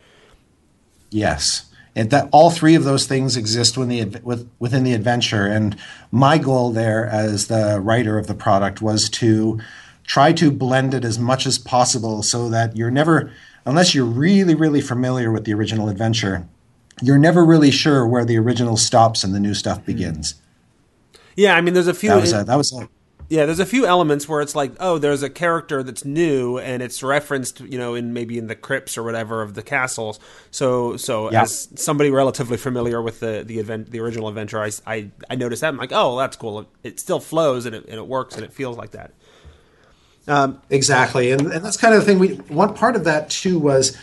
Yes, 1.11 1.66
and 1.95 2.09
that 2.09 2.30
all 2.32 2.49
three 2.49 2.76
of 2.76 2.86
those 2.86 3.05
things 3.05 3.38
exist 3.38 3.78
within 3.78 4.11
the 4.11 4.20
with, 4.22 4.49
within 4.57 4.84
the 4.84 4.93
adventure. 4.93 5.45
And 5.45 5.76
my 6.11 6.38
goal 6.38 6.72
there, 6.72 7.05
as 7.05 7.47
the 7.47 7.80
writer 7.80 8.18
of 8.18 8.28
the 8.28 8.34
product, 8.34 8.82
was 8.82 9.09
to 9.09 9.59
try 10.04 10.34
to 10.34 10.51
blend 10.51 10.93
it 10.93 11.06
as 11.06 11.18
much 11.18 11.45
as 11.45 11.58
possible 11.58 12.24
so 12.24 12.49
that 12.49 12.76
you're 12.76 12.91
never, 12.91 13.32
unless 13.66 13.95
you're 13.95 14.06
really, 14.06 14.56
really 14.56 14.82
familiar 14.82 15.32
with 15.32 15.45
the 15.45 15.54
original 15.54 15.89
adventure, 15.89 16.47
you're 17.01 17.18
never 17.18 17.45
really 17.45 17.72
sure 17.72 18.06
where 18.08 18.26
the 18.26 18.38
original 18.38 18.78
stops 18.78 19.24
and 19.24 19.34
the 19.34 19.39
new 19.39 19.54
stuff 19.54 19.80
hmm. 19.80 19.86
begins. 19.86 20.36
Yeah, 21.36 21.56
I 21.56 21.62
mean, 21.62 21.74
there's 21.74 21.88
a 21.88 21.93
few. 21.93 22.10
That 22.10 22.22
was 22.22 22.34
a, 22.34 22.43
that 22.43 22.56
was 22.56 22.74
a, 22.74 22.88
yeah, 23.30 23.47
there's 23.47 23.60
a 23.60 23.66
few 23.66 23.88
elements 23.88 24.30
where 24.30 24.41
it's 24.41 24.56
like, 24.56 24.74
oh, 24.80 24.99
there's 24.99 25.24
a 25.24 25.30
character 25.30 25.82
that's 25.82 26.06
new 26.06 26.60
and 26.60 26.84
it's 26.84 27.01
referenced, 27.01 27.62
you 27.62 27.80
know, 27.80 27.95
in 27.95 28.14
maybe 28.14 28.38
in 28.38 28.45
the 28.45 28.56
crypts 28.56 28.95
or 28.97 29.01
whatever 29.04 29.41
of 29.41 29.56
the 29.56 29.64
castles. 29.64 30.20
So, 30.51 30.97
so 30.97 31.32
yeah. 31.32 31.41
as 31.41 31.70
somebody 31.76 32.12
relatively 32.12 32.58
familiar 32.58 33.01
with 33.01 33.22
the 33.22 33.43
the 33.43 33.58
event, 33.58 33.89
the 33.89 33.99
original 34.01 34.28
adventure, 34.28 34.62
I, 34.62 34.70
I, 34.86 35.10
I 35.32 35.36
noticed 35.36 35.62
that. 35.62 35.70
I'm 35.70 35.78
like, 35.78 35.91
oh, 35.91 36.18
that's 36.20 36.36
cool. 36.36 36.60
It, 36.60 36.68
it 36.84 36.99
still 36.99 37.20
flows 37.20 37.66
and 37.66 37.74
it, 37.74 37.86
and 37.86 37.95
it 37.95 38.06
works 38.06 38.36
and 38.36 38.43
it 38.43 38.54
feels 38.54 38.78
like 38.78 38.91
that. 38.91 39.14
Um, 40.28 40.61
exactly, 40.69 41.32
and, 41.32 41.41
and 41.41 41.65
that's 41.65 41.78
kind 41.78 41.93
of 41.93 42.01
the 42.01 42.05
thing. 42.05 42.19
We 42.19 42.36
one 42.47 42.74
part 42.74 42.95
of 42.95 43.03
that 43.03 43.30
too 43.30 43.59
was 43.59 43.97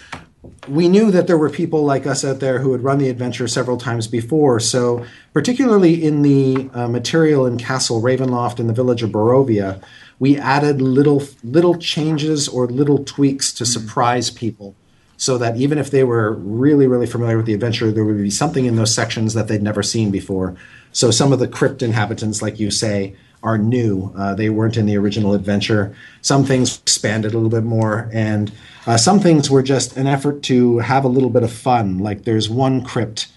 we 0.69 0.89
knew 0.89 1.11
that 1.11 1.27
there 1.27 1.39
were 1.39 1.51
people 1.51 1.85
like 1.85 2.07
us 2.07 2.25
out 2.25 2.41
there 2.41 2.61
who 2.61 2.73
had 2.73 2.83
run 2.83 2.99
the 2.99 3.09
adventure 3.09 3.49
several 3.49 3.77
times 3.77 4.07
before. 4.07 4.61
So, 4.61 5.05
particularly 5.33 6.03
in 6.03 6.23
the 6.23 6.71
uh, 6.73 6.89
material 6.89 7.47
in 7.47 7.59
Castle 7.59 8.01
Ravenloft 8.01 8.59
in 8.59 8.67
the 8.67 8.73
village 8.73 9.03
of 9.03 9.11
Barovia, 9.11 9.83
we 10.19 10.37
added 10.39 10.81
little 10.81 11.23
little 11.43 11.77
changes 11.77 12.49
or 12.49 12.67
little 12.67 13.05
tweaks 13.05 13.53
to 13.55 13.67
surprise 13.67 14.31
people, 14.31 14.75
so 15.17 15.39
that 15.39 15.57
even 15.57 15.79
if 15.79 15.91
they 15.91 16.05
were 16.05 16.33
really 16.33 16.87
really 16.87 17.07
familiar 17.07 17.37
with 17.37 17.47
the 17.47 17.55
adventure, 17.55 17.91
there 17.91 18.05
would 18.05 18.19
be 18.19 18.31
something 18.31 18.67
in 18.67 18.77
those 18.77 18.95
sections 18.95 19.35
that 19.35 19.49
they'd 19.49 19.63
never 19.63 19.83
seen 19.83 20.11
before. 20.11 20.57
So, 20.93 21.11
some 21.11 21.33
of 21.33 21.39
the 21.39 21.49
crypt 21.49 21.83
inhabitants, 21.83 22.43
like 22.43 22.59
you 22.61 22.71
say, 22.71 23.17
are 23.43 23.59
new. 23.59 24.13
Uh, 24.17 24.35
they 24.35 24.51
weren't 24.51 24.77
in 24.77 24.87
the 24.87 24.97
original 24.97 25.35
adventure. 25.35 25.95
Some 26.23 26.45
things 26.45 26.79
expanded 26.79 27.33
a 27.33 27.37
little 27.37 27.51
bit 27.51 27.65
more, 27.65 28.11
and 28.13 28.53
uh, 28.87 28.97
some 28.97 29.21
things 29.21 29.51
were 29.51 29.63
just 29.63 29.97
an 29.97 30.07
effort 30.07 30.43
to 30.45 30.79
have 30.79 31.05
a 31.05 31.09
little 31.09 31.31
bit 31.31 31.43
of 31.43 31.53
fun. 31.53 31.99
Like 31.99 32.25
there's 32.25 32.49
one 32.51 32.85
crypt 32.85 33.29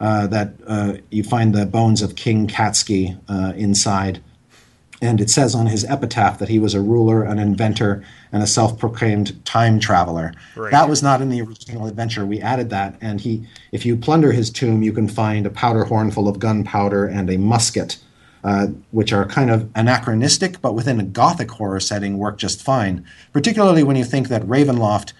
uh, 0.00 0.26
that 0.28 0.54
uh, 0.66 0.94
you 1.10 1.24
find 1.24 1.54
the 1.54 1.66
bones 1.66 2.02
of 2.02 2.14
King 2.14 2.46
Katsky 2.46 3.18
uh, 3.28 3.52
inside. 3.56 4.22
And 5.00 5.20
it 5.20 5.30
says 5.30 5.54
on 5.54 5.66
his 5.66 5.84
epitaph 5.84 6.40
that 6.40 6.48
he 6.48 6.58
was 6.58 6.74
a 6.74 6.80
ruler, 6.80 7.22
an 7.22 7.38
inventor, 7.38 8.04
and 8.32 8.42
a 8.42 8.48
self-proclaimed 8.48 9.44
time 9.44 9.78
traveler. 9.78 10.32
Right. 10.56 10.72
That 10.72 10.88
was 10.88 11.04
not 11.04 11.22
in 11.22 11.30
the 11.30 11.40
original 11.40 11.86
adventure. 11.86 12.26
We 12.26 12.40
added 12.40 12.70
that, 12.70 12.96
and 13.00 13.20
he, 13.20 13.46
if 13.70 13.86
you 13.86 13.96
plunder 13.96 14.32
his 14.32 14.50
tomb, 14.50 14.82
you 14.82 14.92
can 14.92 15.08
find 15.08 15.46
a 15.46 15.50
powder 15.50 15.84
horn 15.84 16.10
full 16.10 16.26
of 16.26 16.40
gunpowder 16.40 17.06
and 17.06 17.30
a 17.30 17.38
musket, 17.38 17.98
uh, 18.44 18.68
which 18.90 19.12
are 19.12 19.26
kind 19.26 19.50
of 19.50 19.70
anachronistic, 19.74 20.60
but 20.60 20.74
within 20.74 21.00
a 21.00 21.04
gothic 21.04 21.50
horror 21.50 21.80
setting 21.80 22.18
work 22.18 22.38
just 22.38 22.62
fine. 22.62 23.04
Particularly 23.32 23.82
when 23.82 23.96
you 23.96 24.04
think 24.04 24.28
that 24.28 24.42
Ravenloft 24.42 25.12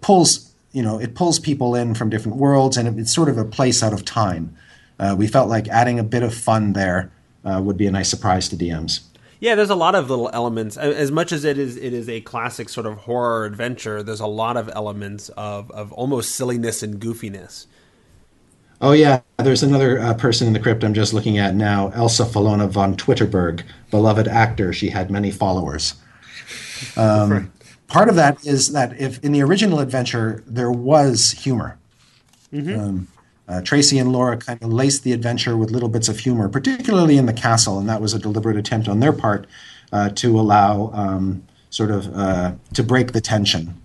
pulls, 0.00 0.52
you 0.72 0.82
know, 0.82 0.98
it 0.98 1.14
pulls 1.14 1.38
people 1.38 1.74
in 1.74 1.94
from 1.94 2.10
different 2.10 2.38
worlds, 2.38 2.76
and 2.76 2.98
it's 2.98 3.14
sort 3.14 3.28
of 3.28 3.38
a 3.38 3.44
place 3.44 3.82
out 3.82 3.92
of 3.92 4.04
time. 4.04 4.56
Uh, 4.98 5.14
we 5.16 5.26
felt 5.26 5.48
like 5.48 5.68
adding 5.68 5.98
a 5.98 6.04
bit 6.04 6.22
of 6.22 6.34
fun 6.34 6.72
there 6.74 7.10
uh, 7.44 7.60
would 7.62 7.76
be 7.76 7.86
a 7.86 7.90
nice 7.90 8.10
surprise 8.10 8.48
to 8.48 8.56
DMs. 8.56 9.00
Yeah, 9.40 9.54
there's 9.54 9.70
a 9.70 9.74
lot 9.74 9.94
of 9.94 10.10
little 10.10 10.28
elements. 10.34 10.76
As 10.76 11.10
much 11.10 11.32
as 11.32 11.44
it 11.44 11.56
is, 11.56 11.78
it 11.78 11.94
is 11.94 12.10
a 12.10 12.20
classic 12.20 12.68
sort 12.68 12.84
of 12.84 12.98
horror 12.98 13.46
adventure. 13.46 14.02
There's 14.02 14.20
a 14.20 14.26
lot 14.26 14.58
of 14.58 14.68
elements 14.74 15.30
of 15.30 15.70
of 15.70 15.92
almost 15.92 16.36
silliness 16.36 16.82
and 16.82 17.00
goofiness. 17.00 17.66
Oh 18.80 18.92
yeah, 18.92 19.20
there's 19.38 19.62
another 19.62 20.00
uh, 20.00 20.14
person 20.14 20.46
in 20.46 20.54
the 20.54 20.60
crypt 20.60 20.82
I'm 20.82 20.94
just 20.94 21.12
looking 21.12 21.36
at 21.36 21.54
now, 21.54 21.88
Elsa 21.90 22.24
Falona 22.24 22.68
von 22.68 22.96
Twitterberg, 22.96 23.62
beloved 23.90 24.26
actor. 24.26 24.72
She 24.72 24.88
had 24.88 25.10
many 25.10 25.30
followers. 25.30 25.94
Um, 26.96 27.30
right. 27.30 27.46
Part 27.88 28.08
of 28.08 28.14
that 28.14 28.46
is 28.46 28.72
that 28.72 28.98
if 28.98 29.22
in 29.22 29.32
the 29.32 29.42
original 29.42 29.80
adventure 29.80 30.42
there 30.46 30.70
was 30.70 31.32
humor. 31.32 31.78
Mm-hmm. 32.52 32.80
Um, 32.80 33.08
uh, 33.48 33.60
Tracy 33.62 33.98
and 33.98 34.12
Laura 34.12 34.36
kind 34.36 34.62
of 34.62 34.72
laced 34.72 35.02
the 35.02 35.12
adventure 35.12 35.56
with 35.56 35.72
little 35.72 35.88
bits 35.88 36.08
of 36.08 36.20
humor, 36.20 36.48
particularly 36.48 37.18
in 37.18 37.26
the 37.26 37.32
castle, 37.32 37.78
and 37.78 37.88
that 37.88 38.00
was 38.00 38.14
a 38.14 38.18
deliberate 38.18 38.56
attempt 38.56 38.88
on 38.88 39.00
their 39.00 39.12
part 39.12 39.46
uh, 39.92 40.08
to 40.10 40.38
allow 40.38 40.90
um, 40.94 41.44
sort 41.68 41.90
of 41.90 42.14
uh, 42.16 42.52
to 42.74 42.82
break 42.84 43.12
the 43.12 43.20
tension. 43.20 43.80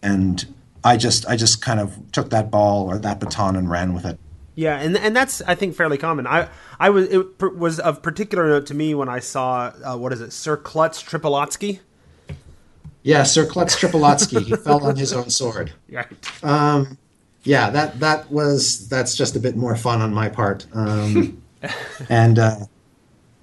And 0.00 0.46
I 0.86 0.96
just 0.96 1.26
I 1.26 1.36
just 1.36 1.60
kind 1.60 1.80
of 1.80 2.12
took 2.12 2.30
that 2.30 2.50
ball 2.50 2.88
or 2.88 2.98
that 2.98 3.18
baton 3.18 3.56
and 3.56 3.68
ran 3.68 3.92
with 3.92 4.06
it. 4.06 4.20
Yeah, 4.54 4.78
and 4.78 4.96
and 4.96 5.16
that's 5.16 5.42
I 5.42 5.56
think 5.56 5.74
fairly 5.74 5.98
common. 5.98 6.28
I 6.28 6.48
I 6.78 6.90
was 6.90 7.08
it 7.08 7.42
was 7.56 7.80
of 7.80 8.02
particular 8.02 8.48
note 8.48 8.66
to 8.66 8.74
me 8.74 8.94
when 8.94 9.08
I 9.08 9.18
saw 9.18 9.72
uh, 9.84 9.96
what 9.96 10.12
is 10.12 10.20
it, 10.20 10.32
Sir 10.32 10.56
Klutz 10.56 11.02
Tripalotsky. 11.02 11.80
Yeah, 13.02 13.24
Sir 13.24 13.46
Klutz 13.46 13.76
Tripalotsky. 13.76 14.44
he 14.44 14.54
fell 14.54 14.84
on 14.84 14.96
his 14.96 15.12
own 15.12 15.30
sword. 15.30 15.72
Right. 15.90 16.44
Um, 16.44 16.98
yeah, 17.42 17.70
that 17.70 17.98
that 18.00 18.30
was 18.30 18.88
that's 18.88 19.16
just 19.16 19.34
a 19.34 19.40
bit 19.40 19.56
more 19.56 19.74
fun 19.74 20.00
on 20.00 20.14
my 20.14 20.28
part. 20.28 20.66
Um, 20.72 21.42
and 22.08 22.38
uh, 22.38 22.56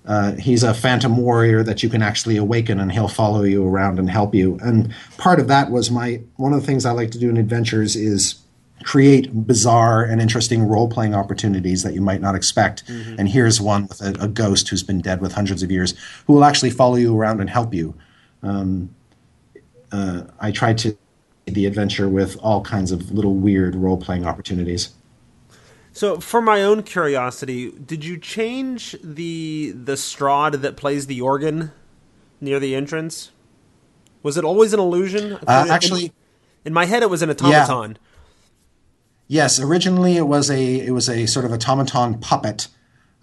uh, 0.05 0.33
he's 0.33 0.63
a 0.63 0.73
phantom 0.73 1.17
warrior 1.17 1.63
that 1.63 1.81
you 1.81 1.89
can 1.89 2.01
actually 2.01 2.37
awaken, 2.37 2.79
and 2.79 2.91
he'll 2.91 3.07
follow 3.07 3.43
you 3.43 3.65
around 3.65 3.99
and 3.99 4.09
help 4.09 4.35
you. 4.35 4.57
And 4.61 4.93
part 5.17 5.39
of 5.39 5.47
that 5.47 5.71
was 5.71 5.89
my 5.89 6.21
one 6.35 6.53
of 6.53 6.59
the 6.59 6.67
things 6.67 6.85
I 6.85 6.91
like 6.91 7.11
to 7.11 7.19
do 7.19 7.29
in 7.29 7.37
adventures 7.37 7.95
is 7.95 8.35
create 8.83 9.47
bizarre 9.47 10.03
and 10.03 10.21
interesting 10.21 10.63
role 10.63 10.89
playing 10.89 11.15
opportunities 11.15 11.83
that 11.83 11.93
you 11.93 12.01
might 12.01 12.19
not 12.21 12.35
expect. 12.35 12.85
Mm-hmm. 12.87 13.15
And 13.17 13.29
here's 13.29 13.61
one 13.61 13.87
with 13.87 14.01
a, 14.01 14.25
a, 14.25 14.27
ghost 14.27 14.67
who's 14.67 14.83
been 14.83 14.99
dead 14.99 15.21
with 15.21 15.31
hundreds 15.31 15.63
of 15.63 15.71
years, 15.71 15.93
who 16.27 16.33
will 16.33 16.43
actually 16.43 16.69
follow 16.69 16.95
you 16.95 17.17
around 17.17 17.39
and 17.39 17.49
help 17.49 17.73
you. 17.73 17.95
Um, 18.41 18.93
uh, 19.93 20.23
I 20.41 20.51
tried 20.51 20.77
to 20.79 20.97
the 21.45 21.65
adventure 21.65 22.09
with 22.09 22.37
all 22.41 22.61
kinds 22.61 22.91
of 22.91 23.11
little 23.11 23.35
weird 23.35 23.75
role 23.75 23.97
playing 23.97 24.25
opportunities. 24.25 24.89
So, 25.93 26.19
for 26.19 26.41
my 26.41 26.63
own 26.63 26.83
curiosity, 26.83 27.71
did 27.71 28.03
you 28.03 28.17
change 28.17 28.95
the 29.03 29.71
the 29.71 29.93
Strahd 29.93 30.61
that 30.61 30.75
plays 30.75 31.07
the 31.07 31.21
organ 31.21 31.71
near 32.41 32.59
the 32.59 32.75
entrance? 32.75 33.31
Was 34.23 34.37
it 34.37 34.43
always 34.43 34.73
an 34.73 34.79
illusion? 34.79 35.33
Uh, 35.47 35.67
actually, 35.69 36.05
in, 36.05 36.11
in, 36.65 36.73
my 36.73 36.85
head, 36.85 37.03
it 37.03 37.09
was 37.09 37.21
an 37.21 37.29
automaton. 37.29 37.91
Yeah. 37.91 37.97
Yes, 39.27 39.59
originally 39.59 40.17
it 40.17 40.27
was 40.27 40.49
a 40.49 40.79
it 40.79 40.91
was 40.91 41.07
a 41.07 41.27
sort 41.27 41.45
of 41.45 41.53
automaton 41.53 42.19
puppet 42.19 42.67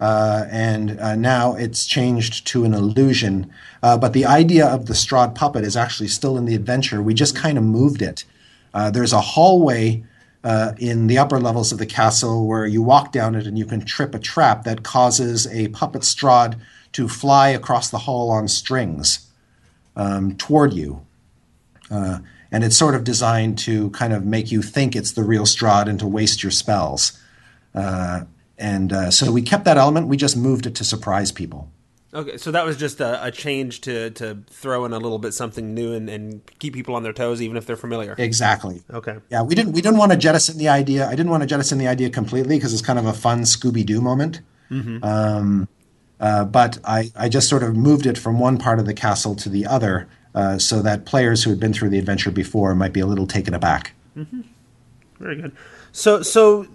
uh, 0.01 0.47
and 0.49 0.99
uh, 0.99 1.15
now 1.15 1.53
it's 1.53 1.85
changed 1.85 2.47
to 2.47 2.65
an 2.65 2.73
illusion. 2.73 3.53
Uh, 3.83 3.97
but 3.97 4.13
the 4.13 4.25
idea 4.25 4.65
of 4.65 4.87
the 4.87 4.95
Strahd 4.95 5.35
puppet 5.35 5.63
is 5.63 5.77
actually 5.77 6.09
still 6.09 6.37
in 6.37 6.45
the 6.45 6.55
adventure. 6.55 7.01
We 7.03 7.13
just 7.13 7.35
kind 7.35 7.57
of 7.57 7.63
moved 7.63 8.01
it. 8.01 8.25
Uh, 8.73 8.89
there's 8.89 9.13
a 9.13 9.21
hallway 9.21 10.03
uh, 10.43 10.73
in 10.77 11.07
the 11.07 11.17
upper 11.17 11.39
levels 11.39 11.71
of 11.71 11.77
the 11.77 11.85
castle 11.85 12.47
where 12.47 12.65
you 12.65 12.81
walk 12.81 13.11
down 13.11 13.35
it 13.35 13.45
and 13.45 13.57
you 13.57 13.65
can 13.65 13.83
trip 13.85 14.15
a 14.15 14.19
trap 14.19 14.63
that 14.63 14.83
causes 14.83 15.45
a 15.47 15.67
puppet 15.69 16.01
Strahd 16.01 16.59
to 16.93 17.07
fly 17.07 17.49
across 17.49 17.89
the 17.89 17.99
hall 17.99 18.31
on 18.31 18.47
strings 18.47 19.27
um, 19.95 20.35
toward 20.35 20.73
you. 20.73 21.05
Uh, 21.89 22.19
and 22.51 22.63
it's 22.63 22.75
sort 22.75 22.95
of 22.95 23.03
designed 23.03 23.57
to 23.59 23.89
kind 23.91 24.13
of 24.13 24.25
make 24.25 24.51
you 24.51 24.61
think 24.61 24.95
it's 24.95 25.11
the 25.11 25.23
real 25.23 25.43
Strahd 25.43 25.87
and 25.87 25.99
to 25.99 26.07
waste 26.07 26.43
your 26.43 26.51
spells. 26.51 27.19
Uh, 27.73 28.21
and 28.57 28.91
uh, 28.91 29.11
so 29.11 29.31
we 29.31 29.41
kept 29.41 29.65
that 29.65 29.77
element. 29.77 30.07
We 30.07 30.17
just 30.17 30.35
moved 30.35 30.65
it 30.65 30.75
to 30.75 30.83
surprise 30.83 31.31
people. 31.31 31.69
Okay, 32.13 32.37
so 32.37 32.51
that 32.51 32.65
was 32.65 32.75
just 32.75 32.99
a, 32.99 33.25
a, 33.25 33.31
change 33.31 33.81
to, 33.81 34.09
to 34.11 34.43
throw 34.49 34.83
in 34.83 34.91
a 34.91 34.99
little 34.99 35.17
bit 35.17 35.33
something 35.33 35.73
new 35.73 35.93
and, 35.93 36.09
and 36.09 36.41
keep 36.59 36.73
people 36.73 36.93
on 36.95 37.03
their 37.03 37.13
toes, 37.13 37.41
even 37.41 37.55
if 37.55 37.65
they're 37.65 37.77
familiar. 37.77 38.15
Exactly. 38.17 38.81
Okay. 38.91 39.17
Yeah, 39.29 39.43
we 39.43 39.55
didn't 39.55 39.71
we 39.71 39.81
didn't 39.81 39.97
want 39.97 40.11
to 40.11 40.17
jettison 40.17 40.57
the 40.57 40.67
idea. 40.67 41.07
I 41.07 41.11
didn't 41.11 41.29
want 41.29 41.43
to 41.43 41.47
jettison 41.47 41.77
the 41.77 41.87
idea 41.87 42.09
completely 42.09 42.57
because 42.57 42.73
it's 42.73 42.81
kind 42.81 42.99
of 42.99 43.05
a 43.05 43.13
fun 43.13 43.43
Scooby 43.43 43.85
Doo 43.85 44.01
moment. 44.01 44.41
Mm-hmm. 44.69 45.03
Um, 45.03 45.69
uh, 46.19 46.43
but 46.43 46.79
I, 46.83 47.11
I 47.15 47.29
just 47.29 47.47
sort 47.47 47.63
of 47.63 47.75
moved 47.77 48.05
it 48.05 48.17
from 48.17 48.39
one 48.39 48.57
part 48.57 48.79
of 48.79 48.85
the 48.85 48.93
castle 48.93 49.35
to 49.37 49.49
the 49.49 49.65
other, 49.65 50.07
uh, 50.35 50.59
so 50.59 50.81
that 50.81 51.05
players 51.05 51.43
who 51.43 51.49
had 51.49 51.59
been 51.59 51.73
through 51.73 51.89
the 51.89 51.97
adventure 51.97 52.29
before 52.29 52.75
might 52.75 52.93
be 52.93 52.99
a 52.99 53.05
little 53.05 53.25
taken 53.25 53.53
aback. 53.53 53.93
Mm-hmm. 54.17 54.41
Very 55.19 55.41
good. 55.41 55.55
So 55.93 56.21
so 56.23 56.67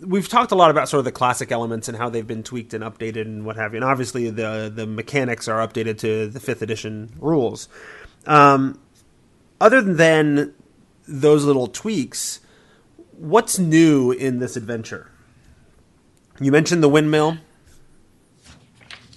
we've 0.00 0.28
talked 0.28 0.52
a 0.52 0.54
lot 0.54 0.70
about 0.70 0.88
sort 0.88 0.98
of 0.98 1.04
the 1.04 1.12
classic 1.12 1.52
elements 1.52 1.88
and 1.88 1.96
how 1.96 2.08
they've 2.08 2.26
been 2.26 2.42
tweaked 2.42 2.74
and 2.74 2.82
updated 2.82 3.22
and 3.22 3.44
what 3.44 3.56
have 3.56 3.72
you. 3.72 3.78
And 3.78 3.84
obviously, 3.84 4.30
the 4.30 4.72
the 4.74 4.86
mechanics 4.86 5.48
are 5.48 5.66
updated 5.66 5.98
to 5.98 6.28
the 6.28 6.40
fifth 6.40 6.62
edition 6.62 7.12
rules. 7.18 7.68
Um, 8.26 8.78
other 9.60 9.80
than 9.80 10.54
those 11.06 11.44
little 11.44 11.66
tweaks, 11.66 12.40
what's 13.12 13.58
new 13.58 14.12
in 14.12 14.38
this 14.38 14.56
adventure? 14.56 15.10
You 16.40 16.52
mentioned 16.52 16.82
the 16.82 16.88
windmill. 16.88 17.38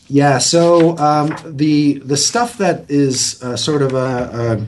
Yeah, 0.07 0.37
so 0.39 0.97
um, 0.97 1.35
the 1.45 1.99
the 1.99 2.17
stuff 2.17 2.57
that 2.57 2.89
is 2.89 3.41
uh, 3.41 3.55
sort 3.55 3.81
of 3.81 3.93
a, 3.93 4.67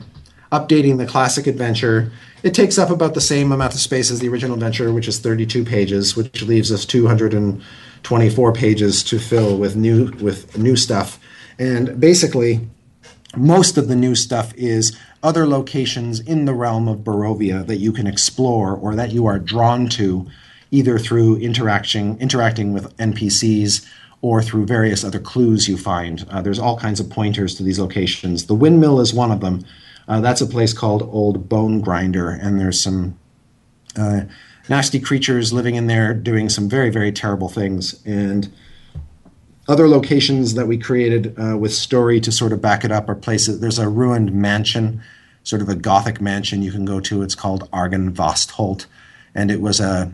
a 0.50 0.58
updating 0.58 0.98
the 0.98 1.06
classic 1.06 1.46
adventure 1.46 2.12
it 2.42 2.54
takes 2.54 2.78
up 2.78 2.90
about 2.90 3.14
the 3.14 3.20
same 3.20 3.52
amount 3.52 3.74
of 3.74 3.80
space 3.80 4.10
as 4.10 4.20
the 4.20 4.28
original 4.28 4.54
adventure, 4.54 4.92
which 4.92 5.08
is 5.08 5.18
32 5.18 5.64
pages, 5.64 6.16
which 6.16 6.42
leaves 6.42 6.70
us 6.70 6.84
224 6.84 8.52
pages 8.52 9.02
to 9.04 9.18
fill 9.18 9.56
with 9.56 9.76
new 9.76 10.12
with 10.20 10.56
new 10.56 10.76
stuff. 10.76 11.18
And 11.58 11.98
basically, 11.98 12.68
most 13.36 13.76
of 13.76 13.88
the 13.88 13.96
new 13.96 14.14
stuff 14.14 14.54
is 14.54 14.96
other 15.22 15.46
locations 15.46 16.20
in 16.20 16.44
the 16.44 16.54
realm 16.54 16.88
of 16.88 16.98
Barovia 16.98 17.66
that 17.66 17.76
you 17.76 17.92
can 17.92 18.06
explore 18.06 18.74
or 18.74 18.94
that 18.94 19.12
you 19.12 19.26
are 19.26 19.38
drawn 19.38 19.88
to, 19.90 20.26
either 20.70 20.98
through 20.98 21.36
interaction 21.38 22.16
interacting 22.18 22.72
with 22.72 22.96
NPCs 22.96 23.86
or 24.22 24.42
through 24.42 24.66
various 24.66 25.04
other 25.04 25.18
clues 25.18 25.68
you 25.68 25.76
find. 25.76 26.26
Uh, 26.30 26.40
there's 26.40 26.58
all 26.58 26.78
kinds 26.78 27.00
of 27.00 27.10
pointers 27.10 27.54
to 27.54 27.62
these 27.62 27.78
locations. 27.78 28.46
The 28.46 28.54
windmill 28.54 29.00
is 29.00 29.12
one 29.12 29.30
of 29.30 29.40
them. 29.40 29.64
Uh, 30.08 30.20
that's 30.20 30.40
a 30.40 30.46
place 30.46 30.72
called 30.72 31.02
Old 31.02 31.48
Bone 31.48 31.80
Grinder, 31.80 32.30
and 32.30 32.60
there's 32.60 32.80
some 32.80 33.18
uh, 33.96 34.22
nasty 34.68 35.00
creatures 35.00 35.52
living 35.52 35.74
in 35.74 35.86
there 35.86 36.14
doing 36.14 36.48
some 36.48 36.68
very, 36.68 36.90
very 36.90 37.12
terrible 37.12 37.48
things. 37.48 38.02
And 38.04 38.52
other 39.68 39.88
locations 39.88 40.54
that 40.54 40.66
we 40.66 40.78
created 40.78 41.34
uh, 41.38 41.56
with 41.58 41.74
story 41.74 42.20
to 42.20 42.30
sort 42.30 42.52
of 42.52 42.60
back 42.60 42.84
it 42.84 42.92
up 42.92 43.08
are 43.08 43.14
places. 43.16 43.60
There's 43.60 43.78
a 43.78 43.88
ruined 43.88 44.32
mansion, 44.32 45.02
sort 45.42 45.62
of 45.62 45.68
a 45.68 45.74
Gothic 45.74 46.20
mansion 46.20 46.62
you 46.62 46.70
can 46.70 46.84
go 46.84 47.00
to. 47.00 47.22
It's 47.22 47.34
called 47.34 47.68
Argynvostholt, 47.72 48.86
and 49.34 49.50
it 49.50 49.60
was 49.60 49.80
a 49.80 50.12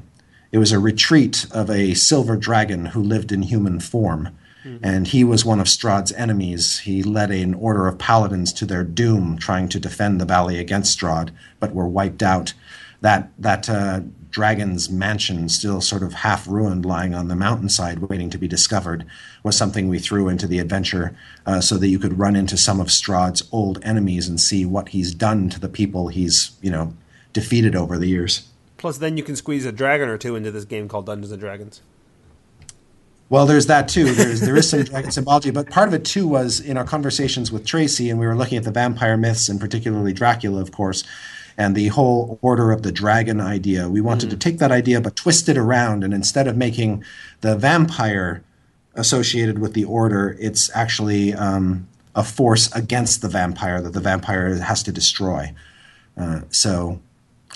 it 0.52 0.59
was 0.59 0.73
a 0.73 0.78
retreat 0.78 1.47
of 1.51 1.70
a 1.70 1.94
silver 1.94 2.36
dragon 2.36 2.86
who 2.86 3.02
lived 3.02 3.32
in 3.32 3.43
human 3.43 3.81
form. 3.81 4.36
Mm-hmm. 4.64 4.84
And 4.84 5.06
he 5.09 5.24
was 5.24 5.44
one 5.44 5.60
of 5.60 5.66
Strahd's 5.66 6.12
enemies. 6.12 6.80
He 6.80 7.02
led 7.02 7.30
an 7.30 7.55
order 7.55 7.86
of 7.86 7.98
paladins 7.98 8.52
to 8.55 8.66
their 8.66 8.84
doom, 8.84 9.39
trying 9.39 9.68
to 9.70 9.80
defend 9.80 10.20
the 10.20 10.24
valley 10.24 10.59
against 10.59 10.98
Strahd, 10.98 11.30
but 11.59 11.74
were 11.74 11.89
wiped 11.89 12.22
out. 12.22 12.55
That 13.01 13.30
that 13.39 13.68
uh, 13.68 14.01
dragon's 14.30 14.89
mansion, 14.89 15.48
still 15.48 15.80
sort 15.80 16.02
of 16.02 16.14
half 16.14 16.48
ruined, 16.48 16.84
lying 16.84 17.14
on 17.14 17.28
the 17.28 17.36
mountainside, 17.36 17.98
waiting 17.98 18.30
to 18.30 18.39
be 18.39 18.48
discovered, 18.48 19.05
was 19.43 19.56
something 19.56 19.89
we 19.89 19.98
threw 19.98 20.28
into 20.28 20.48
the 20.48 20.59
adventure 20.59 21.16
uh, 21.47 21.60
so 21.60 21.76
that 21.76 21.89
you 21.89 21.98
could 21.98 22.18
run 22.18 22.34
into 22.34 22.56
some 22.56 22.80
of 22.80 22.89
Strahd's 22.89 23.47
old 23.52 23.78
enemies 23.84 24.28
and 24.28 24.40
see 24.40 24.64
what 24.64 24.89
he's 24.89 25.14
done 25.14 25.48
to 25.51 25.60
the 25.60 25.68
people 25.68 26.09
he's, 26.09 26.52
you 26.62 26.70
know, 26.70 26.94
defeated 27.32 27.76
over 27.76 27.98
the 27.98 28.09
years. 28.09 28.48
Plus, 28.78 28.98
then 28.98 29.16
you 29.16 29.22
can 29.22 29.36
squeeze 29.36 29.64
a 29.64 29.70
dragon 29.70 30.09
or 30.09 30.18
two 30.18 30.34
into 30.34 30.51
this 30.51 30.64
game 30.64 30.89
called 30.89 31.06
Dungeons 31.06 31.30
and 31.30 31.40
Dragons. 31.40 31.82
Well, 33.33 33.47
there's 33.47 33.65
that 33.69 33.89
too. 33.89 34.13
There's 34.13 34.43
there 34.43 34.57
is 34.57 34.69
some 34.69 34.83
dragon 34.83 35.11
symbology, 35.19 35.51
but 35.51 35.71
part 35.71 35.89
of 35.89 35.95
it 35.95 36.05
too 36.05 36.29
was 36.29 36.61
in 36.61 36.77
our 36.77 36.85
conversations 36.85 37.51
with 37.51 37.65
Tracy, 37.65 38.11
and 38.11 38.21
we 38.21 38.27
were 38.27 38.37
looking 38.37 38.59
at 38.59 38.65
the 38.65 38.71
vampire 38.71 39.17
myths 39.17 39.49
and 39.49 39.59
particularly 39.59 40.13
Dracula, 40.13 40.61
of 40.61 40.71
course, 40.71 41.03
and 41.57 41.75
the 41.75 41.89
whole 41.89 42.39
order 42.43 42.73
of 42.73 42.83
the 42.83 42.93
dragon 42.93 43.41
idea. 43.41 43.89
We 43.89 44.03
wanted 44.03 44.29
to 44.29 44.37
take 44.37 44.59
that 44.59 44.71
idea 44.71 45.01
but 45.01 45.17
twist 45.17 45.49
it 45.49 45.57
around, 45.57 46.05
and 46.05 46.13
instead 46.13 46.47
of 46.47 46.59
making 46.59 47.05
the 47.41 47.57
vampire 47.57 48.45
associated 48.97 49.61
with 49.61 49.73
the 49.73 49.85
order, 49.85 50.37
it's 50.39 50.71
actually 50.77 51.33
um, 51.33 51.89
a 52.15 52.25
force 52.25 52.71
against 52.73 53.23
the 53.23 53.29
vampire 53.29 53.81
that 53.81 53.95
the 53.95 54.01
vampire 54.01 54.57
has 54.57 54.83
to 54.83 54.93
destroy. 54.93 55.55
Uh, 56.19 56.43
so, 56.51 57.01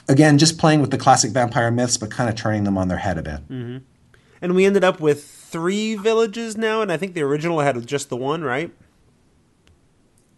again, 0.09 0.39
just 0.39 0.57
playing 0.57 0.81
with 0.81 0.91
the 0.91 0.97
classic 0.97 1.33
vampire 1.33 1.71
myths, 1.71 1.99
but 1.99 2.11
kind 2.11 2.31
of 2.31 2.35
turning 2.35 2.65
them 2.65 2.79
on 2.79 2.89
their 2.89 2.97
head 2.97 3.19
a 3.19 3.23
bit. 3.23 3.41
And 4.41 4.55
we 4.55 4.65
ended 4.65 4.83
up 4.83 5.01
with 5.01 5.36
three 5.57 5.95
villages 5.95 6.55
now, 6.55 6.83
and 6.83 6.93
I 6.93 6.99
think 6.99 7.15
the 7.15 7.23
original 7.23 7.61
had 7.61 7.87
just 7.87 8.11
the 8.11 8.17
one, 8.17 8.43
right? 8.43 8.71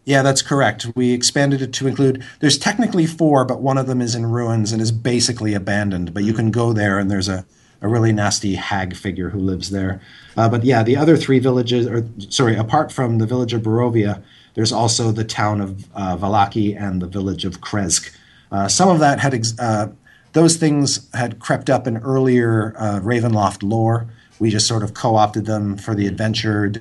Yeah, 0.04 0.22
that's 0.22 0.42
correct. 0.42 0.86
We 0.94 1.12
expanded 1.12 1.60
it 1.60 1.72
to 1.72 1.88
include. 1.88 2.24
There's 2.38 2.56
technically 2.56 3.04
four, 3.04 3.44
but 3.44 3.60
one 3.60 3.78
of 3.78 3.88
them 3.88 4.00
is 4.00 4.14
in 4.14 4.26
ruins 4.26 4.70
and 4.70 4.80
is 4.80 4.92
basically 4.92 5.54
abandoned. 5.54 6.14
But 6.14 6.22
you 6.22 6.32
can 6.32 6.52
go 6.52 6.72
there, 6.72 7.00
and 7.00 7.10
there's 7.10 7.28
a, 7.28 7.44
a 7.82 7.88
really 7.88 8.12
nasty 8.12 8.54
hag 8.54 8.94
figure 8.94 9.30
who 9.30 9.40
lives 9.40 9.70
there. 9.70 10.00
Uh, 10.36 10.48
but 10.48 10.62
yeah, 10.62 10.84
the 10.84 10.96
other 10.96 11.16
three 11.16 11.40
villages, 11.40 11.88
or 11.88 12.08
sorry, 12.28 12.54
apart 12.54 12.92
from 12.92 13.18
the 13.18 13.26
village 13.26 13.52
of 13.52 13.62
Barovia, 13.62 14.22
there's 14.54 14.72
also 14.72 15.10
the 15.10 15.24
town 15.24 15.60
of 15.60 15.84
uh, 15.96 16.16
Vallaki 16.16 16.80
and 16.80 17.02
the 17.02 17.08
village 17.08 17.44
of 17.44 17.60
Krezk. 17.60 18.14
Uh, 18.52 18.68
some 18.68 18.88
of 18.88 19.00
that 19.00 19.18
had 19.18 19.34
ex- 19.34 19.58
uh, 19.58 19.90
those 20.32 20.54
things 20.54 21.12
had 21.12 21.40
crept 21.40 21.68
up 21.68 21.88
in 21.88 21.96
earlier 21.96 22.72
uh, 22.78 23.00
Ravenloft 23.00 23.68
lore. 23.68 24.06
We 24.38 24.50
just 24.50 24.66
sort 24.66 24.82
of 24.82 24.94
co-opted 24.94 25.46
them 25.46 25.76
for 25.76 25.94
the 25.94 26.06
adventure, 26.06 26.72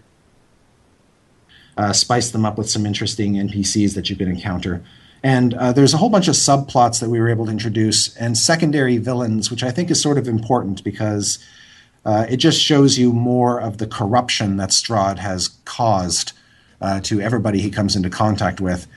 uh, 1.78 1.94
spiced 1.94 2.34
them 2.34 2.46
up 2.46 2.58
with 2.58 2.70
some 2.70 2.86
interesting 2.86 3.34
NPCs 3.34 3.96
that 3.96 4.10
you 4.10 4.16
could 4.16 4.28
encounter. 4.28 4.84
And 5.24 5.54
uh, 5.56 5.74
there's 5.74 5.94
a 5.94 5.98
whole 5.98 6.10
bunch 6.10 6.28
of 6.28 6.36
subplots 6.36 7.00
that 7.00 7.10
we 7.10 7.20
were 7.20 7.30
able 7.30 7.46
to 7.46 7.52
introduce 7.52 8.16
and 8.18 8.38
secondary 8.38 8.98
villains, 8.98 9.50
which 9.50 9.64
I 9.64 9.72
think 9.72 9.90
is 9.90 10.02
sort 10.02 10.18
of 10.18 10.28
important 10.28 10.84
because 10.84 11.40
uh, 12.06 12.26
it 12.30 12.38
just 12.38 12.62
shows 12.62 12.98
you 12.98 13.12
more 13.12 13.60
of 13.60 13.80
the 13.80 13.88
corruption 13.88 14.58
that 14.58 14.70
Strahd 14.70 15.18
has 15.18 15.50
caused 15.66 16.34
uh, 16.80 17.02
to 17.02 17.20
everybody 17.20 17.60
he 17.60 17.70
comes 17.70 17.96
into 17.96 18.10
contact 18.10 18.62
with. 18.62 18.88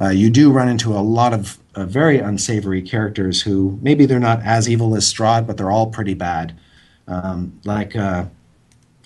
Uh, 0.00 0.08
you 0.08 0.30
do 0.30 0.52
run 0.52 0.68
into 0.68 0.92
a 0.92 1.00
lot 1.00 1.32
of 1.32 1.58
uh, 1.74 1.84
very 1.84 2.18
unsavory 2.18 2.82
characters 2.82 3.42
who 3.42 3.78
maybe 3.82 4.06
they're 4.06 4.20
not 4.20 4.40
as 4.42 4.68
evil 4.68 4.94
as 4.94 5.12
Strahd, 5.12 5.46
but 5.46 5.56
they're 5.56 5.70
all 5.70 5.90
pretty 5.90 6.14
bad. 6.14 6.56
Um, 7.10 7.60
like 7.64 7.96
uh, 7.96 8.26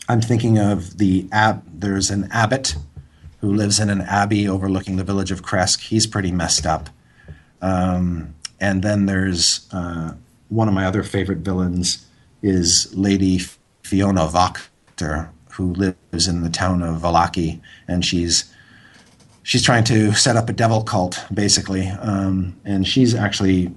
I'm 0.09 0.21
thinking 0.21 0.59
of 0.59 0.99
the 0.99 1.27
ab. 1.33 1.63
There's 1.67 2.11
an 2.11 2.29
abbot 2.31 2.77
who 3.39 3.53
lives 3.53 3.81
in 3.81 3.91
an 3.91 4.03
abbey 4.03 4.49
overlooking 4.49 4.97
the 4.97 5.05
village 5.05 5.31
of 5.31 5.43
Krezk. 5.43 5.81
He's 5.81 6.07
pretty 6.07 6.31
messed 6.31 6.67
up. 6.67 6.91
Um, 7.61 8.35
and 8.61 8.83
then 8.83 9.07
there's 9.07 9.67
uh, 9.73 10.15
one 10.49 10.69
of 10.69 10.75
my 10.75 10.87
other 10.87 11.03
favorite 11.03 11.39
villains 11.39 12.07
is 12.43 12.95
Lady 12.95 13.41
Fiona 13.83 14.27
Wachter, 14.27 15.31
who 15.53 15.73
lives 15.73 16.29
in 16.29 16.43
the 16.43 16.51
town 16.51 16.83
of 16.83 17.01
Vallaki, 17.01 17.61
and 17.89 18.05
she's 18.05 18.53
she's 19.43 19.63
trying 19.63 19.85
to 19.85 20.13
set 20.13 20.37
up 20.37 20.49
a 20.49 20.53
devil 20.53 20.83
cult, 20.83 21.25
basically. 21.33 21.89
Um, 21.89 22.59
and 22.65 22.87
she's 22.87 23.15
actually 23.15 23.75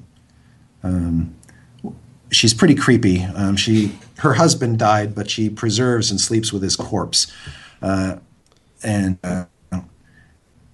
um, 0.83 1.35
she's 2.31 2.53
pretty 2.53 2.75
creepy. 2.75 3.23
Um, 3.23 3.55
she 3.55 3.97
her 4.17 4.33
husband 4.33 4.79
died, 4.79 5.15
but 5.15 5.29
she 5.29 5.49
preserves 5.49 6.11
and 6.11 6.19
sleeps 6.19 6.51
with 6.51 6.63
his 6.63 6.75
corpse, 6.75 7.31
uh, 7.81 8.17
and 8.83 9.17
uh, 9.23 9.45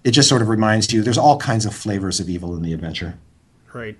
it 0.03 0.11
just 0.11 0.29
sort 0.29 0.41
of 0.41 0.49
reminds 0.49 0.91
you 0.91 1.01
there's 1.01 1.17
all 1.17 1.37
kinds 1.37 1.65
of 1.65 1.73
flavors 1.73 2.19
of 2.19 2.29
evil 2.29 2.55
in 2.55 2.61
the 2.61 2.73
adventure. 2.73 3.17
Right. 3.73 3.97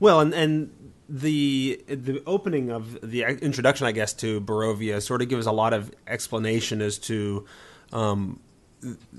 Well, 0.00 0.20
and 0.20 0.34
and 0.34 0.92
the 1.08 1.82
the 1.88 2.22
opening 2.26 2.70
of 2.70 2.98
the 3.00 3.22
introduction, 3.22 3.86
I 3.86 3.92
guess, 3.92 4.12
to 4.14 4.40
Barovia 4.40 5.00
sort 5.00 5.22
of 5.22 5.28
gives 5.28 5.46
a 5.46 5.52
lot 5.52 5.72
of 5.72 5.92
explanation 6.06 6.82
as 6.82 6.98
to 6.98 7.46
um, 7.92 8.40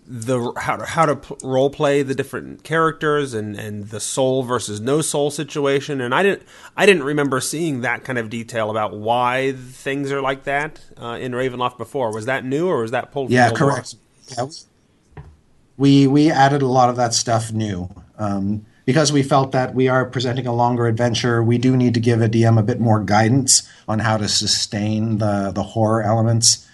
the 0.08 0.54
how 0.58 0.78
to 0.78 0.86
how 0.86 1.06
to 1.06 1.20
role 1.44 1.70
play 1.70 2.02
the 2.02 2.16
different 2.16 2.64
characters 2.64 3.34
and 3.34 3.56
and 3.56 3.90
the 3.90 4.00
soul 4.00 4.44
versus 4.44 4.80
no 4.80 5.02
soul 5.02 5.32
situation. 5.32 6.02
And 6.02 6.14
I 6.14 6.24
didn't 6.24 6.44
I 6.76 6.86
didn't 6.86 7.04
remember 7.04 7.42
seeing 7.42 7.82
that 7.82 8.04
kind 8.04 8.18
of 8.18 8.30
detail 8.30 8.70
about 8.70 8.96
why 8.96 9.54
things 9.54 10.12
are 10.12 10.22
like 10.22 10.46
that 10.46 10.80
uh, 11.02 11.18
in 11.20 11.34
Ravenloft 11.34 11.78
before. 11.78 12.14
Was 12.14 12.26
that 12.26 12.46
new 12.46 12.68
or 12.68 12.82
was 12.82 12.92
that 12.92 13.12
pulled? 13.12 13.30
Yeah, 13.30 13.50
from 13.50 13.58
the 13.58 13.64
lore? 13.66 13.74
correct. 13.74 13.96
Yeah, 14.38 14.48
we 15.78 16.08
we 16.08 16.32
added 16.32 16.62
a 16.62 16.68
lot 16.68 16.90
of 16.90 16.96
that 16.96 17.14
stuff 17.14 17.52
new 17.52 17.90
um, 18.18 18.66
because 18.86 19.12
we 19.12 19.24
felt 19.24 19.52
that 19.52 19.76
we 19.76 19.88
are 19.88 20.06
presenting 20.06 20.48
a 20.48 20.54
longer 20.54 20.88
adventure. 20.88 21.44
We 21.44 21.58
do 21.58 21.78
need 21.78 21.94
to 21.94 22.00
give 22.00 22.22
a 22.22 22.28
DM 22.28 22.58
a 22.60 22.64
bit 22.64 22.80
more 22.80 23.02
guidance 23.02 23.68
on 23.88 24.00
how 24.00 24.18
to 24.18 24.28
sustain 24.28 25.20
the 25.20 25.52
the 25.54 25.64
horror 25.64 26.02
elements, 26.02 26.67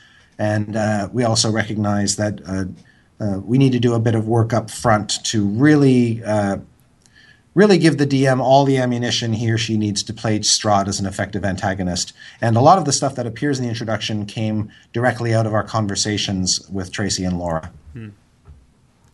and 0.43 0.75
uh, 0.75 1.07
we 1.13 1.23
also 1.23 1.49
recognize 1.49 2.17
that 2.17 2.41
uh, 2.45 2.65
uh, 3.23 3.39
we 3.39 3.57
need 3.57 3.71
to 3.71 3.79
do 3.79 3.93
a 3.93 3.99
bit 3.99 4.13
of 4.13 4.27
work 4.27 4.51
up 4.53 4.69
front 4.69 5.23
to 5.25 5.45
really. 5.47 6.23
Uh, 6.23 6.57
Really 7.55 7.77
give 7.77 7.99
the 7.99 8.07
DM 8.07 8.39
all 8.39 8.65
the 8.65 8.79
ammunition 8.79 9.33
he 9.33 9.51
or 9.51 9.59
she 9.59 9.77
needs 9.77 10.01
to 10.01 10.11
play 10.11 10.39
Strahd 10.39 10.87
as 10.87 10.99
an 10.99 11.05
effective 11.05 11.45
antagonist. 11.45 12.11
And 12.41 12.57
a 12.57 12.61
lot 12.61 12.79
of 12.79 12.85
the 12.85 12.91
stuff 12.91 13.13
that 13.13 13.27
appears 13.27 13.59
in 13.59 13.65
the 13.65 13.69
introduction 13.69 14.25
came 14.25 14.71
directly 14.91 15.35
out 15.35 15.45
of 15.45 15.53
our 15.53 15.63
conversations 15.63 16.67
with 16.71 16.91
Tracy 16.91 17.23
and 17.23 17.37
Laura. 17.37 17.71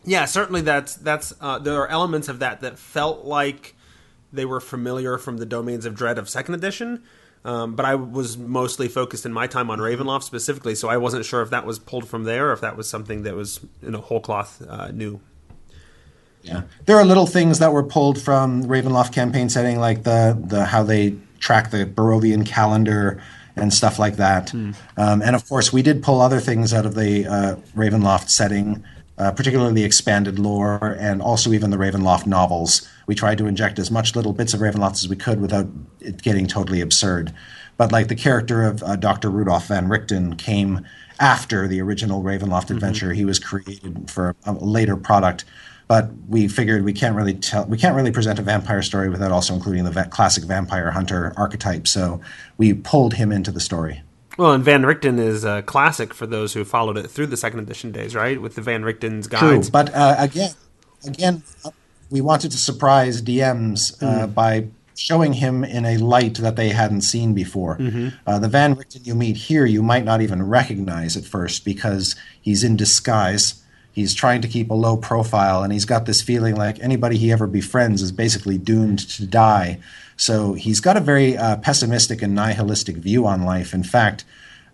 Yeah, 0.06 0.24
certainly 0.24 0.62
that's 0.62 0.94
that's 0.94 1.34
uh, 1.38 1.58
there 1.58 1.82
are 1.82 1.88
elements 1.88 2.30
of 2.30 2.38
that 2.38 2.62
that 2.62 2.78
felt 2.78 3.26
like 3.26 3.76
they 4.32 4.46
were 4.46 4.60
familiar 4.60 5.18
from 5.18 5.36
the 5.36 5.44
domains 5.44 5.84
of 5.84 5.94
dread 5.94 6.16
of 6.16 6.26
second 6.26 6.54
edition. 6.54 7.02
Um, 7.44 7.74
but 7.74 7.86
I 7.86 7.94
was 7.94 8.36
mostly 8.36 8.88
focused 8.88 9.24
in 9.24 9.32
my 9.32 9.46
time 9.46 9.70
on 9.70 9.78
Ravenloft 9.78 10.24
specifically, 10.24 10.74
so 10.74 10.88
I 10.88 10.98
wasn't 10.98 11.24
sure 11.24 11.40
if 11.40 11.50
that 11.50 11.64
was 11.64 11.78
pulled 11.78 12.06
from 12.06 12.24
there 12.24 12.50
or 12.50 12.52
if 12.52 12.60
that 12.60 12.76
was 12.76 12.88
something 12.88 13.22
that 13.22 13.34
was 13.34 13.60
you 13.82 13.90
know 13.90 14.00
whole 14.00 14.20
cloth 14.20 14.62
uh, 14.68 14.88
new. 14.88 15.20
Yeah, 16.42 16.62
there 16.86 16.96
are 16.96 17.04
little 17.04 17.26
things 17.26 17.58
that 17.58 17.72
were 17.72 17.82
pulled 17.82 18.20
from 18.20 18.64
Ravenloft 18.64 19.12
campaign 19.12 19.48
setting, 19.48 19.78
like 19.78 20.02
the 20.02 20.38
the 20.38 20.66
how 20.66 20.82
they 20.82 21.16
track 21.38 21.70
the 21.70 21.86
Barovian 21.86 22.44
calendar 22.44 23.22
and 23.56 23.72
stuff 23.72 23.98
like 23.98 24.16
that. 24.16 24.52
Um, 24.96 25.22
and 25.22 25.34
of 25.34 25.48
course, 25.48 25.72
we 25.72 25.82
did 25.82 26.02
pull 26.02 26.20
other 26.20 26.40
things 26.40 26.72
out 26.72 26.86
of 26.86 26.94
the 26.94 27.26
uh, 27.26 27.56
Ravenloft 27.74 28.28
setting, 28.28 28.84
uh, 29.20 29.30
particularly 29.30 29.74
the 29.74 29.84
expanded 29.84 30.38
lore 30.38 30.96
and 30.98 31.20
also 31.20 31.52
even 31.52 31.70
the 31.70 31.76
Ravenloft 31.76 32.24
novels. 32.26 32.88
We 33.06 33.14
tried 33.14 33.36
to 33.38 33.46
inject 33.46 33.78
as 33.78 33.90
much 33.90 34.16
little 34.16 34.32
bits 34.32 34.54
of 34.54 34.60
Ravenloft 34.60 34.92
as 34.92 35.08
we 35.08 35.16
could 35.16 35.42
without 35.42 35.66
it 36.00 36.22
getting 36.22 36.46
totally 36.46 36.80
absurd. 36.80 37.34
But 37.76 37.92
like 37.92 38.08
the 38.08 38.14
character 38.14 38.62
of 38.62 38.82
uh, 38.82 38.96
Dr. 38.96 39.28
Rudolph 39.28 39.66
Van 39.66 39.88
Richten 39.88 40.38
came 40.38 40.86
after 41.18 41.68
the 41.68 41.82
original 41.82 42.22
Ravenloft 42.22 42.70
adventure. 42.70 43.12
He 43.12 43.26
was 43.26 43.38
created 43.38 44.10
for 44.10 44.34
a 44.44 44.52
later 44.52 44.96
product. 44.96 45.44
But 45.86 46.10
we 46.28 46.48
figured 46.48 46.84
we 46.84 46.94
can't 46.94 47.14
really 47.14 47.34
tell, 47.34 47.66
we 47.66 47.76
can't 47.76 47.96
really 47.96 48.12
present 48.12 48.38
a 48.38 48.42
vampire 48.42 48.80
story 48.80 49.10
without 49.10 49.32
also 49.32 49.52
including 49.52 49.84
the 49.84 49.90
va- 49.90 50.08
classic 50.08 50.44
vampire 50.44 50.92
hunter 50.92 51.34
archetype. 51.36 51.86
So 51.86 52.22
we 52.56 52.72
pulled 52.72 53.14
him 53.14 53.32
into 53.32 53.50
the 53.50 53.60
story. 53.60 54.02
Well, 54.40 54.52
and 54.52 54.64
Van 54.64 54.86
Richten 54.86 55.18
is 55.18 55.44
a 55.44 55.60
classic 55.60 56.14
for 56.14 56.26
those 56.26 56.54
who 56.54 56.64
followed 56.64 56.96
it 56.96 57.08
through 57.08 57.26
the 57.26 57.36
second 57.36 57.60
edition 57.60 57.92
days, 57.92 58.14
right? 58.14 58.40
With 58.40 58.54
the 58.54 58.62
Van 58.62 58.82
Richten's 58.82 59.26
guides. 59.26 59.68
True, 59.68 59.70
but 59.70 59.94
uh, 59.94 60.14
again, 60.16 60.52
again, 61.06 61.42
we 62.10 62.22
wanted 62.22 62.50
to 62.52 62.56
surprise 62.56 63.20
DMs 63.20 64.02
uh, 64.02 64.26
by 64.26 64.68
showing 64.96 65.34
him 65.34 65.62
in 65.62 65.84
a 65.84 65.98
light 65.98 66.36
that 66.36 66.56
they 66.56 66.70
hadn't 66.70 67.02
seen 67.02 67.34
before. 67.34 67.78
Uh, 68.26 68.38
the 68.38 68.48
Van 68.48 68.76
Richten 68.76 69.04
you 69.04 69.14
meet 69.14 69.36
here, 69.36 69.66
you 69.66 69.82
might 69.82 70.06
not 70.06 70.22
even 70.22 70.42
recognize 70.48 71.18
at 71.18 71.26
first 71.26 71.62
because 71.62 72.16
he's 72.40 72.64
in 72.64 72.78
disguise. 72.78 73.62
He's 73.92 74.14
trying 74.14 74.40
to 74.40 74.48
keep 74.48 74.70
a 74.70 74.74
low 74.74 74.96
profile, 74.96 75.62
and 75.62 75.70
he's 75.70 75.84
got 75.84 76.06
this 76.06 76.22
feeling 76.22 76.56
like 76.56 76.80
anybody 76.80 77.18
he 77.18 77.30
ever 77.30 77.46
befriends 77.46 78.00
is 78.00 78.10
basically 78.10 78.56
doomed 78.56 79.00
to 79.00 79.26
die. 79.26 79.80
So 80.20 80.52
he's 80.52 80.80
got 80.80 80.98
a 80.98 81.00
very 81.00 81.36
uh, 81.36 81.56
pessimistic 81.56 82.20
and 82.20 82.34
nihilistic 82.34 82.96
view 82.96 83.26
on 83.26 83.42
life. 83.42 83.72
In 83.72 83.82
fact, 83.82 84.24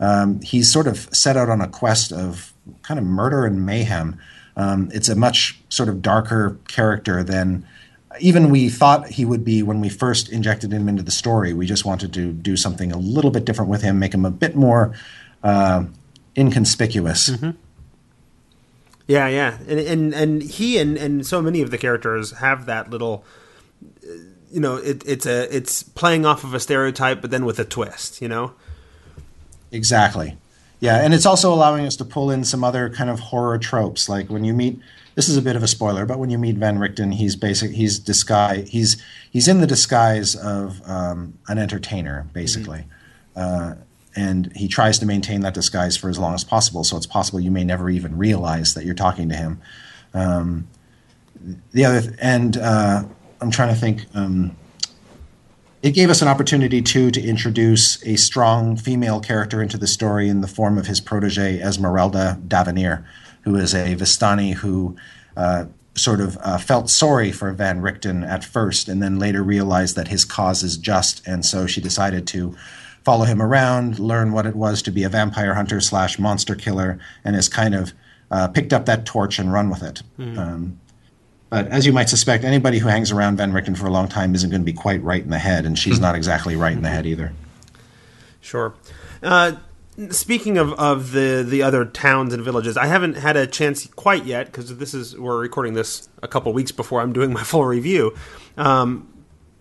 um, 0.01 0.41
he's 0.41 0.73
sort 0.73 0.89
of 0.89 1.09
set 1.15 1.37
out 1.37 1.49
on 1.49 1.61
a 1.61 1.69
quest 1.69 2.13
of 2.13 2.53
kind 2.83 2.99
of 2.99 3.07
murder 3.07 3.47
and 3.47 3.65
mayhem. 3.65 4.19
Um, 4.57 4.91
it's 4.93 5.09
a 5.09 5.15
much 5.15 5.61
sort 5.69 5.89
of 5.89 6.03
darker 6.03 6.59
character 6.67 7.23
than 7.23 7.65
even 8.19 8.51
we 8.51 8.69
thought 8.69 9.09
he 9.09 9.25
would 9.25 9.45
be 9.45 9.63
when 9.63 9.81
we 9.81 9.89
first 9.89 10.29
injected 10.31 10.73
him 10.73 10.89
into 10.89 11.05
the 11.05 11.13
story. 11.13 11.53
We 11.53 11.65
just 11.65 11.85
wanted 11.85 12.13
to 12.15 12.33
do 12.33 12.57
something 12.57 12.91
a 12.91 12.99
little 12.99 13.31
bit 13.31 13.45
different 13.45 13.71
with 13.71 13.83
him, 13.83 14.01
make 14.01 14.15
him 14.15 14.25
a 14.25 14.31
bit 14.33 14.57
more 14.57 14.95
uh, 15.45 15.85
inconspicuous. 16.37 17.29
Mm-hmm. 17.29 17.51
Yeah, 19.07 19.29
yeah, 19.29 19.59
and 19.69 19.79
and, 19.79 20.15
and 20.15 20.43
he 20.43 20.79
and, 20.79 20.97
and 20.97 21.25
so 21.25 21.41
many 21.41 21.63
of 21.63 21.71
the 21.71 21.79
characters 21.79 22.33
have 22.39 22.67
that 22.67 22.91
little, 22.91 23.25
you 24.57 24.63
know, 24.63 24.77
it, 24.77 25.03
it's 25.07 25.27
a 25.27 25.55
it's 25.55 25.83
playing 25.83 26.25
off 26.25 26.43
of 26.43 26.55
a 26.55 26.59
stereotype, 26.59 27.21
but 27.21 27.31
then 27.31 27.45
with 27.45 27.59
a 27.59 27.65
twist, 27.67 28.23
you 28.23 28.27
know. 28.27 28.55
Exactly. 29.71 30.39
Yeah, 30.81 31.05
and 31.05 31.13
it's 31.13 31.27
also 31.27 31.53
allowing 31.53 31.85
us 31.85 31.95
to 31.97 32.07
pull 32.07 32.31
in 32.31 32.43
some 32.43 32.65
other 32.65 32.89
kind 32.89 33.11
of 33.11 33.21
horror 33.21 33.59
tropes, 33.59 34.09
like 34.09 34.31
when 34.31 34.45
you 34.45 34.55
meet. 34.55 34.81
This 35.15 35.29
is 35.29 35.37
a 35.37 35.43
bit 35.43 35.57
of 35.57 35.63
a 35.63 35.69
spoiler, 35.69 36.07
but 36.07 36.19
when 36.19 36.31
you 36.31 36.39
meet 36.39 36.57
Van 36.57 36.79
Richten, 36.79 37.13
he's 37.13 37.37
basic. 37.37 37.73
He's 37.73 37.99
disguise. 37.99 38.71
He's 38.71 38.97
he's 39.31 39.47
in 39.47 39.61
the 39.61 39.67
disguise 39.67 40.35
of 40.35 40.81
um, 40.89 41.39
an 41.49 41.59
entertainer, 41.59 42.27
basically, 42.33 42.87
mm-hmm. 43.37 43.73
uh, 43.73 43.75
and 44.15 44.51
he 44.57 44.69
tries 44.69 44.99
to 45.01 45.07
maintain 45.07 45.43
that 45.43 45.53
disguise 45.53 45.99
for 45.99 46.09
as 46.09 46.19
long 46.19 46.33
as 46.33 46.45
possible. 46.45 46.83
So 46.83 46.97
it's 46.97 47.07
possible 47.07 47.41
you 47.41 47.51
may 47.51 47.65
never 47.65 47.91
even 47.91 48.17
realize 48.17 48.73
that 48.73 48.87
you're 48.87 48.95
talking 48.95 49.29
to 49.29 49.37
him. 49.37 49.61
Um, 50.15 50.69
the 51.73 51.85
other 51.85 52.17
and 52.23 52.57
uh, 52.57 53.05
I'm 53.41 53.51
trying 53.51 53.69
to 53.69 53.81
think. 53.81 54.07
Um, 54.15 54.57
it 55.83 55.93
gave 55.93 56.11
us 56.11 56.23
an 56.23 56.29
opportunity 56.29 56.83
too 56.83 57.11
to 57.13 57.23
introduce 57.23 58.05
a 58.05 58.17
strong 58.17 58.77
female 58.77 59.21
character 59.21 59.63
into 59.63 59.79
the 59.79 59.87
story 59.87 60.29
in 60.29 60.41
the 60.41 60.49
form 60.49 60.79
of 60.79 60.87
his 60.87 61.01
protege 61.01 61.61
Esmeralda 61.61 62.41
d'Avenir, 62.49 63.07
who 63.43 63.55
is 63.57 63.75
a 63.75 63.95
Vistani 63.95 64.55
who 64.55 64.97
uh, 65.37 65.67
sort 65.95 66.21
of 66.21 66.39
uh, 66.43 66.59
felt 66.59 66.91
sorry 66.91 67.31
for 67.31 67.53
Van 67.53 67.81
Richten 67.81 68.25
at 68.25 68.45
first, 68.45 68.89
and 68.89 69.03
then 69.03 69.19
later 69.19 69.43
realized 69.43 69.97
that 69.97 70.09
his 70.09 70.25
cause 70.25 70.63
is 70.63 70.77
just, 70.77 71.27
and 71.27 71.45
so 71.45 71.67
she 71.67 71.81
decided 71.81 72.27
to 72.29 72.57
follow 73.05 73.25
him 73.25 73.41
around, 73.41 73.99
learn 73.99 74.33
what 74.33 74.47
it 74.47 74.57
was 74.57 74.83
to 74.83 74.91
be 74.91 75.05
a 75.05 75.09
vampire 75.09 75.55
hunter 75.55 75.81
slash 75.81 76.19
monster 76.19 76.55
killer, 76.55 76.99
and 77.25 77.37
has 77.37 77.49
kind 77.49 77.75
of 77.75 77.93
uh, 78.31 78.49
picked 78.49 78.73
up 78.73 78.87
that 78.87 79.07
torch 79.07 79.39
and 79.39 79.53
run 79.53 79.71
with 79.71 79.83
it. 79.83 80.03
Mm. 80.19 80.39
Um, 80.39 80.81
but 81.49 81.69
as 81.69 81.87
you 81.87 81.93
might 81.93 82.09
suspect, 82.09 82.45
anybody 82.45 82.79
who 82.79 82.89
hangs 82.89 83.13
around 83.13 83.37
Van 83.37 83.53
Richten 83.53 83.77
for 83.77 83.87
a 83.87 83.91
long 83.91 84.09
time 84.09 84.35
isn't 84.35 84.51
going 84.51 84.61
to 84.61 84.65
be 84.65 84.73
quite 84.73 85.03
right 85.03 85.23
in 85.23 85.31
the 85.31 85.39
head, 85.39 85.65
and 85.65 85.79
she's 85.79 86.01
not 86.01 86.15
exactly 86.15 86.57
right 86.57 86.73
in 86.73 86.83
the 86.83 86.89
head 86.89 87.07
either. 87.07 87.33
Sure. 88.41 88.75
Uh, 89.23 89.53
speaking 90.11 90.59
of, 90.59 90.73
of 90.75 91.13
the, 91.13 91.45
the 91.47 91.63
other 91.63 91.85
towns 91.85 92.35
and 92.35 92.43
villages, 92.43 92.77
I 92.77 92.87
haven't 92.87 93.17
had 93.17 93.37
a 93.37 93.47
chance 93.47 93.87
quite 93.87 94.25
yet 94.25 94.47
because 94.47 94.77
this 94.77 94.93
is 94.93 95.17
we're 95.17 95.39
recording 95.39 95.75
this 95.75 96.09
a 96.23 96.29
couple 96.29 96.53
weeks 96.53 96.73
before 96.73 97.01
I'm 97.01 97.13
doing 97.13 97.33
my 97.33 97.43
full 97.45 97.65
review. 97.65 98.17
Um, 98.57 99.13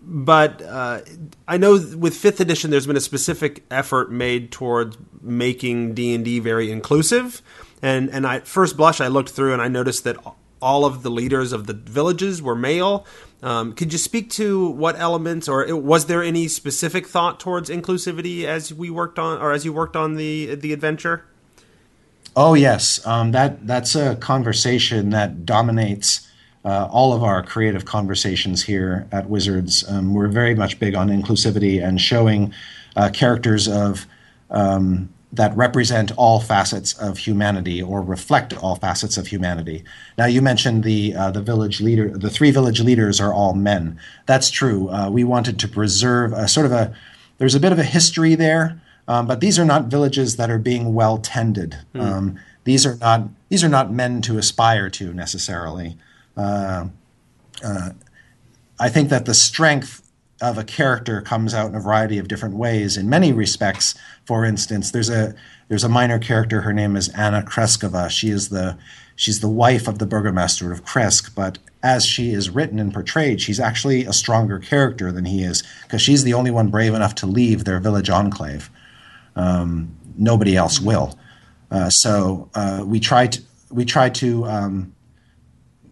but 0.02 0.62
uh, 0.62 1.00
I 1.48 1.56
know 1.56 1.72
with 1.96 2.14
fifth 2.14 2.40
edition, 2.40 2.70
there's 2.70 2.86
been 2.86 2.96
a 2.96 3.00
specific 3.00 3.64
effort 3.70 4.10
made 4.10 4.52
towards 4.52 4.96
making 5.20 5.94
D 5.94 6.14
and 6.14 6.24
D 6.24 6.38
very 6.38 6.70
inclusive. 6.70 7.42
And 7.82 8.08
and 8.10 8.24
I, 8.26 8.36
at 8.36 8.46
first 8.46 8.76
blush, 8.76 9.00
I 9.00 9.08
looked 9.08 9.30
through 9.30 9.52
and 9.52 9.60
I 9.60 9.68
noticed 9.68 10.04
that 10.04 10.16
all 10.60 10.84
of 10.84 11.02
the 11.02 11.10
leaders 11.10 11.52
of 11.52 11.66
the 11.66 11.72
villages 11.72 12.40
were 12.40 12.54
male. 12.54 13.06
Um, 13.42 13.74
could 13.74 13.92
you 13.92 13.98
speak 13.98 14.30
to 14.30 14.68
what 14.70 14.98
elements, 14.98 15.48
or 15.48 15.74
was 15.76 16.06
there 16.06 16.22
any 16.22 16.48
specific 16.48 17.06
thought 17.06 17.38
towards 17.38 17.68
inclusivity 17.68 18.44
as 18.44 18.72
we 18.72 18.90
worked 18.90 19.18
on, 19.18 19.40
or 19.40 19.52
as 19.52 19.64
you 19.64 19.72
worked 19.72 19.96
on 19.96 20.16
the 20.16 20.54
the 20.54 20.72
adventure? 20.72 21.24
Oh 22.34 22.54
yes, 22.54 23.04
um, 23.06 23.32
that 23.32 23.66
that's 23.66 23.94
a 23.94 24.16
conversation 24.16 25.10
that 25.10 25.44
dominates 25.44 26.26
uh, 26.64 26.88
all 26.90 27.12
of 27.12 27.22
our 27.22 27.42
creative 27.42 27.84
conversations 27.84 28.64
here 28.64 29.06
at 29.12 29.30
Wizards. 29.30 29.84
Um, 29.88 30.12
we're 30.14 30.28
very 30.28 30.54
much 30.54 30.78
big 30.78 30.94
on 30.94 31.08
inclusivity 31.08 31.82
and 31.82 32.00
showing 32.00 32.52
uh, 32.96 33.10
characters 33.12 33.68
of 33.68 34.06
um, 34.50 35.08
that 35.32 35.56
represent 35.56 36.12
all 36.16 36.40
facets 36.40 36.92
of 36.94 37.18
humanity 37.18 37.82
or 37.82 38.00
reflect 38.00 38.56
all 38.62 38.76
facets 38.76 39.16
of 39.16 39.26
humanity. 39.26 39.84
Now, 40.16 40.26
you 40.26 40.40
mentioned 40.40 40.84
the 40.84 41.14
uh, 41.14 41.30
the 41.30 41.42
village 41.42 41.80
leader. 41.80 42.16
The 42.16 42.30
three 42.30 42.50
village 42.50 42.80
leaders 42.80 43.20
are 43.20 43.32
all 43.32 43.54
men. 43.54 43.98
That's 44.26 44.50
true. 44.50 44.88
Uh, 44.88 45.10
we 45.10 45.24
wanted 45.24 45.58
to 45.60 45.68
preserve 45.68 46.32
a 46.32 46.48
sort 46.48 46.66
of 46.66 46.72
a. 46.72 46.94
There's 47.38 47.54
a 47.54 47.60
bit 47.60 47.72
of 47.72 47.78
a 47.78 47.84
history 47.84 48.34
there, 48.34 48.80
um, 49.08 49.26
but 49.26 49.40
these 49.40 49.58
are 49.58 49.64
not 49.64 49.86
villages 49.86 50.36
that 50.36 50.50
are 50.50 50.58
being 50.58 50.94
well 50.94 51.18
tended. 51.18 51.76
Mm. 51.94 52.00
Um, 52.00 52.40
these 52.64 52.86
are 52.86 52.96
not 52.96 53.28
these 53.48 53.62
are 53.62 53.68
not 53.68 53.92
men 53.92 54.22
to 54.22 54.38
aspire 54.38 54.88
to 54.90 55.12
necessarily. 55.12 55.96
Uh, 56.36 56.88
uh 57.64 57.90
I 58.78 58.90
think 58.90 59.08
that 59.08 59.24
the 59.24 59.34
strength 59.34 60.05
of 60.40 60.58
a 60.58 60.64
character 60.64 61.22
comes 61.22 61.54
out 61.54 61.70
in 61.70 61.74
a 61.74 61.80
variety 61.80 62.18
of 62.18 62.28
different 62.28 62.56
ways. 62.56 62.96
In 62.96 63.08
many 63.08 63.32
respects, 63.32 63.94
for 64.24 64.44
instance, 64.44 64.90
there's 64.90 65.08
a 65.08 65.34
there's 65.68 65.84
a 65.84 65.88
minor 65.88 66.18
character. 66.18 66.60
Her 66.60 66.72
name 66.72 66.96
is 66.96 67.08
Anna 67.10 67.42
Krezkova. 67.42 68.10
She 68.10 68.28
is 68.30 68.50
the 68.50 68.78
she's 69.16 69.40
the 69.40 69.48
wife 69.48 69.88
of 69.88 69.98
the 69.98 70.06
burgomaster 70.06 70.72
of 70.72 70.84
Krezk, 70.84 71.34
but 71.34 71.58
as 71.82 72.04
she 72.04 72.32
is 72.32 72.50
written 72.50 72.78
and 72.78 72.92
portrayed, 72.92 73.40
she's 73.40 73.60
actually 73.60 74.04
a 74.04 74.12
stronger 74.12 74.58
character 74.58 75.12
than 75.12 75.24
he 75.24 75.42
is 75.42 75.62
because 75.82 76.02
she's 76.02 76.24
the 76.24 76.34
only 76.34 76.50
one 76.50 76.68
brave 76.68 76.94
enough 76.94 77.14
to 77.16 77.26
leave 77.26 77.64
their 77.64 77.80
village 77.80 78.10
enclave. 78.10 78.70
Um, 79.36 79.96
nobody 80.16 80.56
else 80.56 80.80
will. 80.80 81.18
Uh, 81.70 81.90
so 81.90 82.50
uh, 82.54 82.82
we 82.84 83.00
try 83.00 83.26
to 83.26 83.42
we 83.70 83.84
try 83.84 84.08
to 84.10 84.44
um, 84.46 84.94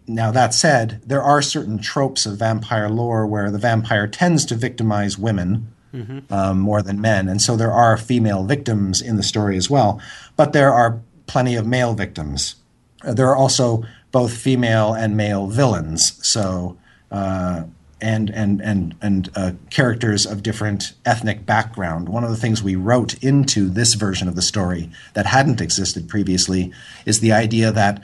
now, 0.07 0.31
that 0.31 0.53
said, 0.53 1.01
there 1.05 1.23
are 1.23 1.41
certain 1.41 1.79
tropes 1.79 2.25
of 2.25 2.37
vampire 2.37 2.89
lore 2.89 3.25
where 3.25 3.49
the 3.49 3.57
vampire 3.57 4.07
tends 4.07 4.45
to 4.45 4.55
victimize 4.55 5.17
women 5.17 5.73
mm-hmm. 5.93 6.31
um, 6.31 6.59
more 6.59 6.81
than 6.81 7.01
men. 7.01 7.27
And 7.27 7.41
so 7.41 7.55
there 7.55 7.71
are 7.71 7.97
female 7.97 8.43
victims 8.43 9.01
in 9.01 9.17
the 9.17 9.23
story 9.23 9.57
as 9.57 9.69
well. 9.69 9.99
But 10.35 10.53
there 10.53 10.71
are 10.71 11.01
plenty 11.25 11.55
of 11.55 11.65
male 11.65 11.95
victims. 11.95 12.55
Uh, 13.03 13.13
there 13.13 13.27
are 13.27 13.35
also 13.35 13.83
both 14.11 14.35
female 14.35 14.93
and 14.93 15.17
male 15.17 15.47
villains. 15.47 16.19
So, 16.25 16.77
uh, 17.11 17.63
and 18.01 18.29
and 18.29 18.61
and 18.61 18.93
and 19.01 19.29
uh, 19.35 19.51
characters 19.69 20.25
of 20.25 20.43
different 20.43 20.93
ethnic 21.05 21.45
background. 21.45 22.09
One 22.09 22.23
of 22.23 22.29
the 22.29 22.35
things 22.35 22.61
we 22.61 22.75
wrote 22.75 23.15
into 23.23 23.69
this 23.69 23.93
version 23.95 24.27
of 24.27 24.35
the 24.35 24.41
story 24.41 24.91
that 25.13 25.25
hadn't 25.25 25.61
existed 25.61 26.07
previously 26.09 26.71
is 27.05 27.21
the 27.21 27.31
idea 27.31 27.71
that 27.71 28.03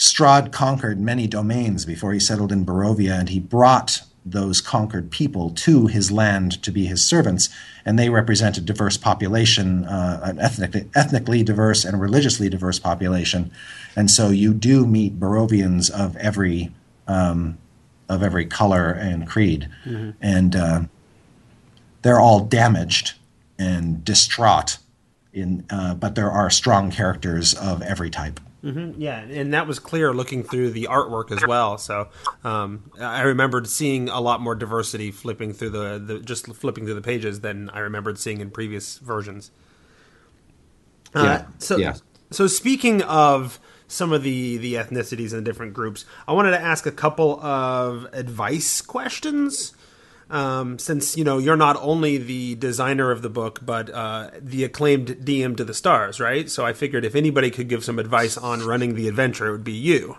Strahd 0.00 0.50
conquered 0.50 0.98
many 0.98 1.26
domains 1.26 1.84
before 1.84 2.14
he 2.14 2.18
settled 2.18 2.50
in 2.50 2.64
Barovia, 2.64 3.18
and 3.18 3.28
he 3.28 3.38
brought 3.38 4.00
those 4.24 4.62
conquered 4.62 5.10
people 5.10 5.50
to 5.50 5.88
his 5.88 6.10
land 6.10 6.62
to 6.62 6.72
be 6.72 6.86
his 6.86 7.06
servants, 7.06 7.50
and 7.84 7.98
they 7.98 8.08
represent 8.08 8.56
a 8.56 8.62
diverse 8.62 8.96
population, 8.96 9.84
uh, 9.84 10.20
an 10.22 10.38
ethnically, 10.38 10.88
ethnically 10.94 11.42
diverse 11.42 11.84
and 11.84 12.00
religiously 12.00 12.48
diverse 12.48 12.78
population, 12.78 13.50
and 13.94 14.10
so 14.10 14.30
you 14.30 14.54
do 14.54 14.86
meet 14.86 15.20
Barovians 15.20 15.90
of 15.90 16.16
every 16.16 16.72
um, 17.06 17.58
of 18.08 18.22
every 18.22 18.46
color 18.46 18.90
and 18.90 19.28
creed, 19.28 19.68
mm-hmm. 19.84 20.12
and 20.22 20.56
uh, 20.56 20.80
they're 22.00 22.20
all 22.20 22.40
damaged 22.40 23.12
and 23.58 24.02
distraught. 24.02 24.78
In, 25.34 25.64
uh, 25.68 25.94
but 25.94 26.14
there 26.14 26.30
are 26.30 26.48
strong 26.48 26.90
characters 26.90 27.52
of 27.52 27.82
every 27.82 28.08
type. 28.08 28.40
Mm-hmm. 28.64 29.00
Yeah, 29.00 29.20
and 29.20 29.54
that 29.54 29.66
was 29.66 29.78
clear 29.78 30.12
looking 30.12 30.42
through 30.42 30.70
the 30.70 30.88
artwork 30.90 31.32
as 31.32 31.46
well. 31.46 31.78
So 31.78 32.08
um, 32.44 32.90
I 33.00 33.22
remembered 33.22 33.66
seeing 33.66 34.08
a 34.08 34.20
lot 34.20 34.40
more 34.40 34.54
diversity 34.54 35.10
flipping 35.10 35.52
through 35.54 35.70
the, 35.70 35.98
the, 35.98 36.20
just 36.20 36.46
flipping 36.54 36.84
through 36.84 36.94
the 36.94 37.02
pages 37.02 37.40
than 37.40 37.70
I 37.70 37.78
remembered 37.78 38.18
seeing 38.18 38.40
in 38.40 38.50
previous 38.50 38.98
versions. 38.98 39.50
Uh, 41.14 41.22
yeah. 41.24 41.46
So 41.58 41.76
yeah. 41.78 41.94
so 42.30 42.46
speaking 42.46 43.02
of 43.02 43.58
some 43.88 44.12
of 44.12 44.22
the 44.22 44.58
the 44.58 44.74
ethnicities 44.74 45.32
and 45.32 45.44
different 45.44 45.72
groups, 45.72 46.04
I 46.28 46.32
wanted 46.32 46.50
to 46.50 46.60
ask 46.60 46.84
a 46.84 46.92
couple 46.92 47.40
of 47.42 48.08
advice 48.12 48.82
questions 48.82 49.72
um, 50.30 50.78
since 50.78 51.16
you 51.16 51.24
know 51.24 51.38
you're 51.38 51.56
not 51.56 51.76
only 51.76 52.16
the 52.16 52.54
designer 52.54 53.10
of 53.10 53.22
the 53.22 53.28
book 53.28 53.58
but 53.62 53.90
uh, 53.90 54.30
the 54.40 54.64
acclaimed 54.64 55.08
DM 55.08 55.56
to 55.56 55.64
the 55.64 55.74
stars, 55.74 56.20
right? 56.20 56.48
So 56.48 56.64
I 56.64 56.72
figured 56.72 57.04
if 57.04 57.14
anybody 57.14 57.50
could 57.50 57.68
give 57.68 57.84
some 57.84 57.98
advice 57.98 58.36
on 58.36 58.64
running 58.64 58.94
the 58.94 59.08
adventure, 59.08 59.48
it 59.48 59.52
would 59.52 59.64
be 59.64 59.72
you. 59.72 60.18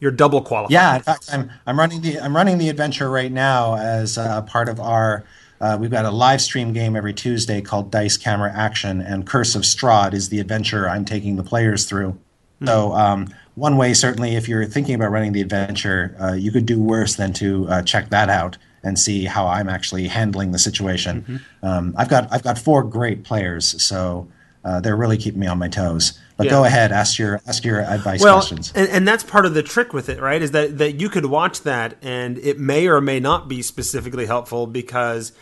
You're 0.00 0.10
double 0.10 0.42
qualified. 0.42 0.72
Yeah, 0.72 0.96
in 0.96 1.02
fact, 1.02 1.28
I'm 1.32 1.50
I'm 1.66 1.78
running 1.78 2.00
the 2.00 2.18
I'm 2.18 2.34
running 2.34 2.58
the 2.58 2.68
adventure 2.68 3.10
right 3.10 3.30
now 3.30 3.76
as 3.76 4.18
uh, 4.18 4.42
part 4.42 4.68
of 4.68 4.80
our. 4.80 5.24
Uh, 5.60 5.78
we've 5.80 5.90
got 5.90 6.04
a 6.04 6.10
live 6.10 6.42
stream 6.42 6.72
game 6.72 6.96
every 6.96 7.14
Tuesday 7.14 7.62
called 7.62 7.90
Dice 7.90 8.16
Camera 8.16 8.52
Action, 8.54 9.00
and 9.00 9.26
Curse 9.26 9.54
of 9.54 9.62
Strahd 9.62 10.12
is 10.12 10.28
the 10.28 10.40
adventure 10.40 10.88
I'm 10.88 11.04
taking 11.04 11.36
the 11.36 11.44
players 11.44 11.86
through. 11.86 12.10
Mm-hmm. 12.10 12.66
So, 12.66 12.92
um, 12.92 13.34
one 13.54 13.76
way, 13.76 13.94
certainly, 13.94 14.34
if 14.34 14.48
you're 14.48 14.66
thinking 14.66 14.94
about 14.96 15.10
running 15.10 15.32
the 15.32 15.40
adventure, 15.40 16.16
uh, 16.20 16.32
you 16.32 16.50
could 16.50 16.66
do 16.66 16.82
worse 16.82 17.14
than 17.14 17.32
to 17.34 17.68
uh, 17.68 17.82
check 17.82 18.10
that 18.10 18.28
out 18.28 18.58
and 18.84 18.98
see 18.98 19.24
how 19.24 19.46
I'm 19.46 19.68
actually 19.68 20.08
handling 20.08 20.52
the 20.52 20.58
situation. 20.58 21.22
Mm-hmm. 21.22 21.66
Um, 21.66 21.94
I've 21.96 22.08
got 22.08 22.28
I've 22.32 22.42
got 22.42 22.58
four 22.58 22.82
great 22.84 23.24
players, 23.24 23.82
so 23.82 24.28
uh, 24.64 24.80
they're 24.80 24.96
really 24.96 25.16
keeping 25.16 25.40
me 25.40 25.46
on 25.46 25.58
my 25.58 25.68
toes. 25.68 26.18
But 26.36 26.46
Yeah. 26.46 26.50
go 26.50 26.64
ahead, 26.64 26.90
ask 26.92 27.18
your 27.18 27.40
ask 27.46 27.64
your 27.64 27.80
advice 27.80 28.20
well, 28.22 28.36
questions. 28.36 28.72
and, 28.74 28.88
and 28.88 29.06
that's 29.06 29.22
part 29.22 29.46
of 29.46 29.54
the 29.54 29.62
trick 29.62 29.92
with 29.92 30.08
it, 30.08 30.20
right? 30.20 30.42
Is 30.42 30.50
that 30.52 30.78
that 30.78 31.00
you 31.00 31.08
could 31.08 31.26
watch 31.26 31.62
that 31.62 31.96
and 32.02 32.38
it 32.38 32.58
may 32.58 32.88
or 32.88 33.00
may 33.00 33.20
not 33.20 33.48
be 33.48 33.62
specifically 33.62 34.26
helpful 34.26 34.66
because 34.66 35.32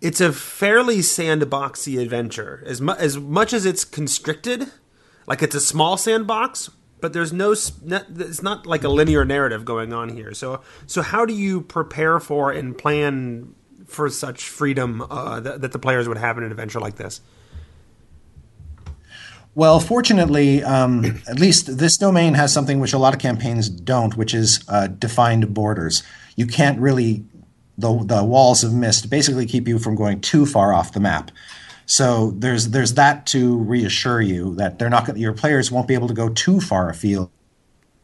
it's 0.00 0.20
a 0.20 0.32
fairly 0.32 0.98
sandboxy 0.98 2.00
adventure. 2.00 2.62
As 2.66 2.80
mu- 2.80 2.92
as 2.92 3.16
much 3.16 3.52
as 3.54 3.64
it's 3.64 3.84
constricted, 3.84 4.70
like 5.26 5.42
it's 5.42 5.54
a 5.54 5.60
small 5.60 5.96
sandbox, 5.96 6.68
but 7.04 7.12
there's 7.12 7.34
no 7.34 7.52
it's 7.52 8.42
not 8.42 8.64
like 8.64 8.82
a 8.82 8.88
linear 8.88 9.26
narrative 9.26 9.66
going 9.66 9.92
on 9.92 10.08
here. 10.08 10.32
So 10.32 10.62
so 10.86 11.02
how 11.02 11.26
do 11.26 11.34
you 11.34 11.60
prepare 11.60 12.18
for 12.18 12.50
and 12.50 12.78
plan 12.78 13.54
for 13.84 14.08
such 14.08 14.44
freedom 14.44 15.02
uh, 15.10 15.38
that, 15.40 15.60
that 15.60 15.72
the 15.72 15.78
players 15.78 16.08
would 16.08 16.16
have 16.16 16.38
in 16.38 16.44
an 16.44 16.50
adventure 16.50 16.80
like 16.80 16.96
this? 16.96 17.20
Well, 19.54 19.80
fortunately, 19.80 20.64
um, 20.64 21.20
at 21.28 21.38
least 21.38 21.76
this 21.76 21.98
domain 21.98 22.32
has 22.32 22.54
something 22.54 22.80
which 22.80 22.94
a 22.94 22.98
lot 22.98 23.12
of 23.12 23.20
campaigns 23.20 23.68
don't, 23.68 24.16
which 24.16 24.32
is 24.32 24.64
uh, 24.68 24.86
defined 24.86 25.52
borders. 25.52 26.02
You 26.36 26.46
can't 26.46 26.80
really 26.80 27.22
the 27.76 28.02
the 28.02 28.24
walls 28.24 28.64
of 28.64 28.72
mist 28.72 29.10
basically 29.10 29.44
keep 29.44 29.68
you 29.68 29.78
from 29.78 29.94
going 29.94 30.22
too 30.22 30.46
far 30.46 30.72
off 30.72 30.92
the 30.92 31.00
map. 31.00 31.30
So 31.86 32.30
there's 32.32 32.70
there's 32.70 32.94
that 32.94 33.26
to 33.26 33.58
reassure 33.58 34.20
you 34.20 34.54
that 34.54 34.78
they're 34.78 34.90
not 34.90 35.16
your 35.16 35.32
players 35.32 35.70
won't 35.70 35.88
be 35.88 35.94
able 35.94 36.08
to 36.08 36.14
go 36.14 36.28
too 36.28 36.60
far 36.60 36.88
afield 36.88 37.30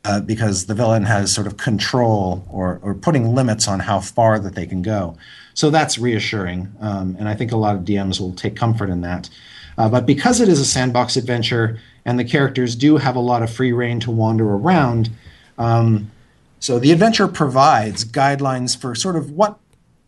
uh, 0.05 0.21
because 0.21 0.67
the 0.67 0.75
villain 0.75 1.05
has 1.05 1.33
sort 1.35 1.47
of 1.47 1.57
control 1.57 2.47
or, 2.51 2.81
or 2.83 2.95
putting 2.95 3.35
limits 3.35 3.69
on 3.69 3.81
how 3.81 4.01
far 4.01 4.39
that 4.39 4.55
they 4.55 4.67
can 4.67 4.83
go. 4.83 5.17
So 5.55 5.71
that's 5.71 5.99
reassuring, 5.99 6.73
um, 6.81 7.17
and 7.19 7.29
I 7.29 7.35
think 7.35 7.53
a 7.53 7.57
lot 7.57 7.77
of 7.77 7.83
DMs 7.83 8.21
will 8.21 8.33
take 8.33 8.57
comfort 8.57 8.89
in 8.89 9.03
that. 9.03 9.29
Uh, 9.77 9.89
but 9.89 10.07
because 10.07 10.41
it 10.41 10.49
is 10.49 10.61
a 10.61 10.65
sandbox 10.65 11.17
adventure 11.17 11.79
and 12.05 12.19
the 12.19 12.25
characters 12.25 12.77
do 12.77 12.97
have 12.97 13.17
a 13.17 13.21
lot 13.21 13.43
of 13.43 13.53
free 13.53 13.73
reign 13.73 14.01
to 14.01 14.11
wander 14.11 14.49
around, 14.49 15.11
um, 15.59 16.11
so 16.61 16.79
the 16.79 16.93
adventure 16.93 17.29
provides 17.29 18.05
guidelines 18.05 18.77
for 18.77 18.95
sort 18.95 19.17
of 19.17 19.31
what 19.31 19.59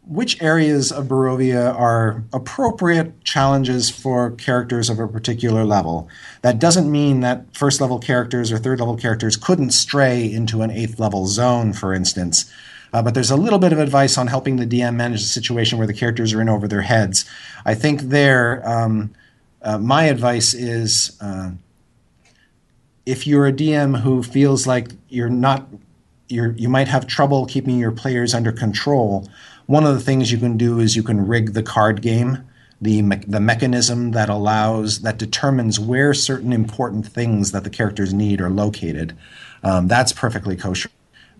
which 0.05 0.43
areas 0.43 0.91
of 0.91 1.07
Barovia 1.07 1.75
are 1.75 2.25
appropriate 2.33 3.23
challenges 3.25 3.89
for 3.89 4.33
characters 4.33 4.91
of 4.91 4.99
a 4.99 5.07
particular 5.07 5.65
level. 5.65 6.09
That 6.43 6.59
doesn't 6.59 6.91
mean 6.91 7.21
that 7.21 7.57
first 7.57 7.81
level 7.81 8.01
characters 8.01 8.51
or 8.51 8.59
third 8.59 8.81
level 8.81 8.97
characters 8.97 9.37
couldn't 9.37 9.71
stray 9.71 10.31
into 10.31 10.63
an 10.63 10.71
eighth 10.71 10.99
level 10.99 11.27
zone, 11.27 11.73
for 11.73 11.95
instance. 11.95 12.53
Uh, 12.93 13.01
but 13.01 13.15
there's 13.15 13.31
a 13.31 13.37
little 13.37 13.59
bit 13.59 13.73
of 13.73 13.79
advice 13.79 14.19
on 14.19 14.27
helping 14.27 14.57
the 14.57 14.67
DM 14.67 14.97
manage 14.97 15.23
a 15.23 15.25
situation 15.25 15.79
where 15.79 15.87
the 15.87 15.95
characters 15.95 16.33
are 16.33 16.41
in 16.41 16.49
over 16.49 16.69
their 16.69 16.83
heads. 16.83 17.25
I 17.65 17.75
think 17.75 18.03
there, 18.03 18.69
um, 18.69 19.15
uh, 19.63 19.79
my 19.79 20.05
advice 20.05 20.53
is 20.53 21.17
uh, 21.21 21.53
if 23.07 23.27
you're 23.27 23.47
a 23.47 23.53
DM 23.53 24.01
who 24.01 24.23
feels 24.23 24.67
like 24.67 24.91
you're 25.09 25.31
not, 25.31 25.69
you're, 26.29 26.53
you 26.53 26.69
might 26.69 26.89
have 26.89 27.07
trouble 27.07 27.47
keeping 27.47 27.79
your 27.79 27.93
players 27.93 28.35
under 28.35 28.53
control, 28.53 29.29
one 29.67 29.85
of 29.85 29.95
the 29.95 30.01
things 30.01 30.33
you 30.33 30.39
can 30.39 30.57
do 30.57 30.81
is 30.81 30.97
you 30.97 31.03
can 31.03 31.27
rig 31.27 31.53
the 31.53 31.63
card 31.63 32.03
game, 32.03 32.45
the 32.81 33.03
me- 33.03 33.25
the 33.27 33.41
mechanism 33.41 34.11
that 34.13 34.29
allows 34.29 35.01
that 35.03 35.19
determines 35.19 35.79
where 35.79 36.13
certain 36.15 36.53
important 36.53 37.07
things 37.07 37.53
that 37.53 37.65
the 37.65 37.71
characters 37.71 38.13
need 38.13 38.41
are 38.41 38.51
located. 38.51 39.17
Um, 39.63 39.89
that's 39.89 40.13
perfectly 40.13 40.57
kosher. 40.57 40.91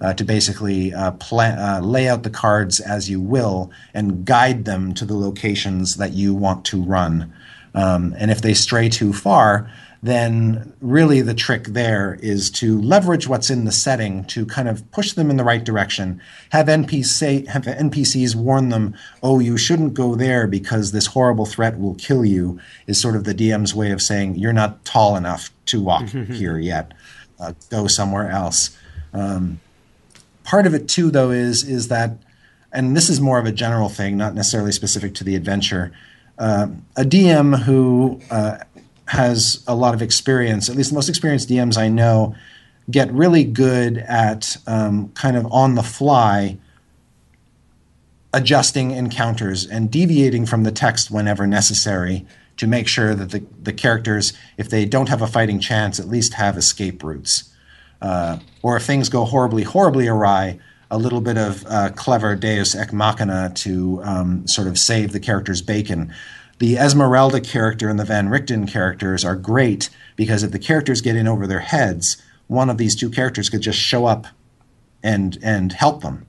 Uh, 0.01 0.13
to 0.13 0.25
basically 0.25 0.93
uh, 0.93 1.13
plan, 1.13 1.57
uh, 1.57 1.81
lay 1.81 2.09
out 2.09 2.25
the 2.25 2.31
cards 2.31 2.81
as 2.81 3.09
you 3.09 3.21
will 3.21 3.71
and 3.95 4.25
guide 4.25 4.65
them 4.65 4.93
to 4.93 5.05
the 5.05 5.15
locations 5.15 5.95
that 5.95 6.13
you 6.13 6.35
want 6.35 6.65
to 6.65 6.83
run. 6.83 7.33
Um, 7.73 8.13
and 8.19 8.29
if 8.29 8.43
they 8.43 8.53
stray 8.53 8.89
too 8.89 9.13
far, 9.13 9.71
then 10.03 10.73
really 10.81 11.21
the 11.21 11.35
trick 11.35 11.65
there 11.69 12.19
is 12.21 12.51
to 12.51 12.81
leverage 12.81 13.29
what's 13.29 13.51
in 13.51 13.65
the 13.65 13.73
setting 13.73 14.25
to 14.25 14.45
kind 14.45 14.69
of 14.69 14.91
push 14.91 15.13
them 15.13 15.31
in 15.31 15.37
the 15.37 15.45
right 15.45 15.63
direction. 15.63 16.21
Have 16.51 16.67
NPC 16.67 17.47
have 17.47 17.63
NPCs 17.65 18.35
warn 18.35 18.71
them, 18.71 18.95
"Oh, 19.23 19.39
you 19.39 19.57
shouldn't 19.57 19.95
go 19.95 20.17
there 20.17 20.49
because 20.49 20.91
this 20.91 21.07
horrible 21.07 21.47
threat 21.47 21.79
will 21.79 21.95
kill 21.95 22.25
you." 22.25 22.59
Is 22.89 23.01
sort 23.01 23.15
of 23.15 23.23
the 23.25 23.35
DM's 23.35 23.77
way 23.77 23.93
of 23.93 24.03
saying 24.03 24.37
you're 24.37 24.53
not 24.53 24.85
tall 24.85 25.15
enough 25.17 25.51
to 25.67 25.81
walk 25.81 26.09
here 26.09 26.59
yet. 26.59 26.93
Uh, 27.39 27.53
go 27.71 27.87
somewhere 27.87 28.29
else. 28.29 28.77
Um, 29.15 29.61
part 30.43 30.67
of 30.67 30.75
it 30.75 30.89
too, 30.89 31.13
though, 31.13 31.31
is 31.31 31.63
is 31.63 31.87
that, 31.89 32.17
and 32.73 32.97
this 32.97 33.09
is 33.09 33.21
more 33.21 33.39
of 33.39 33.47
a 33.47 33.53
general 33.53 33.89
thing, 33.89 34.17
not 34.17 34.35
necessarily 34.35 34.73
specific 34.73 35.15
to 35.15 35.25
the 35.25 35.37
adventure. 35.37 35.93
Um, 36.39 36.87
a 36.97 37.03
DM 37.03 37.63
who 37.63 38.21
uh, 38.31 38.59
has 39.13 39.63
a 39.67 39.75
lot 39.75 39.93
of 39.93 40.01
experience, 40.01 40.71
at 40.71 40.75
least 40.75 40.89
the 40.89 40.95
most 40.95 41.11
experienced 41.11 41.47
DMs 41.47 41.77
I 41.77 41.89
know, 41.89 42.35
get 42.91 43.13
really 43.13 43.45
good 43.45 43.99
at 43.99 44.57
um, 44.67 45.11
kind 45.11 45.37
of 45.37 45.47
on 45.53 45.75
the 45.75 45.83
fly 45.83 46.57
adjusting 48.33 48.93
encounters 48.93 49.67
and 49.67 49.91
deviating 49.91 50.47
from 50.47 50.63
the 50.63 50.73
text 50.73 51.11
whenever 51.11 51.47
necessary 51.47 52.25
to 52.57 52.67
make 52.67 52.89
sure 52.89 53.15
that 53.15 53.31
the, 53.33 53.45
the 53.63 53.73
characters, 53.75 54.33
if 54.57 54.71
they 54.71 54.87
don't 54.87 55.11
have 55.11 55.21
a 55.21 55.27
fighting 55.27 55.61
chance, 55.61 56.01
at 56.01 56.09
least 56.09 56.33
have 56.33 56.57
escape 56.57 57.05
routes. 57.05 57.53
Uh, 58.01 58.39
or 58.63 58.79
if 58.79 58.85
things 58.85 59.11
go 59.11 59.27
horribly, 59.27 59.63
horribly 59.63 60.09
awry, 60.09 60.59
a 60.91 60.97
little 60.97 61.21
bit 61.21 61.37
of 61.37 61.67
uh, 61.67 61.91
clever 61.91 62.35
deus 62.35 62.75
ex 62.75 62.95
machina 62.95 63.53
to 63.57 64.03
um, 64.05 64.47
sort 64.47 64.69
of 64.69 64.79
save 64.79 65.13
the 65.13 65.21
character's 65.21 65.61
bacon. 65.61 66.15
The 66.63 66.79
Esmeralda 66.79 67.41
character 67.41 67.89
and 67.89 67.99
the 67.99 68.05
Van 68.05 68.29
Richten 68.29 68.69
characters 68.69 69.25
are 69.25 69.35
great 69.35 69.91
because 70.15 70.45
if 70.45 70.53
the 70.53 70.61
characters 70.61 71.01
get 71.01 71.17
in 71.17 71.27
over 71.27 71.45
their 71.45 71.59
heads, 71.59 72.23
one 72.47 72.71
of 72.71 72.79
these 72.79 72.95
two 72.95 73.11
characters 73.11 73.49
could 73.49 73.63
just 73.63 73.81
show 73.81 74.07
up 74.07 74.29
and 75.03 75.41
and 75.43 75.73
help 75.73 76.03
them 76.03 76.25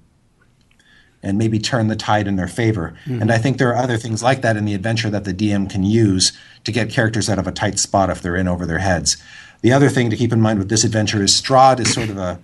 and 1.22 1.38
maybe 1.38 1.60
turn 1.60 1.88
the 1.88 1.96
tide 1.96 2.28
in 2.28 2.36
their 2.36 2.48
favor. 2.48 2.96
Hmm. 3.06 3.22
And 3.22 3.32
I 3.32 3.38
think 3.38 3.60
there 3.60 3.70
are 3.70 3.76
other 3.76 3.96
things 3.96 4.24
like 4.24 4.42
that 4.42 4.58
in 4.58 4.66
the 4.66 4.74
adventure 4.74 5.12
that 5.12 5.24
the 5.24 5.36
DM 5.36 5.70
can 5.70 5.84
use 5.84 6.32
to 6.64 6.72
get 6.72 6.90
characters 6.90 7.30
out 7.30 7.38
of 7.38 7.46
a 7.46 7.52
tight 7.52 7.78
spot 7.78 8.10
if 8.10 8.24
they're 8.24 8.36
in 8.36 8.48
over 8.48 8.66
their 8.66 8.80
heads. 8.80 9.18
The 9.62 9.72
other 9.72 9.90
thing 9.90 10.10
to 10.10 10.18
keep 10.18 10.34
in 10.34 10.42
mind 10.42 10.58
with 10.58 10.70
this 10.70 10.84
adventure 10.84 11.22
is 11.22 11.40
Strahd 11.40 11.80
is 11.80 11.94
sort 11.94 12.10
of 12.10 12.18
a 12.18 12.40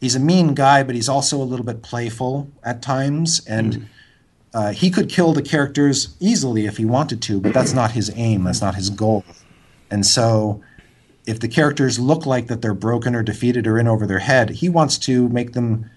he's 0.00 0.14
a 0.14 0.20
mean 0.20 0.54
guy, 0.54 0.82
but 0.82 0.94
he's 0.94 1.10
also 1.10 1.36
a 1.36 1.44
little 1.44 1.66
bit 1.66 1.82
playful 1.82 2.48
at 2.62 2.80
times, 2.80 3.44
and 3.46 3.74
hmm. 3.74 3.84
Uh, 4.54 4.72
he 4.72 4.90
could 4.90 5.08
kill 5.08 5.32
the 5.32 5.42
characters 5.42 6.16
easily 6.20 6.66
if 6.66 6.76
he 6.78 6.84
wanted 6.84 7.20
to, 7.22 7.40
but 7.40 7.52
that's 7.52 7.74
not 7.74 7.92
his 7.92 8.10
aim. 8.16 8.44
That's 8.44 8.60
not 8.60 8.74
his 8.74 8.90
goal. 8.90 9.24
And 9.90 10.06
so, 10.06 10.62
if 11.26 11.40
the 11.40 11.48
characters 11.48 11.98
look 11.98 12.24
like 12.24 12.46
that 12.46 12.62
they're 12.62 12.74
broken 12.74 13.14
or 13.14 13.22
defeated 13.22 13.66
or 13.66 13.78
in 13.78 13.86
over 13.86 14.06
their 14.06 14.20
head, 14.20 14.50
he 14.50 14.68
wants 14.68 14.96
to 14.98 15.28
make 15.28 15.52
them 15.52 15.90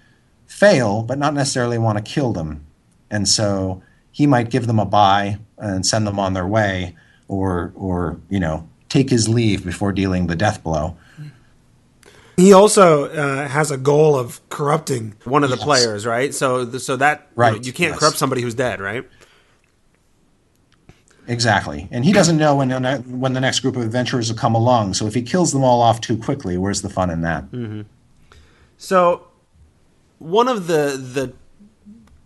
fail, 0.46 1.02
but 1.02 1.18
not 1.18 1.32
necessarily 1.32 1.78
want 1.78 1.96
to 1.96 2.04
kill 2.04 2.32
them. 2.32 2.64
And 3.10 3.26
so, 3.26 3.82
he 4.10 4.26
might 4.26 4.50
give 4.50 4.66
them 4.66 4.78
a 4.78 4.84
bye 4.84 5.38
and 5.56 5.86
send 5.86 6.06
them 6.06 6.18
on 6.18 6.34
their 6.34 6.46
way, 6.46 6.94
or 7.28 7.72
or 7.74 8.20
you 8.28 8.38
know 8.38 8.68
take 8.88 9.08
his 9.08 9.28
leave 9.28 9.64
before 9.64 9.92
dealing 9.92 10.26
the 10.26 10.36
death 10.36 10.62
blow. 10.62 10.96
He 12.42 12.52
also 12.52 13.04
uh, 13.08 13.46
has 13.46 13.70
a 13.70 13.76
goal 13.76 14.18
of 14.18 14.40
corrupting 14.48 15.14
one 15.24 15.44
of 15.44 15.50
the 15.50 15.56
Yes. 15.56 15.64
players, 15.64 16.04
right? 16.04 16.34
So, 16.34 16.66
th- 16.66 16.82
so 16.82 16.96
that 16.96 17.18
you, 17.20 17.24
know, 17.24 17.30
Right, 17.36 17.64
you 17.64 17.72
can't 17.72 17.92
yes. 17.92 18.00
corrupt 18.00 18.18
somebody 18.18 18.42
who's 18.42 18.54
dead, 18.56 18.80
right? 18.80 19.04
Exactly, 21.28 21.86
and 21.92 22.04
he 22.04 22.12
doesn't 22.12 22.36
know 22.36 22.56
when 22.56 22.68
the 22.68 23.04
when 23.06 23.32
the 23.32 23.40
next 23.40 23.60
group 23.60 23.76
of 23.76 23.82
adventurers 23.82 24.28
will 24.28 24.36
come 24.38 24.56
along. 24.56 24.94
So 24.94 25.06
if 25.06 25.14
he 25.14 25.22
kills 25.22 25.52
them 25.52 25.62
all 25.62 25.80
off 25.80 26.00
too 26.00 26.16
quickly, 26.16 26.58
where's 26.58 26.82
the 26.82 26.88
fun 26.88 27.10
in 27.10 27.20
that? 27.20 27.44
So, 28.76 29.28
one 30.18 30.48
of 30.48 30.66
the 30.66 30.96
the 31.00 31.32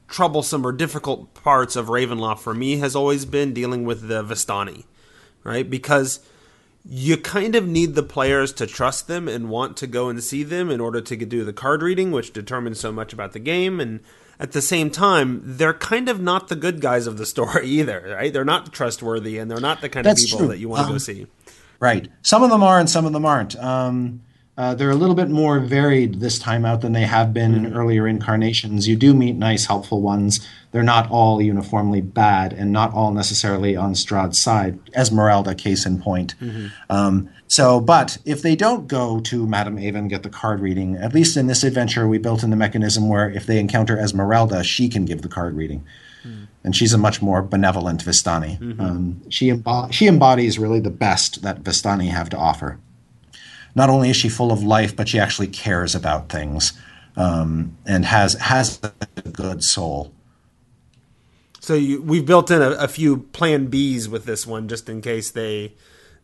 troublesome 0.08 0.66
or 0.66 0.72
difficult 0.72 1.34
parts 1.34 1.76
of 1.76 1.88
Ravenloft 1.88 2.38
for 2.38 2.54
me 2.54 2.78
has 2.78 2.96
always 2.96 3.26
been 3.26 3.52
dealing 3.52 3.84
with 3.84 4.08
the 4.08 4.24
Vistani, 4.24 4.84
right? 5.44 5.68
Because 5.68 6.20
you 6.88 7.16
kind 7.16 7.54
of 7.56 7.66
need 7.66 7.94
the 7.94 8.02
players 8.02 8.52
to 8.54 8.66
trust 8.66 9.08
them 9.08 9.26
and 9.28 9.48
want 9.48 9.76
to 9.78 9.86
go 9.86 10.08
and 10.08 10.22
see 10.22 10.42
them 10.44 10.70
in 10.70 10.80
order 10.80 11.00
to 11.00 11.16
do 11.16 11.44
the 11.44 11.52
card 11.52 11.82
reading, 11.82 12.12
which 12.12 12.32
determines 12.32 12.78
so 12.78 12.92
much 12.92 13.12
about 13.12 13.32
the 13.32 13.40
game. 13.40 13.80
And 13.80 14.00
at 14.38 14.52
the 14.52 14.62
same 14.62 14.90
time, 14.90 15.40
they're 15.44 15.74
kind 15.74 16.08
of 16.08 16.20
not 16.20 16.48
the 16.48 16.56
good 16.56 16.80
guys 16.80 17.06
of 17.06 17.18
the 17.18 17.26
story 17.34 17.66
either, 17.68 18.14
right? 18.16 18.32
They're 18.32 18.44
not 18.44 18.72
trustworthy 18.72 19.38
and 19.38 19.50
they're 19.50 19.60
not 19.60 19.80
the 19.80 19.88
kind 19.88 20.06
That's 20.06 20.22
of 20.22 20.26
people 20.26 20.38
true. 20.40 20.48
that 20.48 20.58
you 20.58 20.68
want 20.68 20.82
to 20.82 20.86
go 20.88 20.92
Um, 20.94 20.98
see. 21.00 21.26
Right. 21.80 22.08
Some 22.22 22.42
of 22.42 22.50
them 22.50 22.62
are, 22.62 22.78
and 22.78 22.88
some 22.88 23.04
of 23.04 23.12
them 23.12 23.26
aren't. 23.26 23.54
Um, 23.56 24.22
uh, 24.58 24.74
they're 24.74 24.90
a 24.90 24.94
little 24.94 25.14
bit 25.14 25.28
more 25.28 25.60
varied 25.60 26.20
this 26.20 26.38
time 26.38 26.64
out 26.64 26.80
than 26.80 26.92
they 26.92 27.02
have 27.02 27.34
been 27.34 27.54
in 27.54 27.74
earlier 27.74 28.06
incarnations. 28.08 28.88
You 28.88 28.96
do 28.96 29.12
meet 29.12 29.36
nice, 29.36 29.66
helpful 29.66 30.00
ones. 30.00 30.46
They're 30.72 30.82
not 30.82 31.10
all 31.10 31.40
uniformly 31.42 32.00
bad, 32.00 32.52
and 32.52 32.72
not 32.72 32.92
all 32.94 33.12
necessarily 33.12 33.76
on 33.76 33.94
Strahd's 33.94 34.38
side. 34.38 34.78
Esmeralda, 34.94 35.54
case 35.54 35.84
in 35.86 36.00
point. 36.00 36.34
Um, 36.90 37.28
so, 37.48 37.80
but 37.80 38.18
if 38.24 38.42
they 38.42 38.56
don't 38.56 38.88
go 38.88 39.20
to 39.20 39.46
Madam 39.46 39.78
Eva 39.78 39.98
and 39.98 40.10
get 40.10 40.22
the 40.22 40.28
card 40.30 40.60
reading, 40.60 40.96
at 40.96 41.14
least 41.14 41.36
in 41.36 41.46
this 41.46 41.62
adventure, 41.62 42.08
we 42.08 42.18
built 42.18 42.42
in 42.42 42.50
the 42.50 42.56
mechanism 42.56 43.08
where 43.08 43.30
if 43.30 43.46
they 43.46 43.58
encounter 43.58 43.98
Esmeralda, 43.98 44.64
she 44.64 44.88
can 44.88 45.04
give 45.04 45.22
the 45.22 45.28
card 45.28 45.54
reading. 45.54 45.84
and 46.64 46.74
she's 46.74 46.92
a 46.92 46.98
much 46.98 47.22
more 47.22 47.40
benevolent 47.40 48.04
Vistani. 48.04 48.80
Um, 48.80 49.20
she 49.30 49.48
embo- 49.52 49.92
she 49.92 50.08
embodies 50.08 50.58
really 50.58 50.80
the 50.80 50.90
best 50.90 51.42
that 51.42 51.62
Vistani 51.62 52.08
have 52.08 52.28
to 52.30 52.36
offer. 52.36 52.78
Not 53.76 53.90
only 53.90 54.10
is 54.10 54.16
she 54.16 54.28
full 54.28 54.50
of 54.50 54.64
life, 54.64 54.96
but 54.96 55.08
she 55.08 55.20
actually 55.20 55.48
cares 55.48 55.94
about 55.94 56.30
things 56.30 56.72
um, 57.16 57.76
and 57.86 58.04
has 58.04 58.34
has 58.34 58.80
a 58.82 59.28
good 59.28 59.62
soul. 59.62 60.12
So 61.60 61.74
you, 61.74 62.00
we've 62.00 62.24
built 62.24 62.50
in 62.50 62.62
a, 62.62 62.70
a 62.70 62.88
few 62.88 63.18
Plan 63.18 63.70
Bs 63.70 64.08
with 64.08 64.24
this 64.24 64.46
one, 64.46 64.66
just 64.66 64.88
in 64.88 65.02
case 65.02 65.30
they 65.30 65.74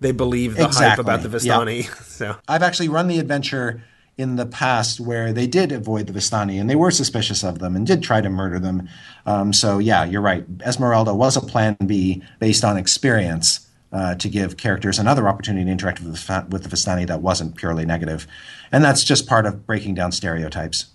they 0.01 0.13
believe 0.13 0.57
the 0.57 0.67
hype 0.67 0.99
about 0.99 1.23
the 1.23 1.29
Vistani. 1.29 1.89
So 2.05 2.37
I've 2.49 2.63
actually 2.63 2.89
run 2.89 3.07
the 3.07 3.19
adventure 3.19 3.83
in 4.19 4.37
the 4.37 4.47
past 4.47 5.01
where 5.01 5.33
they 5.33 5.47
did 5.47 5.73
avoid 5.73 6.07
the 6.07 6.13
Vistani 6.13 6.61
and 6.61 6.69
they 6.69 6.77
were 6.77 6.91
suspicious 6.91 7.43
of 7.43 7.59
them 7.59 7.75
and 7.75 7.87
did 7.87 8.03
try 8.03 8.21
to 8.21 8.29
murder 8.29 8.59
them. 8.59 8.89
Um, 9.25 9.53
so 9.53 9.79
yeah, 9.79 10.05
you're 10.05 10.21
right. 10.21 10.45
Esmeralda 10.65 11.15
was 11.15 11.37
a 11.37 11.41
Plan 11.41 11.77
B 11.87 12.23
based 12.39 12.65
on 12.65 12.77
experience 12.77 13.67
uh, 13.93 14.15
to 14.17 14.29
give 14.29 14.57
characters 14.57 14.99
another 14.99 15.29
opportunity 15.29 15.65
to 15.67 15.71
interact 15.71 16.01
with 16.01 16.15
the, 16.15 16.47
with 16.49 16.63
the 16.63 16.69
Vistani 16.69 17.07
that 17.07 17.21
wasn't 17.21 17.57
purely 17.57 17.85
negative. 17.85 18.27
and 18.71 18.83
that's 18.83 19.05
just 19.05 19.27
part 19.27 19.47
of 19.47 19.67
breaking 19.67 19.95
down 19.95 20.13
stereotypes. 20.13 20.87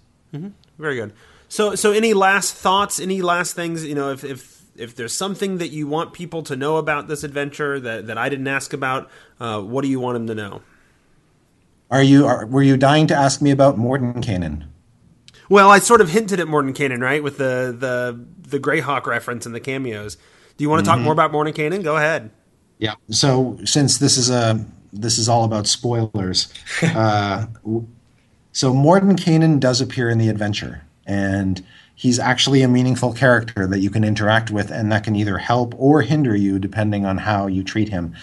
very 0.78 0.96
good. 0.96 1.14
So 1.50 1.76
so 1.76 1.92
any 1.92 2.14
last 2.14 2.56
thoughts? 2.56 3.00
Any 3.00 3.22
last 3.22 3.56
things? 3.56 3.86
You 3.86 3.96
know, 3.96 4.12
if 4.12 4.24
if 4.24 4.64
if 4.76 4.96
there's 4.96 5.14
something 5.14 5.58
that 5.58 5.70
you 5.70 5.88
want 5.88 6.14
people 6.14 6.44
to 6.44 6.56
know 6.56 6.78
about 6.78 7.08
this 7.08 7.24
adventure 7.24 7.80
that 7.80 8.08
that 8.08 8.18
I 8.18 8.30
didn't 8.30 8.48
ask 8.48 8.74
about, 8.74 9.10
uh, 9.40 9.62
what 9.62 9.84
do 9.84 9.88
you 9.88 10.00
want 10.00 10.16
them 10.16 10.28
to 10.28 10.36
know? 10.36 10.62
Are 11.90 12.04
you 12.04 12.26
are, 12.26 12.46
were 12.46 12.64
you 12.64 12.76
dying 12.76 13.08
to 13.08 13.16
ask 13.16 13.42
me 13.42 13.52
about 13.52 13.78
Mordenkainen? 13.78 14.68
Well, 15.50 15.70
I 15.70 15.80
sort 15.80 16.02
of 16.02 16.10
hinted 16.10 16.42
at 16.42 16.48
Mordenkainen, 16.48 17.02
right, 17.02 17.24
with 17.24 17.38
the 17.38 17.76
the 17.78 18.26
the 18.50 18.60
Greyhawk 18.60 19.06
reference 19.06 19.46
and 19.46 19.56
the 19.56 19.62
cameos. 19.62 20.18
Do 20.58 20.64
you 20.64 20.70
want 20.70 20.84
to 20.84 20.90
talk 20.90 21.00
more 21.00 21.14
about 21.14 21.32
Mordenkainen? 21.32 21.84
Go 21.84 21.96
ahead. 21.96 22.32
Yeah. 22.80 22.96
So 23.10 23.58
since 23.66 23.98
this 23.98 24.18
is 24.18 24.30
a 24.30 24.64
this 24.94 25.18
is 25.18 25.28
all 25.28 25.44
about 25.44 25.68
spoilers, 25.68 26.54
uh, 26.82 27.48
so 28.52 28.74
Mordenkainen 28.74 29.60
does 29.60 29.82
appear 29.82 30.10
in 30.10 30.18
the 30.18 30.30
adventure, 30.30 30.84
and 31.06 31.64
he's 31.96 32.20
actually 32.20 32.62
a 32.62 32.68
meaningful 32.68 33.14
character 33.14 33.68
that 33.68 33.80
you 33.80 33.90
can 33.90 34.04
interact 34.04 34.52
with, 34.52 34.72
and 34.72 34.92
that 34.92 35.04
can 35.04 35.16
either 35.16 35.38
help 35.38 35.74
or 35.78 36.02
hinder 36.02 36.36
you 36.36 36.60
depending 36.60 37.06
on 37.06 37.18
how 37.18 37.48
you 37.48 37.64
treat 37.64 37.90
him. 37.90 38.14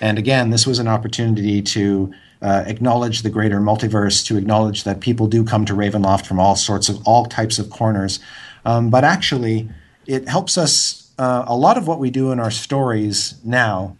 And 0.00 0.18
again, 0.18 0.50
this 0.50 0.66
was 0.66 0.78
an 0.78 0.88
opportunity 0.88 1.62
to. 1.62 2.12
Uh, 2.44 2.64
acknowledge 2.66 3.22
the 3.22 3.30
greater 3.30 3.60
multiverse, 3.60 4.26
to 4.26 4.36
acknowledge 4.36 4.82
that 4.82 4.98
people 4.98 5.28
do 5.28 5.44
come 5.44 5.64
to 5.64 5.74
Ravenloft 5.74 6.26
from 6.26 6.40
all 6.40 6.56
sorts 6.56 6.88
of 6.88 7.00
all 7.06 7.24
types 7.26 7.60
of 7.60 7.70
corners, 7.70 8.18
um, 8.64 8.90
but 8.90 9.04
actually, 9.04 9.68
it 10.06 10.26
helps 10.26 10.58
us. 10.58 11.12
Uh, 11.20 11.44
a 11.46 11.54
lot 11.54 11.78
of 11.78 11.86
what 11.86 12.00
we 12.00 12.10
do 12.10 12.32
in 12.32 12.40
our 12.40 12.50
stories 12.50 13.34
now 13.44 13.96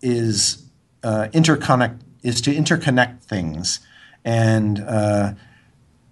is 0.00 0.64
uh, 1.02 1.28
interconnect 1.32 2.00
is 2.22 2.40
to 2.42 2.54
interconnect 2.54 3.22
things, 3.22 3.80
and 4.24 4.80
uh, 4.80 5.34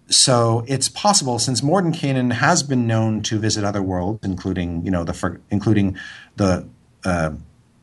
so 0.09 0.65
it's 0.69 0.89
possible 0.89 1.39
since 1.39 1.61
Mordenkainen 1.61 2.33
has 2.33 2.62
been 2.62 2.87
known 2.87 3.23
to 3.23 3.39
visit 3.39 3.65
other 3.65 3.83
worlds, 3.83 4.20
including 4.23 4.85
you 4.85 4.91
know 4.91 5.05
the 5.05 5.41
including 5.51 5.97
the 6.37 6.69
uh, 7.05 7.33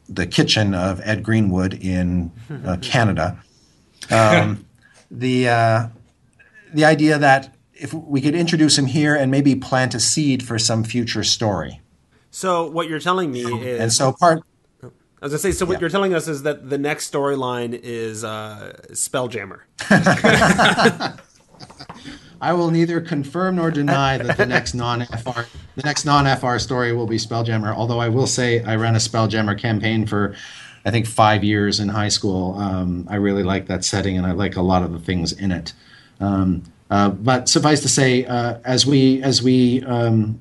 the 0.08 0.28
kitchen 0.28 0.74
of 0.74 1.02
Ed 1.04 1.24
Greenwood 1.24 1.74
in 1.74 2.32
uh, 2.66 2.78
Canada. 2.82 3.42
Um, 4.12 4.66
the 5.10 5.50
uh, 5.50 5.88
the 6.74 6.86
idea 6.86 7.18
that 7.18 7.56
if 7.74 7.94
we 7.94 8.22
could 8.22 8.36
introduce 8.36 8.78
him 8.78 8.86
here 8.86 9.16
and 9.16 9.32
maybe 9.32 9.56
plant 9.56 9.96
a 9.96 10.00
seed 10.00 10.44
for 10.44 10.60
some 10.60 10.84
future 10.84 11.24
story, 11.24 11.82
So 12.32 12.70
what 12.70 12.90
you're 12.90 13.00
telling 13.00 13.32
me 13.32 13.42
is, 13.42 13.80
and 13.80 13.94
so 13.94 14.12
part 14.12 14.44
I 15.22 15.26
was 15.26 15.34
gonna 15.34 15.40
say, 15.40 15.52
so 15.52 15.66
what 15.66 15.82
you're 15.82 15.90
telling 15.90 16.14
us 16.14 16.28
is 16.28 16.44
that 16.44 16.70
the 16.70 16.78
next 16.78 17.12
storyline 17.12 17.78
is 17.82 18.24
uh, 18.24 18.80
Spelljammer. 18.92 19.62
I 22.42 22.54
will 22.54 22.72
neither 22.72 23.02
confirm 23.02 23.58
nor 23.58 23.70
deny 23.70 24.18
that 24.18 24.38
the 24.38 24.46
next 24.46 24.74
non-FR 24.74 25.42
the 25.76 25.82
next 25.84 26.06
non-FR 26.06 26.58
story 26.58 26.94
will 26.94 27.08
be 27.08 27.18
Spelljammer. 27.18 27.76
Although 27.76 28.00
I 28.00 28.08
will 28.08 28.28
say 28.28 28.64
I 28.64 28.78
ran 28.78 28.96
a 28.96 29.00
Spelljammer 29.00 29.60
campaign 29.60 30.06
for 30.06 30.36
I 30.86 30.92
think 30.92 31.06
five 31.06 31.44
years 31.44 31.82
in 31.82 31.90
high 31.90 32.08
school. 32.08 32.58
Um, 32.58 33.06
I 33.10 33.16
really 33.16 33.44
like 33.44 33.68
that 33.68 33.84
setting 33.84 34.18
and 34.18 34.26
I 34.26 34.32
like 34.32 34.56
a 34.56 34.62
lot 34.62 34.84
of 34.84 34.94
the 34.94 35.00
things 35.00 35.34
in 35.34 35.52
it. 35.52 35.74
Um, 36.22 36.64
uh, 36.90 37.10
but 37.10 37.50
suffice 37.50 37.82
to 37.82 37.90
say, 37.90 38.26
uh, 38.26 38.60
as 38.64 38.86
we 38.86 39.22
as 39.22 39.44
we 39.44 39.84
um, 39.84 40.40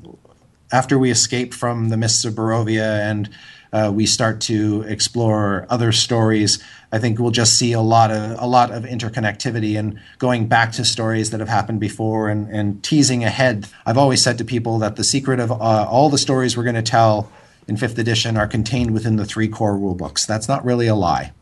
after 0.72 0.98
we 0.98 1.10
escape 1.10 1.52
from 1.52 1.88
the 1.88 1.96
mists 1.96 2.24
of 2.24 2.34
Barovia 2.34 3.00
and 3.10 3.28
uh, 3.72 3.90
we 3.94 4.06
start 4.06 4.40
to 4.42 4.82
explore 4.88 5.66
other 5.68 5.92
stories, 5.92 6.62
I 6.90 6.98
think 6.98 7.18
we'll 7.18 7.30
just 7.30 7.58
see 7.58 7.72
a 7.72 7.80
lot 7.80 8.10
of 8.10 8.40
a 8.40 8.46
lot 8.46 8.70
of 8.70 8.84
interconnectivity 8.84 9.78
and 9.78 10.00
going 10.18 10.48
back 10.48 10.72
to 10.72 10.84
stories 10.84 11.30
that 11.30 11.40
have 11.40 11.48
happened 11.48 11.80
before 11.80 12.28
and, 12.28 12.48
and 12.50 12.82
teasing 12.82 13.24
ahead. 13.24 13.68
I've 13.84 13.98
always 13.98 14.22
said 14.22 14.38
to 14.38 14.44
people 14.44 14.78
that 14.78 14.96
the 14.96 15.04
secret 15.04 15.40
of 15.40 15.52
uh, 15.52 15.54
all 15.54 16.08
the 16.08 16.18
stories 16.18 16.56
we're 16.56 16.64
going 16.64 16.76
to 16.76 16.82
tell 16.82 17.30
in 17.66 17.76
fifth 17.76 17.98
edition 17.98 18.36
are 18.36 18.46
contained 18.46 18.92
within 18.92 19.16
the 19.16 19.26
three 19.26 19.48
core 19.48 19.76
rule 19.76 19.94
books. 19.94 20.24
That's 20.24 20.48
not 20.48 20.64
really 20.64 20.86
a 20.86 20.94
lie. 20.94 21.32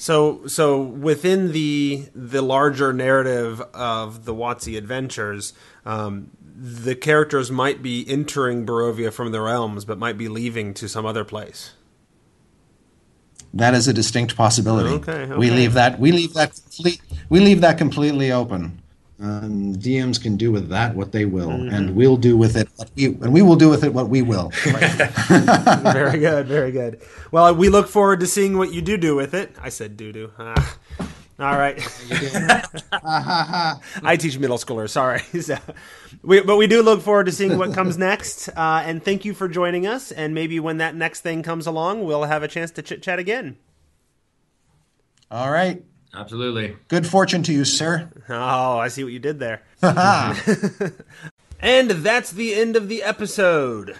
So, 0.00 0.46
so 0.46 0.80
within 0.80 1.52
the 1.52 2.08
the 2.14 2.40
larger 2.40 2.90
narrative 2.94 3.60
of 3.74 4.24
the 4.24 4.34
WotC 4.34 4.78
adventures, 4.78 5.52
um, 5.84 6.30
the 6.62 6.94
characters 6.94 7.50
might 7.50 7.82
be 7.82 8.04
entering 8.06 8.66
Barovia 8.66 9.10
from 9.10 9.32
the 9.32 9.40
realms, 9.40 9.86
but 9.86 9.98
might 9.98 10.18
be 10.18 10.28
leaving 10.28 10.74
to 10.74 10.88
some 10.88 11.06
other 11.06 11.24
place. 11.24 11.72
That 13.54 13.72
is 13.72 13.88
a 13.88 13.94
distinct 13.94 14.36
possibility. 14.36 14.90
Okay, 14.96 15.34
We 15.36 15.50
leave 15.50 15.72
that 15.72 15.98
we 15.98 16.12
leave 16.12 16.34
that 16.34 16.52
complete, 16.54 17.00
we 17.30 17.40
leave 17.40 17.62
that 17.62 17.78
completely 17.78 18.30
open. 18.30 18.82
Um, 19.22 19.74
DMs 19.76 20.22
can 20.22 20.36
do 20.36 20.50
with 20.52 20.68
that 20.68 20.94
what 20.94 21.12
they 21.12 21.24
will, 21.26 21.48
Mm-hmm. 21.50 21.74
and 21.74 21.96
we'll 21.96 22.16
do 22.16 22.36
with 22.36 22.56
it 22.56 22.68
what 22.76 22.90
we, 22.94 23.06
and 23.06 23.32
we 23.32 23.42
will 23.42 23.56
do 23.56 23.68
with 23.68 23.82
it 23.84 23.92
what 23.92 24.08
we 24.08 24.22
will. 24.22 24.50
very 25.28 26.18
good, 26.18 26.46
very 26.46 26.72
good. 26.72 27.00
Well, 27.30 27.54
we 27.54 27.68
look 27.68 27.88
forward 27.88 28.20
to 28.20 28.26
seeing 28.26 28.56
what 28.56 28.72
you 28.72 28.80
do 28.82 28.96
do 28.96 29.14
with 29.16 29.34
it. 29.34 29.54
I 29.60 29.68
said 29.70 29.96
do 29.96 30.12
do. 30.12 30.30
Ah. 30.38 30.76
All 31.40 31.56
right. 31.56 31.78
I 34.02 34.16
teach 34.18 34.38
middle 34.38 34.58
schoolers. 34.58 34.90
Sorry. 34.90 35.22
So, 35.40 35.56
we, 36.22 36.42
but 36.42 36.56
we 36.56 36.66
do 36.66 36.82
look 36.82 37.00
forward 37.00 37.24
to 37.26 37.32
seeing 37.32 37.56
what 37.56 37.72
comes 37.72 37.96
next. 38.08 38.48
Uh, 38.50 38.82
and 38.84 39.02
thank 39.02 39.24
you 39.24 39.32
for 39.32 39.48
joining 39.48 39.86
us. 39.86 40.12
And 40.12 40.34
maybe 40.34 40.60
when 40.60 40.76
that 40.76 40.94
next 40.94 41.22
thing 41.22 41.42
comes 41.42 41.66
along, 41.66 42.04
we'll 42.04 42.24
have 42.24 42.42
a 42.42 42.48
chance 42.48 42.70
to 42.72 42.82
chit 42.82 43.02
chat 43.02 43.18
again. 43.18 43.56
All 45.30 45.50
right. 45.50 45.82
Absolutely. 46.12 46.76
Good 46.88 47.06
fortune 47.06 47.42
to 47.44 47.52
you, 47.52 47.64
sir. 47.64 48.10
Oh, 48.28 48.78
I 48.78 48.88
see 48.88 49.02
what 49.02 49.12
you 49.14 49.18
did 49.18 49.38
there. 49.38 49.62
and 51.60 51.90
that's 51.90 52.32
the 52.32 52.54
end 52.54 52.76
of 52.76 52.88
the 52.88 53.02
episode. 53.02 53.96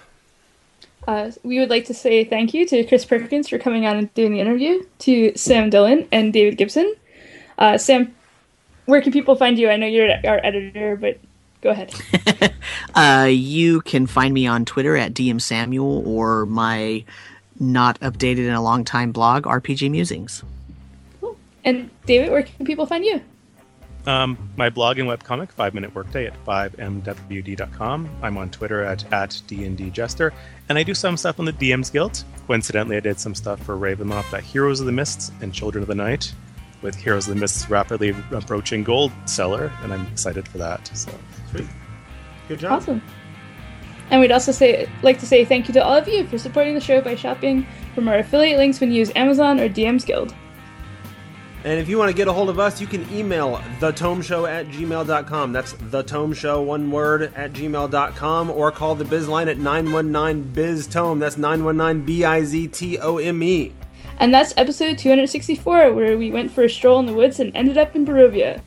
Uh, 1.09 1.31
we 1.43 1.59
would 1.59 1.71
like 1.71 1.87
to 1.87 1.95
say 1.95 2.25
thank 2.25 2.53
you 2.53 2.67
to 2.67 2.85
Chris 2.85 3.07
Perkins 3.07 3.49
for 3.49 3.59
coming 3.59 3.87
on 3.87 3.97
and 3.97 4.13
doing 4.13 4.33
the 4.33 4.41
interview, 4.41 4.85
to 4.99 5.33
Sam 5.37 5.71
Dillon 5.71 6.07
and 6.13 6.33
David 6.33 6.59
Gibson. 6.59 6.95
Uh, 7.61 7.79
Sam, 7.79 8.15
where 8.87 9.01
can 9.03 9.13
people 9.13 9.37
find 9.37 9.59
you? 9.59 9.71
I 9.71 9.77
know 9.77 9.87
you're 9.87 10.11
our 10.25 10.41
editor, 10.43 10.97
but 10.97 11.21
go 11.61 11.71
ahead. 11.71 11.95
Uh, 12.95 13.29
you 13.31 13.81
can 13.83 14.05
find 14.07 14.35
me 14.35 14.49
on 14.49 14.65
Twitter 14.65 14.97
at 14.97 15.15
DM 15.15 15.41
Samuel 15.41 16.03
or 16.07 16.45
my 16.45 17.05
not 17.61 18.01
updated 18.01 18.49
in 18.49 18.53
a 18.53 18.61
long 18.61 18.85
time 18.85 19.13
blog, 19.13 19.45
RPG 19.45 19.91
Musings. 19.91 20.43
Cool. 21.21 21.37
And 21.65 21.89
David, 22.05 22.33
where 22.33 22.43
can 22.43 22.67
people 22.67 22.87
find 22.87 23.05
you? 23.05 23.21
Um, 24.07 24.39
my 24.57 24.71
blog 24.71 24.99
and 24.99 25.09
webcomic, 25.09 25.53
5 25.53 25.75
Minute 25.75 25.95
Workday 25.95 26.27
at 26.27 26.45
5mwd.com. 26.45 28.09
I'm 28.23 28.39
on 28.39 28.51
Twitter 28.51 28.83
at, 28.83 29.05
at 29.13 29.31
DNDJester, 29.47 30.33
and 30.69 30.79
I 30.79 30.83
do 30.83 30.95
some 30.95 31.17
stuff 31.17 31.39
on 31.39 31.45
the 31.45 31.53
DM's 31.53 31.91
Guild. 31.91 32.25
Coincidentally, 32.47 32.97
I 32.97 33.01
did 33.01 33.21
some 33.21 33.35
stuff 33.35 33.63
for 33.63 33.77
Ravenloft 33.77 34.33
at 34.33 34.43
Heroes 34.43 34.81
of 34.81 34.87
the 34.87 34.93
Mists 34.93 35.31
and 35.43 35.53
Children 35.53 35.83
of 35.83 35.89
the 35.89 35.95
Night, 35.95 36.33
with 36.83 36.95
Heroes 36.95 37.29
of 37.29 37.35
the 37.35 37.41
Mists 37.41 37.69
rapidly 37.69 38.15
approaching 38.31 38.85
gold 38.85 39.13
seller, 39.27 39.71
and 39.83 39.93
I'm 39.93 40.07
excited 40.07 40.49
for 40.49 40.57
that. 40.59 40.87
So, 40.97 41.13
great. 41.53 41.67
Good 42.49 42.61
job. 42.61 42.73
Awesome. 42.73 43.03
And 44.11 44.21
we'd 44.21 44.33
also 44.33 44.53
say 44.53 44.89
like 45.03 45.19
to 45.21 45.27
say 45.27 45.45
thank 45.45 45.69
you 45.69 45.75
to 45.75 45.85
all 45.85 45.97
of 45.97 46.09
you 46.09 46.27
for 46.27 46.37
supporting 46.37 46.75
the 46.75 46.81
show 46.81 47.01
by 47.01 47.15
shopping 47.15 47.65
from 47.95 48.09
our 48.09 48.19
affiliate 48.19 48.59
links 48.59 48.81
when 48.81 48.91
you 48.91 48.99
use 48.99 49.13
Amazon 49.15 49.61
or 49.61 49.69
DM's 49.69 50.05
Guild. 50.05 50.35
And 51.63 51.79
if 51.79 51.91
you 51.91 51.99
want 51.99 52.11
to 52.11 52.17
get 52.17 52.27
a 52.27 52.33
hold 52.33 52.49
of 52.49 52.59
us, 52.59 52.81
you 52.81 52.87
can 52.87 53.07
email 53.13 53.59
thetomeshow 53.81 54.51
at 54.51 54.69
gmail.com. 54.69 55.53
That's 55.53 55.75
thetomeshow, 55.75 56.65
one 56.65 56.91
word, 56.91 57.35
at 57.37 57.53
gmail.com, 57.53 58.51
or 58.51 58.73
call 58.73 58.95
the 58.95 59.05
biz 59.05 59.29
line 59.29 59.49
at 59.49 59.59
919-BIZ-TOME. 59.59 61.19
That's 61.19 61.37
919-B-I-Z-T-O-M-E. 61.37 63.73
And 64.21 64.35
that's 64.35 64.53
episode 64.59 64.99
264, 64.99 65.95
where 65.95 66.19
we 66.19 66.31
went 66.31 66.51
for 66.51 66.65
a 66.65 66.69
stroll 66.69 67.01
in 67.01 67.07
the 67.07 67.15
woods 67.15 67.41
and 67.41 67.57
ended 67.57 67.79
up 67.79 67.97
in 67.97 68.05
Barovia. 68.05 68.61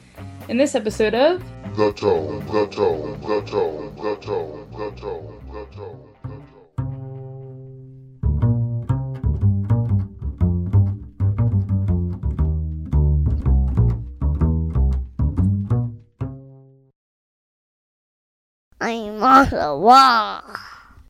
In 0.50 0.58
this 0.58 0.74
episode 0.74 1.14
of. 1.14 1.44
The 1.76 1.94
The 1.94 2.10
The 2.52 2.66
The 2.66 2.98
The 3.30 3.42
The 3.42 3.94
I'm 18.82 19.24
on 19.24 19.50
the 19.50 19.78
wall. 19.78 20.42